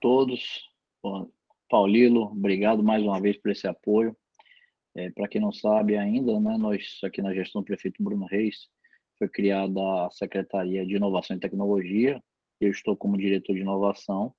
todos. 0.00 0.68
Paulilo, 1.68 2.24
obrigado 2.24 2.82
mais 2.82 3.02
uma 3.02 3.20
vez 3.20 3.36
por 3.36 3.50
esse 3.50 3.66
apoio. 3.66 4.16
É, 4.94 5.10
Para 5.10 5.28
quem 5.28 5.40
não 5.40 5.52
sabe 5.52 5.96
ainda, 5.96 6.40
né, 6.40 6.56
nós 6.56 6.98
aqui 7.04 7.20
na 7.20 7.34
gestão 7.34 7.60
do 7.60 7.66
prefeito 7.66 8.02
Bruno 8.02 8.26
Reis 8.26 8.68
foi 9.18 9.28
criada 9.28 9.80
a 9.80 10.10
Secretaria 10.10 10.86
de 10.86 10.96
Inovação 10.96 11.36
e 11.36 11.40
Tecnologia. 11.40 12.22
Eu 12.60 12.70
estou 12.70 12.96
como 12.96 13.18
diretor 13.18 13.54
de 13.54 13.60
inovação 13.60 14.34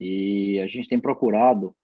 e 0.00 0.58
a 0.60 0.66
gente 0.66 0.88
tem 0.88 0.98
procurado 0.98 1.74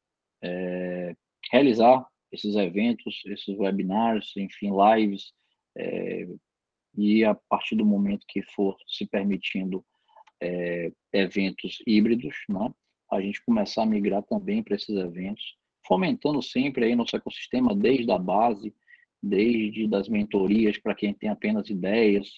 é, 0.43 1.15
realizar 1.53 2.07
esses 2.33 2.55
eventos, 2.55 3.23
esses 3.27 3.59
webinars, 3.59 4.33
enfim, 4.37 4.71
lives, 4.71 5.33
é, 5.77 6.27
e 6.97 7.25
a 7.25 7.35
partir 7.35 7.77
do 7.77 7.85
momento 7.85 8.27
que 8.27 8.43
for 8.43 8.77
se 8.87 9.07
permitindo 9.07 9.85
é, 10.41 10.93
eventos 11.13 11.83
híbridos, 11.87 12.35
né, 12.49 12.73
a 13.11 13.21
gente 13.21 13.43
começar 13.45 13.83
a 13.83 13.87
migrar 13.87 14.23
também 14.23 14.63
para 14.63 14.77
esses 14.77 14.97
eventos, 14.97 15.57
fomentando 15.87 16.43
sempre 16.43 16.85
aí 16.85 16.95
nosso 16.95 17.17
ecossistema 17.17 17.75
desde 17.75 18.11
a 18.13 18.19
base, 18.19 18.75
desde 19.23 19.87
das 19.87 20.09
mentorias 20.09 20.79
para 20.79 20.95
quem 20.95 21.13
tem 21.13 21.29
apenas 21.29 21.69
ideias, 21.69 22.29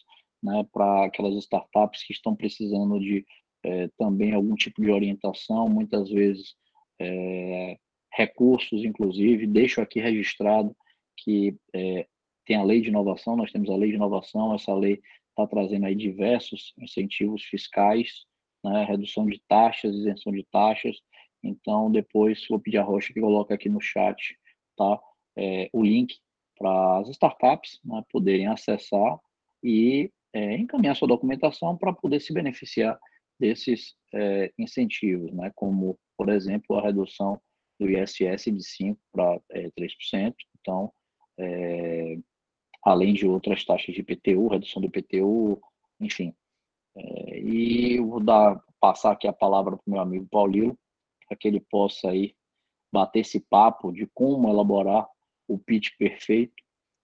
né, 0.43 0.67
para 0.73 1.05
aquelas 1.05 1.35
startups 1.37 2.03
que 2.03 2.13
estão 2.13 2.35
precisando 2.35 2.99
de 2.99 3.25
é, 3.65 3.89
também 3.97 4.33
algum 4.33 4.55
tipo 4.55 4.83
de 4.83 4.91
orientação, 4.91 5.69
muitas 5.69 6.11
vezes 6.11 6.55
é, 7.01 7.79
recursos, 8.13 8.85
inclusive. 8.85 9.47
Deixo 9.47 9.81
aqui 9.81 10.01
registrado 10.01 10.75
que 11.17 11.57
é, 11.75 12.07
tem 12.45 12.57
a 12.57 12.65
lei 12.65 12.81
de 12.81 12.89
inovação, 12.89 13.37
nós 13.37 13.53
temos 13.53 13.71
a 13.71 13.77
lei 13.77 13.91
de 13.91 13.97
inovação, 13.97 14.55
essa 14.55 14.75
lei 14.75 15.01
está 15.29 15.47
trazendo 15.47 15.87
aí 15.87 15.95
diversos 15.95 16.75
incentivos 16.79 17.43
fiscais, 17.45 18.25
né, 18.63 18.85
redução 18.85 19.27
de 19.27 19.41
taxas, 19.49 19.95
isenção 19.95 20.33
de 20.33 20.45
taxas. 20.51 20.97
Então, 21.43 21.91
depois 21.91 22.47
vou 22.49 22.61
pedir 22.61 22.79
a 22.79 22.83
Rocha 22.83 23.13
que 23.13 23.21
coloque 23.21 23.53
aqui 23.53 23.69
no 23.69 23.81
chat 23.81 24.39
tá, 24.77 25.01
é, 25.37 25.69
o 25.73 25.83
link 25.83 26.15
para 26.57 26.99
as 26.99 27.09
startups 27.09 27.81
né, 27.85 28.03
poderem 28.11 28.47
acessar 28.47 29.19
e 29.63 30.11
é, 30.33 30.57
encaminhar 30.57 30.97
sua 30.97 31.09
documentação 31.09 31.77
para 31.77 31.93
poder 31.93 32.21
se 32.21 32.33
beneficiar 32.33 32.99
desses 33.39 33.95
é, 34.15 34.53
incentivos, 34.59 35.33
né, 35.33 35.51
como, 35.55 35.99
por 36.17 36.29
exemplo, 36.29 36.77
a 36.77 36.83
redução 36.83 37.41
do 37.79 37.91
ISS 37.91 38.45
de 38.45 38.63
5% 38.63 38.97
para 39.11 39.41
é, 39.51 39.71
3%. 39.71 40.35
Então, 40.61 40.93
é, 41.39 42.17
além 42.85 43.15
de 43.15 43.27
outras 43.27 43.65
taxas 43.65 43.95
de 43.95 44.01
IPTU, 44.01 44.49
redução 44.49 44.81
do 44.81 44.89
IPTU, 44.89 45.61
enfim. 46.01 46.35
É, 46.97 47.41
e 47.41 47.97
eu 47.97 48.09
vou 48.09 48.21
dar, 48.21 48.61
passar 48.81 49.13
aqui 49.13 49.27
a 49.27 49.33
palavra 49.33 49.77
para 49.77 49.83
o 49.87 49.91
meu 49.91 50.01
amigo 50.01 50.27
Paulino, 50.31 50.77
para 51.29 51.37
que 51.37 51.49
ele 51.49 51.61
possa 51.61 52.11
aí 52.11 52.35
bater 52.93 53.21
esse 53.21 53.41
papo 53.41 53.91
de 53.93 54.07
como 54.13 54.49
elaborar 54.49 55.07
o 55.49 55.59
pitch 55.59 55.91
perfeito. 55.99 56.55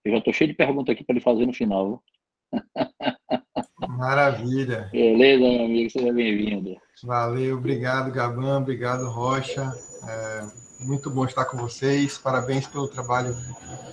Eu 0.03 0.11
já 0.11 0.17
estou 0.19 0.33
cheio 0.33 0.49
de 0.49 0.55
perguntas 0.55 0.93
aqui 0.93 1.03
para 1.03 1.13
ele 1.13 1.23
fazer 1.23 1.45
no 1.45 1.53
final. 1.53 2.03
Maravilha. 3.87 4.89
Beleza, 4.91 5.39
meu 5.39 5.65
amigo, 5.65 5.89
seja 5.89 6.13
bem-vindo. 6.13 6.77
Valeu, 7.03 7.57
obrigado, 7.57 8.11
Gaban, 8.11 8.59
obrigado, 8.59 9.09
Rocha. 9.09 9.71
É 10.07 10.85
muito 10.85 11.09
bom 11.09 11.25
estar 11.25 11.45
com 11.45 11.57
vocês. 11.57 12.17
Parabéns 12.17 12.67
pelo 12.67 12.87
trabalho 12.87 13.35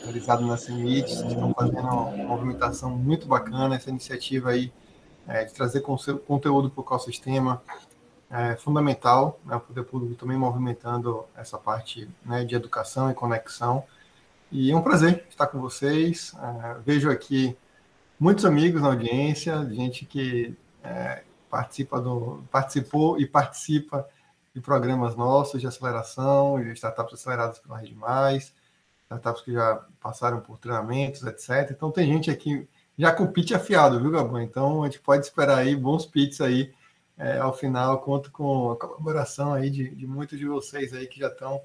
realizado 0.03 0.47
na 0.47 0.57
CEMIT. 0.57 1.11
Estão 1.11 1.53
fazendo 1.55 1.81
uma 1.81 2.11
movimentação 2.17 2.97
muito 2.97 3.27
bacana. 3.27 3.77
Essa 3.77 3.91
iniciativa 3.91 4.51
aí 4.51 4.73
é, 5.29 5.45
de 5.45 5.53
trazer 5.53 5.81
conteúdo 5.81 6.71
para 6.71 6.81
o 6.81 6.85
ecossistema 6.85 7.63
é 8.31 8.57
fundamental. 8.57 9.39
Né? 9.45 9.57
O 9.57 9.61
poder 9.61 9.85
público 9.85 10.15
também 10.15 10.37
movimentando 10.37 11.25
essa 11.37 11.59
parte 11.59 12.09
né, 12.25 12.45
de 12.45 12.55
educação 12.55 13.11
e 13.11 13.15
conexão. 13.15 13.85
E 14.51 14.71
é 14.71 14.77
um 14.77 14.83
prazer 14.83 15.27
estar 15.29 15.47
com 15.47 15.61
vocês. 15.61 16.35
É, 16.35 16.77
vejo 16.85 17.11
aqui 17.11 17.57
muitos 18.19 18.45
amigos 18.45 18.83
na 18.83 18.89
audiência, 18.89 19.65
gente 19.71 20.05
que 20.05 20.57
é, 20.83 21.23
participa 21.51 22.01
do, 22.01 22.43
participou 22.51 23.19
e 23.21 23.27
participa 23.27 24.07
de 24.55 24.61
programas 24.61 25.15
nossos 25.15 25.61
de 25.61 25.67
aceleração, 25.67 26.63
de 26.63 26.73
startups 26.73 27.15
aceleradas 27.15 27.59
pela 27.59 27.79
Rede 27.79 27.95
Mais, 27.95 28.55
startups 29.05 29.43
que 29.43 29.53
já 29.53 29.85
passaram 30.01 30.41
por 30.41 30.59
treinamentos, 30.59 31.23
etc. 31.25 31.71
Então 31.71 31.91
tem 31.91 32.07
gente 32.07 32.31
aqui 32.31 32.67
já 32.99 33.13
com 33.13 33.25
o 33.25 33.33
pitch 33.33 33.53
afiado, 33.53 34.01
viu, 34.01 34.11
Gabão? 34.11 34.41
Então 34.41 34.83
a 34.83 34.87
gente 34.87 35.01
pode 35.01 35.25
esperar 35.25 35.59
aí 35.59 35.77
bons 35.77 36.07
pitches 36.07 36.41
aí 36.41 36.73
é, 37.19 37.39
ao 37.39 37.53
final. 37.53 38.01
Conto 38.01 38.31
com 38.31 38.73
a 38.73 38.77
colaboração 38.77 39.53
aí 39.53 39.71
de, 39.71 39.95
de 39.95 40.07
muitos 40.07 40.39
de 40.39 40.47
vocês 40.47 40.93
aí 40.93 41.07
que 41.07 41.21
já 41.21 41.29
estão 41.29 41.61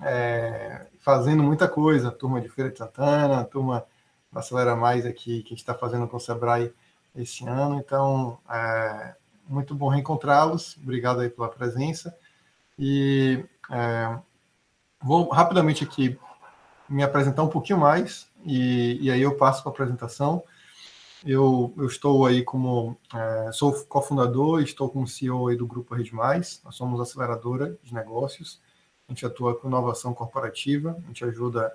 é, 0.00 0.86
fazendo 1.00 1.42
muita 1.42 1.68
coisa. 1.68 2.10
Turma 2.10 2.40
de 2.40 2.48
Feira 2.48 2.70
de 2.70 2.78
Santana, 2.78 3.44
turma 3.44 3.84
da 4.32 4.40
Acelera 4.40 4.74
Mais 4.74 5.06
aqui, 5.06 5.42
que 5.42 5.48
a 5.48 5.50
gente 5.50 5.58
está 5.58 5.74
fazendo 5.74 6.08
com 6.08 6.16
o 6.16 6.20
Sebrae 6.20 6.72
esse 7.14 7.46
ano. 7.46 7.78
Então, 7.78 8.38
é, 8.50 9.14
muito 9.48 9.74
bom 9.74 9.88
reencontrá-los. 9.88 10.76
Obrigado 10.82 11.20
aí 11.20 11.28
pela 11.28 11.48
presença. 11.48 12.16
E 12.78 13.44
é, 13.70 14.18
vou 15.00 15.28
rapidamente 15.28 15.84
aqui 15.84 16.18
me 16.88 17.02
apresentar 17.02 17.42
um 17.42 17.48
pouquinho 17.48 17.78
mais 17.78 18.28
e, 18.44 18.98
e 19.00 19.10
aí 19.10 19.22
eu 19.22 19.36
passo 19.36 19.62
para 19.62 19.70
a 19.70 19.74
apresentação. 19.74 20.42
Eu, 21.24 21.72
eu, 21.78 21.86
estou 21.86 22.26
aí 22.26 22.42
como 22.42 22.98
é, 23.14 23.50
sou 23.52 23.72
cofundador, 23.86 24.60
estou 24.60 24.90
como 24.90 25.08
CEO 25.08 25.48
aí 25.48 25.56
do 25.56 25.66
grupo 25.66 25.94
Rede 25.94 26.14
Mais. 26.14 26.60
Nós 26.62 26.74
somos 26.74 27.00
aceleradora 27.00 27.78
de 27.82 27.94
negócios. 27.94 28.60
A 29.08 29.12
gente 29.12 29.24
atua 29.24 29.54
com 29.54 29.66
inovação 29.66 30.12
corporativa. 30.12 30.96
A 31.02 31.06
gente 31.06 31.24
ajuda 31.24 31.74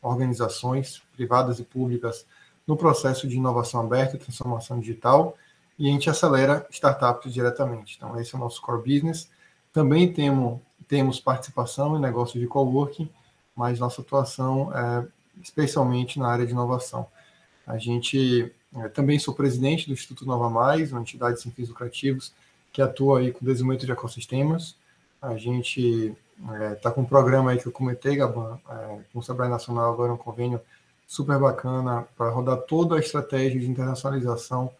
organizações 0.00 1.02
privadas 1.14 1.58
e 1.58 1.64
públicas 1.64 2.24
no 2.66 2.76
processo 2.76 3.26
de 3.26 3.36
inovação 3.36 3.80
aberta 3.80 4.16
e 4.16 4.18
transformação 4.18 4.78
digital 4.78 5.36
e 5.78 5.88
a 5.88 5.92
gente 5.92 6.08
acelera 6.08 6.66
startups 6.70 7.32
diretamente. 7.32 7.96
Então, 7.96 8.18
esse 8.18 8.34
é 8.34 8.38
o 8.38 8.40
nosso 8.40 8.60
core 8.62 8.82
business. 8.82 9.28
Também 9.72 10.12
temos, 10.12 10.60
temos 10.88 11.20
participação 11.20 11.96
em 11.96 12.00
negócios 12.00 12.40
de 12.40 12.46
coworking, 12.46 13.10
mas 13.54 13.78
nossa 13.78 14.00
atuação 14.00 14.72
é 14.74 15.06
especialmente 15.42 16.18
na 16.18 16.28
área 16.28 16.46
de 16.46 16.52
inovação. 16.52 17.06
A 17.66 17.76
gente 17.78 18.54
é, 18.76 18.88
também 18.88 19.18
sou 19.18 19.34
presidente 19.34 19.86
do 19.86 19.92
Instituto 19.92 20.26
Nova 20.26 20.50
Mais, 20.50 20.92
uma 20.92 21.00
entidade 21.00 21.40
sem 21.40 21.50
fins 21.52 21.68
lucrativos 21.68 22.32
que 22.72 22.82
atua 22.82 23.20
aí 23.20 23.32
com 23.32 23.44
desenvolvimento 23.44 23.86
de 23.86 23.92
ecossistemas. 23.92 24.76
A 25.20 25.36
gente 25.36 26.14
está 26.38 26.64
é, 26.64 26.74
tá 26.74 26.90
com 26.90 27.00
um 27.00 27.06
programa 27.06 27.50
aí 27.50 27.58
que 27.58 27.66
eu 27.66 27.72
comentei, 27.72 28.16
Gaban, 28.16 28.60
é, 28.68 28.98
com 29.12 29.18
o 29.18 29.22
Sebrae 29.22 29.48
Nacional, 29.48 29.92
agora 29.92 30.12
um 30.12 30.18
convênio 30.18 30.60
super 31.06 31.38
bacana 31.38 32.06
para 32.16 32.28
rodar 32.30 32.58
toda 32.58 32.96
a 32.96 32.98
estratégia 32.98 33.58
de 33.58 33.66
internacionalização 33.66 34.70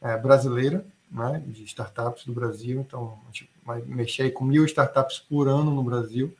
é, 0.00 0.16
brasileira, 0.16 0.84
né, 1.10 1.42
de 1.44 1.64
startups 1.64 2.24
do 2.24 2.32
Brasil. 2.32 2.80
Então, 2.80 3.18
a 3.24 3.32
gente 3.32 3.50
vai 3.64 3.82
mexer 3.82 4.30
com 4.30 4.44
mil 4.44 4.64
startups 4.64 5.18
por 5.18 5.48
ano 5.48 5.72
no 5.72 5.82
Brasil, 5.82 6.32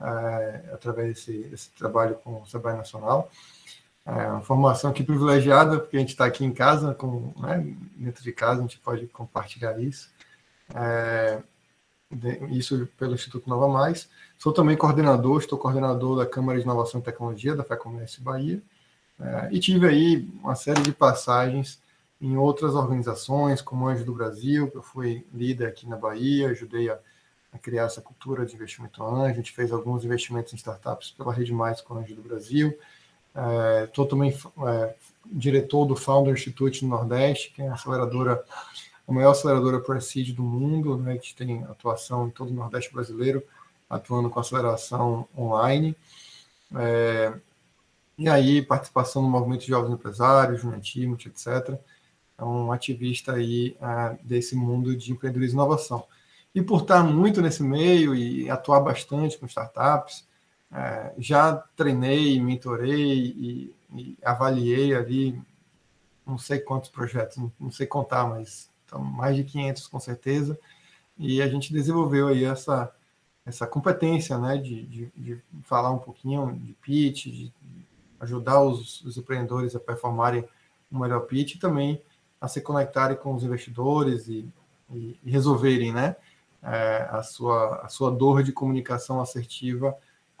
é, 0.00 0.70
através 0.72 1.08
desse, 1.08 1.38
desse, 1.44 1.70
trabalho 1.70 2.14
com 2.16 2.40
o 2.40 2.46
Sebrae 2.46 2.76
Nacional. 2.76 3.30
É 4.06 4.28
uma 4.28 4.40
formação 4.40 4.90
aqui 4.90 5.02
privilegiada, 5.02 5.80
porque 5.80 5.96
a 5.96 6.00
gente 6.00 6.10
está 6.10 6.26
aqui 6.26 6.44
em 6.44 6.52
casa, 6.52 6.94
com, 6.94 7.34
né, 7.38 7.74
dentro 7.96 8.22
de 8.22 8.32
casa, 8.32 8.60
a 8.60 8.62
gente 8.62 8.78
pode 8.78 9.06
compartilhar 9.08 9.80
isso. 9.80 10.08
É, 10.72 11.42
isso 12.50 12.88
pelo 12.96 13.14
Instituto 13.14 13.48
Nova 13.50 13.68
Mais. 13.68 14.08
Sou 14.38 14.52
também 14.52 14.76
coordenador, 14.76 15.40
estou 15.40 15.58
coordenador 15.58 16.18
da 16.18 16.26
Câmara 16.26 16.56
de 16.58 16.64
Inovação 16.64 17.00
e 17.00 17.04
Tecnologia 17.04 17.56
da 17.56 17.64
FEComércio 17.64 18.22
Bahia, 18.22 18.62
é, 19.18 19.48
e 19.50 19.58
tive 19.58 19.88
aí 19.88 20.28
uma 20.40 20.54
série 20.54 20.82
de 20.82 20.92
passagens 20.92 21.80
em 22.20 22.36
outras 22.36 22.74
organizações, 22.74 23.60
como 23.60 23.88
Anjo 23.88 24.04
do 24.04 24.14
Brasil, 24.14 24.70
que 24.70 24.76
eu 24.76 24.82
fui 24.82 25.26
líder 25.32 25.66
aqui 25.66 25.88
na 25.88 25.96
Bahia, 25.96 26.50
ajudei 26.50 26.88
a, 26.88 26.98
a 27.52 27.58
criar 27.58 27.84
essa 27.84 28.00
cultura 28.00 28.46
de 28.46 28.54
investimento 28.54 29.02
anjo, 29.02 29.32
a 29.32 29.32
gente 29.32 29.52
fez 29.52 29.72
alguns 29.72 30.04
investimentos 30.04 30.52
em 30.52 30.56
startups 30.56 31.10
pela 31.10 31.32
Rede 31.32 31.52
Mais 31.52 31.80
com 31.80 31.94
Anjo 31.94 32.14
do 32.14 32.22
Brasil, 32.22 32.76
estou 33.84 34.04
é, 34.04 34.08
também 34.08 34.38
é, 34.66 34.94
diretor 35.26 35.84
do 35.86 35.96
Founder 35.96 36.34
Institute 36.34 36.84
no 36.84 36.90
Nordeste, 36.90 37.52
que 37.52 37.62
é 37.62 37.68
a 37.68 37.74
aceleradora 37.74 38.44
a 39.06 39.12
maior 39.12 39.30
aceleradora 39.30 39.80
pre-seed 39.80 40.34
do 40.34 40.42
mundo, 40.42 40.96
né, 40.96 41.16
que 41.16 41.34
tem 41.34 41.62
atuação 41.64 42.26
em 42.26 42.30
todo 42.30 42.50
o 42.50 42.54
Nordeste 42.54 42.92
brasileiro, 42.92 43.42
atuando 43.88 44.28
com 44.28 44.40
aceleração 44.40 45.28
online. 45.36 45.94
É, 46.74 47.32
e 48.18 48.28
aí, 48.28 48.62
participação 48.62 49.22
no 49.22 49.28
movimento 49.28 49.60
de 49.60 49.68
jovens 49.68 49.92
empresários, 49.92 50.60
Juventude, 50.60 51.28
etc. 51.28 51.78
É 52.36 52.44
um 52.44 52.72
ativista 52.72 53.34
aí 53.34 53.76
é, 53.80 54.18
desse 54.24 54.56
mundo 54.56 54.96
de 54.96 55.12
empreendedorismo 55.12 55.60
e 55.60 55.62
inovação. 55.62 56.04
E 56.54 56.60
por 56.60 56.82
estar 56.82 57.04
muito 57.04 57.40
nesse 57.40 57.62
meio 57.62 58.14
e 58.14 58.50
atuar 58.50 58.80
bastante 58.80 59.38
com 59.38 59.46
startups, 59.46 60.26
é, 60.72 61.14
já 61.18 61.56
treinei, 61.76 62.40
mentorei 62.40 63.34
e, 63.36 63.74
e 63.94 64.18
avaliei 64.22 64.94
ali 64.94 65.40
não 66.26 66.36
sei 66.36 66.58
quantos 66.58 66.90
projetos, 66.90 67.36
não, 67.36 67.52
não 67.58 67.70
sei 67.70 67.86
contar, 67.86 68.26
mas 68.26 68.68
então, 68.84 69.02
mais 69.02 69.36
de 69.36 69.44
500 69.44 69.86
com 69.86 70.00
certeza. 70.00 70.58
e 71.18 71.40
a 71.40 71.48
gente 71.48 71.72
desenvolveu 71.72 72.28
aí 72.28 72.44
essa, 72.44 72.92
essa 73.44 73.66
competência 73.66 74.36
né, 74.38 74.56
de, 74.56 74.82
de, 74.84 75.06
de 75.16 75.42
falar 75.62 75.90
um 75.90 75.98
pouquinho 75.98 76.52
de 76.52 76.72
pitch, 76.74 77.26
de 77.26 77.52
ajudar 78.18 78.60
os, 78.60 79.02
os 79.02 79.16
empreendedores 79.16 79.76
a 79.76 79.80
performarem 79.80 80.44
um 80.90 80.98
melhor 80.98 81.20
pitch 81.20 81.54
e 81.54 81.58
também 81.58 82.02
a 82.40 82.48
se 82.48 82.60
conectarem 82.60 83.16
com 83.16 83.34
os 83.34 83.44
investidores 83.44 84.28
e, 84.28 84.48
e, 84.90 85.18
e 85.24 85.30
resolverem 85.30 85.92
né, 85.92 86.16
é, 86.62 87.08
a, 87.10 87.22
sua, 87.22 87.82
a 87.82 87.88
sua 87.88 88.10
dor 88.10 88.42
de 88.42 88.52
comunicação 88.52 89.20
assertiva 89.20 89.96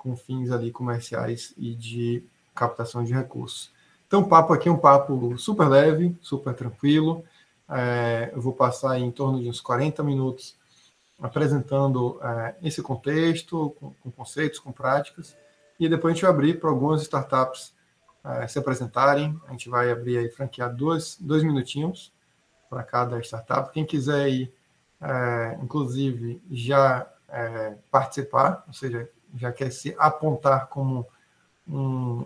com 0.06 0.16
fins 0.16 0.52
ali 0.52 0.70
comerciais 0.70 1.52
e 1.58 1.74
de 1.74 2.22
captação 2.54 3.02
de 3.02 3.12
recursos. 3.12 3.72
Então, 4.06 4.20
o 4.20 4.28
papo 4.28 4.52
aqui 4.52 4.68
é 4.68 4.72
um 4.72 4.78
papo 4.78 5.36
super 5.36 5.68
leve, 5.68 6.16
super 6.22 6.54
tranquilo. 6.54 7.24
É, 7.68 8.30
eu 8.32 8.40
vou 8.40 8.52
passar 8.52 9.00
em 9.00 9.10
torno 9.10 9.42
de 9.42 9.48
uns 9.48 9.60
40 9.60 10.04
minutos 10.04 10.54
apresentando 11.20 12.20
é, 12.22 12.54
esse 12.62 12.80
contexto, 12.82 13.74
com, 13.80 13.92
com, 13.94 14.10
conceitos, 14.12 14.60
com 14.60 14.70
práticas, 14.70 15.36
e 15.80 15.88
depois 15.88 16.12
a 16.12 16.14
gente 16.14 16.22
vai 16.22 16.30
abrir 16.30 16.60
para 16.60 16.70
algumas 16.70 17.02
startups 17.02 17.74
é, 18.22 18.46
se 18.46 18.60
apresentarem. 18.60 19.36
A 19.48 19.50
gente 19.50 19.68
vai 19.68 19.90
abrir 19.90 20.18
aí, 20.18 20.30
franquear 20.30 20.72
dois, 20.72 21.18
dois 21.20 21.42
minutinhos 21.42 22.12
para 22.70 22.84
cada 22.84 23.18
startup. 23.20 23.72
Quem 23.72 23.84
quiser 23.84 24.22
aí, 24.22 24.52
é, 25.00 25.58
inclusive, 25.60 26.40
já 26.48 27.10
é, 27.28 27.74
participar, 27.90 28.62
ou 28.68 28.72
seja, 28.72 29.10
já 29.36 29.52
quer 29.52 29.70
se 29.70 29.94
apontar 29.98 30.68
como 30.68 31.06
um, 31.68 32.24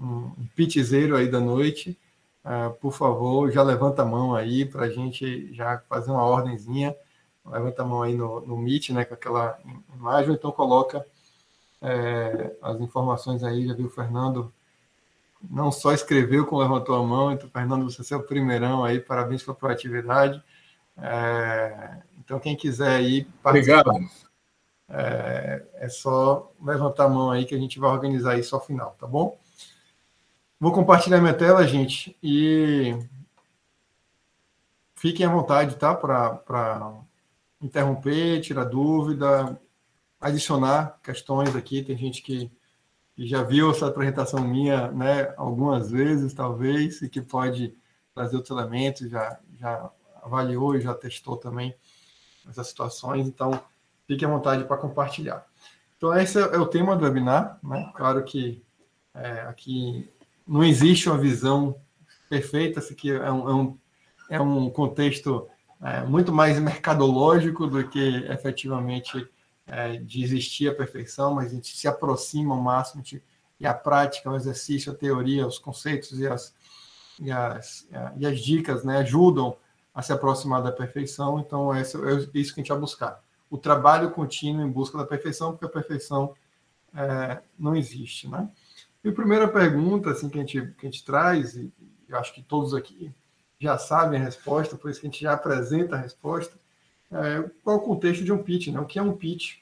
um 0.00 0.46
pitzeiro 0.54 1.16
aí 1.16 1.30
da 1.30 1.40
noite, 1.40 1.98
uh, 2.44 2.72
por 2.74 2.92
favor, 2.92 3.50
já 3.50 3.62
levanta 3.62 4.02
a 4.02 4.06
mão 4.06 4.34
aí 4.34 4.64
para 4.64 4.86
a 4.86 4.90
gente 4.90 5.52
já 5.54 5.78
fazer 5.88 6.10
uma 6.10 6.24
ordenzinha. 6.24 6.94
Levanta 7.44 7.82
a 7.82 7.84
mão 7.84 8.02
aí 8.02 8.14
no, 8.14 8.40
no 8.40 8.56
Meet, 8.56 8.90
né, 8.90 9.04
com 9.04 9.14
aquela 9.14 9.58
imagem, 9.94 10.34
então 10.34 10.52
coloca 10.52 11.04
é, 11.80 12.54
as 12.62 12.80
informações 12.80 13.42
aí. 13.42 13.66
Já 13.66 13.74
viu 13.74 13.86
o 13.86 13.90
Fernando 13.90 14.52
não 15.50 15.72
só 15.72 15.92
escreveu, 15.92 16.46
como 16.46 16.62
levantou 16.62 16.94
a 16.94 17.04
mão. 17.04 17.32
Então, 17.32 17.48
Fernando, 17.50 17.90
você 17.90 18.14
é 18.14 18.16
o 18.16 18.22
primeirão 18.22 18.84
aí, 18.84 19.00
parabéns 19.00 19.42
pela 19.42 19.56
proatividade. 19.56 20.42
É, 20.96 21.98
então, 22.20 22.38
quem 22.38 22.56
quiser 22.56 22.96
aí. 22.96 23.26
Obrigado. 23.44 23.90
É, 24.94 25.64
é, 25.76 25.88
só 25.88 26.52
levantar 26.60 27.06
a 27.06 27.08
mão 27.08 27.30
aí 27.30 27.46
que 27.46 27.54
a 27.54 27.58
gente 27.58 27.78
vai 27.78 27.90
organizar 27.90 28.38
isso 28.38 28.54
ao 28.54 28.60
final, 28.60 28.94
tá 29.00 29.06
bom? 29.06 29.40
Vou 30.60 30.70
compartilhar 30.70 31.18
minha 31.18 31.32
tela, 31.32 31.66
gente, 31.66 32.14
e 32.22 32.94
fiquem 34.94 35.24
à 35.24 35.30
vontade, 35.30 35.76
tá? 35.76 35.94
Para 35.94 36.92
interromper, 37.58 38.42
tirar 38.42 38.64
dúvida, 38.64 39.58
adicionar 40.20 41.00
questões 41.02 41.56
aqui. 41.56 41.82
Tem 41.82 41.96
gente 41.96 42.20
que, 42.20 42.52
já 43.16 43.42
viu 43.42 43.70
essa 43.70 43.86
apresentação 43.86 44.46
minha, 44.46 44.90
né? 44.92 45.32
Algumas 45.38 45.90
vezes, 45.90 46.34
talvez, 46.34 47.00
e 47.00 47.08
que 47.08 47.22
pode 47.22 47.74
trazer 48.14 48.36
outros 48.36 48.58
elementos, 48.58 49.08
já, 49.08 49.40
já 49.58 49.90
avaliou 50.22 50.76
e 50.76 50.82
já 50.82 50.94
testou 50.94 51.38
também 51.38 51.74
essas 52.46 52.68
situações. 52.68 53.26
Então, 53.26 53.58
fique 54.12 54.24
à 54.24 54.28
vontade 54.28 54.64
para 54.64 54.76
compartilhar. 54.76 55.46
Então, 55.96 56.14
esse 56.18 56.38
é 56.38 56.58
o 56.58 56.66
tema 56.66 56.96
do 56.96 57.04
webinar. 57.04 57.58
Né? 57.62 57.90
Claro 57.94 58.22
que 58.24 58.62
é, 59.14 59.42
aqui 59.42 60.08
não 60.46 60.62
existe 60.62 61.08
uma 61.08 61.18
visão 61.18 61.76
perfeita, 62.28 62.80
isso 62.80 62.92
aqui 62.92 63.10
é 63.10 63.30
um, 63.30 63.48
é 63.48 63.54
um, 63.54 63.78
é 64.30 64.40
um 64.40 64.70
contexto 64.70 65.48
é, 65.82 66.02
muito 66.02 66.32
mais 66.32 66.58
mercadológico 66.58 67.66
do 67.66 67.88
que 67.88 68.26
efetivamente 68.28 69.28
é, 69.66 69.96
de 69.96 70.22
existir 70.22 70.68
a 70.68 70.74
perfeição, 70.74 71.34
mas 71.34 71.52
a 71.52 71.54
gente 71.54 71.74
se 71.76 71.88
aproxima 71.88 72.54
ao 72.54 72.60
máximo, 72.60 73.02
gente, 73.02 73.22
e 73.60 73.66
a 73.66 73.72
prática, 73.72 74.30
o 74.30 74.36
exercício, 74.36 74.92
a 74.92 74.94
teoria, 74.94 75.46
os 75.46 75.58
conceitos 75.58 76.18
e 76.18 76.26
as, 76.26 76.54
e 77.20 77.30
as, 77.30 77.88
e 78.18 78.26
as 78.26 78.40
dicas 78.40 78.82
né, 78.82 78.98
ajudam 78.98 79.56
a 79.94 80.02
se 80.02 80.12
aproximar 80.12 80.62
da 80.62 80.72
perfeição, 80.72 81.38
então 81.38 81.72
é 81.72 81.82
isso 81.82 81.98
que 82.54 82.60
a 82.60 82.62
gente 82.62 82.68
vai 82.70 82.78
buscar 82.78 83.22
o 83.52 83.58
trabalho 83.58 84.12
contínuo 84.12 84.66
em 84.66 84.70
busca 84.70 84.96
da 84.96 85.04
perfeição, 85.04 85.50
porque 85.50 85.66
a 85.66 85.68
perfeição 85.68 86.34
é, 86.94 87.42
não 87.58 87.76
existe, 87.76 88.26
né? 88.26 88.48
E 89.04 89.10
a 89.10 89.12
primeira 89.12 89.46
pergunta 89.46 90.10
assim, 90.10 90.30
que, 90.30 90.38
a 90.38 90.40
gente, 90.40 90.72
que 90.78 90.86
a 90.86 90.90
gente 90.90 91.04
traz, 91.04 91.54
e 91.54 91.70
eu 92.08 92.18
acho 92.18 92.32
que 92.32 92.42
todos 92.42 92.72
aqui 92.72 93.12
já 93.58 93.76
sabem 93.76 94.18
a 94.18 94.24
resposta, 94.24 94.74
por 94.74 94.90
isso 94.90 94.98
que 94.98 95.06
a 95.06 95.10
gente 95.10 95.20
já 95.20 95.34
apresenta 95.34 95.96
a 95.96 95.98
resposta, 95.98 96.56
é, 97.10 97.42
qual 97.62 97.76
é 97.76 97.78
o 97.78 97.82
contexto 97.82 98.24
de 98.24 98.32
um 98.32 98.42
pitch, 98.42 98.68
né? 98.68 98.80
O 98.80 98.86
que 98.86 98.98
é 98.98 99.02
um 99.02 99.14
pitch? 99.14 99.58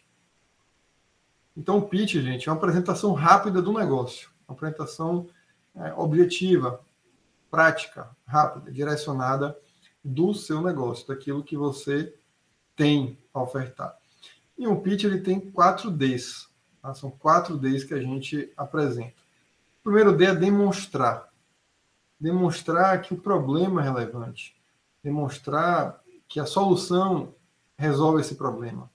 Então, 1.56 1.78
o 1.78 1.88
pitch, 1.88 2.12
gente, 2.12 2.48
é 2.48 2.52
uma 2.52 2.58
apresentação 2.58 3.12
rápida 3.12 3.60
do 3.60 3.72
negócio, 3.72 4.30
uma 4.46 4.54
apresentação 4.54 5.26
é, 5.74 5.92
objetiva, 5.94 6.80
prática, 7.50 8.08
rápida, 8.24 8.70
direcionada 8.70 9.58
do 10.04 10.32
seu 10.32 10.62
negócio, 10.62 11.08
daquilo 11.08 11.42
que 11.42 11.56
você 11.56 12.14
tem 12.80 13.18
a 13.34 13.42
ofertar. 13.42 13.94
E 14.56 14.66
um 14.66 14.80
pitch 14.80 15.04
ele 15.04 15.20
tem 15.20 15.38
quatro 15.38 15.90
Ds. 15.90 16.48
Tá? 16.80 16.94
São 16.94 17.10
quatro 17.10 17.58
Ds 17.58 17.84
que 17.84 17.92
a 17.92 18.00
gente 18.00 18.50
apresenta. 18.56 19.12
O 19.80 19.84
primeiro 19.84 20.16
D 20.16 20.24
é 20.24 20.34
demonstrar. 20.34 21.28
Demonstrar 22.18 23.02
que 23.02 23.12
o 23.12 23.20
problema 23.20 23.82
é 23.82 23.84
relevante. 23.84 24.56
Demonstrar 25.04 26.02
que 26.26 26.40
a 26.40 26.46
solução 26.46 27.34
resolve 27.76 28.22
esse 28.22 28.34
problema. 28.34 28.90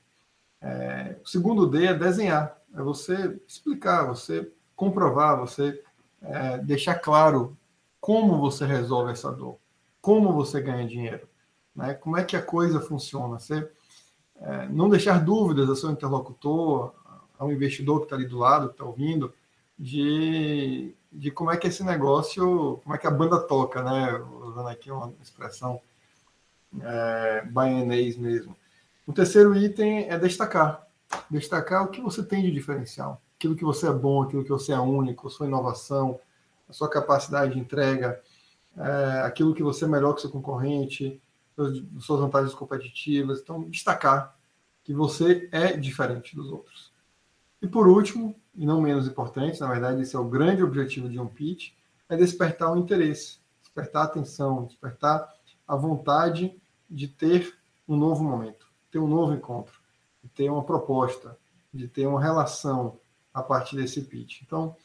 É, 0.59 1.17
o 1.23 1.29
segundo 1.29 1.67
D 1.67 1.85
é 1.85 1.93
desenhar. 1.93 2.59
É 2.73 2.81
você 2.81 3.39
explicar, 3.47 4.07
você 4.07 4.51
comprovar, 4.75 5.37
você 5.37 5.79
é, 6.23 6.57
deixar 6.57 6.95
claro 6.95 7.55
como 8.01 8.39
você 8.39 8.65
resolve 8.65 9.11
essa 9.11 9.31
dor, 9.31 9.59
como 10.01 10.33
você 10.33 10.59
ganha 10.59 10.87
dinheiro, 10.87 11.27
né? 11.75 11.93
como 11.93 12.17
é 12.17 12.23
que 12.23 12.35
a 12.35 12.41
coisa 12.41 12.79
funciona. 12.79 13.39
Você 13.39 13.69
é, 14.37 14.67
não 14.69 14.89
deixar 14.89 15.23
dúvidas 15.23 15.69
ao 15.69 15.75
seu 15.75 15.91
interlocutor, 15.91 16.93
ao 17.37 17.51
investidor 17.51 17.99
que 17.99 18.05
está 18.05 18.15
ali 18.15 18.25
do 18.25 18.37
lado, 18.37 18.67
que 18.67 18.73
está 18.73 18.85
ouvindo, 18.85 19.33
de, 19.77 20.95
de 21.11 21.31
como 21.31 21.51
é 21.51 21.57
que 21.57 21.67
esse 21.67 21.83
negócio, 21.83 22.79
como 22.83 22.95
é 22.95 22.97
que 22.97 23.07
a 23.07 23.11
banda 23.11 23.39
toca, 23.39 23.83
né? 23.83 24.17
Usando 24.43 24.69
aqui 24.69 24.89
uma 24.89 25.13
expressão 25.21 25.81
é, 26.81 27.45
baianês 27.45 28.17
mesmo. 28.17 28.55
O 29.05 29.13
terceiro 29.13 29.55
item 29.55 30.09
é 30.09 30.17
destacar. 30.17 30.85
Destacar 31.29 31.83
o 31.83 31.89
que 31.89 32.01
você 32.01 32.23
tem 32.23 32.41
de 32.41 32.51
diferencial. 32.51 33.21
Aquilo 33.37 33.55
que 33.55 33.65
você 33.65 33.87
é 33.87 33.91
bom, 33.91 34.23
aquilo 34.23 34.43
que 34.43 34.49
você 34.49 34.71
é 34.71 34.79
único, 34.79 35.29
sua 35.29 35.45
inovação, 35.45 36.19
a 36.67 36.73
sua 36.73 36.89
capacidade 36.89 37.53
de 37.53 37.59
entrega, 37.59 38.21
é, 38.77 39.21
aquilo 39.21 39.53
que 39.53 39.61
você 39.61 39.85
é 39.85 39.87
melhor 39.87 40.13
que 40.13 40.21
seu 40.21 40.29
concorrente, 40.29 41.21
suas 41.99 42.19
vantagens 42.19 42.53
competitivas. 42.53 43.39
Então, 43.39 43.69
destacar 43.69 44.37
que 44.83 44.93
você 44.93 45.49
é 45.51 45.75
diferente 45.75 46.35
dos 46.35 46.51
outros. 46.51 46.93
E 47.61 47.67
por 47.67 47.87
último, 47.87 48.35
e 48.53 48.65
não 48.65 48.81
menos 48.81 49.07
importante, 49.07 49.59
na 49.59 49.67
verdade, 49.67 50.01
esse 50.01 50.15
é 50.15 50.19
o 50.19 50.29
grande 50.29 50.61
objetivo 50.61 51.09
de 51.09 51.19
um 51.19 51.27
pitch, 51.27 51.71
é 52.07 52.15
despertar 52.15 52.71
o 52.71 52.77
interesse, 52.77 53.39
despertar 53.61 54.03
a 54.03 54.05
atenção, 54.05 54.65
despertar 54.65 55.27
a 55.67 55.75
vontade 55.75 56.55
de 56.89 57.07
ter 57.07 57.57
um 57.87 57.97
novo 57.97 58.23
momento, 58.23 58.67
ter 58.91 58.99
um 58.99 59.07
novo 59.07 59.33
encontro, 59.33 59.79
de 60.23 60.29
ter 60.29 60.49
uma 60.49 60.63
proposta, 60.63 61.37
de 61.73 61.87
ter 61.87 62.05
uma 62.05 62.21
relação 62.21 62.99
a 63.33 63.41
partir 63.41 63.75
desse 63.75 64.01
pitch. 64.01 64.41
Então, 64.43 64.75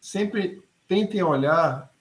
sempre 0.00 0.62
tentem 0.86 1.22
olhar 1.22 1.92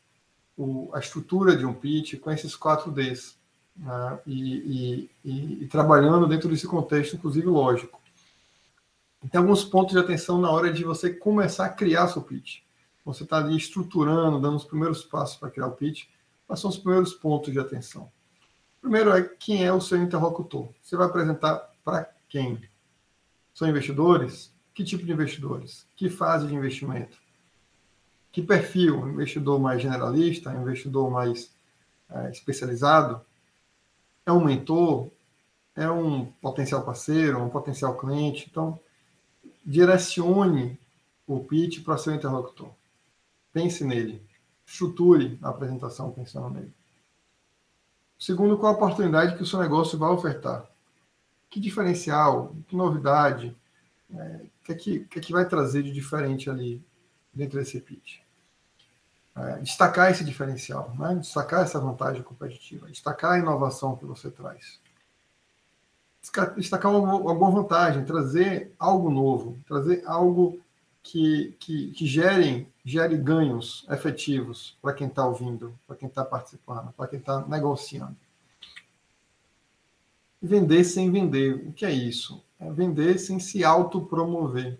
o, 0.56 0.89
a 0.94 1.00
estrutura 1.00 1.58
de 1.58 1.65
um 1.65 1.74
pitch 1.74 2.20
com 2.20 2.32
esses 2.32 2.56
quatro 2.56 2.91
Ds 2.91 3.38
né, 3.77 4.19
e, 4.25 5.10
e, 5.24 5.63
e, 5.63 5.67
trabalhando 5.67 6.27
dentro 6.27 6.50
desse 6.50 6.67
contexto, 6.67 7.15
inclusive 7.15 7.46
lógico. 7.46 8.01
Tem 9.31 9.39
alguns 9.39 9.63
pontos 9.63 9.93
de 9.93 10.00
atenção 10.00 10.39
na 10.39 10.50
hora 10.50 10.72
de 10.72 10.84
você 10.84 11.12
começar 11.13 11.65
a 11.65 11.69
criar 11.69 12.07
seu 12.07 12.22
pitch. 12.22 12.62
Você 13.03 13.24
está 13.24 13.38
ali 13.38 13.55
estruturando, 13.55 14.39
dando 14.39 14.57
os 14.57 14.65
primeiros 14.65 15.03
passos 15.03 15.38
para 15.38 15.50
criar 15.50 15.67
o 15.67 15.72
pitch. 15.72 16.05
Quais 16.46 16.60
são 16.60 16.69
os 16.69 16.77
primeiros 16.77 17.13
pontos 17.13 17.51
de 17.51 17.60
atenção? 17.60 18.12
Primeiro 18.81 19.12
é 19.12 19.22
quem 19.22 19.65
é 19.65 19.74
o 19.74 19.81
seu 19.81 19.98
interlocutor. 19.98 20.69
Você 20.81 20.96
vai 20.96 21.07
apresentar 21.07 21.74
para 21.84 22.10
quem? 22.29 22.62
São 23.53 23.67
investidores? 23.67 24.53
Que 24.74 24.84
tipo 24.84 25.05
de 25.05 25.12
investidores? 25.12 25.88
Que 25.96 26.10
fase 26.10 26.48
de 26.48 26.55
investimento? 26.55 27.17
Que 28.31 28.41
perfil? 28.41 29.10
Investidor 29.10 29.60
mais 29.60 29.81
generalista? 29.81 30.53
Investidor 30.53 31.10
mais 31.10 31.51
é, 32.10 32.29
especializado? 32.29 33.25
É 34.27 34.31
um 34.31 34.43
mentor, 34.43 35.10
é 35.75 35.89
um 35.89 36.25
potencial 36.25 36.84
parceiro, 36.84 37.41
um 37.41 37.50
potencial 37.50 37.98
cliente. 37.98 38.48
Então, 38.50 38.79
direcione 39.65 40.79
o 41.25 41.39
pitch 41.39 41.84
para 41.84 41.98
seu 41.98 42.13
interlocutor. 42.13 42.69
Pense 43.51 43.84
nele. 43.84 44.22
Estruture 44.65 45.39
a 45.41 45.50
apresentação 45.50 46.12
pensando 46.12 46.50
nele. 46.51 46.74
Segundo, 48.19 48.57
qual 48.57 48.74
a 48.74 48.75
oportunidade 48.75 49.36
que 49.36 49.43
o 49.43 49.46
seu 49.46 49.60
negócio 49.60 49.98
vai 49.98 50.10
ofertar? 50.10 50.69
que 51.50 51.60
diferencial, 51.60 52.55
que 52.67 52.75
novidade, 52.75 53.55
é, 54.13 54.46
que, 54.63 54.72
é 54.72 54.75
que, 54.75 55.00
que 55.05 55.19
é 55.19 55.22
que 55.22 55.31
vai 55.31 55.48
trazer 55.48 55.84
de 55.84 55.91
diferente 55.91 56.50
ali 56.50 56.84
dentro 57.34 57.57
desse 57.57 57.79
pitch? 57.79 58.19
É, 59.38 59.60
destacar 59.60 60.10
esse 60.10 60.24
diferencial, 60.24 60.96
né? 60.98 61.13
destacar 61.15 61.62
essa 61.62 61.79
vantagem 61.79 62.24
competitiva, 62.24 62.88
destacar 62.88 63.34
a 63.34 63.38
inovação 63.38 63.96
que 63.96 64.06
você 64.06 64.32
traz. 64.32 64.79
Destacar 66.58 66.91
uma, 66.91 67.15
uma 67.15 67.36
boa 67.36 67.51
vantagem, 67.51 68.03
trazer 68.03 68.74
algo 68.79 69.12
novo, 69.12 69.58
trazer 69.67 70.03
algo 70.08 70.60
que, 71.03 71.56
que, 71.60 71.91
que 71.91 72.06
gerem, 72.08 72.67
gere 72.84 73.15
ganhos 73.15 73.86
efetivos 73.89 74.75
para 74.82 74.94
quem 74.94 75.08
está 75.08 75.25
ouvindo, 75.25 75.77
para 75.86 75.96
quem 75.96 76.10
está 76.10 76.25
participando, 76.25 76.91
para 76.94 77.08
quem 77.08 77.20
está 77.20 77.46
negociando. 77.48 78.17
Vender 80.41 80.84
sem 80.84 81.12
vender. 81.12 81.53
O 81.67 81.72
que 81.72 81.86
é 81.86 81.91
isso? 81.91 82.44
É 82.60 82.72
vender 82.72 83.20
sem 83.20 83.39
se 83.39 83.63
autopromover. 83.63 84.79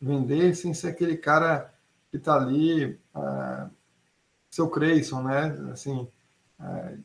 Vender 0.00 0.54
sem 0.54 0.74
ser 0.74 0.88
aquele 0.88 1.16
cara 1.16 1.72
que 2.10 2.18
está 2.18 2.36
ali, 2.36 2.98
uh, 3.14 3.70
seu 4.54 4.68
Creyson, 4.68 5.22
né? 5.22 5.56
Assim, 5.72 6.08
uh, 6.60 7.02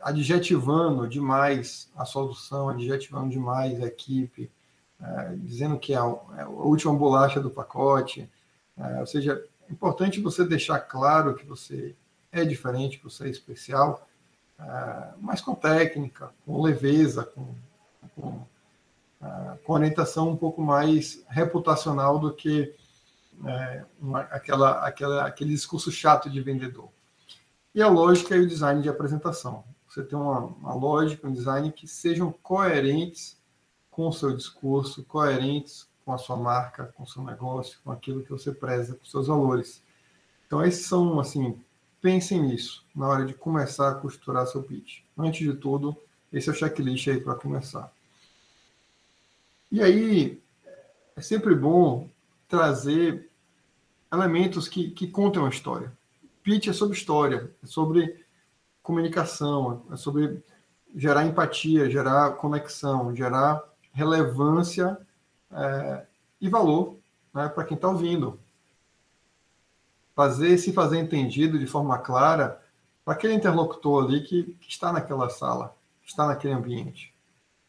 adjetivando 0.00 1.08
demais 1.08 1.90
a 1.96 2.04
solução, 2.04 2.68
adjetivando 2.68 3.30
demais 3.30 3.82
a 3.82 3.86
equipe, 3.86 4.50
uh, 5.00 5.36
dizendo 5.38 5.78
que 5.78 5.94
é 5.94 5.96
a, 5.96 6.14
é 6.38 6.42
a, 6.42 6.48
última 6.48 6.94
bolacha 6.94 7.40
do 7.40 7.50
pacote. 7.50 8.30
ou 9.00 9.06
seja, 9.06 9.42
é 9.68 9.72
importante 9.72 10.20
você 10.20 10.44
deixar 10.44 10.78
claro 10.80 11.34
que 11.34 11.46
você 11.46 11.96
é 12.30 12.44
diferente, 12.44 12.98
que 12.98 13.04
você 13.04 13.24
é 13.24 13.30
especial, 13.30 14.06
ah, 14.58 15.14
mas 15.20 15.40
com 15.40 15.54
técnica, 15.54 16.30
com 16.44 16.62
leveza, 16.62 17.24
com, 17.24 17.54
com, 18.14 18.46
ah, 19.20 19.56
com 19.64 19.72
orientação 19.72 20.30
um 20.30 20.36
pouco 20.36 20.62
mais 20.62 21.24
reputacional 21.28 22.18
do 22.18 22.32
que 22.32 22.74
é, 23.44 23.84
uma, 24.00 24.20
aquela, 24.20 24.86
aquela, 24.86 25.26
aquele 25.26 25.50
discurso 25.50 25.90
chato 25.90 26.30
de 26.30 26.40
vendedor. 26.40 26.88
E 27.74 27.82
a 27.82 27.88
lógica 27.88 28.36
e 28.36 28.40
o 28.40 28.46
design 28.46 28.80
de 28.80 28.88
apresentação. 28.88 29.64
Você 29.88 30.02
tem 30.02 30.18
uma, 30.18 30.40
uma 30.40 30.74
lógica, 30.74 31.26
um 31.26 31.32
design 31.32 31.70
que 31.72 31.86
sejam 31.86 32.32
coerentes 32.42 33.36
com 33.90 34.08
o 34.08 34.12
seu 34.12 34.34
discurso, 34.36 35.04
coerentes 35.04 35.88
com 36.04 36.12
a 36.12 36.18
sua 36.18 36.36
marca, 36.36 36.92
com 36.94 37.02
o 37.02 37.06
seu 37.06 37.22
negócio, 37.24 37.78
com 37.82 37.90
aquilo 37.90 38.22
que 38.22 38.30
você 38.30 38.52
preza, 38.52 38.94
com 38.94 39.04
seus 39.04 39.26
valores. 39.26 39.82
Então, 40.46 40.64
esses 40.64 40.86
são, 40.86 41.18
assim, 41.18 41.58
pensem 42.00 42.40
nisso 42.40 42.84
na 42.94 43.08
hora 43.08 43.24
de 43.24 43.34
começar 43.34 43.90
a 43.90 43.94
costurar 43.94 44.46
seu 44.46 44.62
pitch. 44.62 45.00
Antes 45.18 45.40
de 45.40 45.54
tudo, 45.54 45.96
esse 46.32 46.48
é 46.48 46.52
o 46.52 46.54
checklist 46.54 47.08
aí 47.08 47.20
para 47.20 47.34
começar. 47.34 47.92
E 49.72 49.82
aí, 49.82 50.40
é 51.16 51.20
sempre 51.20 51.54
bom 51.54 52.08
trazer 52.48 53.30
elementos 54.12 54.68
que, 54.68 54.90
que 54.90 55.08
contem 55.08 55.40
uma 55.40 55.48
história. 55.48 55.92
Pitch 56.42 56.68
é 56.68 56.72
sobre 56.72 56.96
história, 56.96 57.50
é 57.62 57.66
sobre 57.66 58.24
comunicação, 58.82 59.84
é 59.90 59.96
sobre 59.96 60.42
gerar 60.94 61.24
empatia, 61.24 61.90
gerar 61.90 62.36
conexão, 62.36 63.14
gerar 63.14 63.62
relevância 63.92 64.96
é, 65.50 66.06
e 66.40 66.48
valor 66.48 66.96
né, 67.34 67.48
para 67.48 67.64
quem 67.64 67.74
está 67.74 67.88
ouvindo 67.88 68.38
fazer 70.16 70.56
se 70.56 70.72
fazer 70.72 70.98
entendido 70.98 71.58
de 71.58 71.66
forma 71.66 71.98
clara 71.98 72.62
para 73.04 73.12
aquele 73.12 73.34
interlocutor 73.34 74.04
ali 74.04 74.22
que, 74.22 74.56
que, 74.58 74.70
está 74.70 74.90
naquela 74.90 75.28
sala, 75.28 75.76
está 76.02 76.26
naquele 76.26 76.54
ambiente, 76.54 77.14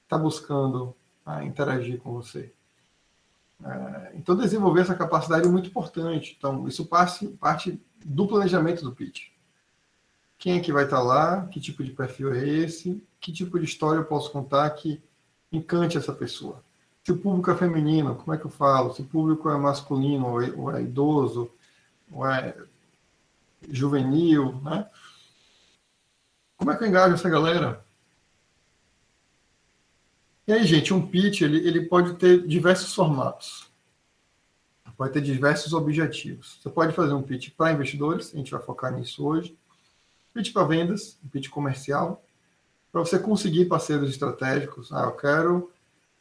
está 0.03 0.17
buscando 0.17 0.96
ah, 1.25 1.43
interagir 1.43 2.00
com 2.00 2.13
você. 2.13 2.51
É, 3.63 4.11
então, 4.15 4.35
desenvolver 4.35 4.81
essa 4.81 4.95
capacidade 4.95 5.47
é 5.47 5.51
muito 5.51 5.69
importante. 5.69 6.35
Então, 6.37 6.67
isso 6.67 6.85
parte, 6.85 7.27
parte 7.27 7.81
do 8.05 8.27
planejamento 8.27 8.83
do 8.83 8.93
pitch. 8.93 9.29
Quem 10.37 10.57
é 10.57 10.59
que 10.59 10.71
vai 10.71 10.83
estar 10.83 11.01
lá? 11.01 11.47
Que 11.47 11.59
tipo 11.59 11.83
de 11.83 11.91
perfil 11.91 12.33
é 12.33 12.47
esse? 12.47 13.03
Que 13.19 13.31
tipo 13.31 13.57
de 13.59 13.65
história 13.65 13.99
eu 13.99 14.05
posso 14.05 14.31
contar 14.31 14.69
que 14.71 15.01
encante 15.51 15.97
essa 15.97 16.13
pessoa? 16.13 16.63
Se 17.03 17.11
o 17.11 17.17
público 17.17 17.49
é 17.49 17.55
feminino, 17.55 18.15
como 18.15 18.33
é 18.33 18.37
que 18.37 18.45
eu 18.45 18.51
falo? 18.51 18.93
Se 18.93 19.01
o 19.01 19.05
público 19.05 19.49
é 19.49 19.57
masculino 19.57 20.27
ou 20.27 20.41
é, 20.41 20.51
ou 20.51 20.71
é 20.75 20.81
idoso, 20.81 21.49
é 22.29 22.55
juvenil, 23.69 24.59
né? 24.61 24.87
Como 26.57 26.71
é 26.71 26.75
que 26.75 26.83
eu 26.83 26.87
engajo 26.87 27.15
essa 27.15 27.29
galera? 27.29 27.87
E 30.47 30.53
aí, 30.53 30.65
gente, 30.65 30.93
um 30.93 31.05
pitch 31.05 31.41
ele, 31.41 31.57
ele 31.67 31.81
pode 31.85 32.13
ter 32.13 32.47
diversos 32.47 32.95
formatos. 32.95 33.69
Pode 34.95 35.13
ter 35.13 35.21
diversos 35.21 35.73
objetivos. 35.73 36.57
Você 36.61 36.69
pode 36.69 36.93
fazer 36.93 37.13
um 37.13 37.21
pitch 37.21 37.51
para 37.55 37.71
investidores, 37.71 38.33
a 38.33 38.37
gente 38.37 38.49
vai 38.49 38.61
focar 38.61 38.91
nisso 38.91 39.27
hoje. 39.27 39.55
Pitch 40.33 40.51
para 40.53 40.65
vendas, 40.65 41.19
um 41.23 41.27
pitch 41.27 41.49
comercial, 41.49 42.23
para 42.91 43.01
você 43.01 43.19
conseguir 43.19 43.65
parceiros 43.65 44.09
estratégicos. 44.09 44.91
Ah, 44.91 45.03
eu 45.03 45.11
quero 45.11 45.71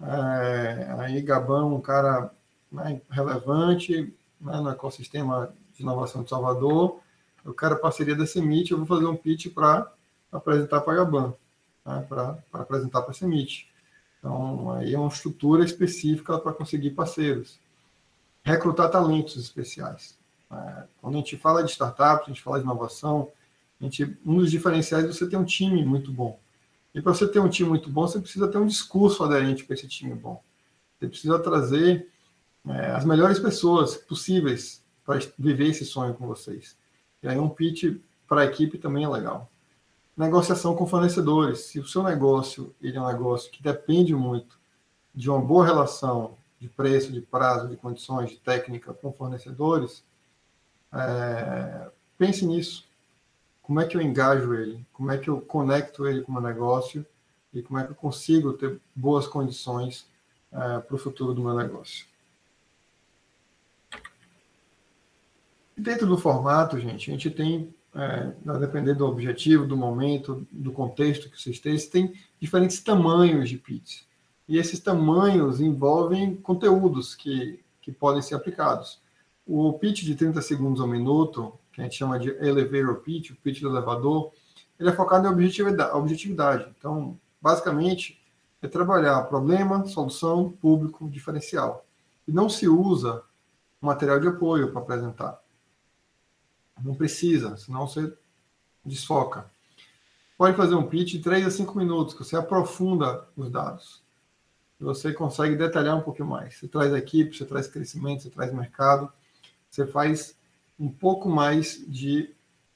é, 0.02 0.95
aí 0.99 1.23
Gabão, 1.23 1.75
um 1.75 1.80
cara 1.80 2.30
né, 2.71 3.00
relevante 3.11 4.14
né, 4.40 4.61
no 4.61 4.68
ecossistema 4.68 5.54
de 5.75 5.83
inovação 5.83 6.23
de 6.23 6.28
Salvador, 6.28 7.00
eu 7.45 7.54
quero 7.54 7.78
parceria 7.78 8.16
da 8.16 8.26
CEMIT, 8.26 8.73
eu 8.73 8.78
vou 8.78 8.87
fazer 8.87 9.06
um 9.06 9.16
pitch 9.16 9.54
para 9.54 9.90
apresentar 10.33 10.80
para 10.80 10.92
a 10.92 10.97
Gaban, 10.97 11.35
né, 11.85 12.04
para 12.09 12.38
apresentar 12.52 13.02
para 13.02 13.12
a 13.12 13.14
CEMIT. 13.14 13.71
Então, 14.26 14.73
aí 14.73 14.92
é 14.92 14.99
uma 14.99 15.06
estrutura 15.06 15.64
específica 15.64 16.37
para 16.37 16.52
conseguir 16.52 16.90
parceiros. 16.90 17.61
Recrutar 18.42 18.90
talentos 18.90 19.37
especiais. 19.37 20.18
É, 20.50 20.83
quando 21.00 21.14
a 21.14 21.18
gente 21.18 21.37
fala 21.37 21.62
de 21.62 21.71
startups, 21.71 22.25
a 22.25 22.28
gente 22.30 22.42
fala 22.42 22.59
de 22.59 22.64
inovação, 22.64 23.30
a 23.80 23.85
gente, 23.85 24.18
um 24.26 24.38
dos 24.38 24.50
diferenciais 24.50 25.04
é 25.04 25.06
você 25.06 25.28
ter 25.28 25.37
um 25.37 25.45
time 25.45 25.85
muito 25.85 26.11
bom. 26.11 26.40
E 26.92 27.00
para 27.00 27.14
você 27.14 27.28
ter 27.28 27.38
um 27.38 27.49
time 27.49 27.68
muito 27.68 27.88
bom, 27.88 28.09
você 28.09 28.18
precisa 28.18 28.49
ter 28.49 28.59
um 28.59 28.66
discurso 28.66 29.23
aderente 29.23 29.64
para 29.64 29.75
esse 29.75 29.87
time 29.87 30.14
bom. 30.14 30.42
Você 30.99 31.06
precisa 31.06 31.38
trazer 31.38 32.09
é, 32.66 32.90
as 32.90 33.04
melhores 33.04 33.38
pessoas 33.38 33.97
possíveis 33.97 34.83
para 35.04 35.21
viver 35.38 35.68
esse 35.68 35.85
sonho 35.85 36.14
com 36.14 36.26
vocês. 36.26 36.76
E 37.23 37.28
aí 37.28 37.38
um 37.38 37.49
pitch 37.49 37.97
para 38.26 38.40
a 38.40 38.45
equipe 38.45 38.76
também 38.76 39.04
é 39.04 39.09
legal. 39.09 39.49
Negociação 40.17 40.75
com 40.75 40.87
fornecedores. 40.87 41.61
Se 41.61 41.79
o 41.79 41.87
seu 41.87 42.03
negócio 42.03 42.75
ele 42.81 42.97
é 42.97 43.01
um 43.01 43.07
negócio 43.07 43.51
que 43.51 43.63
depende 43.63 44.15
muito 44.15 44.59
de 45.15 45.29
uma 45.29 45.41
boa 45.41 45.65
relação 45.65 46.37
de 46.59 46.69
preço, 46.69 47.13
de 47.13 47.21
prazo, 47.21 47.69
de 47.69 47.77
condições, 47.77 48.31
de 48.31 48.39
técnica 48.39 48.95
com 48.95 49.13
fornecedores, 49.13 50.05
é, 50.93 51.91
pense 52.17 52.47
nisso. 52.47 52.87
Como 53.63 53.81
é 53.81 53.87
que 53.87 53.97
eu 53.97 54.01
engajo 54.01 54.55
ele? 54.55 54.87
Como 54.93 55.11
é 55.11 55.19
que 55.19 55.29
eu 55.29 55.41
conecto 55.41 56.07
ele 56.07 56.23
com 56.23 56.31
o 56.31 56.35
meu 56.35 56.43
negócio? 56.43 57.05
E 57.53 57.63
como 57.63 57.79
é 57.79 57.85
que 57.85 57.91
eu 57.91 57.97
consigo 57.97 58.53
ter 58.53 58.81
boas 58.95 59.27
condições 59.27 60.09
é, 60.53 60.79
para 60.79 60.95
o 60.95 60.99
futuro 60.99 61.35
do 61.35 61.43
meu 61.43 61.55
negócio? 61.55 62.07
Dentro 65.77 66.07
do 66.07 66.17
formato, 66.17 66.79
gente, 66.79 67.11
a 67.11 67.13
gente 67.13 67.31
tem, 67.31 67.75
é, 67.97 68.59
depender 68.59 68.95
do 68.95 69.07
objetivo, 69.07 69.67
do 69.67 69.76
momento, 69.76 70.47
do 70.53 70.71
contexto 70.71 71.31
que 71.31 71.41
vocês 71.41 71.59
têm, 71.59 71.79
tem 71.79 72.12
diferentes 72.38 72.81
tamanhos 72.81 73.49
de 73.49 73.57
pits. 73.57 74.07
E 74.47 74.59
esses 74.59 74.79
tamanhos 74.79 75.61
envolvem 75.61 76.37
conteúdos 76.37 77.15
que, 77.15 77.61
que 77.81 77.91
podem 77.91 78.21
ser 78.21 78.35
aplicados. 78.35 79.00
O 79.47 79.73
pitch 79.73 80.03
de 80.03 80.15
30 80.15 80.43
segundos 80.43 80.81
ao 80.81 80.87
minuto, 80.87 81.59
que 81.73 81.81
a 81.81 81.85
gente 81.85 81.97
chama 81.97 82.19
de 82.19 82.29
elevator 82.29 82.97
pitch, 82.97 83.31
o 83.31 83.37
pitch 83.37 83.61
do 83.61 83.69
elevador, 83.69 84.31
ele 84.79 84.91
é 84.91 84.93
focado 84.93 85.26
em 85.26 85.31
objetividade. 85.31 86.67
Então, 86.79 87.19
basicamente, 87.41 88.21
é 88.61 88.69
trabalhar 88.69 89.23
problema, 89.23 89.87
solução, 89.87 90.50
público, 90.50 91.09
diferencial. 91.09 91.85
E 92.29 92.33
não 92.33 92.49
se 92.49 92.69
usa 92.69 93.23
material 93.81 94.21
de 94.21 94.29
apoio 94.29 94.71
para 94.71 94.81
apresentar. 94.81 95.41
Não 96.83 96.95
precisa, 96.95 97.56
senão 97.56 97.87
você 97.87 98.12
desfoca. 98.85 99.50
Pode 100.37 100.56
fazer 100.56 100.75
um 100.75 100.87
pitch 100.87 101.12
de 101.12 101.21
3 101.21 101.47
a 101.47 101.50
5 101.50 101.76
minutos, 101.78 102.14
que 102.14 102.23
você 102.23 102.37
aprofunda 102.37 103.26
os 103.37 103.50
dados. 103.50 104.02
Você 104.78 105.12
consegue 105.12 105.56
detalhar 105.56 105.97
um 105.97 106.02
pouquinho 106.02 106.28
mais. 106.28 106.56
Você 106.56 106.68
traz 106.68 106.92
equipe, 106.92 107.37
você 107.37 107.47
traz 107.47 107.66
crescimento, 107.66 108.23
você 108.23 108.30
traz 108.30 108.52
mercado. 108.52 109.11
Você 109.71 109.87
faz 109.87 110.37
um 110.78 110.90
pouco 110.90 111.28
mais 111.30 111.83
de, 111.88 112.30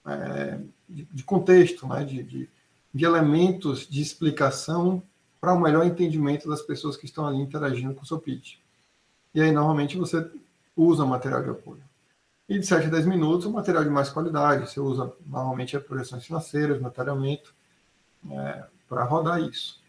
é, 0.07 0.59
de, 0.89 1.05
de, 1.05 1.23
contexto, 1.23 1.87
né? 1.87 2.03
de, 2.03 2.23
de, 2.23 2.49
de 2.95 3.05
elementos 3.05 3.87
de 3.87 4.01
explicação 4.01 5.03
para 5.39 5.53
o 5.53 5.57
um 5.57 5.61
melhor 5.61 5.85
entendimento 5.85 6.49
das 6.49 6.63
pessoas 6.63 6.97
que 6.97 7.05
estão 7.05 7.27
ali 7.27 7.39
interagindo 7.39 7.95
com 7.95 8.03
o 8.03 8.07
seu 8.07 8.19
pitch. 8.19 8.57
E 9.35 9.41
aí, 9.41 9.53
normalmente, 9.53 9.99
você 9.99 10.27
usa 10.75 11.05
material 11.05 11.43
de 11.43 11.51
apoio. 11.51 11.83
E 12.51 12.59
de 12.59 12.67
7 12.67 12.89
a 12.89 12.91
10 12.91 13.07
minutos, 13.07 13.47
o 13.47 13.53
material 13.53 13.85
de 13.85 13.91
mais 13.91 14.11
qualidade. 14.11 14.69
Você 14.69 14.81
usa 14.81 15.13
normalmente 15.25 15.77
as 15.77 15.85
projeções 15.85 16.27
financeiras, 16.27 16.81
materialmente, 16.81 17.55
é, 18.29 18.65
para 18.89 19.05
rodar 19.05 19.41
isso. 19.41 19.81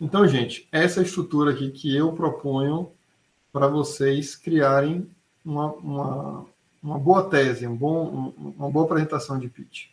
Então, 0.00 0.24
gente, 0.28 0.68
essa 0.70 1.00
é 1.00 1.02
estrutura 1.02 1.50
aqui 1.50 1.72
que 1.72 1.92
eu 1.92 2.12
proponho 2.12 2.92
para 3.52 3.66
vocês 3.66 4.36
criarem 4.36 5.10
uma, 5.44 5.72
uma, 5.72 6.46
uma, 6.80 6.98
boa 7.00 7.28
tese, 7.28 7.66
um 7.66 7.76
bom, 7.76 8.32
uma 8.36 8.70
boa 8.70 8.84
apresentação 8.84 9.40
de 9.40 9.48
pitch. 9.48 9.88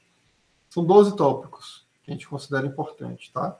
São 0.69 0.85
12 0.85 1.17
tópicos 1.17 1.87
que 2.03 2.11
a 2.11 2.13
gente 2.13 2.27
considera 2.27 2.67
importante, 2.67 3.31
tá? 3.33 3.57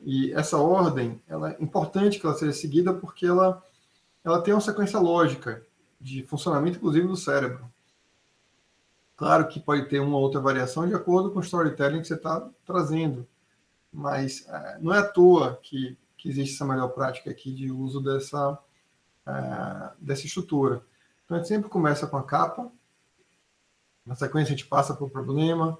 E 0.00 0.32
essa 0.32 0.58
ordem, 0.58 1.22
ela 1.28 1.52
é 1.52 1.56
importante 1.60 2.18
que 2.18 2.26
ela 2.26 2.34
seja 2.34 2.52
seguida 2.52 2.92
porque 2.92 3.24
ela, 3.24 3.62
ela 4.24 4.42
tem 4.42 4.52
uma 4.52 4.60
sequência 4.60 4.98
lógica 4.98 5.64
de 6.00 6.22
funcionamento, 6.24 6.78
inclusive, 6.78 7.06
do 7.06 7.16
cérebro. 7.16 7.70
Claro 9.16 9.48
que 9.48 9.58
pode 9.58 9.88
ter 9.88 9.98
uma 9.98 10.16
outra 10.16 10.40
variação 10.40 10.86
de 10.86 10.94
acordo 10.94 11.32
com 11.32 11.40
o 11.40 11.42
storytelling 11.42 12.00
que 12.00 12.06
você 12.06 12.14
está 12.14 12.48
trazendo, 12.64 13.26
mas 13.92 14.46
é, 14.48 14.78
não 14.80 14.94
é 14.94 14.98
à 14.98 15.08
toa 15.08 15.58
que, 15.60 15.98
que 16.16 16.28
existe 16.28 16.54
essa 16.54 16.64
melhor 16.64 16.88
prática 16.90 17.30
aqui 17.30 17.52
de 17.52 17.70
uso 17.72 18.00
dessa, 18.00 18.56
é, 19.26 19.90
dessa 19.98 20.24
estrutura. 20.24 20.84
Então, 21.24 21.36
a 21.36 21.40
gente 21.40 21.48
sempre 21.48 21.68
começa 21.68 22.06
com 22.06 22.16
a 22.16 22.22
capa, 22.22 22.70
na 24.06 24.14
sequência 24.14 24.54
a 24.54 24.56
gente 24.56 24.68
passa 24.68 24.94
para 24.94 25.04
o 25.04 25.10
problema, 25.10 25.76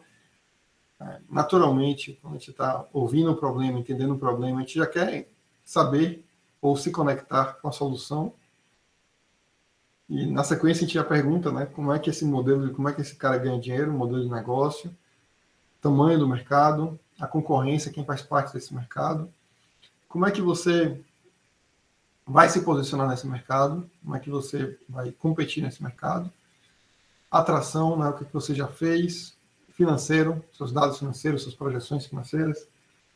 é, 1.01 1.21
naturalmente, 1.31 2.19
quando 2.21 2.35
a 2.35 2.39
gente 2.39 2.51
está 2.51 2.87
ouvindo 2.93 3.31
o 3.31 3.37
problema, 3.37 3.79
entendendo 3.79 4.15
o 4.15 4.19
problema, 4.19 4.59
a 4.59 4.61
gente 4.63 4.75
já 4.75 4.87
quer 4.87 5.31
saber 5.65 6.27
ou 6.61 6.77
se 6.77 6.91
conectar 6.91 7.55
com 7.61 7.69
a 7.69 7.73
solução, 7.73 8.35
e 10.09 10.25
na 10.25 10.43
sequência 10.43 10.81
a 10.81 10.87
gente 10.87 10.95
já 10.95 11.05
pergunta, 11.05 11.53
né, 11.53 11.67
como 11.67 11.93
é 11.93 11.99
que 11.99 12.09
esse 12.09 12.25
modelo, 12.25 12.73
como 12.73 12.89
é 12.89 12.93
que 12.95 13.03
esse 13.03 13.15
cara 13.15 13.37
ganha 13.37 13.61
dinheiro, 13.61 13.93
modelo 13.93 14.23
de 14.23 14.31
negócio, 14.31 14.95
tamanho 15.83 16.19
do 16.19 16.27
mercado, 16.27 16.99
a 17.21 17.27
concorrência, 17.27 17.93
quem 17.93 18.05
faz 18.05 18.23
parte 18.23 18.55
desse 18.55 18.75
mercado, 18.75 19.31
como 20.09 20.27
é 20.27 20.31
que 20.31 20.41
você 20.41 20.99
vai 22.27 22.49
se 22.49 22.63
posicionar 22.63 23.09
nesse 23.09 23.27
mercado, 23.27 23.89
como 24.03 24.17
é 24.17 24.21
que 24.21 24.31
você 24.31 24.79
vai 24.89 25.13
competir 25.13 25.63
nesse 25.63 25.83
mercado, 25.83 26.33
atração, 27.31 27.99
né, 27.99 28.09
o 28.09 28.15
que 28.15 28.33
você 28.33 28.55
já 28.55 28.67
fez, 28.67 29.37
financeiro, 29.73 30.43
seus 30.57 30.73
dados 30.73 30.99
financeiros, 30.99 31.43
suas 31.43 31.55
projeções 31.55 32.07
financeiras, 32.07 32.67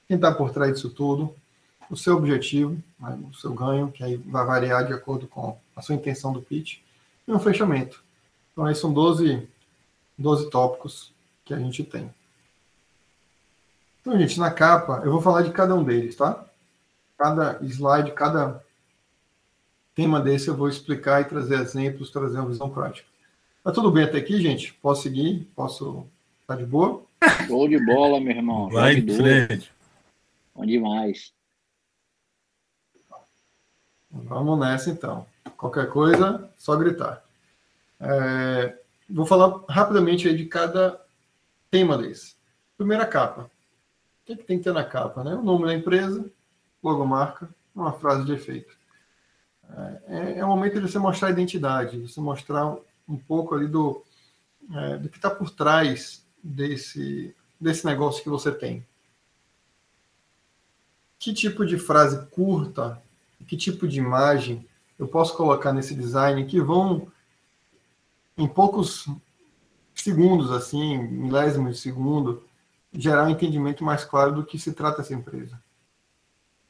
quem 0.07 0.17
está 0.17 0.33
por 0.33 0.51
trás 0.51 0.75
disso 0.75 0.91
tudo, 0.91 1.35
o 1.91 1.97
seu 1.97 2.17
objetivo, 2.17 2.77
né, 3.01 3.19
o 3.31 3.35
seu 3.35 3.55
ganho, 3.55 3.91
que 3.91 4.05
aí 4.05 4.17
vai 4.17 4.45
variar 4.45 4.87
de 4.87 4.93
acordo 4.93 5.27
com 5.27 5.59
a 5.75 5.83
sua 5.83 5.95
intenção 5.95 6.33
do 6.33 6.43
pitch, 6.43 6.79
e 7.27 7.33
um 7.33 7.39
fechamento. 7.39 8.03
Então, 8.53 8.65
aí 8.65 8.75
são 8.75 8.93
12, 8.93 9.49
12 10.19 10.51
tópicos 10.51 11.13
que 11.45 11.55
a 11.55 11.59
gente 11.59 11.83
tem. 11.85 12.13
Então, 14.01 14.19
gente, 14.19 14.39
na 14.39 14.51
capa, 14.51 15.01
eu 15.05 15.13
vou 15.13 15.23
falar 15.23 15.43
de 15.43 15.53
cada 15.53 15.75
um 15.75 15.85
deles, 15.85 16.17
tá? 16.17 16.45
Cada 17.17 17.59
slide, 17.63 18.13
cada 18.13 18.63
tema 19.95 20.21
desse 20.21 20.49
eu 20.49 20.57
vou 20.57 20.69
explicar 20.69 21.21
e 21.21 21.27
trazer 21.27 21.61
exemplos, 21.61 22.11
trazer 22.11 22.39
uma 22.39 22.49
visão 22.49 22.69
prática. 22.69 23.09
Tá 23.63 23.71
tudo 23.71 23.91
bem 23.91 24.05
até 24.05 24.19
aqui, 24.19 24.41
gente? 24.41 24.75
Posso 24.75 25.03
seguir? 25.03 25.49
Posso 25.55 26.07
Tá 26.47 26.57
de 26.57 26.67
boa? 26.67 27.03
Show 27.47 27.67
de 27.67 27.83
bola, 27.83 28.21
meu 28.21 28.37
irmão. 28.37 28.69
Vai 28.69 28.95
em 28.95 29.09
frente. 29.09 29.73
Bom 30.55 30.67
demais. 30.67 31.33
Vamos 34.11 34.59
nessa 34.59 34.91
então. 34.91 35.27
Qualquer 35.63 35.89
coisa, 35.91 36.51
só 36.59 36.75
gritar. 36.75 37.23
É, 38.01 38.77
vou 39.09 39.25
falar 39.25 39.63
rapidamente 39.69 40.27
aí 40.27 40.37
de 40.37 40.47
cada 40.47 41.01
tema 41.71 41.97
desse. 41.97 42.35
Primeira 42.77 43.07
capa. 43.07 43.43
O 43.43 44.27
que, 44.27 44.33
é 44.33 44.37
que 44.37 44.43
tem 44.43 44.59
que 44.59 44.65
ter 44.65 44.73
na 44.73 44.83
capa? 44.83 45.23
Né? 45.23 45.37
O 45.37 45.43
nome 45.45 45.67
da 45.67 45.73
empresa, 45.73 46.29
logomarca, 46.83 47.49
uma 47.73 47.93
frase 47.93 48.25
de 48.25 48.33
efeito. 48.33 48.77
É, 50.09 50.39
é 50.39 50.45
o 50.45 50.49
momento 50.49 50.81
de 50.81 50.91
você 50.91 50.99
mostrar 50.99 51.29
a 51.29 51.31
identidade, 51.31 52.09
você 52.09 52.21
mostrar 52.21 52.77
um 53.09 53.17
pouco 53.17 53.55
ali 53.55 53.69
do, 53.69 54.03
é, 54.75 54.97
do 54.97 55.09
que 55.09 55.17
está 55.17 55.31
por 55.31 55.49
trás 55.49 56.27
desse, 56.43 57.37
desse 57.61 57.87
negócio 57.87 58.21
que 58.21 58.29
você 58.29 58.51
tem. 58.51 58.85
Que 61.21 61.33
tipo 61.33 61.65
de 61.65 61.79
frase 61.79 62.27
curta, 62.31 63.01
que 63.47 63.57
tipo 63.57 63.87
de 63.87 64.01
imagem 64.01 64.67
eu 64.99 65.09
posso 65.09 65.37
colocar 65.37 65.73
nesse 65.73 65.95
design 65.95 66.45
que 66.45 66.61
vão, 66.61 67.11
em 68.37 68.47
poucos 68.47 69.09
segundos, 69.95 70.51
assim, 70.51 70.99
milésimos 70.99 71.77
de 71.77 71.81
segundo, 71.81 72.45
gerar 72.93 73.25
um 73.25 73.31
entendimento 73.31 73.85
mais 73.85 74.05
claro 74.05 74.33
do 74.33 74.45
que 74.45 74.59
se 74.59 74.73
trata 74.73 75.01
essa 75.01 75.15
empresa. 75.15 75.63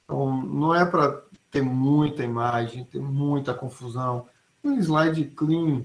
Então, 0.05 0.43
não 0.43 0.75
é 0.75 0.85
para 0.85 1.23
ter 1.51 1.63
muita 1.63 2.23
imagem, 2.23 2.85
ter 2.85 3.01
muita 3.01 3.55
confusão. 3.55 4.29
Um 4.63 4.79
slide 4.79 5.25
clean, 5.27 5.85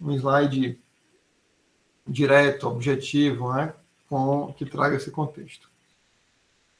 um 0.00 0.12
slide 0.12 0.80
direto, 2.06 2.68
objetivo, 2.68 3.52
né? 3.52 3.74
Com, 4.08 4.52
que 4.52 4.66
traga 4.66 4.96
esse 4.96 5.10
contexto. 5.10 5.69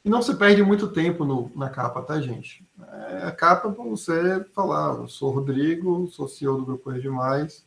E 0.02 0.08
não 0.08 0.22
se 0.22 0.34
perde 0.34 0.62
muito 0.62 0.88
tempo 0.88 1.24
no, 1.24 1.50
na 1.54 1.68
capa, 1.68 2.00
tá, 2.02 2.20
gente? 2.20 2.66
É 3.10 3.24
a 3.24 3.32
capa 3.32 3.70
para 3.70 3.84
você 3.84 4.42
falar, 4.54 4.94
eu 4.96 5.08
sou 5.08 5.30
Rodrigo, 5.30 6.08
sou 6.08 6.26
CEO 6.26 6.56
do 6.56 6.64
Grupo 6.64 6.90
Rede 6.90 7.08
Mais 7.10 7.66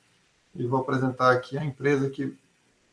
e 0.56 0.65
vou 0.65 0.82
apresentar 0.82 1.32
aqui 1.32 1.58
a 1.58 1.63
empresa 1.63 2.10
que, 2.10 2.36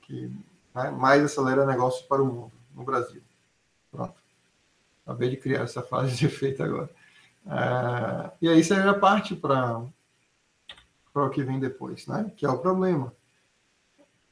que 0.02 0.30
né, 0.74 0.90
mais 0.90 1.24
acelera 1.24 1.64
negócios 1.64 2.06
para 2.06 2.22
o 2.22 2.26
mundo, 2.26 2.52
no 2.74 2.84
Brasil. 2.84 3.22
Pronto. 3.90 4.14
Acabei 5.06 5.30
de 5.30 5.36
criar 5.38 5.62
essa 5.62 5.82
fase 5.82 6.16
de 6.16 6.26
efeito 6.26 6.62
agora. 6.62 6.90
É, 7.46 8.30
e 8.42 8.48
aí 8.48 8.62
você 8.62 8.74
já 8.74 8.92
parte 8.92 9.34
para 9.34 9.82
o 11.14 11.30
que 11.30 11.42
vem 11.42 11.58
depois, 11.58 12.06
né? 12.06 12.30
Que 12.36 12.44
é 12.44 12.50
o 12.50 12.58
problema. 12.58 13.12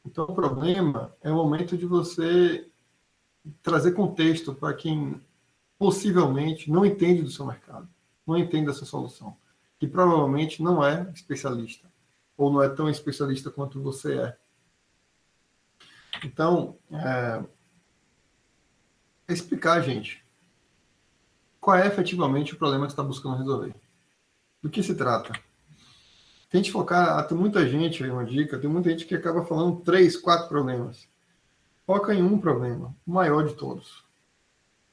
Então, 0.04 0.24
o 0.24 0.34
problema 0.34 1.14
é 1.22 1.30
o 1.30 1.34
momento 1.34 1.76
de 1.76 1.86
você 1.86 2.67
trazer 3.62 3.92
contexto 3.92 4.54
para 4.54 4.74
quem 4.74 5.20
possivelmente 5.78 6.70
não 6.70 6.84
entende 6.84 7.22
do 7.22 7.30
seu 7.30 7.46
mercado, 7.46 7.88
não 8.26 8.36
entende 8.36 8.66
dessa 8.66 8.84
solução, 8.84 9.36
que 9.78 9.86
provavelmente 9.86 10.62
não 10.62 10.84
é 10.84 11.10
especialista, 11.14 11.90
ou 12.36 12.52
não 12.52 12.62
é 12.62 12.68
tão 12.68 12.88
especialista 12.88 13.50
quanto 13.50 13.80
você 13.80 14.18
é. 14.18 14.36
Então, 16.24 16.76
é, 16.92 17.44
explicar, 19.28 19.80
gente, 19.82 20.24
qual 21.60 21.76
é 21.76 21.86
efetivamente 21.86 22.54
o 22.54 22.56
problema 22.56 22.86
que 22.86 22.92
está 22.92 23.02
buscando 23.02 23.36
resolver. 23.36 23.74
Do 24.62 24.70
que 24.70 24.82
se 24.82 24.94
trata? 24.94 25.32
Gente 26.52 26.72
focar, 26.72 27.26
tem 27.28 27.36
muita 27.36 27.68
gente 27.68 28.02
aí, 28.02 28.10
uma 28.10 28.24
dica, 28.24 28.58
tem 28.58 28.70
muita 28.70 28.90
gente 28.90 29.04
que 29.04 29.14
acaba 29.14 29.44
falando 29.44 29.80
três, 29.80 30.16
quatro 30.16 30.48
problemas. 30.48 31.06
Foca 31.88 32.14
em 32.14 32.22
um 32.22 32.38
problema, 32.38 32.94
o 33.06 33.12
maior 33.12 33.48
de 33.48 33.54
todos. 33.54 34.04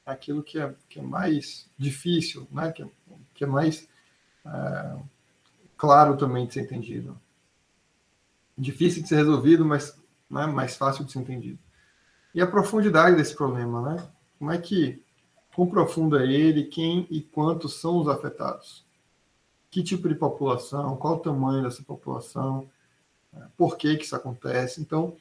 Aquilo 0.06 0.42
que 0.42 0.58
é, 0.58 0.74
que 0.88 0.98
é 0.98 1.02
mais 1.02 1.70
difícil, 1.76 2.48
né? 2.50 2.72
que, 2.72 2.82
é, 2.82 2.88
que 3.34 3.44
é 3.44 3.46
mais 3.46 3.86
é, 4.46 4.96
claro 5.76 6.16
também 6.16 6.46
de 6.46 6.54
ser 6.54 6.62
entendido. 6.62 7.20
Difícil 8.56 9.02
de 9.02 9.10
ser 9.10 9.16
resolvido, 9.16 9.62
mas 9.62 10.00
né, 10.30 10.46
mais 10.46 10.74
fácil 10.74 11.04
de 11.04 11.12
ser 11.12 11.18
entendido. 11.18 11.58
E 12.34 12.40
a 12.40 12.46
profundidade 12.46 13.14
desse 13.14 13.36
problema, 13.36 13.82
né? 13.82 14.08
Como 14.38 14.50
é 14.50 14.56
que, 14.56 15.02
quão 15.54 15.68
profundo 15.68 16.18
é 16.18 16.26
ele, 16.26 16.64
quem 16.64 17.06
e 17.10 17.20
quantos 17.20 17.78
são 17.78 17.98
os 17.98 18.08
afetados? 18.08 18.86
que 19.70 19.82
tipo 19.82 20.08
de 20.08 20.14
população, 20.14 20.96
qual 20.96 21.16
o 21.16 21.20
tamanho 21.20 21.62
dessa 21.62 21.82
população, 21.82 22.70
por 23.58 23.76
que, 23.76 23.94
que 23.96 24.04
isso 24.04 24.16
acontece. 24.16 24.80
Então, 24.80 25.14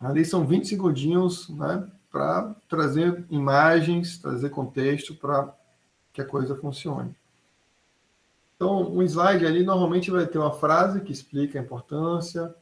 ali 0.00 0.24
são 0.24 0.46
20 0.46 0.66
segundinhos 0.66 1.48
né, 1.50 1.86
para 2.10 2.54
trazer 2.68 3.24
imagens, 3.30 4.18
trazer 4.18 4.50
contexto 4.50 5.14
para 5.14 5.54
que 6.12 6.20
a 6.20 6.24
coisa 6.24 6.56
funcione. 6.56 7.14
Então, 8.56 8.92
um 8.92 9.02
slide 9.02 9.46
ali 9.46 9.62
normalmente 9.62 10.10
vai 10.10 10.26
ter 10.26 10.38
uma 10.38 10.52
frase 10.52 11.00
que 11.00 11.12
explica 11.12 11.58
a 11.58 11.62
importância, 11.62 12.54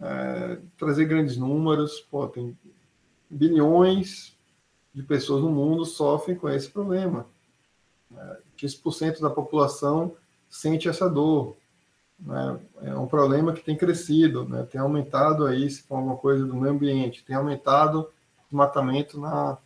é, 0.00 0.58
trazer 0.76 1.06
grandes 1.06 1.36
números, 1.36 2.00
pô, 2.00 2.26
tem 2.26 2.56
bilhões 3.30 4.36
de 4.92 5.02
pessoas 5.02 5.42
no 5.42 5.50
mundo 5.50 5.84
sofrem 5.84 6.36
com 6.36 6.48
esse 6.48 6.70
problema. 6.70 7.26
X% 8.56 9.20
da 9.20 9.30
população 9.30 10.16
sente 10.48 10.88
essa 10.88 11.08
dor. 11.08 11.56
Né? 12.18 12.58
É 12.82 12.94
um 12.96 13.06
problema 13.06 13.52
que 13.52 13.64
tem 13.64 13.76
crescido, 13.76 14.48
né? 14.48 14.64
tem 14.64 14.80
aumentado 14.80 15.46
aí, 15.46 15.70
se 15.70 15.82
for 15.82 15.96
alguma 15.96 16.16
coisa 16.16 16.44
do 16.44 16.54
meio 16.54 16.74
ambiente, 16.74 17.24
tem 17.24 17.36
aumentado 17.36 18.00
o 18.00 18.08
desmatamento 18.44 19.20
na, 19.20 19.58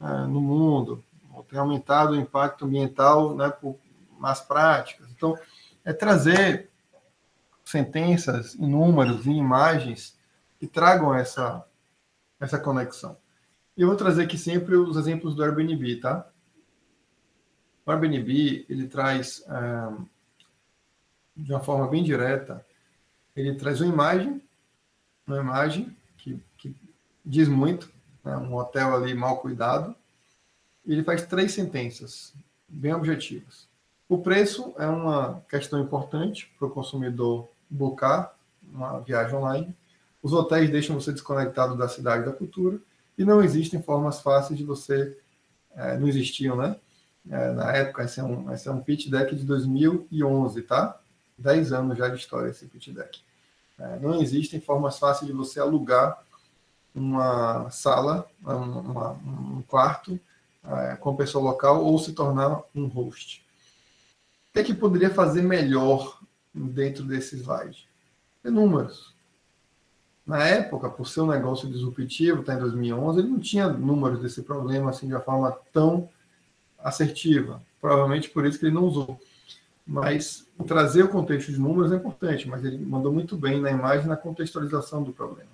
é, 0.00 0.26
no 0.26 0.40
mundo, 0.40 1.02
tem 1.48 1.58
aumentado 1.58 2.12
o 2.12 2.16
impacto 2.16 2.64
ambiental 2.64 3.34
né, 3.34 3.48
por 3.50 3.76
más 4.18 4.40
práticas. 4.40 5.08
Então, 5.10 5.38
é 5.84 5.92
trazer 5.92 6.70
sentenças 7.64 8.54
em 8.54 8.66
números, 8.66 9.26
em 9.26 9.36
imagens, 9.36 10.18
que 10.58 10.66
tragam 10.66 11.14
essa, 11.14 11.64
essa 12.38 12.58
conexão. 12.58 13.16
E 13.76 13.82
eu 13.82 13.88
vou 13.88 13.96
trazer 13.96 14.24
aqui 14.24 14.36
sempre 14.36 14.76
os 14.76 14.96
exemplos 14.96 15.34
do 15.34 15.42
Airbnb, 15.42 15.96
tá? 15.96 16.28
O 17.86 17.90
Airbnb, 17.90 18.66
ele 18.68 18.86
traz, 18.86 19.42
ah, 19.48 19.96
de 21.42 21.52
uma 21.52 21.60
forma 21.60 21.86
bem 21.86 22.02
direta, 22.02 22.64
ele 23.34 23.54
traz 23.54 23.80
uma 23.80 23.92
imagem, 23.92 24.42
uma 25.26 25.38
imagem 25.38 25.96
que, 26.18 26.40
que 26.58 26.74
diz 27.24 27.48
muito, 27.48 27.90
né? 28.24 28.36
um 28.36 28.54
hotel 28.54 28.94
ali 28.94 29.14
mal 29.14 29.38
cuidado, 29.38 29.94
e 30.84 30.92
ele 30.92 31.04
faz 31.04 31.26
três 31.26 31.52
sentenças 31.52 32.34
bem 32.68 32.94
objetivas. 32.94 33.68
O 34.08 34.18
preço 34.18 34.74
é 34.76 34.86
uma 34.86 35.40
questão 35.48 35.80
importante 35.80 36.52
para 36.58 36.66
o 36.66 36.70
consumidor 36.70 37.48
buscar 37.68 38.36
uma 38.72 38.98
viagem 39.00 39.36
online. 39.36 39.76
Os 40.22 40.32
hotéis 40.32 40.70
deixam 40.70 41.00
você 41.00 41.12
desconectado 41.12 41.76
da 41.76 41.88
cidade 41.88 42.24
da 42.24 42.32
cultura 42.32 42.78
e 43.16 43.24
não 43.24 43.42
existem 43.42 43.80
formas 43.80 44.20
fáceis 44.20 44.58
de 44.58 44.64
você. 44.64 45.16
É, 45.76 45.96
não 45.96 46.08
existiam, 46.08 46.56
né? 46.56 46.76
É, 47.30 47.52
na 47.52 47.72
época, 47.72 48.02
esse 48.02 48.18
é, 48.18 48.24
um, 48.24 48.52
esse 48.52 48.68
é 48.68 48.72
um 48.72 48.80
pitch 48.80 49.08
deck 49.08 49.34
de 49.36 49.44
2011, 49.44 50.62
tá? 50.62 50.99
10 51.40 51.72
anos 51.72 51.98
já 51.98 52.08
de 52.08 52.16
história 52.16 52.50
esse 52.50 52.66
pitch 52.66 52.88
deck. 52.88 53.20
É, 53.78 53.98
não 53.98 54.20
existem 54.20 54.60
formas 54.60 54.98
fáceis 54.98 55.30
de 55.30 55.36
você 55.36 55.58
alugar 55.58 56.22
uma 56.94 57.70
sala, 57.70 58.28
uma, 58.42 59.12
um 59.12 59.62
quarto 59.66 60.18
é, 60.64 60.96
com 60.96 61.16
pessoa 61.16 61.42
local 61.42 61.84
ou 61.84 61.98
se 61.98 62.12
tornar 62.12 62.62
um 62.74 62.86
host. 62.86 63.44
O 64.50 64.52
que, 64.52 64.58
é 64.58 64.64
que 64.64 64.74
poderia 64.74 65.10
fazer 65.10 65.42
melhor 65.42 66.20
dentro 66.52 67.04
desse 67.04 67.36
slide? 67.36 67.88
Ter 68.42 68.50
números. 68.50 69.14
Na 70.26 70.46
época, 70.46 70.90
por 70.90 71.08
ser 71.08 71.22
um 71.22 71.26
negócio 71.28 71.68
disruptivo, 71.68 72.40
está 72.40 72.54
em 72.54 72.58
2011, 72.58 73.18
ele 73.18 73.28
não 73.28 73.40
tinha 73.40 73.68
números 73.68 74.20
desse 74.20 74.42
problema 74.42 74.90
assim 74.90 75.06
de 75.06 75.14
uma 75.14 75.20
forma 75.20 75.56
tão 75.72 76.08
assertiva. 76.78 77.62
Provavelmente 77.80 78.28
por 78.28 78.44
isso 78.44 78.58
que 78.58 78.66
ele 78.66 78.74
não 78.74 78.84
usou. 78.84 79.20
Mas 79.90 80.46
trazer 80.68 81.02
o 81.02 81.08
contexto 81.08 81.50
de 81.50 81.58
números 81.58 81.90
é 81.90 81.96
importante, 81.96 82.48
mas 82.48 82.64
ele 82.64 82.78
mandou 82.78 83.12
muito 83.12 83.36
bem 83.36 83.60
na 83.60 83.72
imagem 83.72 84.06
na 84.06 84.16
contextualização 84.16 85.02
do 85.02 85.12
problema. 85.12 85.50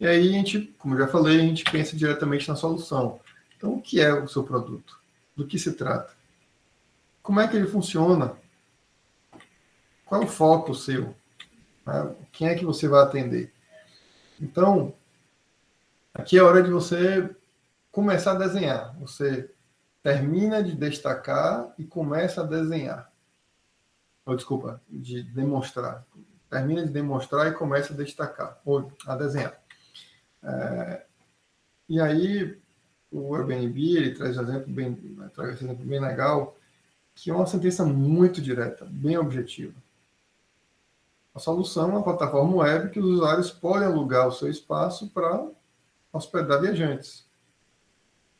E 0.00 0.04
aí 0.04 0.30
a 0.30 0.32
gente, 0.32 0.74
como 0.76 0.98
já 0.98 1.06
falei, 1.06 1.36
a 1.36 1.44
gente 1.44 1.62
pensa 1.62 1.96
diretamente 1.96 2.48
na 2.48 2.56
solução. 2.56 3.20
Então, 3.56 3.74
o 3.74 3.80
que 3.80 4.00
é 4.00 4.12
o 4.12 4.26
seu 4.26 4.42
produto? 4.42 4.98
Do 5.36 5.46
que 5.46 5.60
se 5.60 5.74
trata? 5.74 6.12
Como 7.22 7.38
é 7.38 7.46
que 7.46 7.56
ele 7.56 7.68
funciona? 7.68 8.36
Qual 10.04 10.20
é 10.20 10.24
o 10.24 10.28
foco 10.28 10.74
seu? 10.74 11.14
Né? 11.86 12.16
Quem 12.32 12.48
é 12.48 12.56
que 12.56 12.64
você 12.64 12.88
vai 12.88 13.04
atender? 13.04 13.52
Então, 14.40 14.92
aqui 16.12 16.36
é 16.36 16.40
a 16.40 16.46
hora 16.46 16.64
de 16.64 16.70
você 16.70 17.30
começar 17.92 18.32
a 18.32 18.38
desenhar. 18.38 18.92
Você 18.98 19.48
termina 20.02 20.62
de 20.62 20.74
destacar 20.74 21.74
e 21.78 21.84
começa 21.84 22.40
a 22.40 22.46
desenhar. 22.46 23.10
Oh, 24.24 24.34
desculpa, 24.34 24.80
de 24.88 25.22
demonstrar. 25.22 26.06
Termina 26.48 26.84
de 26.84 26.92
demonstrar 26.92 27.46
e 27.48 27.54
começa 27.54 27.92
a 27.92 27.96
destacar, 27.96 28.60
ou 28.64 28.90
a 29.06 29.16
desenhar. 29.16 29.60
É, 30.42 31.06
e 31.88 32.00
aí, 32.00 32.58
o 33.10 33.34
Airbnb 33.34 33.96
ele 33.96 34.14
traz 34.14 34.36
um 34.36 34.42
exemplo 34.42 34.72
bem, 34.72 34.94
traz 35.34 35.60
um 35.60 35.64
exemplo 35.66 35.84
bem 35.84 36.00
legal, 36.00 36.56
que 37.14 37.30
é 37.30 37.34
uma 37.34 37.46
sentença 37.46 37.84
muito 37.84 38.40
direta, 38.40 38.84
bem 38.84 39.18
objetiva. 39.18 39.74
A 41.34 41.38
solução 41.38 41.84
é 41.84 41.92
uma 41.92 42.02
plataforma 42.02 42.56
web 42.56 42.90
que 42.90 42.98
os 42.98 43.06
usuários 43.06 43.50
podem 43.50 43.86
alugar 43.86 44.26
o 44.26 44.32
seu 44.32 44.48
espaço 44.48 45.10
para 45.10 45.48
hospedar 46.12 46.60
viajantes. 46.60 47.28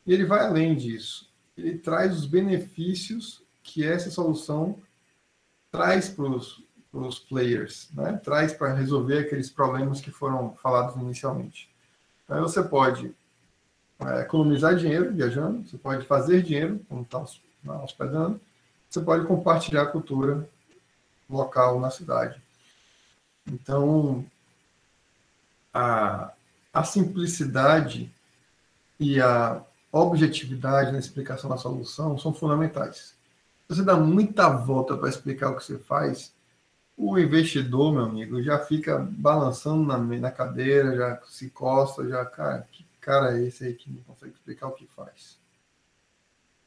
E 0.05 0.13
ele 0.13 0.25
vai 0.25 0.45
além 0.45 0.75
disso. 0.75 1.30
Ele 1.61 1.77
traz 1.77 2.17
os 2.17 2.25
benefícios 2.25 3.41
que 3.63 3.85
essa 3.85 4.09
solução 4.09 4.79
traz 5.71 6.09
para 6.09 6.25
os 6.25 7.19
players, 7.19 7.89
né? 7.93 8.19
traz 8.23 8.53
para 8.53 8.73
resolver 8.73 9.19
aqueles 9.19 9.49
problemas 9.49 10.01
que 10.01 10.11
foram 10.11 10.53
falados 10.61 10.95
inicialmente. 11.01 11.69
Aí 12.27 12.41
você 12.41 12.63
pode 12.63 13.13
é, 13.99 14.21
economizar 14.21 14.75
dinheiro 14.75 15.13
viajando, 15.13 15.67
você 15.67 15.77
pode 15.77 16.05
fazer 16.05 16.41
dinheiro 16.41 16.83
quando 16.89 17.03
está 17.03 17.25
hospedando, 17.83 18.41
você 18.89 18.99
pode 18.99 19.25
compartilhar 19.25 19.83
a 19.83 19.91
cultura 19.91 20.49
local 21.29 21.79
na 21.79 21.89
cidade. 21.89 22.41
Então, 23.47 24.25
a, 25.73 26.31
a 26.73 26.83
simplicidade 26.83 28.11
e 28.99 29.19
a 29.21 29.61
objetividade 29.91 30.91
na 30.91 30.99
explicação 30.99 31.49
da 31.49 31.57
solução 31.57 32.17
são 32.17 32.33
fundamentais. 32.33 33.15
Você 33.67 33.83
dá 33.83 33.95
muita 33.95 34.49
volta 34.49 34.97
para 34.97 35.09
explicar 35.09 35.49
o 35.49 35.57
que 35.57 35.63
você 35.63 35.77
faz, 35.77 36.33
o 36.97 37.17
investidor, 37.17 37.93
meu 37.93 38.03
amigo, 38.03 38.43
já 38.43 38.59
fica 38.59 38.99
balançando 38.99 39.83
na, 39.85 39.97
na 39.97 40.31
cadeira, 40.31 40.95
já 40.95 41.21
se 41.27 41.49
costa, 41.49 42.07
já, 42.07 42.23
cara, 42.25 42.67
que 42.71 42.85
cara 43.01 43.35
é 43.35 43.47
esse 43.47 43.65
aí 43.65 43.73
que 43.73 43.89
não 43.89 44.01
consegue 44.03 44.33
explicar 44.33 44.67
o 44.67 44.73
que 44.73 44.85
faz? 44.85 45.39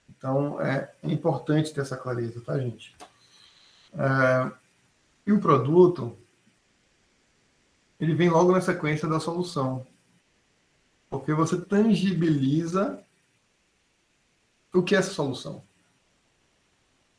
Então, 0.09 0.61
é, 0.61 0.93
é 1.03 1.13
importante 1.13 1.73
ter 1.73 1.83
essa 1.83 1.97
clareza, 1.97 2.41
tá, 2.41 2.59
gente? 2.59 2.97
É, 3.93 4.51
e 5.27 5.33
o 5.33 5.41
produto, 5.41 6.17
ele 8.01 8.15
vem 8.15 8.29
logo 8.29 8.51
na 8.51 8.61
sequência 8.61 9.09
da 9.09 9.21
solução. 9.21 9.87
Porque 11.09 11.33
você 11.33 11.61
tangibiliza 11.61 13.04
o 14.75 14.83
que 14.83 14.95
é 14.95 14.99
essa 14.99 15.13
solução. 15.13 15.63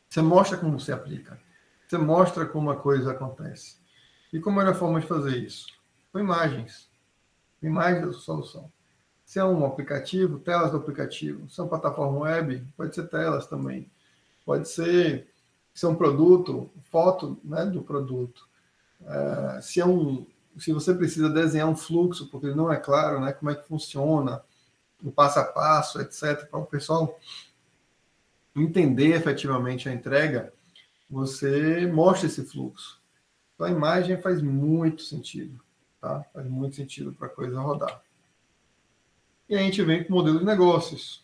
Você 0.09 0.21
mostra 0.21 0.57
como 0.57 0.79
você 0.79 0.91
aplica. 0.91 1.39
Você 1.87 1.97
mostra 1.97 2.45
como 2.45 2.69
a 2.69 2.75
coisa 2.75 3.11
acontece. 3.11 3.77
E 4.31 4.39
como 4.39 4.61
é 4.61 4.69
a 4.69 4.73
forma 4.73 4.99
de 4.99 5.07
fazer 5.07 5.37
isso? 5.37 5.67
Com 6.11 6.19
imagens. 6.19 6.89
Imagens 7.61 8.05
da 8.05 8.13
solução. 8.13 8.71
Se 9.23 9.39
é 9.39 9.43
um 9.43 9.65
aplicativo, 9.65 10.39
telas 10.39 10.71
do 10.71 10.77
aplicativo. 10.77 11.49
Se 11.49 11.59
é 11.59 11.63
uma 11.63 11.69
plataforma 11.69 12.19
web, 12.19 12.65
pode 12.77 12.93
ser 12.93 13.07
telas 13.07 13.47
também. 13.47 13.89
Pode 14.45 14.69
ser, 14.69 15.27
se 15.73 15.85
é 15.85 15.89
um 15.89 15.95
produto, 15.95 16.69
foto 16.91 17.39
né, 17.43 17.65
do 17.65 17.81
produto. 17.81 18.47
É, 19.05 19.61
se 19.61 19.79
é 19.79 19.85
um, 19.85 20.25
se 20.57 20.71
você 20.71 20.93
precisa 20.93 21.29
desenhar 21.29 21.67
um 21.67 21.75
fluxo, 21.75 22.27
porque 22.27 22.47
não 22.53 22.71
é 22.71 22.77
claro 22.77 23.19
né, 23.19 23.33
como 23.33 23.51
é 23.51 23.55
que 23.55 23.67
funciona, 23.67 24.41
o 25.05 25.11
passo 25.11 25.39
a 25.39 25.43
passo, 25.43 26.01
etc., 26.01 26.47
para 26.49 26.59
o 26.59 26.65
pessoal 26.65 27.19
entender 28.55 29.13
efetivamente 29.13 29.87
a 29.87 29.93
entrega, 29.93 30.51
você 31.09 31.85
mostra 31.85 32.27
esse 32.27 32.43
fluxo. 32.43 32.99
Então, 33.53 33.67
a 33.67 33.71
imagem 33.71 34.17
faz 34.17 34.41
muito 34.41 35.03
sentido, 35.03 35.61
tá? 36.01 36.25
Faz 36.33 36.47
muito 36.47 36.75
sentido 36.75 37.13
para 37.13 37.27
a 37.27 37.29
coisa 37.29 37.59
rodar. 37.59 38.01
E 39.47 39.55
a 39.55 39.59
gente 39.59 39.83
vem 39.83 40.03
com 40.03 40.13
o 40.13 40.15
modelo 40.15 40.39
de 40.39 40.45
negócios. 40.45 41.23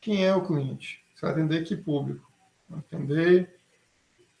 Quem 0.00 0.24
é 0.24 0.34
o 0.34 0.44
cliente? 0.44 1.04
Você 1.14 1.26
vai 1.26 1.32
atender 1.32 1.64
que 1.64 1.76
público? 1.76 2.32
Vai 2.66 2.78
atender 2.78 3.60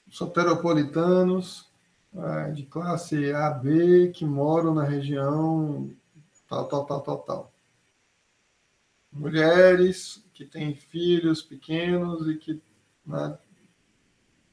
soteropolitanos 0.08 1.70
é, 2.14 2.50
de 2.52 2.64
classe 2.64 3.32
A, 3.32 3.50
B, 3.50 4.08
que 4.08 4.24
moram 4.24 4.74
na 4.74 4.84
região 4.84 5.90
tal, 6.48 6.66
tal, 6.66 6.86
tal, 6.86 7.00
tal, 7.02 7.18
tal. 7.18 7.52
Mulheres 9.12 10.24
que 10.32 10.44
têm 10.44 10.74
filhos 10.74 11.42
pequenos 11.42 12.28
e 12.28 12.36
que 12.36 12.62
né, 13.04 13.38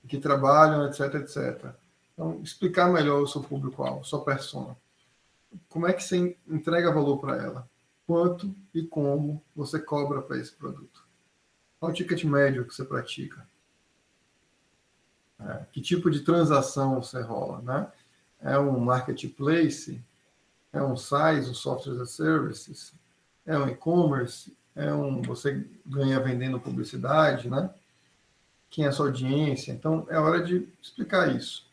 que 0.08 0.18
trabalham, 0.18 0.88
etc, 0.88 1.16
etc. 1.16 1.74
Então, 2.14 2.42
explicar 2.42 2.92
melhor 2.92 3.22
o 3.22 3.28
seu 3.28 3.42
público-alvo, 3.42 4.06
sua 4.06 4.24
persona. 4.24 4.76
Como 5.70 5.86
é 5.86 5.94
que 5.94 6.04
você 6.04 6.36
entrega 6.48 6.94
valor 6.94 7.20
para 7.20 7.36
ela? 7.38 7.70
Quanto 8.06 8.56
e 8.74 8.84
como 8.84 9.44
você 9.56 9.80
cobra 9.80 10.22
para 10.22 10.38
esse 10.38 10.54
produto? 10.54 11.06
Qual 11.80 11.92
o 11.92 11.94
ticket 11.94 12.24
médio 12.24 12.66
que 12.66 12.74
você 12.74 12.86
pratica? 12.86 13.48
É, 15.40 15.66
que 15.72 15.82
tipo 15.82 16.10
de 16.10 16.22
transação 16.22 17.02
você 17.02 17.22
rola, 17.22 17.62
né? 17.62 17.92
É 18.40 18.58
um 18.58 18.80
marketplace? 18.80 20.02
É 20.74 20.82
um 20.82 20.98
SaaS, 20.98 21.50
um 21.50 21.54
software 21.54 21.94
as 21.94 22.02
a 22.02 22.06
services? 22.06 22.94
É 23.48 23.58
um 23.58 23.68
e-commerce? 23.68 24.56
É 24.76 24.94
um 24.94 25.24
você 25.24 25.66
ganha 25.84 26.20
vendendo 26.20 26.60
publicidade, 26.60 27.50
né? 27.50 27.72
quem 28.70 28.86
é 28.86 28.92
sua 28.92 29.08
audiência. 29.08 29.72
Então, 29.72 30.06
é 30.10 30.20
hora 30.20 30.44
de 30.44 30.68
explicar 30.82 31.36
isso. 31.36 31.66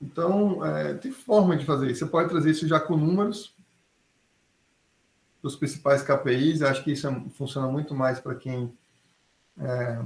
Então, 0.00 0.64
é, 0.64 0.94
tem 0.94 1.12
forma 1.12 1.56
de 1.56 1.64
fazer 1.64 1.90
isso. 1.90 2.04
Você 2.04 2.10
pode 2.10 2.28
trazer 2.28 2.50
isso 2.50 2.66
já 2.66 2.80
com 2.80 2.96
números 2.96 3.54
dos 5.42 5.56
principais 5.56 6.02
KPIs. 6.02 6.60
Eu 6.60 6.68
acho 6.68 6.82
que 6.82 6.92
isso 6.92 7.06
é, 7.06 7.20
funciona 7.30 7.68
muito 7.68 7.94
mais 7.94 8.18
para 8.18 8.34
quem 8.34 8.76
é, 9.58 10.02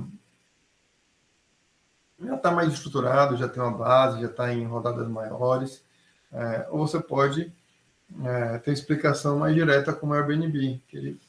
já 2.20 2.34
está 2.34 2.50
mais 2.50 2.72
estruturado, 2.72 3.36
já 3.36 3.48
tem 3.48 3.62
uma 3.62 3.76
base, 3.76 4.20
já 4.20 4.26
está 4.26 4.52
em 4.52 4.66
rodadas 4.66 5.08
maiores. 5.08 5.82
É, 6.30 6.66
ou 6.70 6.86
você 6.86 7.00
pode 7.00 7.52
é, 8.24 8.58
ter 8.58 8.72
explicação 8.72 9.38
mais 9.38 9.54
direta 9.54 9.92
como 9.92 10.12
o 10.12 10.16
Airbnb, 10.16 10.80
que 10.88 10.96
ele 10.96 11.20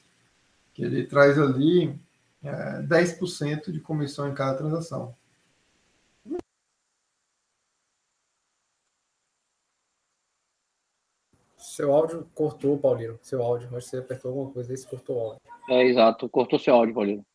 que 0.78 0.84
ele 0.84 1.08
traz 1.08 1.40
ali 1.40 2.00
é, 2.44 2.84
10% 2.84 3.72
de 3.72 3.80
comissão 3.80 4.30
em 4.30 4.36
cada 4.36 4.60
transação. 4.60 5.16
Seu 11.58 11.92
áudio 11.94 12.30
cortou, 12.34 12.78
Paulino. 12.78 13.20
Seu 13.24 13.42
áudio. 13.42 13.68
Que 13.68 13.74
você 13.74 13.98
apertou 13.98 14.30
alguma 14.30 14.52
coisa 14.52 14.72
e 14.72 14.86
cortou 14.86 15.16
o 15.16 15.20
áudio. 15.20 15.42
É, 15.70 15.84
exato. 15.84 16.30
Cortou 16.30 16.60
seu 16.60 16.76
áudio, 16.76 16.94
Paulino. 16.94 17.26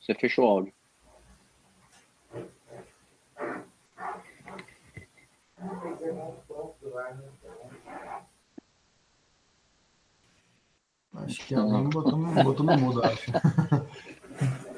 Você 0.00 0.14
fechou 0.14 0.46
o 0.46 0.50
áudio. 0.50 0.74
Acho 11.14 11.46
que 11.46 11.54
alguém 11.54 11.88
botou 11.88 12.18
no, 12.18 12.44
botou 12.44 12.66
no 12.66 12.76
mudo, 12.78 13.04
acho. 13.04 13.30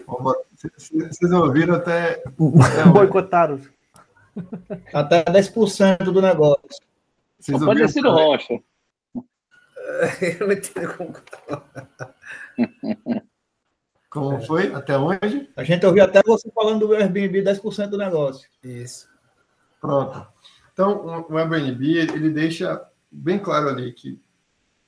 Vocês 0.07 1.33
ouviram 1.33 1.75
até. 1.75 2.23
até 2.23 2.85
Boicotaram. 2.93 3.61
Até 4.93 5.25
10% 5.25 6.05
do 6.05 6.23
negócio. 6.23 6.61
Vocês 7.39 7.59
pode 7.59 7.81
ter 7.81 7.89
sido 7.89 8.11
Rocha. 8.11 8.61
Eu 10.41 10.47
não 10.47 10.53
entendo 10.53 10.97
como. 10.97 11.15
Como 14.11 14.43
foi? 14.43 14.73
Até 14.75 14.97
onde? 14.97 15.51
A 15.57 15.65
gente 15.65 15.85
ouviu 15.87 16.05
até 16.05 16.23
você 16.25 16.51
falando 16.53 16.87
do 16.87 16.95
Airbnb 16.95 17.43
10% 17.43 17.89
do 17.89 17.99
negócio. 17.99 18.49
Isso. 18.63 19.09
Pronto. 19.81 20.27
Então, 20.73 21.25
o 21.29 21.37
Airbnb, 21.37 21.99
ele 21.99 22.31
deixa 22.31 22.83
bem 23.11 23.39
claro 23.39 23.69
ali 23.69 23.93
que, 23.93 24.21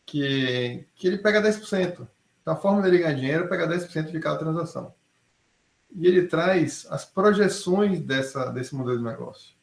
que, 0.09 0.87
que 0.97 1.07
ele 1.07 1.19
pega 1.19 1.43
10%. 1.43 2.09
Então, 2.41 2.55
a 2.55 2.57
forma 2.57 2.81
dele 2.81 2.99
ganhar 2.99 3.13
dinheiro 3.13 3.45
é 3.45 3.47
pegar 3.47 3.69
10% 3.69 4.11
de 4.11 4.19
cada 4.19 4.39
transação. 4.39 4.95
E 5.95 6.07
ele 6.07 6.27
traz 6.27 6.87
as 6.89 7.05
projeções 7.05 8.01
dessa, 8.01 8.51
desse 8.51 8.75
modelo 8.75 8.97
de 8.97 9.05
negócio. 9.05 9.55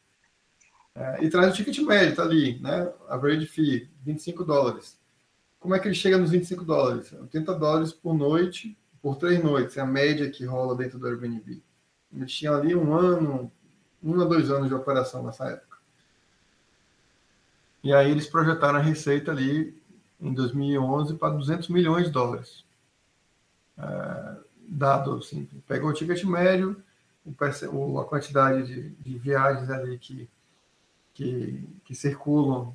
É, 0.94 1.24
e 1.24 1.28
traz 1.28 1.52
o 1.52 1.56
ticket 1.56 1.78
médio, 1.80 2.10
está 2.10 2.22
ali, 2.22 2.60
né? 2.60 2.88
Average 3.08 3.46
fee, 3.46 3.90
25 4.04 4.44
dólares. 4.44 4.96
Como 5.58 5.74
é 5.74 5.80
que 5.80 5.88
ele 5.88 5.96
chega 5.96 6.16
nos 6.16 6.30
25 6.30 6.64
dólares? 6.64 7.12
80 7.12 7.54
dólares 7.54 7.92
por 7.92 8.14
noite, 8.14 8.78
por 9.02 9.16
três 9.16 9.42
noites, 9.42 9.76
é 9.76 9.80
a 9.80 9.86
média 9.86 10.30
que 10.30 10.44
rola 10.44 10.76
dentro 10.76 10.96
do 10.96 11.08
Airbnb. 11.08 11.60
Eles 12.14 12.32
tinham 12.32 12.54
ali 12.54 12.72
um 12.74 12.94
ano, 12.94 13.50
um 14.00 14.20
a 14.20 14.24
dois 14.24 14.48
anos 14.48 14.68
de 14.68 14.74
operação 14.74 15.24
nessa 15.24 15.44
época. 15.46 15.76
E 17.82 17.92
aí 17.92 18.12
eles 18.12 18.28
projetaram 18.28 18.78
a 18.78 18.82
receita 18.82 19.32
ali 19.32 19.76
em 20.20 20.32
2011 20.32 21.14
para 21.16 21.34
200 21.34 21.68
milhões 21.68 22.06
de 22.06 22.12
dólares. 22.12 22.64
É, 23.78 24.36
dado 24.68 25.14
assim, 25.16 25.48
pegou 25.66 25.90
o 25.90 25.92
ticket 25.92 26.24
médio, 26.24 26.82
o, 27.72 27.98
a 27.98 28.04
quantidade 28.04 28.66
de, 28.66 28.90
de, 28.90 29.18
viagens 29.18 29.68
ali 29.68 29.98
que, 29.98 30.28
que, 31.12 31.68
que, 31.84 31.94
circulam 31.94 32.74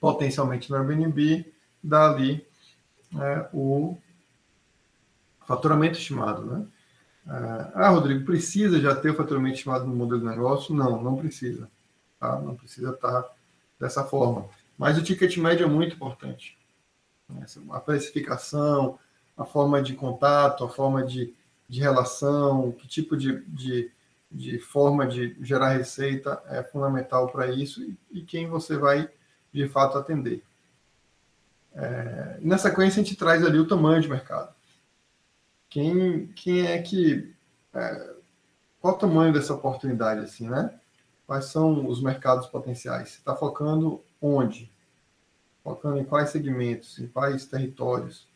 potencialmente 0.00 0.70
no 0.70 0.76
Airbnb, 0.76 1.50
dá 1.82 2.10
ali 2.10 2.46
é, 3.18 3.48
o 3.52 3.96
faturamento 5.46 5.98
estimado, 5.98 6.44
né? 6.44 6.66
É, 7.26 7.72
ah, 7.74 7.88
Rodrigo, 7.88 8.24
precisa 8.24 8.78
já 8.78 8.94
ter 8.94 9.10
o 9.10 9.14
faturamento 9.14 9.56
estimado 9.56 9.86
no 9.86 9.94
modelo 9.94 10.20
de 10.20 10.26
negócio? 10.26 10.74
Não, 10.74 11.02
não 11.02 11.16
precisa. 11.16 11.70
Tá? 12.20 12.38
Não 12.38 12.54
precisa 12.54 12.90
estar 12.90 13.24
dessa 13.80 14.04
forma. 14.04 14.46
Mas 14.76 14.98
o 14.98 15.02
ticket 15.02 15.36
médio 15.36 15.64
é 15.64 15.68
muito 15.68 15.94
importante. 15.94 16.58
A 17.70 17.80
precificação, 17.80 18.98
a 19.36 19.44
forma 19.44 19.82
de 19.82 19.94
contato, 19.94 20.64
a 20.64 20.68
forma 20.68 21.04
de, 21.04 21.34
de 21.68 21.80
relação, 21.80 22.72
que 22.72 22.86
tipo 22.86 23.16
de, 23.16 23.40
de, 23.46 23.90
de 24.30 24.58
forma 24.58 25.06
de 25.06 25.36
gerar 25.40 25.70
receita 25.70 26.42
é 26.48 26.62
fundamental 26.62 27.28
para 27.28 27.46
isso 27.46 27.82
e, 27.82 27.96
e, 28.10 28.22
quem 28.22 28.48
você 28.48 28.76
vai, 28.76 29.08
de 29.52 29.68
fato, 29.68 29.98
atender. 29.98 30.42
É, 31.74 32.38
nessa 32.40 32.68
sequência, 32.68 33.00
a 33.00 33.04
gente 33.04 33.16
traz 33.16 33.44
ali 33.44 33.58
o 33.58 33.66
tamanho 33.66 34.00
de 34.00 34.08
mercado. 34.08 34.54
Quem, 35.68 36.28
quem 36.28 36.66
é 36.66 36.80
que... 36.80 37.34
É, 37.72 38.14
qual 38.80 38.94
o 38.94 38.98
tamanho 38.98 39.32
dessa 39.32 39.54
oportunidade, 39.54 40.20
assim, 40.20 40.48
né? 40.48 40.78
Quais 41.26 41.46
são 41.46 41.88
os 41.88 42.02
mercados 42.02 42.46
potenciais? 42.46 43.08
Você 43.08 43.18
está 43.18 43.34
focando 43.34 44.04
onde? 44.24 44.70
Focando 45.62 45.98
em 45.98 46.04
quais 46.04 46.30
segmentos, 46.30 46.98
em 46.98 47.06
quais 47.06 47.46
territórios? 47.46 48.26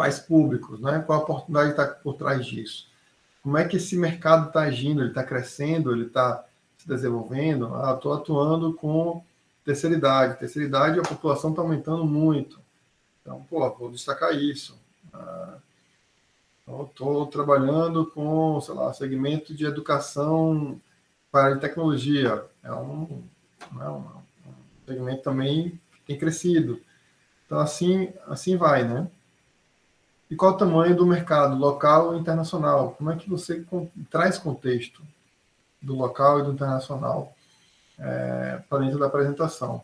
quais 0.00 0.18
públicos, 0.18 0.80
né? 0.80 1.02
qual 1.06 1.20
a 1.20 1.22
oportunidade 1.22 1.70
está 1.72 1.86
por 1.86 2.14
trás 2.14 2.46
disso. 2.46 2.88
Como 3.42 3.58
é 3.58 3.66
que 3.66 3.76
esse 3.76 3.96
mercado 3.96 4.48
está 4.48 4.62
agindo? 4.62 5.02
Ele 5.02 5.10
está 5.10 5.22
crescendo? 5.22 5.92
Ele 5.92 6.06
está 6.06 6.42
se 6.78 6.88
desenvolvendo? 6.88 7.74
Ah, 7.74 7.92
estou 7.94 8.14
atuando 8.14 8.72
com 8.72 9.22
terceira 9.62 9.94
idade. 9.96 10.38
Terceira 10.38 10.66
idade, 10.66 11.00
a 11.00 11.02
população 11.02 11.50
está 11.50 11.60
aumentando 11.62 12.06
muito. 12.06 12.60
Então, 13.20 13.44
pô, 13.48 13.68
vou 13.74 13.90
destacar 13.90 14.34
isso. 14.34 14.78
Ah, 15.12 15.56
estou 16.66 17.26
trabalhando 17.26 18.06
com, 18.06 18.58
sei 18.60 18.74
lá, 18.74 18.94
segmento 18.94 19.54
de 19.54 19.66
educação 19.66 20.80
para 21.30 21.56
tecnologia. 21.56 22.44
É 22.62 22.72
um, 22.72 23.22
um, 23.72 24.04
segmento 24.86 25.22
também 25.22 25.80
tem 26.06 26.18
crescido. 26.18 26.80
Então, 27.46 27.58
assim, 27.58 28.12
assim 28.26 28.56
vai, 28.56 28.86
né? 28.86 29.10
E 30.30 30.36
qual 30.36 30.52
o 30.52 30.56
tamanho 30.56 30.96
do 30.96 31.06
mercado, 31.06 31.56
local 31.56 32.08
ou 32.08 32.16
internacional? 32.16 32.92
Como 32.92 33.10
é 33.10 33.16
que 33.16 33.28
você 33.28 33.64
traz 34.08 34.38
contexto 34.38 35.02
do 35.82 35.94
local 35.96 36.40
e 36.40 36.42
do 36.44 36.52
internacional 36.52 37.34
é, 37.98 38.62
para 38.68 38.84
dentro 38.84 38.98
da 38.98 39.06
apresentação? 39.06 39.82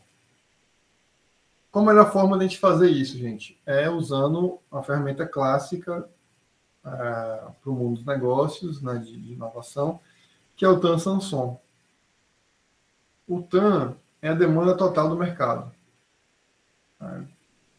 Qual 1.70 1.84
a 1.84 1.88
melhor 1.88 2.12
forma 2.12 2.38
de 2.38 2.44
a 2.44 2.48
gente 2.48 2.60
fazer 2.60 2.88
isso, 2.88 3.18
gente? 3.18 3.60
É 3.66 3.90
usando 3.90 4.58
a 4.70 4.82
ferramenta 4.82 5.26
clássica 5.26 6.08
é, 6.84 6.88
para 6.88 7.70
o 7.70 7.72
mundo 7.72 7.96
dos 7.96 8.06
negócios, 8.06 8.80
né, 8.80 8.94
de, 8.98 9.20
de 9.20 9.32
inovação, 9.32 10.00
que 10.56 10.64
é 10.64 10.68
o 10.68 10.80
TAN 10.80 10.98
Samson. 10.98 11.60
O 13.26 13.42
TAN 13.42 13.96
é 14.22 14.28
a 14.28 14.34
demanda 14.34 14.76
total 14.76 15.08
do 15.08 15.16
mercado. 15.16 15.72
É, 17.00 17.22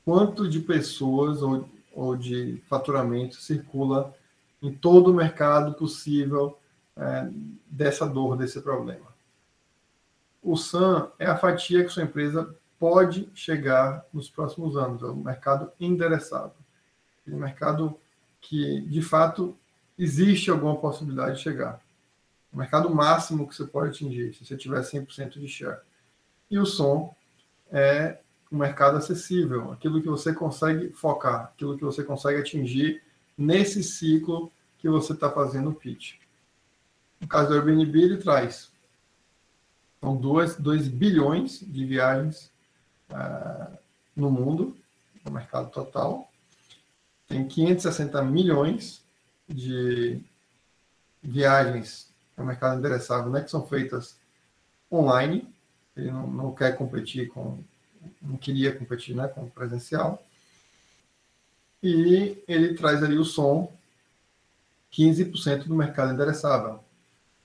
quanto 0.04 0.48
de 0.48 0.60
pessoas 0.60 1.42
ou 1.42 1.68
ou 1.98 2.16
de 2.16 2.62
faturamento 2.70 3.38
circula 3.38 4.14
em 4.62 4.72
todo 4.72 5.10
o 5.10 5.14
mercado 5.16 5.74
possível 5.74 6.56
é, 6.96 7.28
dessa 7.66 8.08
dor, 8.08 8.38
desse 8.38 8.62
problema. 8.62 9.08
O 10.44 10.56
SAM 10.56 11.12
é 11.18 11.26
a 11.26 11.36
fatia 11.36 11.84
que 11.84 11.90
sua 11.90 12.04
empresa 12.04 12.56
pode 12.80 13.28
chegar 13.34 14.06
nos 14.14 14.30
próximos 14.30 14.78
anos, 14.78 15.02
é 15.02 15.08
o 15.08 15.16
mercado 15.16 15.72
endereçável. 15.80 16.54
É 17.28 17.32
um 17.32 17.40
mercado 17.40 18.00
que, 18.40 18.82
de 18.82 19.02
fato, 19.02 19.58
existe 19.98 20.52
alguma 20.52 20.76
possibilidade 20.76 21.38
de 21.38 21.42
chegar. 21.42 21.82
Mercado 22.58 22.94
máximo 22.94 23.48
que 23.48 23.56
você 23.56 23.66
pode 23.66 23.90
atingir, 23.90 24.34
se 24.34 24.46
você 24.46 24.58
tiver 24.58 24.82
100% 24.82 25.40
de 25.40 25.48
share. 25.48 25.80
E 26.50 26.58
o 26.58 26.66
som 26.66 27.16
é 27.72 28.18
um 28.52 28.58
mercado 28.58 28.98
acessível, 28.98 29.72
aquilo 29.72 30.02
que 30.02 30.08
você 30.08 30.34
consegue 30.34 30.90
focar, 30.90 31.52
aquilo 31.54 31.78
que 31.78 31.84
você 31.84 32.04
consegue 32.04 32.40
atingir 32.40 33.04
nesse 33.38 33.84
ciclo 33.84 34.52
que 34.80 34.90
você 34.90 35.14
está 35.14 35.30
fazendo 35.30 35.70
o 35.70 35.76
pitch. 35.76 36.16
No 37.20 37.28
caso 37.28 37.50
do 37.50 37.56
Airbnb, 37.56 38.02
ele 38.02 38.18
traz 38.18 38.72
são 40.00 40.16
2 40.16 40.88
bilhões 40.88 41.60
de 41.60 41.86
viagens 41.86 42.52
uh, 43.10 43.78
no 44.16 44.30
mundo, 44.30 44.78
no 45.26 45.32
mercado 45.32 45.70
total. 45.70 46.32
Tem 47.28 47.46
560 47.48 48.22
milhões 48.24 49.04
de 49.50 50.22
viagens 51.22 52.10
no 52.38 52.46
mercado 52.46 52.78
endereçável, 52.78 53.32
né, 53.32 53.42
que 53.42 53.52
são 53.52 53.66
feitas 53.66 54.18
online. 54.92 55.52
Ele 55.96 56.12
não, 56.12 56.28
não 56.28 56.54
quer 56.54 56.78
competir 56.78 57.28
com 57.30 57.64
não 58.22 58.38
queria 58.38 58.74
competir 58.74 59.16
né, 59.16 59.28
com 59.28 59.50
presencial. 59.50 60.24
E 61.82 62.42
ele 62.48 62.74
traz 62.74 63.04
ali 63.04 63.18
o 63.18 63.26
som, 63.26 63.72
15% 64.92 65.66
do 65.66 65.76
mercado 65.76 66.14
endereçável, 66.14 66.84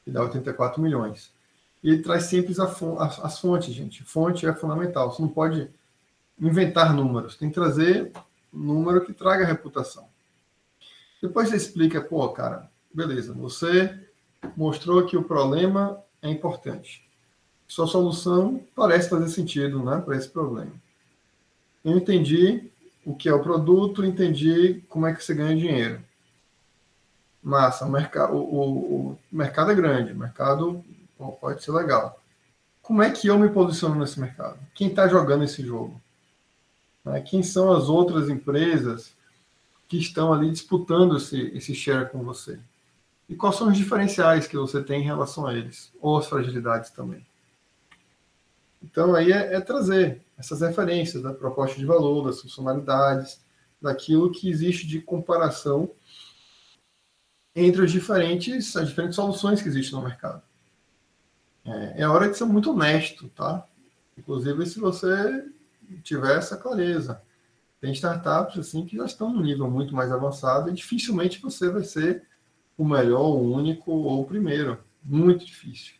que 0.04 0.10
dá 0.10 0.22
84 0.22 0.80
milhões. 0.80 1.32
E 1.82 1.90
ele 1.90 2.02
traz 2.02 2.24
sempre 2.24 2.54
as 2.98 3.38
fontes, 3.38 3.74
gente. 3.74 4.04
Fonte 4.04 4.46
é 4.46 4.54
fundamental. 4.54 5.12
Você 5.12 5.20
não 5.20 5.28
pode 5.28 5.68
inventar 6.40 6.94
números, 6.94 7.36
tem 7.36 7.48
que 7.48 7.54
trazer 7.54 8.12
número 8.52 9.04
que 9.04 9.12
traga 9.12 9.44
reputação. 9.44 10.08
Depois 11.20 11.48
você 11.48 11.56
explica, 11.56 12.00
pô, 12.00 12.28
cara, 12.30 12.68
beleza, 12.92 13.32
você 13.32 14.08
mostrou 14.56 15.06
que 15.06 15.16
o 15.16 15.24
problema 15.24 16.02
é 16.20 16.28
importante 16.30 17.02
sua 17.72 17.86
solução 17.86 18.62
parece 18.76 19.08
fazer 19.08 19.30
sentido 19.30 19.82
né, 19.82 19.98
para 20.04 20.14
esse 20.14 20.28
problema. 20.28 20.72
Eu 21.82 21.96
entendi 21.96 22.70
o 23.02 23.14
que 23.14 23.30
é 23.30 23.32
o 23.32 23.42
produto, 23.42 24.04
entendi 24.04 24.84
como 24.90 25.06
é 25.06 25.14
que 25.14 25.24
você 25.24 25.32
ganha 25.32 25.56
dinheiro. 25.56 26.04
Massa, 27.42 27.86
o 27.86 27.90
mercado, 27.90 28.34
o, 28.34 29.12
o 29.12 29.18
mercado 29.32 29.70
é 29.70 29.74
grande, 29.74 30.12
o 30.12 30.18
mercado 30.18 30.84
pode 31.40 31.64
ser 31.64 31.72
legal. 31.72 32.20
Como 32.82 33.02
é 33.02 33.10
que 33.10 33.26
eu 33.26 33.38
me 33.38 33.48
posiciono 33.48 33.94
nesse 33.94 34.20
mercado? 34.20 34.58
Quem 34.74 34.88
está 34.88 35.08
jogando 35.08 35.44
esse 35.44 35.64
jogo? 35.64 35.98
Né? 37.02 37.22
Quem 37.22 37.42
são 37.42 37.72
as 37.72 37.88
outras 37.88 38.28
empresas 38.28 39.14
que 39.88 39.96
estão 39.96 40.30
ali 40.30 40.50
disputando 40.50 41.16
esse, 41.16 41.40
esse 41.56 41.74
share 41.74 42.10
com 42.10 42.22
você? 42.22 42.60
E 43.28 43.34
quais 43.34 43.56
são 43.56 43.68
os 43.68 43.76
diferenciais 43.76 44.46
que 44.46 44.56
você 44.56 44.82
tem 44.82 45.00
em 45.00 45.04
relação 45.04 45.46
a 45.46 45.54
eles? 45.54 45.92
Ou 46.00 46.18
as 46.18 46.26
fragilidades 46.26 46.90
também? 46.90 47.26
Então, 48.82 49.14
aí 49.14 49.32
é, 49.32 49.54
é 49.54 49.60
trazer 49.60 50.20
essas 50.36 50.60
referências 50.60 51.22
da 51.22 51.32
proposta 51.32 51.78
de 51.78 51.86
valor, 51.86 52.26
das 52.26 52.40
funcionalidades, 52.40 53.40
daquilo 53.80 54.32
que 54.32 54.50
existe 54.50 54.86
de 54.86 55.00
comparação 55.00 55.90
entre 57.54 57.82
os 57.82 57.92
diferentes, 57.92 58.74
as 58.76 58.88
diferentes 58.88 59.16
soluções 59.16 59.62
que 59.62 59.68
existem 59.68 59.98
no 59.98 60.04
mercado. 60.04 60.42
É, 61.64 62.02
é 62.02 62.08
hora 62.08 62.28
de 62.28 62.36
ser 62.36 62.44
muito 62.44 62.72
honesto, 62.72 63.28
tá? 63.28 63.66
Inclusive, 64.16 64.66
se 64.66 64.80
você 64.80 65.44
tiver 66.02 66.36
essa 66.36 66.56
clareza. 66.56 67.22
Tem 67.80 67.92
startups 67.92 68.58
assim 68.58 68.86
que 68.86 68.96
já 68.96 69.04
estão 69.04 69.32
no 69.32 69.42
nível 69.42 69.68
muito 69.70 69.94
mais 69.94 70.12
avançado 70.12 70.70
e 70.70 70.72
dificilmente 70.72 71.40
você 71.40 71.68
vai 71.68 71.82
ser 71.82 72.24
o 72.82 72.88
melhor, 72.88 73.22
o 73.22 73.52
único 73.52 73.92
ou 73.92 74.22
o 74.22 74.26
primeiro. 74.26 74.78
Muito 75.02 75.46
difícil. 75.46 75.94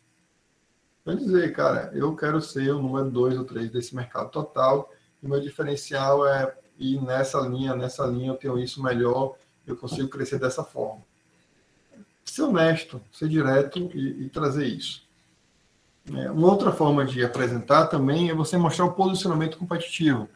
Vai 1.04 1.16
dizer, 1.16 1.52
cara, 1.52 1.90
eu 1.94 2.14
quero 2.14 2.40
ser 2.40 2.70
o 2.70 2.82
número 2.82 3.10
dois 3.10 3.36
ou 3.36 3.44
três 3.44 3.70
desse 3.70 3.94
mercado 3.94 4.30
total 4.30 4.90
e 5.22 5.26
meu 5.26 5.40
diferencial 5.40 6.26
é 6.26 6.54
ir 6.78 7.00
nessa 7.00 7.40
linha, 7.40 7.74
nessa 7.74 8.06
linha 8.06 8.30
eu 8.30 8.36
tenho 8.36 8.58
isso 8.58 8.82
melhor, 8.82 9.36
eu 9.66 9.76
consigo 9.76 10.08
crescer 10.08 10.38
dessa 10.38 10.64
forma. 10.64 11.02
Ser 12.24 12.42
honesto, 12.42 13.00
ser 13.12 13.28
direto 13.28 13.78
e, 13.94 14.24
e 14.24 14.28
trazer 14.28 14.66
isso. 14.66 15.06
É, 16.14 16.30
uma 16.30 16.50
outra 16.50 16.72
forma 16.72 17.04
de 17.04 17.24
apresentar 17.24 17.86
também 17.86 18.30
é 18.30 18.34
você 18.34 18.56
mostrar 18.56 18.86
o 18.86 18.92
posicionamento 18.92 19.58
competitivo. 19.58 20.28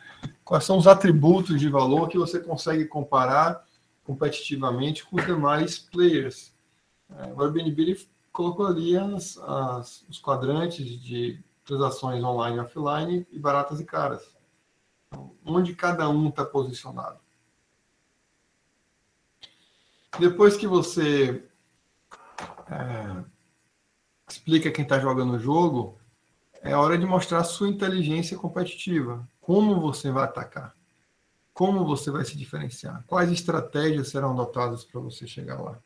Quais 0.44 0.64
são 0.64 0.78
os 0.78 0.86
atributos 0.86 1.58
de 1.58 1.68
valor 1.68 2.08
que 2.08 2.18
você 2.18 2.38
consegue 2.38 2.84
comparar 2.84 3.65
competitivamente 4.06 5.04
com 5.04 5.16
os 5.16 5.26
demais 5.26 5.78
players. 5.78 6.54
É, 7.10 7.32
o 7.32 7.42
Airbnb 7.42 8.08
colocou 8.32 8.66
ali 8.66 8.96
as, 8.96 9.36
as, 9.38 10.06
os 10.08 10.18
quadrantes 10.18 10.86
de 11.02 11.42
transações 11.64 12.22
online 12.22 12.56
e 12.56 12.60
offline 12.60 13.26
e 13.32 13.38
baratas 13.38 13.80
e 13.80 13.84
caras. 13.84 14.22
Então, 15.08 15.34
onde 15.44 15.74
cada 15.74 16.08
um 16.08 16.28
está 16.28 16.44
posicionado. 16.44 17.18
Depois 20.18 20.56
que 20.56 20.66
você 20.66 21.44
é, 22.70 23.24
explica 24.28 24.70
quem 24.70 24.84
está 24.84 24.98
jogando 24.98 25.34
o 25.34 25.38
jogo, 25.38 25.98
é 26.62 26.74
hora 26.74 26.96
de 26.96 27.04
mostrar 27.04 27.44
sua 27.44 27.68
inteligência 27.68 28.38
competitiva. 28.38 29.28
Como 29.40 29.80
você 29.80 30.10
vai 30.10 30.24
atacar? 30.24 30.74
Como 31.56 31.86
você 31.86 32.10
vai 32.10 32.22
se 32.22 32.36
diferenciar? 32.36 33.02
Quais 33.06 33.32
estratégias 33.32 34.08
serão 34.10 34.32
adotadas 34.32 34.84
para 34.84 35.00
você 35.00 35.26
chegar 35.26 35.58
lá? 35.58 35.80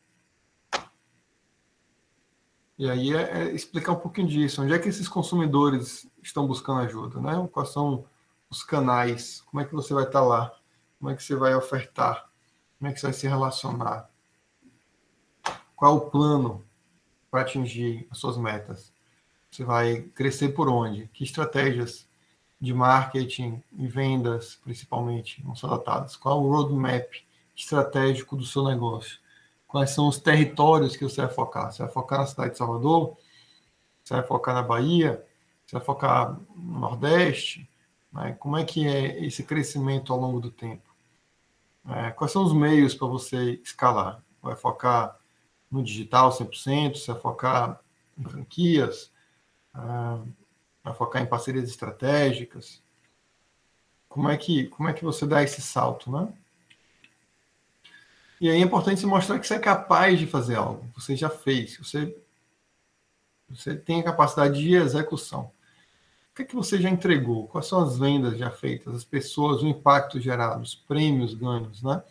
E 2.77 2.89
aí 2.89 3.15
é, 3.15 3.21
é, 3.21 3.51
explicar 3.53 3.93
um 3.93 3.99
pouquinho 3.99 4.27
disso. 4.27 4.61
Onde 4.61 4.73
é 4.73 4.79
que 4.79 4.89
esses 4.89 5.07
consumidores 5.07 6.05
estão 6.21 6.45
buscando 6.45 6.81
ajuda? 6.81 7.21
Né? 7.21 7.49
Quais 7.53 7.69
são 7.69 8.03
os 8.49 8.65
canais? 8.65 9.39
Como 9.45 9.61
é 9.61 9.65
que 9.65 9.73
você 9.73 9.93
vai 9.93 10.03
estar 10.03 10.19
lá? 10.19 10.53
Como 10.99 11.09
é 11.09 11.15
que 11.15 11.23
você 11.23 11.37
vai 11.37 11.55
ofertar? 11.55 12.29
Como 12.77 12.91
é 12.91 12.93
que 12.93 12.99
você 12.99 13.05
vai 13.05 13.13
se 13.13 13.27
relacionar? 13.29 14.09
Qual 15.73 15.93
é 15.93 15.97
o 15.97 16.09
plano 16.09 16.65
para 17.31 17.43
atingir 17.43 18.05
as 18.11 18.17
suas 18.17 18.35
metas? 18.35 18.91
Você 19.49 19.63
vai 19.63 20.01
crescer 20.01 20.49
por 20.49 20.67
onde? 20.67 21.07
Que 21.13 21.23
estratégias 21.23 22.10
de 22.61 22.73
marketing 22.73 23.61
e 23.73 23.87
vendas, 23.87 24.59
principalmente, 24.63 25.41
vão 25.41 25.55
ser 25.55 25.65
adotadas? 25.65 26.15
Qual 26.15 26.43
o 26.43 26.51
roadmap 26.51 27.11
estratégico 27.55 28.35
do 28.35 28.45
seu 28.45 28.63
negócio? 28.63 29.19
Quais 29.67 29.89
são 29.89 30.07
os 30.07 30.19
territórios 30.19 30.95
que 30.95 31.03
você 31.03 31.21
vai 31.21 31.33
focar? 31.33 31.71
Você 31.71 31.81
vai 31.81 31.91
focar 31.91 32.19
na 32.19 32.27
cidade 32.27 32.51
de 32.51 32.57
Salvador? 32.59 33.17
Você 34.03 34.13
vai 34.13 34.23
focar 34.23 34.53
na 34.53 34.61
Bahia? 34.61 35.25
Você 35.65 35.77
vai 35.77 35.83
focar 35.83 36.39
no 36.55 36.79
Nordeste? 36.79 37.67
Né? 38.13 38.35
Como 38.37 38.57
é 38.57 38.63
que 38.63 38.87
é 38.87 39.25
esse 39.25 39.43
crescimento 39.43 40.13
ao 40.13 40.19
longo 40.19 40.39
do 40.39 40.51
tempo? 40.51 40.87
É, 41.89 42.11
quais 42.11 42.31
são 42.31 42.43
os 42.43 42.53
meios 42.53 42.93
para 42.93 43.07
você 43.07 43.59
escalar? 43.63 44.23
Vai 44.39 44.55
focar 44.55 45.17
no 45.71 45.81
digital 45.81 46.29
100%, 46.29 46.95
se 46.95 47.07
vai 47.07 47.19
focar 47.19 47.79
em 48.17 48.23
franquias, 48.23 49.11
uh, 49.73 50.27
vai 50.83 50.93
focar 50.93 51.21
em 51.21 51.25
parcerias 51.25 51.69
estratégicas. 51.69 52.81
Como 54.09 54.29
é 54.29 54.37
que, 54.37 54.67
como 54.67 54.89
é 54.89 54.93
que 54.93 55.03
você 55.03 55.25
dá 55.25 55.41
esse 55.41 55.61
salto, 55.61 56.11
né? 56.11 56.31
E 58.39 58.49
aí 58.49 58.57
é 58.57 58.59
importante 58.59 58.99
se 58.99 59.05
mostrar 59.05 59.37
que 59.39 59.47
você 59.47 59.53
é 59.53 59.59
capaz 59.59 60.19
de 60.19 60.25
fazer 60.25 60.55
algo. 60.55 60.89
Você 60.95 61.15
já 61.15 61.29
fez, 61.29 61.77
você, 61.77 62.17
você 63.47 63.75
tem 63.75 63.99
a 63.99 64.03
capacidade 64.03 64.59
de 64.59 64.73
execução. 64.73 65.51
O 66.31 66.35
que 66.35 66.41
é 66.41 66.45
que 66.45 66.55
você 66.55 66.81
já 66.81 66.89
entregou? 66.89 67.47
Quais 67.47 67.67
são 67.67 67.83
as 67.83 67.99
vendas 67.99 68.37
já 68.37 68.49
feitas, 68.49 68.95
as 68.95 69.03
pessoas, 69.03 69.61
o 69.61 69.67
impacto 69.67 70.19
gerado, 70.19 70.63
os 70.63 70.73
prêmios 70.73 71.33
ganhos, 71.35 71.83
né? 71.83 72.01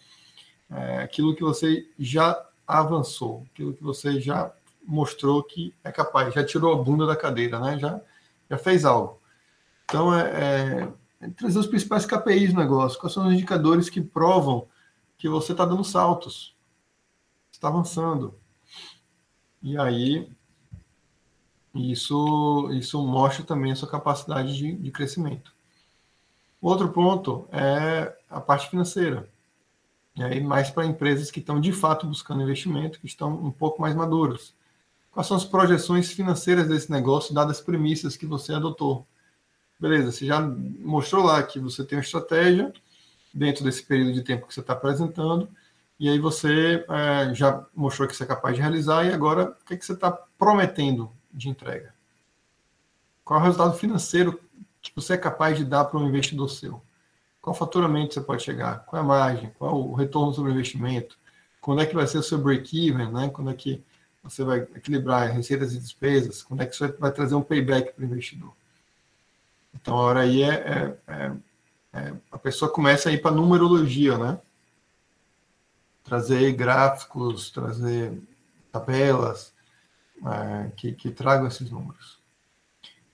É, 0.70 0.98
aquilo 0.98 1.34
que 1.34 1.42
você 1.42 1.88
já 1.98 2.40
avançou, 2.64 3.44
aquilo 3.50 3.74
que 3.74 3.82
você 3.82 4.20
já 4.20 4.52
mostrou 4.86 5.42
que 5.42 5.74
é 5.82 5.90
capaz, 5.90 6.32
já 6.32 6.44
tirou 6.44 6.72
a 6.72 6.82
bunda 6.82 7.06
da 7.06 7.16
cadeira, 7.16 7.58
né? 7.58 7.78
já, 7.78 8.00
já 8.50 8.58
fez 8.58 8.84
algo. 8.84 9.20
Então, 9.84 10.12
é, 10.14 10.30
é, 10.30 10.92
é 11.20 11.28
trazer 11.30 11.58
os 11.58 11.66
principais 11.66 12.04
KPIs 12.04 12.52
do 12.52 12.58
negócio, 12.58 12.98
quais 12.98 13.14
são 13.14 13.26
os 13.26 13.32
indicadores 13.32 13.88
que 13.88 14.00
provam 14.00 14.66
que 15.16 15.28
você 15.28 15.52
está 15.52 15.64
dando 15.64 15.84
saltos, 15.84 16.56
está 17.52 17.68
avançando. 17.68 18.34
E 19.62 19.78
aí, 19.78 20.30
isso, 21.74 22.70
isso 22.72 23.06
mostra 23.06 23.44
também 23.44 23.72
a 23.72 23.76
sua 23.76 23.88
capacidade 23.88 24.56
de, 24.56 24.72
de 24.72 24.90
crescimento. 24.90 25.54
Outro 26.60 26.90
ponto 26.90 27.48
é 27.52 28.16
a 28.28 28.40
parte 28.40 28.68
financeira. 28.68 29.28
E 30.16 30.22
aí, 30.22 30.40
mais 30.42 30.70
para 30.70 30.86
empresas 30.86 31.30
que 31.30 31.40
estão 31.40 31.60
de 31.60 31.72
fato 31.72 32.06
buscando 32.06 32.42
investimento, 32.42 32.98
que 33.00 33.06
estão 33.06 33.32
um 33.32 33.50
pouco 33.50 33.80
mais 33.80 33.94
maduras. 33.94 34.54
Quais 35.10 35.26
são 35.26 35.36
as 35.36 35.44
projeções 35.44 36.12
financeiras 36.12 36.68
desse 36.68 36.90
negócio, 36.90 37.34
dadas 37.34 37.58
as 37.58 37.62
premissas 37.62 38.16
que 38.16 38.26
você 38.26 38.52
adotou? 38.52 39.06
Beleza, 39.78 40.12
você 40.12 40.26
já 40.26 40.40
mostrou 40.40 41.24
lá 41.24 41.42
que 41.42 41.58
você 41.58 41.84
tem 41.84 41.98
uma 41.98 42.04
estratégia 42.04 42.72
dentro 43.32 43.64
desse 43.64 43.82
período 43.82 44.12
de 44.12 44.22
tempo 44.22 44.46
que 44.46 44.54
você 44.54 44.60
está 44.60 44.72
apresentando, 44.74 45.48
e 45.98 46.08
aí 46.08 46.18
você 46.18 46.84
é, 46.88 47.34
já 47.34 47.66
mostrou 47.74 48.06
que 48.06 48.14
você 48.14 48.24
é 48.24 48.26
capaz 48.26 48.54
de 48.54 48.60
realizar, 48.60 49.04
e 49.04 49.12
agora 49.12 49.56
o 49.60 49.64
que, 49.64 49.74
é 49.74 49.76
que 49.76 49.84
você 49.84 49.92
está 49.92 50.10
prometendo 50.10 51.10
de 51.32 51.48
entrega? 51.48 51.94
Qual 53.24 53.38
é 53.38 53.42
o 53.42 53.46
resultado 53.46 53.76
financeiro 53.76 54.40
que 54.82 54.92
você 54.94 55.14
é 55.14 55.18
capaz 55.18 55.56
de 55.56 55.64
dar 55.64 55.84
para 55.84 55.98
um 55.98 56.08
investidor 56.08 56.50
seu? 56.50 56.82
Qual 57.40 57.54
faturamento 57.54 58.14
você 58.14 58.20
pode 58.20 58.42
chegar? 58.42 58.84
Qual 58.84 59.00
é 59.00 59.04
a 59.04 59.06
margem? 59.06 59.50
Qual 59.58 59.70
é 59.70 59.74
o 59.74 59.92
retorno 59.92 60.32
sobre 60.32 60.50
o 60.50 60.54
investimento? 60.54 61.18
Quando 61.60 61.80
é 61.80 61.86
que 61.86 61.94
vai 61.94 62.06
ser 62.06 62.18
o 62.18 62.22
seu 62.22 62.38
break-even? 62.38 63.10
Né? 63.10 63.30
Quando 63.30 63.50
é 63.50 63.54
que 63.54 63.82
você 64.22 64.44
vai 64.44 64.60
equilibrar 64.60 65.30
receitas 65.30 65.72
e 65.74 65.78
despesas? 65.78 66.42
Quando 66.42 66.62
é 66.62 66.66
que 66.66 66.76
você 66.76 66.88
vai 66.88 67.10
trazer 67.10 67.34
um 67.34 67.42
payback 67.42 67.92
para 67.92 68.02
o 68.02 68.06
investidor? 68.06 68.52
Então, 69.74 69.96
a 69.96 70.00
hora 70.00 70.20
aí 70.20 70.42
é, 70.42 70.54
é, 70.54 70.96
é, 71.06 71.32
é 71.92 72.14
a 72.30 72.38
pessoa 72.38 72.70
começa 72.70 73.08
a 73.08 73.12
ir 73.12 73.22
para 73.22 73.30
numerologia, 73.30 74.18
né? 74.18 74.38
Trazer 76.04 76.52
gráficos, 76.52 77.50
trazer 77.50 78.20
tabelas 78.70 79.52
é, 80.26 80.70
que, 80.76 80.92
que 80.92 81.10
tragam 81.10 81.46
esses 81.46 81.70
números. 81.70 82.18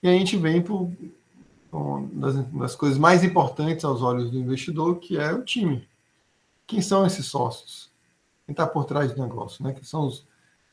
E 0.01 0.07
a 0.07 0.11
gente 0.11 0.35
vem 0.37 0.61
para 0.61 0.75
das, 2.13 2.35
das 2.51 2.75
coisas 2.75 2.97
mais 2.97 3.23
importantes 3.23 3.85
aos 3.85 4.01
olhos 4.01 4.31
do 4.31 4.37
investidor, 4.37 4.99
que 4.99 5.17
é 5.17 5.31
o 5.33 5.43
time. 5.43 5.87
Quem 6.65 6.81
são 6.81 7.05
esses 7.05 7.25
sócios? 7.25 7.89
Quem 8.45 8.53
está 8.53 8.67
por 8.67 8.85
trás 8.85 9.11
do 9.13 9.21
negócio? 9.21 9.63
Né? 9.63 9.73
Quem 9.73 9.83
são 9.83 10.07
os, 10.07 10.26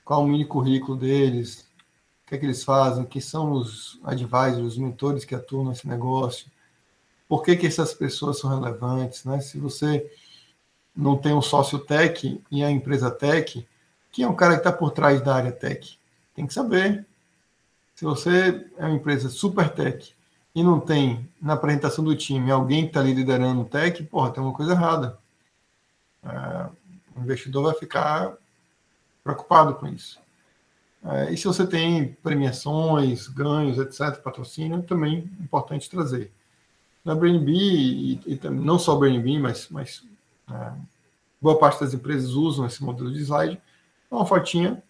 qual 0.05 0.23
o 0.23 0.27
mini 0.27 0.45
currículo 0.45 0.97
deles? 0.97 1.67
O 2.25 2.29
que 2.29 2.35
é 2.35 2.39
que 2.39 2.47
eles 2.47 2.63
fazem? 2.63 3.05
Quem 3.05 3.21
são 3.21 3.53
os 3.53 3.99
advisors, 4.05 4.75
os 4.75 4.79
mentores 4.79 5.25
que 5.25 5.35
atuam 5.35 5.67
nesse 5.67 5.89
negócio? 5.89 6.47
Por 7.29 7.43
que, 7.43 7.57
que 7.57 7.67
essas 7.67 7.95
pessoas 7.95 8.39
são 8.39 8.51
relevantes? 8.51 9.25
Né? 9.25 9.41
Se 9.41 9.59
você 9.59 10.11
não 10.95 11.17
tem 11.17 11.35
um 11.35 11.43
sócio 11.43 11.79
tech 11.79 12.41
e 12.51 12.63
a 12.63 12.71
empresa 12.71 13.11
tech, 13.11 13.67
quem 14.13 14.25
é 14.25 14.29
o 14.29 14.35
cara 14.35 14.55
que 14.55 14.61
está 14.61 14.73
por 14.73 14.91
trás 14.91 15.21
da 15.23 15.35
área 15.35 15.53
tech? 15.53 15.99
Tem 16.35 16.47
que 16.47 16.55
saber. 16.55 17.07
Se 17.95 18.05
você 18.05 18.67
é 18.77 18.85
uma 18.85 18.97
empresa 18.97 19.29
super 19.29 19.69
tech 19.71 20.15
e 20.55 20.63
não 20.63 20.79
tem 20.79 21.29
na 21.41 21.55
apresentação 21.55 22.05
do 22.05 22.15
time 22.15 22.51
alguém 22.51 22.83
que 22.83 22.89
está 22.89 23.01
liderando 23.01 23.63
o 23.63 23.65
tech, 23.65 24.03
porra, 24.05 24.31
tem 24.31 24.43
uma 24.43 24.53
coisa 24.53 24.73
errada. 24.73 25.19
É, 26.23 26.69
o 27.17 27.23
investidor 27.23 27.65
vai 27.65 27.75
ficar 27.75 28.37
preocupado 29.25 29.75
com 29.75 29.89
isso. 29.89 30.21
É, 31.03 31.33
e 31.33 31.37
se 31.37 31.47
você 31.47 31.67
tem 31.67 32.13
premiações, 32.23 33.27
ganhos, 33.27 33.79
etc., 33.79 34.23
patrocínio, 34.23 34.83
também 34.83 35.31
é 35.41 35.43
importante 35.43 35.91
trazer. 35.91 36.31
Na 37.05 37.15
BNB, 37.15 37.53
e, 37.53 38.21
e, 38.27 38.41
não 38.49 38.79
só 38.79 38.97
BNB, 38.97 39.39
mas, 39.39 39.69
mas 39.69 40.05
é, 40.51 40.73
boa 41.41 41.59
parte 41.59 41.81
das 41.81 41.93
empresas 41.93 42.31
usam 42.31 42.65
esse 42.65 42.83
modelo 42.83 43.13
de 43.13 43.21
slide, 43.21 43.61
é 44.11 44.15
uma 44.15 44.25
fotinha, 44.25 44.83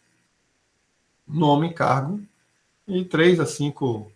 nome, 1.26 1.72
cargo, 1.72 2.20
e 2.87 3.05
três 3.05 3.41
a 3.41 3.47
cinco 3.47 4.11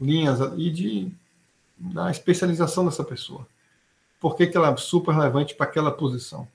linhas 0.00 0.40
e 0.56 0.70
de 0.70 1.12
da 1.78 2.10
especialização 2.10 2.84
dessa 2.84 3.02
pessoa. 3.02 3.46
Por 4.20 4.36
que, 4.36 4.46
que 4.46 4.56
ela 4.56 4.68
é 4.68 4.76
super 4.76 5.14
relevante 5.14 5.54
para 5.54 5.64
aquela 5.64 5.90
posição? 5.90 6.46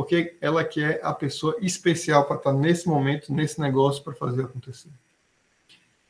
Porque 0.00 0.38
ela 0.40 0.64
que 0.64 0.82
é 0.82 0.98
a 1.02 1.12
pessoa 1.12 1.54
especial 1.60 2.24
para 2.24 2.36
estar 2.36 2.54
nesse 2.54 2.88
momento, 2.88 3.30
nesse 3.34 3.60
negócio, 3.60 4.02
para 4.02 4.14
fazer 4.14 4.44
acontecer. 4.44 4.88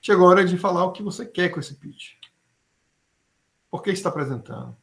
Chegou 0.01 0.27
a 0.27 0.31
hora 0.31 0.45
de 0.45 0.57
falar 0.57 0.85
o 0.85 0.93
que 0.93 1.03
você 1.03 1.27
quer 1.27 1.49
com 1.49 1.59
esse 1.59 1.75
pitch. 1.75 2.13
Por 3.69 3.83
que 3.83 3.91
está 3.91 4.09
apresentando? 4.09 4.77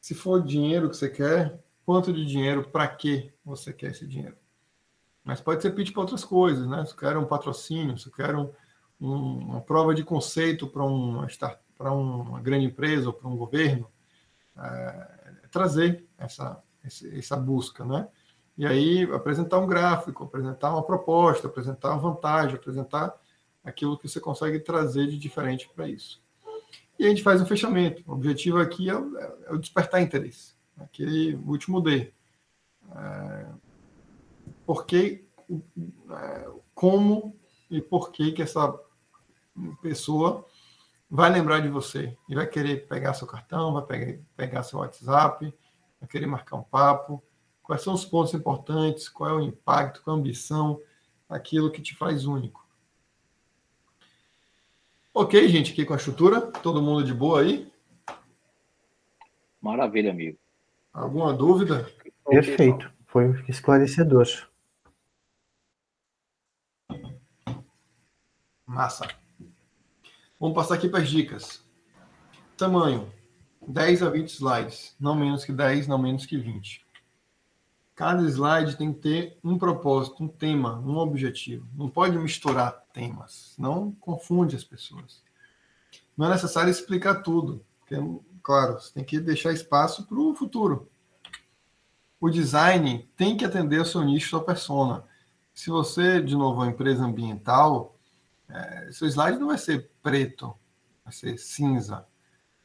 Se 0.00 0.12
for 0.12 0.42
dinheiro 0.42 0.90
que 0.90 0.96
você 0.96 1.08
quer, 1.08 1.62
quanto 1.86 2.12
de 2.12 2.26
dinheiro, 2.26 2.68
para 2.68 2.88
que 2.88 3.32
você 3.44 3.72
quer 3.72 3.92
esse 3.92 4.08
dinheiro? 4.08 4.36
Mas 5.22 5.40
pode 5.40 5.62
ser 5.62 5.70
pitch 5.70 5.92
para 5.92 6.00
outras 6.00 6.24
coisas, 6.24 6.66
né? 6.66 6.84
Se 6.86 6.96
quer 6.96 7.16
um 7.16 7.24
patrocínio, 7.24 7.96
se 7.96 8.10
quer 8.10 8.34
um, 8.34 8.50
um, 9.00 9.38
uma 9.50 9.60
prova 9.60 9.94
de 9.94 10.02
conceito 10.02 10.66
para 10.66 10.82
uma, 10.82 11.28
para 11.78 11.92
uma 11.92 12.40
grande 12.40 12.66
empresa 12.66 13.06
ou 13.06 13.12
para 13.12 13.28
um 13.28 13.36
governo, 13.36 13.88
é, 14.56 15.46
trazer 15.48 16.04
essa, 16.18 16.60
essa 16.84 17.36
busca, 17.36 17.84
né? 17.84 18.08
E 18.56 18.66
aí 18.66 19.04
apresentar 19.12 19.58
um 19.58 19.66
gráfico, 19.66 20.24
apresentar 20.24 20.70
uma 20.70 20.82
proposta, 20.82 21.46
apresentar 21.46 21.92
uma 21.92 22.12
vantagem, 22.12 22.56
apresentar 22.56 23.14
aquilo 23.64 23.98
que 23.98 24.08
você 24.08 24.20
consegue 24.20 24.60
trazer 24.60 25.06
de 25.06 25.18
diferente 25.18 25.70
para 25.74 25.88
isso. 25.88 26.22
E 26.98 27.06
a 27.06 27.08
gente 27.08 27.22
faz 27.22 27.40
um 27.40 27.46
fechamento. 27.46 28.02
O 28.06 28.12
objetivo 28.12 28.58
aqui 28.58 28.90
é, 28.90 28.92
é 28.92 29.52
o 29.52 29.58
despertar 29.58 30.02
interesse, 30.02 30.54
aquele 30.78 31.34
último 31.36 31.80
D. 31.80 32.12
É, 32.94 33.46
porque, 34.66 35.24
é, 36.10 36.50
como 36.74 37.34
e 37.70 37.80
por 37.80 38.12
que 38.12 38.32
que 38.32 38.42
essa 38.42 38.78
pessoa 39.80 40.44
vai 41.10 41.30
lembrar 41.30 41.60
de 41.60 41.68
você 41.68 42.16
e 42.28 42.34
vai 42.34 42.46
querer 42.46 42.86
pegar 42.86 43.14
seu 43.14 43.26
cartão, 43.26 43.72
vai 43.72 43.86
pegar, 43.86 44.22
pegar 44.36 44.62
seu 44.62 44.78
WhatsApp, 44.78 45.52
vai 46.00 46.08
querer 46.08 46.26
marcar 46.26 46.56
um 46.56 46.62
papo. 46.62 47.22
Quais 47.62 47.82
são 47.82 47.94
os 47.94 48.04
pontos 48.04 48.34
importantes? 48.34 49.08
Qual 49.08 49.30
é 49.30 49.34
o 49.34 49.40
impacto? 49.40 50.02
Qual 50.02 50.16
é 50.16 50.18
a 50.18 50.20
ambição? 50.20 50.80
Aquilo 51.28 51.70
que 51.70 51.82
te 51.82 51.94
faz 51.94 52.24
único. 52.24 52.66
Ok, 55.14 55.46
gente, 55.48 55.72
aqui 55.72 55.84
com 55.84 55.92
a 55.92 55.96
estrutura. 55.96 56.40
Todo 56.40 56.82
mundo 56.82 57.04
de 57.04 57.12
boa 57.12 57.42
aí? 57.42 57.70
Maravilha, 59.60 60.10
amigo. 60.10 60.38
Alguma 60.92 61.32
dúvida? 61.32 61.88
Perfeito. 62.24 62.90
Foi 63.06 63.44
esclarecedor. 63.48 64.26
Massa. 68.64 69.08
Vamos 70.38 70.54
passar 70.54 70.74
aqui 70.74 70.88
para 70.88 71.02
as 71.02 71.08
dicas. 71.08 71.64
Tamanho: 72.56 73.12
10 73.66 74.02
a 74.02 74.10
20 74.10 74.28
slides, 74.28 74.96
não 74.98 75.14
menos 75.14 75.44
que 75.44 75.52
10, 75.52 75.86
não 75.86 75.98
menos 75.98 76.26
que 76.26 76.36
20. 76.36 76.84
Cada 77.94 78.22
slide 78.22 78.76
tem 78.76 78.92
que 78.92 79.00
ter 79.00 79.38
um 79.44 79.58
propósito, 79.58 80.24
um 80.24 80.28
tema, 80.28 80.78
um 80.78 80.96
objetivo. 80.96 81.68
Não 81.74 81.88
pode 81.88 82.16
misturar 82.18 82.72
temas, 82.94 83.54
não 83.58 83.92
confunde 83.92 84.56
as 84.56 84.64
pessoas. 84.64 85.22
Não 86.16 86.26
é 86.26 86.30
necessário 86.30 86.70
explicar 86.70 87.16
tudo, 87.16 87.64
porque, 87.80 87.96
claro, 88.42 88.74
você 88.74 88.92
tem 88.94 89.04
que 89.04 89.20
deixar 89.20 89.52
espaço 89.52 90.06
para 90.06 90.18
o 90.18 90.34
futuro. 90.34 90.90
O 92.20 92.30
design 92.30 93.08
tem 93.16 93.36
que 93.36 93.44
atender 93.44 93.78
ao 93.78 93.84
seu 93.84 94.02
nicho, 94.02 94.30
sua 94.30 94.44
persona. 94.44 95.04
Se 95.52 95.70
você, 95.70 96.22
de 96.22 96.34
novo, 96.34 96.60
é 96.60 96.64
uma 96.64 96.72
empresa 96.72 97.04
ambiental, 97.04 97.98
é, 98.48 98.90
seu 98.92 99.06
slide 99.08 99.38
não 99.38 99.48
vai 99.48 99.58
ser 99.58 99.90
preto, 100.02 100.54
vai 101.04 101.12
ser 101.12 101.38
cinza. 101.38 102.06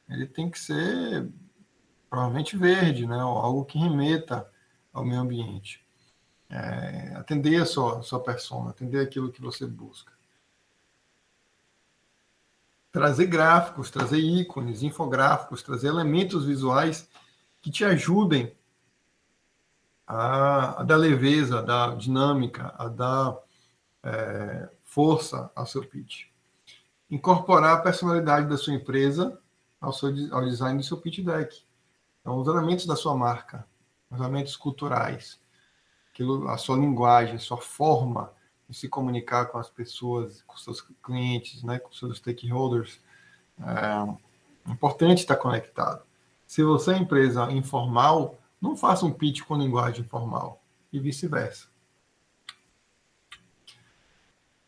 Ele 0.10 0.28
tem 0.28 0.50
que 0.50 0.60
ser 0.60 1.30
provavelmente 2.10 2.56
verde, 2.56 3.06
né? 3.06 3.24
Ou 3.24 3.38
algo 3.38 3.66
que 3.66 3.78
remeta 3.78 4.50
ao 4.94 5.04
meio 5.04 5.22
ambiente. 5.22 5.86
É, 6.50 7.14
atender 7.16 7.62
a 7.62 7.66
sua, 7.66 8.02
sua 8.02 8.22
persona, 8.22 8.70
atender 8.70 9.02
aquilo 9.02 9.32
que 9.32 9.42
você 9.42 9.66
busca. 9.66 10.14
Trazer 12.92 13.26
gráficos, 13.26 13.92
trazer 13.92 14.20
ícones, 14.20 14.84
infográficos, 14.84 15.62
trazer 15.62 15.88
elementos 15.88 16.46
visuais 16.46 17.10
que 17.62 17.70
te 17.70 17.84
ajudem 17.84 18.56
a, 20.08 20.82
a 20.82 20.84
dar 20.84 20.98
leveza, 20.98 21.60
a 21.60 21.62
dar 21.62 21.98
dinâmica, 21.98 22.74
a 22.78 22.88
dar 22.88 23.38
é, 24.04 24.70
força 24.84 25.52
ao 25.56 25.66
seu 25.66 25.84
pitch. 25.84 26.28
Incorporar 27.10 27.78
a 27.78 27.82
personalidade 27.82 28.48
da 28.48 28.58
sua 28.58 28.74
empresa 28.74 29.38
ao, 29.86 29.94
seu, 29.94 30.10
ao 30.32 30.46
design 30.46 30.78
do 30.78 30.84
seu 30.84 30.98
pitch 30.98 31.20
deck. 31.20 31.64
Então, 32.22 32.38
os 32.38 32.48
elementos 32.48 32.86
da 32.86 32.96
sua 32.96 33.16
marca, 33.16 33.66
os 34.10 34.20
elementos 34.20 34.56
culturais, 34.56 35.40
aquilo, 36.12 36.48
a 36.50 36.58
sua 36.58 36.78
linguagem, 36.78 37.36
a 37.36 37.40
sua 37.40 37.58
forma 37.58 38.32
de 38.68 38.76
se 38.76 38.90
comunicar 38.90 39.46
com 39.46 39.58
as 39.58 39.70
pessoas, 39.70 40.42
com 40.48 40.58
seus 40.58 40.82
clientes, 41.04 41.64
né, 41.64 41.80
com 41.80 41.92
seus 41.94 42.18
stakeholders. 42.18 43.00
É 43.60 44.72
importante 44.72 45.20
estar 45.20 45.36
conectado. 45.36 46.04
Se 46.48 46.64
você 46.64 46.94
é 46.94 46.98
empresa 46.98 47.52
informal, 47.52 48.40
não 48.60 48.76
faça 48.76 49.06
um 49.06 49.12
pitch 49.12 49.44
com 49.44 49.56
linguagem 49.56 50.04
formal 50.04 50.62
e 50.92 51.00
vice-versa 51.00 51.68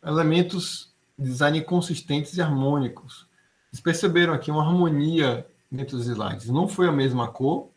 elementos 0.08 0.92
de 1.18 1.26
design 1.26 1.62
consistentes 1.62 2.36
e 2.36 2.42
harmônicos. 2.42 3.27
Vocês 3.70 3.80
perceberam 3.80 4.32
aqui 4.32 4.50
uma 4.50 4.64
harmonia 4.64 5.46
dentro 5.70 5.96
dos 5.96 6.06
slides. 6.06 6.48
Não 6.48 6.66
foi 6.68 6.88
a 6.88 6.92
mesma 6.92 7.28
cor, 7.28 7.70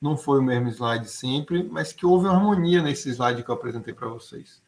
não 0.00 0.16
foi 0.16 0.38
o 0.38 0.42
mesmo 0.42 0.68
slide 0.68 1.08
sempre, 1.08 1.62
mas 1.64 1.92
que 1.92 2.04
houve 2.04 2.26
uma 2.26 2.34
harmonia 2.34 2.82
nesse 2.82 3.10
slide 3.10 3.42
que 3.42 3.48
eu 3.50 3.54
apresentei 3.54 3.94
para 3.94 4.08
vocês. 4.08 4.62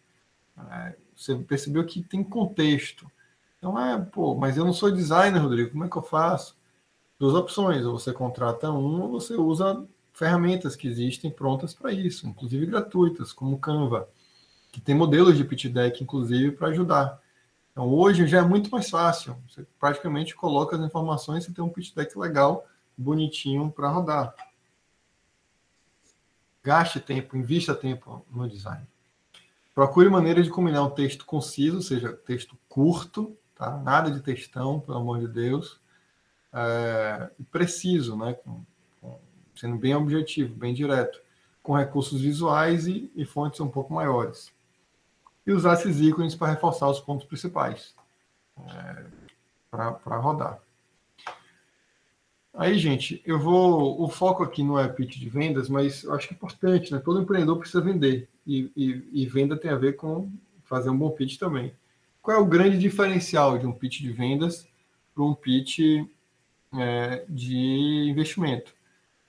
É, 0.71 0.97
você 1.15 1.35
percebeu 1.35 1.85
que 1.85 2.03
tem 2.03 2.25
contexto. 2.25 3.11
Então 3.59 3.79
é, 3.79 3.99
pô, 3.99 4.35
mas 4.35 4.57
eu 4.57 4.65
não 4.65 4.73
sou 4.73 4.91
designer, 4.91 5.39
Rodrigo, 5.41 5.71
como 5.71 5.85
é 5.85 5.89
que 5.89 5.97
eu 5.97 6.03
faço? 6.03 6.57
Duas 7.19 7.35
opções, 7.35 7.85
ou 7.85 7.99
você 7.99 8.13
contrata 8.13 8.71
um, 8.71 9.03
ou 9.03 9.11
você 9.11 9.35
usa 9.35 9.87
ferramentas 10.13 10.77
que 10.77 10.89
existem 10.89 11.31
prontas 11.31 11.75
para 11.75 11.93
isso, 11.93 12.27
inclusive 12.27 12.67
gratuitas, 12.67 13.33
como 13.33 13.59
Canva 13.59 14.09
que 14.77 14.81
tem 14.83 14.95
modelos 14.95 15.39
de 15.39 15.43
pitch 15.43 15.69
deck, 15.69 16.05
inclusive, 16.05 16.51
para 16.53 16.69
ajudar. 16.69 17.19
Então, 17.77 17.93
hoje 17.93 18.27
já 18.27 18.39
é 18.39 18.43
muito 18.43 18.71
mais 18.71 18.89
fácil. 18.89 19.37
Você 19.47 19.67
praticamente 19.79 20.35
coloca 20.35 20.75
as 20.75 20.83
informações 20.83 21.47
e 21.47 21.53
tem 21.53 21.63
um 21.63 21.69
pitch 21.69 21.95
deck 21.95 22.19
legal, 22.19 22.67
bonitinho 22.97 23.71
para 23.71 23.91
rodar. 23.91 24.35
Gaste 26.65 26.99
tempo, 27.01 27.37
invista 27.37 27.75
tempo 27.75 28.25
no 28.31 28.49
design. 28.49 28.83
Procure 29.75 30.09
maneira 30.09 30.43
de 30.43 30.49
combinar 30.49 30.85
um 30.85 30.91
texto 30.91 31.27
conciso, 31.27 31.77
ou 31.77 31.83
seja, 31.83 32.15
texto 32.15 32.57
curto, 32.67 33.37
tá? 33.55 33.77
nada 33.77 34.11
de 34.11 34.21
textão, 34.21 34.81
pelo 34.81 34.97
amor 34.97 35.21
de 35.21 35.29
Deus, 35.29 35.79
é, 36.55 37.31
preciso, 37.51 38.17
né? 38.17 38.33
Com, 38.33 38.65
com, 39.03 39.21
sendo 39.55 39.77
bem 39.77 39.95
objetivo, 39.95 40.55
bem 40.55 40.73
direto, 40.73 41.21
com 41.63 41.75
recursos 41.75 42.23
visuais 42.23 42.87
e, 42.87 43.13
e 43.15 43.27
fontes 43.27 43.61
um 43.61 43.69
pouco 43.69 43.93
maiores 43.93 44.56
e 45.47 45.53
usar 45.53 45.75
esses 45.75 46.01
ícones 46.01 46.35
para 46.35 46.53
reforçar 46.53 46.89
os 46.89 47.01
pontos 47.01 47.27
principais 47.27 47.95
é, 48.69 49.05
para 49.71 50.17
rodar. 50.17 50.61
Aí, 52.53 52.79
gente, 52.79 53.23
eu 53.27 53.39
vou. 53.39 54.03
O 54.03 54.09
foco 54.09 54.43
aqui 54.43 54.63
não 54.63 54.79
é 54.79 54.89
pitch 54.89 55.19
de 55.19 55.29
vendas, 55.29 55.69
mas 55.69 56.05
eu 56.05 56.15
acho 56.15 56.27
que 56.27 56.35
é 56.35 56.37
importante, 56.37 56.91
né? 56.91 56.99
Todo 56.99 57.21
empreendedor 57.21 57.59
precisa 57.59 57.83
vender. 57.83 58.29
E, 58.47 58.73
e, 58.75 59.23
e, 59.23 59.27
venda 59.27 59.59
tem 59.59 59.71
a 59.71 59.77
ver 59.77 59.97
com 59.97 60.33
fazer 60.65 60.89
um 60.89 60.97
bom 60.97 61.11
pitch 61.11 61.39
também. 61.39 61.75
Qual 62.23 62.37
é 62.37 62.41
o 62.41 62.47
grande 62.47 62.79
diferencial 62.79 63.59
de 63.59 63.67
um 63.67 63.73
pitch 63.73 64.01
de 64.01 64.11
vendas 64.11 64.67
para 65.15 65.23
um 65.23 65.35
pitch 65.35 65.81
é, 66.75 67.25
de 67.29 68.09
investimento? 68.09 68.75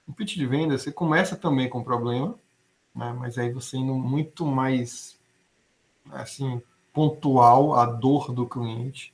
Um 0.08 0.14
pitch 0.14 0.36
de 0.36 0.46
vendas, 0.46 0.84
você 0.84 0.92
começa 0.92 1.36
também 1.36 1.68
com 1.68 1.84
problema, 1.84 2.40
né? 2.96 3.14
mas 3.20 3.38
aí 3.38 3.52
você 3.52 3.78
indo 3.78 3.94
muito 3.94 4.46
mais 4.46 5.17
assim 6.12 6.62
pontual 6.94 7.76
a 7.76 7.86
dor 7.86 8.32
do 8.34 8.48
cliente 8.48 9.14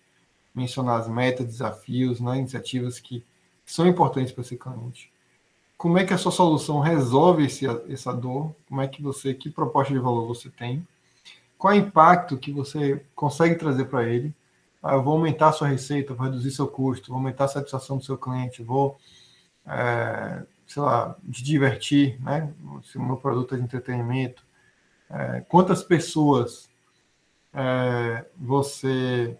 mencionar 0.53 0.99
as 0.99 1.07
metas, 1.07 1.45
desafios, 1.45 2.19
né, 2.19 2.37
iniciativas 2.37 2.99
que 2.99 3.25
são 3.65 3.87
importantes 3.87 4.31
para 4.31 4.41
esse 4.41 4.55
cliente. 4.55 5.11
Como 5.77 5.97
é 5.97 6.05
que 6.05 6.13
a 6.13 6.17
sua 6.17 6.31
solução 6.31 6.79
resolve 6.79 7.45
esse, 7.45 7.65
essa 7.89 8.13
dor? 8.13 8.55
Como 8.69 8.81
é 8.81 8.87
que 8.87 9.01
você, 9.01 9.33
que 9.33 9.49
proposta 9.49 9.93
de 9.93 9.99
valor 9.99 10.27
você 10.27 10.49
tem? 10.49 10.87
Qual 11.57 11.73
é 11.73 11.77
o 11.77 11.79
impacto 11.79 12.37
que 12.37 12.51
você 12.51 13.03
consegue 13.15 13.55
trazer 13.55 13.85
para 13.85 14.07
ele? 14.07 14.33
Ah, 14.81 14.93
eu 14.93 15.03
vou 15.03 15.13
aumentar 15.13 15.49
a 15.49 15.51
sua 15.53 15.67
receita, 15.67 16.13
vou 16.13 16.25
reduzir 16.25 16.51
seu 16.51 16.67
custo, 16.67 17.07
vou 17.07 17.17
aumentar 17.17 17.45
a 17.45 17.49
satisfação 17.49 17.97
do 17.97 18.03
seu 18.03 18.17
cliente, 18.17 18.61
vou, 18.61 18.97
é, 19.65 20.43
sei 20.67 20.81
lá, 20.81 21.15
te 21.31 21.43
divertir, 21.43 22.21
né? 22.21 22.53
Se 22.83 22.97
o 22.97 23.01
meu 23.01 23.17
produto 23.17 23.55
é 23.55 23.57
de 23.57 23.63
entretenimento. 23.63 24.43
É, 25.09 25.41
quantas 25.47 25.83
pessoas 25.83 26.69
é, 27.53 28.25
você 28.35 29.37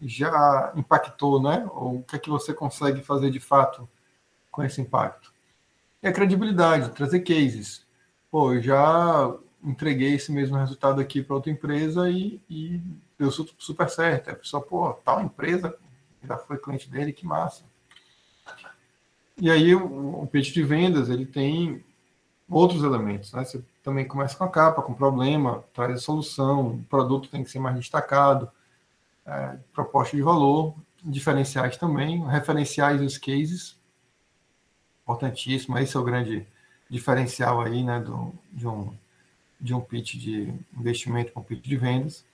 já 0.00 0.72
impactou, 0.74 1.40
né? 1.40 1.68
Ou 1.72 1.98
o 1.98 2.02
que 2.02 2.16
é 2.16 2.18
que 2.18 2.30
você 2.30 2.52
consegue 2.52 3.02
fazer 3.02 3.30
de 3.30 3.40
fato 3.40 3.88
com 4.50 4.62
esse 4.62 4.80
impacto? 4.80 5.32
E 6.02 6.08
a 6.08 6.12
credibilidade, 6.12 6.90
trazer 6.90 7.20
cases. 7.20 7.86
Pô, 8.30 8.52
eu 8.54 8.62
já 8.62 9.32
entreguei 9.62 10.14
esse 10.14 10.32
mesmo 10.32 10.56
resultado 10.56 11.00
aqui 11.00 11.22
para 11.22 11.36
outra 11.36 11.52
empresa 11.52 12.10
e, 12.10 12.40
e 12.50 12.80
deu 13.16 13.30
super 13.30 13.88
certo. 13.88 14.30
A 14.30 14.34
pessoa, 14.34 14.62
pô, 14.62 14.92
tal 14.94 15.22
empresa 15.22 15.78
já 16.24 16.36
foi 16.36 16.58
cliente 16.58 16.90
dele, 16.90 17.12
que 17.12 17.24
massa. 17.24 17.64
E 19.38 19.50
aí 19.50 19.74
o, 19.74 20.22
o 20.22 20.26
pitch 20.26 20.52
de 20.52 20.62
vendas, 20.62 21.08
ele 21.08 21.26
tem 21.26 21.84
outros 22.48 22.82
elementos, 22.82 23.32
né? 23.32 23.44
Você 23.44 23.62
também 23.82 24.06
começa 24.06 24.36
com 24.36 24.44
a 24.44 24.48
capa, 24.48 24.82
com 24.82 24.94
problema, 24.94 25.64
traz 25.74 25.94
a 25.94 25.98
solução, 25.98 26.68
o 26.68 26.84
produto 26.84 27.28
tem 27.28 27.42
que 27.42 27.50
ser 27.50 27.58
mais 27.58 27.74
destacado, 27.76 28.50
é, 29.26 29.56
proposta 29.72 30.16
de 30.16 30.22
valor, 30.22 30.74
diferenciais 31.02 31.76
também, 31.76 32.24
referenciais 32.26 33.00
os 33.02 33.18
cases, 33.18 33.76
importantíssimo, 35.02 35.76
esse 35.78 35.96
é 35.96 36.00
o 36.00 36.04
grande 36.04 36.46
diferencial 36.88 37.60
aí, 37.60 37.82
né, 37.82 37.98
do, 38.00 38.32
de, 38.52 38.68
um, 38.68 38.94
de 39.60 39.74
um 39.74 39.80
pitch 39.80 40.14
de 40.14 40.54
investimento 40.78 41.32
com 41.32 41.40
um 41.40 41.44
pitch 41.44 41.64
de 41.64 41.76
vendas. 41.76 42.24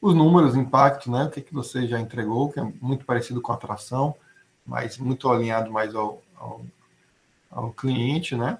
Os 0.00 0.14
números, 0.14 0.56
impacto, 0.56 1.10
né, 1.10 1.24
o 1.24 1.30
que, 1.30 1.40
que 1.40 1.54
você 1.54 1.86
já 1.86 2.00
entregou, 2.00 2.50
que 2.50 2.58
é 2.58 2.72
muito 2.80 3.04
parecido 3.04 3.40
com 3.40 3.52
a 3.52 3.54
atração, 3.54 4.14
mas 4.66 4.98
muito 4.98 5.30
alinhado 5.30 5.70
mais 5.70 5.94
ao, 5.94 6.22
ao, 6.36 6.64
ao 7.50 7.72
cliente, 7.72 8.34
né, 8.34 8.58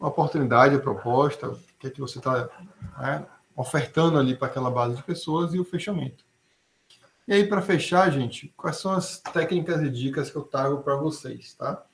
a 0.00 0.08
oportunidade, 0.08 0.74
a 0.74 0.80
proposta, 0.80 1.48
o 1.48 1.58
que, 1.78 1.90
que 1.90 2.00
você 2.00 2.18
está 2.18 2.48
né, 2.98 3.26
ofertando 3.56 4.18
ali 4.18 4.36
para 4.36 4.48
aquela 4.48 4.70
base 4.70 4.96
de 4.96 5.02
pessoas 5.02 5.54
e 5.54 5.58
o 5.58 5.64
fechamento. 5.64 6.24
E 7.26 7.32
aí, 7.32 7.46
para 7.46 7.62
fechar, 7.62 8.10
gente, 8.10 8.52
quais 8.56 8.76
são 8.76 8.92
as 8.92 9.18
técnicas 9.18 9.80
e 9.80 9.88
dicas 9.88 10.30
que 10.30 10.36
eu 10.36 10.42
trago 10.42 10.82
para 10.82 10.96
vocês, 10.96 11.54
tá? 11.54 11.84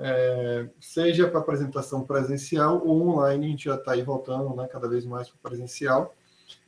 É, 0.00 0.68
seja 0.80 1.28
para 1.28 1.40
apresentação 1.40 2.04
presencial 2.04 2.84
ou 2.84 3.08
online, 3.08 3.46
a 3.46 3.48
gente 3.50 3.64
já 3.64 3.74
está 3.74 3.92
aí 3.92 4.02
voltando 4.02 4.54
né, 4.54 4.68
cada 4.68 4.88
vez 4.88 5.04
mais 5.04 5.28
para 5.28 5.50
presencial. 5.50 6.14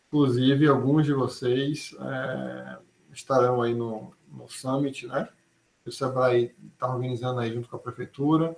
Inclusive, 0.09 0.69
alguns 0.69 1.07
de 1.07 1.13
vocês 1.13 1.95
é, 2.01 2.79
estarão 3.13 3.63
aí 3.63 3.75
no, 3.75 4.13
no 4.29 4.49
Summit, 4.49 5.07
né? 5.07 5.29
O 5.87 5.91
Sebrae 5.91 6.55
está 6.73 6.93
organizando 6.93 7.41
aí 7.41 7.53
junto 7.53 7.69
com 7.69 7.77
a 7.77 7.81
Prefeitura, 7.81 8.57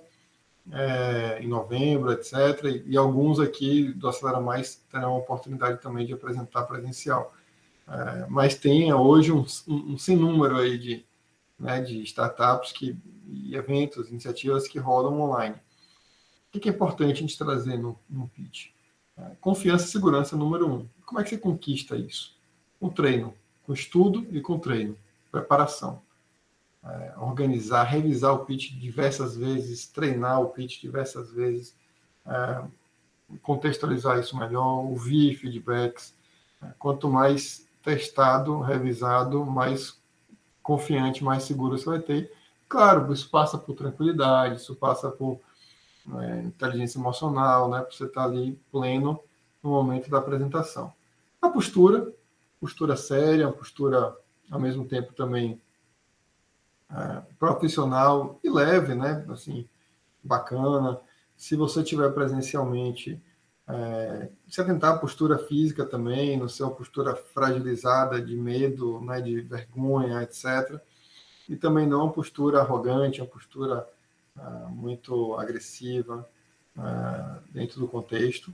é, 0.71 1.39
em 1.41 1.47
novembro, 1.47 2.11
etc. 2.11 2.33
E, 2.65 2.91
e, 2.91 2.97
alguns 2.97 3.39
aqui 3.39 3.91
do 3.93 4.07
Acelera 4.07 4.39
Mais 4.39 4.75
terão 4.89 5.13
a 5.13 5.17
oportunidade 5.17 5.81
também 5.81 6.05
de 6.05 6.13
apresentar 6.13 6.63
presencial. 6.63 7.33
É, 7.87 8.25
mas 8.29 8.55
tem 8.55 8.93
hoje 8.93 9.31
um, 9.31 9.45
um, 9.67 9.93
um 9.93 9.97
sem 9.97 10.15
número 10.15 10.57
aí 10.57 10.77
de, 10.77 11.05
né, 11.59 11.81
de 11.81 12.01
startups 12.03 12.71
que, 12.71 12.97
e 13.27 13.55
eventos, 13.55 14.09
iniciativas 14.09 14.67
que 14.67 14.79
rodam 14.79 15.19
online. 15.19 15.55
O 16.53 16.59
que 16.59 16.69
é 16.69 16.71
importante 16.71 17.11
a 17.11 17.15
gente 17.21 17.37
trazer 17.37 17.77
no, 17.77 17.99
no 18.09 18.27
pitch? 18.29 18.67
É, 19.17 19.35
confiança 19.41 19.85
e 19.85 19.89
segurança 19.89 20.35
número 20.35 20.71
um. 20.71 20.87
Como 21.05 21.19
é 21.19 21.23
que 21.23 21.29
você 21.29 21.37
conquista 21.37 21.95
isso? 21.95 22.37
Com 22.79 22.89
treino, 22.89 23.33
com 23.63 23.73
estudo 23.73 24.25
e 24.31 24.39
com 24.39 24.57
treino, 24.57 24.97
preparação. 25.31 26.01
É, 26.85 27.13
organizar, 27.17 27.83
revisar 27.83 28.33
o 28.33 28.45
pitch 28.45 28.73
diversas 28.73 29.37
vezes, 29.37 29.87
treinar 29.87 30.41
o 30.41 30.49
pitch 30.49 30.81
diversas 30.81 31.31
vezes, 31.31 31.73
é, 32.25 32.63
contextualizar 33.41 34.19
isso 34.19 34.37
melhor, 34.37 34.85
ouvir 34.85 35.35
feedbacks. 35.35 36.13
É, 36.61 36.67
quanto 36.77 37.09
mais 37.09 37.65
testado, 37.81 38.59
revisado, 38.59 39.45
mais 39.45 39.97
confiante, 40.61 41.23
mais 41.23 41.43
seguro 41.43 41.77
você 41.77 41.85
vai 41.85 41.99
ter. 41.99 42.31
Claro, 42.67 43.11
isso 43.13 43.29
passa 43.29 43.57
por 43.57 43.75
tranquilidade, 43.75 44.55
isso 44.55 44.75
passa 44.75 45.09
por 45.09 45.39
é, 46.19 46.41
inteligência 46.41 46.97
emocional, 46.97 47.69
né? 47.69 47.85
Você 47.89 48.05
estar 48.05 48.23
ali 48.23 48.59
pleno 48.71 49.19
no 49.61 49.69
momento 49.69 50.09
da 50.09 50.17
apresentação. 50.17 50.91
A 51.41 51.49
postura, 51.49 52.11
postura 52.59 52.95
séria, 52.95 53.51
postura 53.51 54.15
ao 54.51 54.59
mesmo 54.59 54.85
tempo 54.85 55.13
também 55.13 55.61
profissional 57.39 58.39
e 58.43 58.49
leve, 58.49 58.95
né? 58.95 59.25
Assim, 59.29 59.67
bacana. 60.23 60.99
Se 61.35 61.55
você 61.55 61.83
tiver 61.83 62.09
presencialmente, 62.11 63.21
é, 63.67 64.29
se 64.47 64.61
atentar 64.61 64.95
à 64.95 64.97
postura 64.97 65.37
física 65.37 65.85
também, 65.85 66.37
não 66.37 66.47
ser 66.49 66.63
uma 66.63 66.75
postura 66.75 67.15
fragilizada 67.15 68.21
de 68.21 68.35
medo, 68.35 68.99
né, 69.01 69.21
de 69.21 69.41
vergonha, 69.41 70.21
etc. 70.21 70.79
E 71.47 71.55
também 71.55 71.87
não 71.87 72.03
uma 72.03 72.13
postura 72.13 72.59
arrogante, 72.59 73.21
uma 73.21 73.27
postura 73.27 73.87
ah, 74.37 74.67
muito 74.69 75.35
agressiva 75.35 76.27
ah, 76.77 77.39
dentro 77.51 77.79
do 77.79 77.87
contexto. 77.87 78.53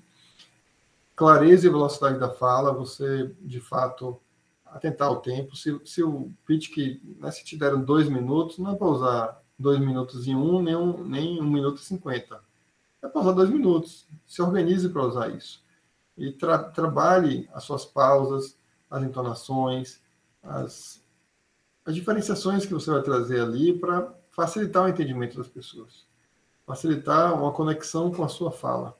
Clareza 1.15 1.67
e 1.67 1.69
velocidade 1.69 2.19
da 2.19 2.29
fala, 2.29 2.71
você 2.71 3.31
de 3.41 3.59
fato 3.59 4.19
atentar 4.71 5.11
o 5.11 5.17
tempo. 5.17 5.55
Se, 5.55 5.79
se 5.85 6.03
o 6.03 6.31
pitch 6.45 6.73
que 6.73 7.01
né, 7.19 7.31
se 7.31 7.43
te 7.43 7.57
deram 7.57 7.81
dois 7.81 8.09
minutos, 8.09 8.57
não 8.57 8.71
é 8.71 8.75
para 8.75 8.87
usar 8.87 9.43
dois 9.57 9.79
minutos 9.79 10.27
em 10.27 10.35
um, 10.35 10.61
nem 10.61 10.75
um, 10.75 11.03
nem 11.03 11.41
um 11.41 11.49
minuto 11.49 11.77
e 11.77 11.85
cinquenta 11.85 12.41
é 13.01 13.07
pausar 13.07 13.33
dois 13.33 13.49
minutos. 13.49 14.07
Se 14.25 14.41
organize 14.41 14.89
para 14.89 15.03
usar 15.03 15.29
isso. 15.29 15.63
E 16.17 16.31
tra 16.31 16.57
trabalhe 16.57 17.49
as 17.53 17.63
suas 17.63 17.85
pausas, 17.85 18.57
as 18.89 19.03
entonações, 19.03 20.01
as, 20.43 21.03
as 21.85 21.95
diferenciações 21.95 22.65
que 22.65 22.73
você 22.73 22.91
vai 22.91 23.01
trazer 23.01 23.41
ali 23.41 23.77
para 23.77 24.13
facilitar 24.31 24.85
o 24.85 24.89
entendimento 24.89 25.37
das 25.37 25.47
pessoas. 25.47 26.05
Facilitar 26.65 27.33
uma 27.33 27.51
conexão 27.51 28.11
com 28.11 28.23
a 28.23 28.27
sua 28.27 28.51
fala. 28.51 28.97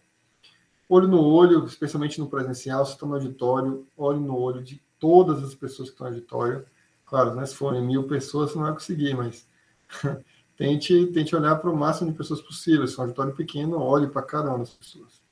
Olho 0.88 1.07
no 1.07 1.22
olho, 1.22 1.65
especialmente 1.65 2.20
no 2.20 2.30
presencial, 2.30 2.86
se 2.86 2.93
está 2.93 3.05
no 3.05 3.13
auditório, 3.13 3.86
olho 3.95 4.20
no 4.20 4.36
olho 4.36 4.63
de 4.63 4.82
todas 4.99 5.43
as 5.43 5.55
pessoas 5.55 5.89
que 5.89 5.95
estão 5.95 6.07
no 6.07 6.13
auditório. 6.13 6.65
Claro, 7.05 7.33
né, 7.33 7.45
se 7.45 7.55
forem 7.55 7.81
mil 7.81 8.07
pessoas, 8.07 8.51
você 8.51 8.57
não 8.57 8.65
vai 8.65 8.73
conseguir, 8.73 9.15
mas 9.15 9.47
tente, 10.55 11.07
tente 11.07 11.35
olhar 11.35 11.55
para 11.55 11.69
o 11.69 11.75
máximo 11.75 12.11
de 12.11 12.17
pessoas 12.17 12.41
possível. 12.41 12.85
Se 12.87 12.95
é 12.95 12.99
um 12.99 13.03
auditório 13.03 13.35
pequeno, 13.35 13.81
olhe 13.81 14.07
para 14.07 14.21
cada 14.21 14.49
uma 14.49 14.59
das 14.59 14.73
pessoas. 14.73 15.23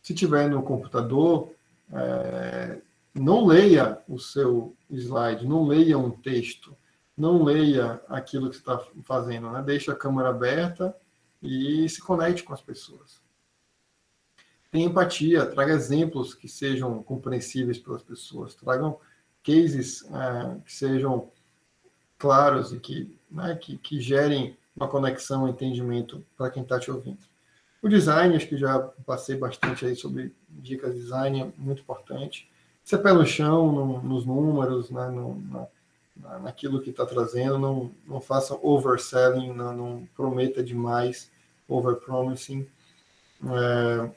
Se 0.00 0.14
tiver 0.14 0.48
no 0.48 0.62
computador, 0.62 1.52
é, 1.92 2.80
não 3.14 3.44
leia 3.44 3.98
o 4.08 4.18
seu 4.18 4.74
slide, 4.90 5.46
não 5.46 5.66
leia 5.66 5.98
um 5.98 6.10
texto, 6.10 6.76
não 7.16 7.42
leia 7.42 8.00
aquilo 8.08 8.48
que 8.48 8.56
você 8.56 8.62
está 8.62 8.80
fazendo, 9.02 9.50
né? 9.50 9.62
deixe 9.62 9.90
a 9.90 9.96
câmera 9.96 10.30
aberta 10.30 10.96
e 11.42 11.88
se 11.88 12.00
conecte 12.00 12.42
com 12.42 12.54
as 12.54 12.62
pessoas. 12.62 13.20
Tenha 14.70 14.86
empatia, 14.86 15.46
traga 15.46 15.72
exemplos 15.72 16.34
que 16.34 16.48
sejam 16.48 17.02
compreensíveis 17.02 17.78
pelas 17.78 18.02
pessoas, 18.02 18.54
tragam 18.54 18.98
cases 19.42 20.04
é, 20.04 20.60
que 20.64 20.72
sejam 20.72 21.30
claros 22.18 22.72
e 22.72 22.78
que, 22.78 23.18
né, 23.30 23.56
que, 23.60 23.76
que 23.78 24.00
gerem 24.00 24.56
uma 24.76 24.86
conexão, 24.86 25.44
um 25.44 25.48
entendimento 25.48 26.24
para 26.36 26.50
quem 26.50 26.62
está 26.62 26.78
te 26.78 26.90
ouvindo. 26.90 27.18
O 27.82 27.88
design, 27.88 28.36
acho 28.36 28.46
que 28.46 28.56
já 28.56 28.78
passei 29.06 29.36
bastante 29.36 29.86
aí 29.86 29.96
sobre 29.96 30.34
dicas 30.48 30.94
de 30.94 31.00
design, 31.00 31.40
é 31.40 31.52
muito 31.56 31.80
importante. 31.80 32.48
Ser 32.84 32.98
pé 32.98 33.12
no 33.12 33.24
chão, 33.24 33.72
no, 33.72 34.02
nos 34.02 34.26
números, 34.26 34.90
né, 34.90 35.08
no, 35.08 35.40
na, 35.40 36.38
naquilo 36.40 36.80
que 36.80 36.90
está 36.90 37.06
trazendo, 37.06 37.58
não, 37.58 37.90
não 38.06 38.20
faça 38.20 38.54
overselling, 38.62 39.52
não, 39.52 39.74
não 39.74 40.08
prometa 40.14 40.62
demais, 40.62 41.30
overpromising. 41.66 42.66
É, 43.42 44.10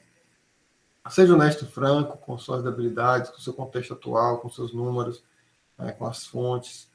seja 1.10 1.34
honesto 1.34 1.64
e 1.64 1.68
franco 1.68 2.18
com 2.18 2.38
suas 2.38 2.66
habilidades, 2.66 3.30
com 3.30 3.38
seu 3.38 3.52
contexto 3.52 3.94
atual, 3.94 4.38
com 4.38 4.48
seus 4.48 4.72
números, 4.72 5.22
é, 5.78 5.92
com 5.92 6.06
as 6.06 6.26
fontes 6.26 6.88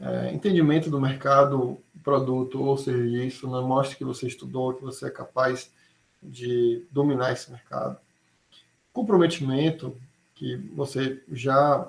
é, 0.00 0.32
entendimento 0.32 0.88
do 0.90 0.98
mercado, 1.00 1.78
produto 2.02 2.62
ou 2.62 2.78
serviço, 2.78 3.46
né? 3.50 3.60
mostre 3.60 3.96
que 3.96 4.04
você 4.04 4.26
estudou, 4.26 4.72
que 4.72 4.82
você 4.82 5.06
é 5.06 5.10
capaz 5.10 5.70
de 6.22 6.86
dominar 6.90 7.32
esse 7.32 7.50
mercado. 7.50 7.98
Comprometimento, 8.92 9.94
que 10.34 10.56
você 10.74 11.22
já 11.30 11.88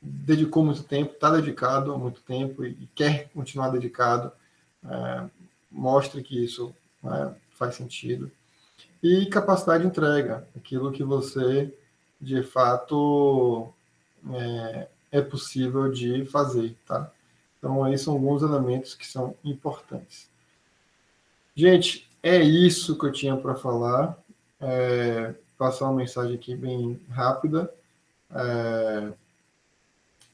dedicou 0.00 0.62
muito 0.62 0.84
tempo, 0.84 1.14
está 1.14 1.30
dedicado 1.30 1.92
há 1.92 1.98
muito 1.98 2.20
tempo 2.20 2.64
e 2.64 2.86
quer 2.94 3.30
continuar 3.30 3.70
dedicado, 3.70 4.30
é, 4.84 5.24
mostre 5.70 6.22
que 6.22 6.44
isso 6.44 6.74
né, 7.02 7.34
faz 7.50 7.76
sentido. 7.76 8.30
E 9.02 9.26
capacidade 9.26 9.82
de 9.82 9.88
entrega, 9.88 10.46
aquilo 10.56 10.92
que 10.92 11.04
você 11.04 11.72
de 12.20 12.42
fato 12.42 13.72
é, 14.32 14.88
é 15.12 15.20
possível 15.20 15.90
de 15.90 16.24
fazer, 16.26 16.76
tá? 16.86 17.10
Então, 17.58 17.82
aí 17.84 17.96
são 17.96 18.14
alguns 18.14 18.42
elementos 18.42 18.94
que 18.94 19.06
são 19.06 19.34
importantes. 19.44 20.28
Gente, 21.54 22.08
é 22.22 22.40
isso 22.40 22.98
que 22.98 23.06
eu 23.06 23.12
tinha 23.12 23.36
para 23.36 23.54
falar. 23.54 24.16
É, 24.60 25.34
passar 25.56 25.86
uma 25.86 25.94
mensagem 25.94 26.34
aqui 26.34 26.54
bem 26.54 27.00
rápida. 27.10 27.72
É, 28.30 29.12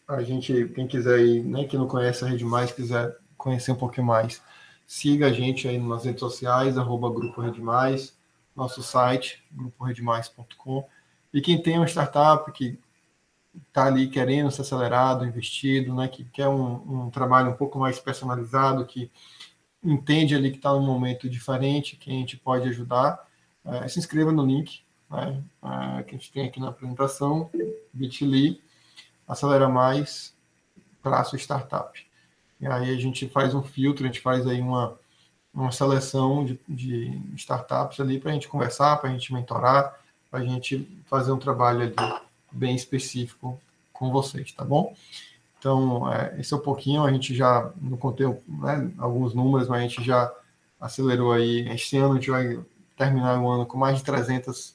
a 0.07 0.23
gente, 0.23 0.69
quem 0.75 0.87
quiser 0.87 1.21
ir, 1.21 1.43
né, 1.43 1.65
que 1.65 1.79
não 1.79 1.89
conhece 1.89 2.25
a 2.25 2.29
Rede 2.29 2.45
Mais, 2.45 2.73
quiser 2.73 3.17
conhecer 3.39 3.73
um 3.73 3.77
pouquinho 3.77 4.07
mais, 4.07 4.43
siga 4.87 5.27
a 5.27 5.33
gente 5.33 5.67
aí 5.67 5.79
nas 5.79 6.05
redes 6.05 6.21
sociais, 6.21 6.77
arroba 6.77 7.11
Grupo 7.11 7.41
Rede 7.41 7.61
Mais, 7.61 8.15
nosso 8.55 8.83
site, 8.83 9.43
gruporedemais.com. 9.51 10.87
E 11.33 11.41
quem 11.41 11.61
tem 11.61 11.79
uma 11.79 11.89
startup 11.89 12.51
que 12.53 12.79
está 13.69 13.87
ali 13.87 14.09
querendo 14.09 14.51
ser 14.51 14.63
acelerado, 14.63 15.25
investido, 15.25 15.95
né, 15.95 16.09
que 16.09 16.25
quer 16.25 16.49
um, 16.49 17.07
um 17.07 17.11
trabalho 17.11 17.51
um 17.51 17.57
pouco 17.57 17.79
mais 17.79 17.99
personalizado, 17.99 18.85
que 18.87 19.11
entende 19.83 20.35
ali 20.35 20.51
que 20.51 20.57
está 20.57 20.73
num 20.73 20.87
momento 20.87 21.29
diferente, 21.29 21.97
que 21.97 22.11
a 22.11 22.15
gente 22.15 22.37
pode 22.37 22.69
ajudar, 22.69 23.29
é, 23.65 23.87
se 23.89 23.99
inscreva 23.99 24.33
no 24.33 24.45
link 24.45 24.83
né, 25.11 25.43
é, 25.63 26.03
que 26.03 26.15
a 26.15 26.19
gente 26.19 26.33
tem 26.33 26.47
aqui 26.47 26.61
na 26.61 26.69
apresentação, 26.69 27.51
bit.ly, 27.93 28.61
acelera 29.27 29.69
mais, 29.69 30.35
traço 31.03 31.37
startup. 31.37 32.05
E 32.61 32.67
aí 32.67 32.95
a 32.95 32.99
gente 32.99 33.29
faz 33.29 33.55
um 33.55 33.63
filtro, 33.63 34.05
a 34.05 34.07
gente 34.07 34.21
faz 34.21 34.47
aí 34.47 34.61
uma, 34.61 34.99
uma 35.55 35.71
seleção 35.71 36.45
de, 36.45 36.59
de 36.69 37.23
startups 37.37 38.01
ali 38.01 38.19
para 38.19 38.31
a 38.31 38.35
gente 38.35 38.49
conversar, 38.49 38.97
para 38.97 39.09
a 39.09 39.13
gente 39.13 39.33
mentorar, 39.33 39.99
para 40.31 40.41
a 40.41 40.45
gente 40.45 40.89
fazer 41.07 41.31
um 41.31 41.39
trabalho 41.39 41.83
ali 41.83 41.95
bem 42.51 42.75
específico 42.75 43.61
com 43.93 44.11
vocês, 44.11 44.53
tá 44.53 44.65
bom? 44.65 44.95
Então, 45.59 46.13
é, 46.13 46.39
esse 46.39 46.53
é 46.53 46.57
um 46.57 46.61
pouquinho, 46.61 47.05
a 47.05 47.13
gente 47.13 47.35
já, 47.35 47.71
não 47.81 47.97
contei 47.97 48.27
né, 48.27 48.91
alguns 48.99 49.33
números, 49.33 49.69
mas 49.69 49.79
a 49.79 49.83
gente 49.83 50.05
já 50.05 50.31
acelerou 50.81 51.33
aí. 51.33 51.69
Este 51.71 51.97
ano 51.97 52.13
a 52.13 52.15
gente 52.17 52.31
vai 52.31 52.63
terminar 52.97 53.41
o 53.41 53.49
ano 53.49 53.65
com 53.65 53.79
mais 53.79 53.99
de 53.99 54.05
300 54.05 54.75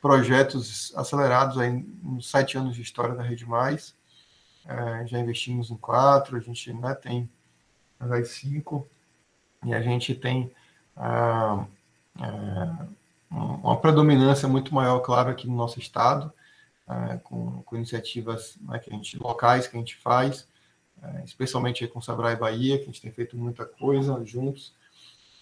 projetos 0.00 0.92
acelerados 0.96 1.58
aí 1.58 1.84
nos 2.02 2.30
sete 2.30 2.56
anos 2.58 2.74
de 2.74 2.82
história 2.82 3.14
da 3.14 3.22
Rede 3.22 3.46
Mais. 3.46 3.94
É, 4.66 5.06
já 5.06 5.18
investimos 5.18 5.70
em 5.70 5.76
quatro, 5.76 6.36
a 6.36 6.40
gente 6.40 6.72
né, 6.72 6.94
tem 6.94 7.28
mais 7.98 8.28
cinco, 8.28 8.88
e 9.64 9.74
a 9.74 9.80
gente 9.80 10.14
tem 10.14 10.50
ah, 10.96 11.64
é, 12.20 12.86
uma 13.30 13.80
predominância 13.80 14.48
muito 14.48 14.74
maior, 14.74 15.00
claro, 15.00 15.30
aqui 15.30 15.46
no 15.46 15.56
nosso 15.56 15.78
estado, 15.78 16.32
é, 16.88 17.16
com, 17.18 17.62
com, 17.62 17.76
iniciativas 17.76 18.56
né, 18.60 18.78
que 18.78 18.90
a 18.90 18.92
gente, 18.94 19.18
locais 19.18 19.66
que 19.66 19.76
a 19.76 19.78
gente 19.80 19.96
faz, 19.96 20.46
é, 21.02 21.24
especialmente 21.24 21.86
com 21.86 22.00
Sabra 22.00 22.32
e 22.32 22.36
Bahia, 22.36 22.76
que 22.76 22.84
a 22.84 22.86
gente 22.86 23.00
tem 23.00 23.12
feito 23.12 23.36
muita 23.36 23.64
coisa 23.64 24.22
juntos, 24.24 24.74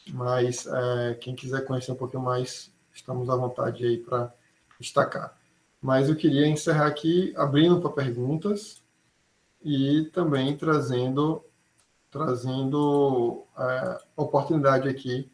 mas 0.09 0.67
é, 0.67 1.15
quem 1.15 1.35
quiser 1.35 1.65
conhecer 1.65 1.93
um 1.93 1.97
pouquinho 1.97 2.23
mais, 2.23 2.73
estamos 2.95 3.29
à 3.29 3.37
vontade 3.37 3.85
aí 3.85 3.99
para 3.99 4.33
destacar. 4.79 5.37
Mas 5.81 6.09
eu 6.09 6.17
queria 6.17 6.47
encerrar 6.47 6.87
aqui 6.87 7.33
abrindo 7.37 7.81
para 7.81 7.91
perguntas 7.91 8.83
e 9.63 10.11
também 10.13 10.57
trazendo 10.57 11.45
trazendo 12.11 13.45
a 13.57 14.01
oportunidade 14.17 14.89
aqui 14.89 15.31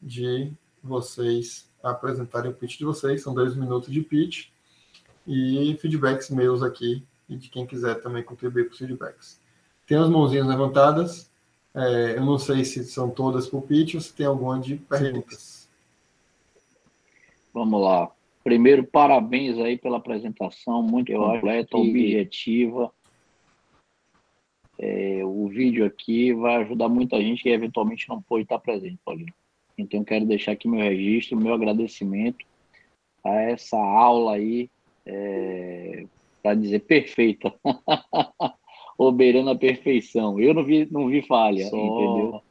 de 0.00 0.52
vocês 0.82 1.68
apresentarem 1.82 2.50
o 2.50 2.54
pitch 2.54 2.78
de 2.78 2.84
vocês. 2.84 3.22
São 3.22 3.34
dois 3.34 3.56
minutos 3.56 3.92
de 3.92 4.00
pitch 4.00 4.48
e 5.26 5.76
feedbacks 5.80 6.30
meus 6.30 6.62
aqui 6.62 7.04
e 7.28 7.36
de 7.36 7.48
quem 7.48 7.66
quiser 7.66 8.00
também 8.00 8.22
contribuir 8.22 8.66
com 8.66 8.72
os 8.72 8.78
feedbacks. 8.78 9.40
Tem 9.86 9.98
as 9.98 10.08
mãozinhas 10.08 10.46
levantadas. 10.46 11.30
É, 11.74 12.16
eu 12.16 12.24
não 12.24 12.38
sei 12.38 12.64
se 12.64 12.84
são 12.84 13.10
todas 13.10 13.46
para 13.46 13.58
o 13.58 13.62
pitch 13.62 13.94
ou 13.94 14.00
se 14.00 14.12
tem 14.12 14.26
alguma 14.26 14.58
de 14.58 14.76
perguntas. 14.76 15.68
Vamos 17.52 17.80
lá. 17.80 18.10
Primeiro, 18.42 18.84
parabéns 18.84 19.58
aí 19.58 19.76
pela 19.76 19.98
apresentação, 19.98 20.82
muito 20.82 21.12
completa, 21.12 21.76
objetiva. 21.76 22.90
É, 24.82 25.20
o 25.24 25.46
vídeo 25.46 25.84
aqui 25.84 26.32
vai 26.32 26.56
ajudar 26.56 26.88
muita 26.88 27.20
gente 27.20 27.42
que 27.42 27.50
eventualmente 27.50 28.08
não 28.08 28.22
pôde 28.22 28.44
estar 28.44 28.58
presente, 28.58 28.98
Paulinho. 29.04 29.34
Então, 29.76 30.02
quero 30.02 30.24
deixar 30.24 30.52
aqui 30.52 30.66
meu 30.66 30.80
registro, 30.80 31.36
meu 31.36 31.52
agradecimento 31.52 32.46
a 33.22 33.34
essa 33.34 33.76
aula 33.76 34.36
aí, 34.36 34.70
é, 35.04 36.06
para 36.42 36.54
dizer 36.54 36.80
perfeita, 36.80 37.52
obeirando 38.96 39.50
a 39.50 39.56
perfeição. 39.56 40.40
Eu 40.40 40.54
não 40.54 40.64
vi, 40.64 40.88
não 40.90 41.08
vi 41.08 41.20
falha, 41.22 41.66
Só... 41.66 41.76
entendeu? 41.76 42.42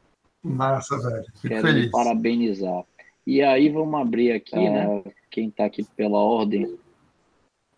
Massa, 0.42 0.96
velho. 0.98 1.24
Fico 1.34 1.48
quero 1.48 1.66
feliz. 1.66 1.90
parabenizar. 1.90 2.84
E 3.26 3.42
aí, 3.42 3.68
vamos 3.68 4.00
abrir 4.00 4.32
aqui, 4.32 4.56
é. 4.56 4.70
né? 4.70 5.02
Quem 5.30 5.48
está 5.48 5.64
aqui 5.64 5.84
pela 5.96 6.18
ordem 6.18 6.78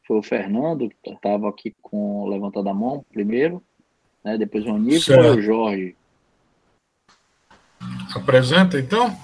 foi 0.06 0.18
o 0.18 0.22
Fernando, 0.22 0.90
que 1.02 1.10
estava 1.10 1.48
aqui 1.48 1.74
com 1.80 2.26
levantando 2.28 2.68
a 2.68 2.74
mão 2.74 3.04
primeiro, 3.10 3.62
né? 4.24 4.38
depois 4.38 4.64
o 4.66 4.78
Nico 4.78 5.10
e 5.10 5.16
o 5.16 5.42
Jorge. 5.42 5.96
Apresenta 8.14 8.78
então? 8.78 9.16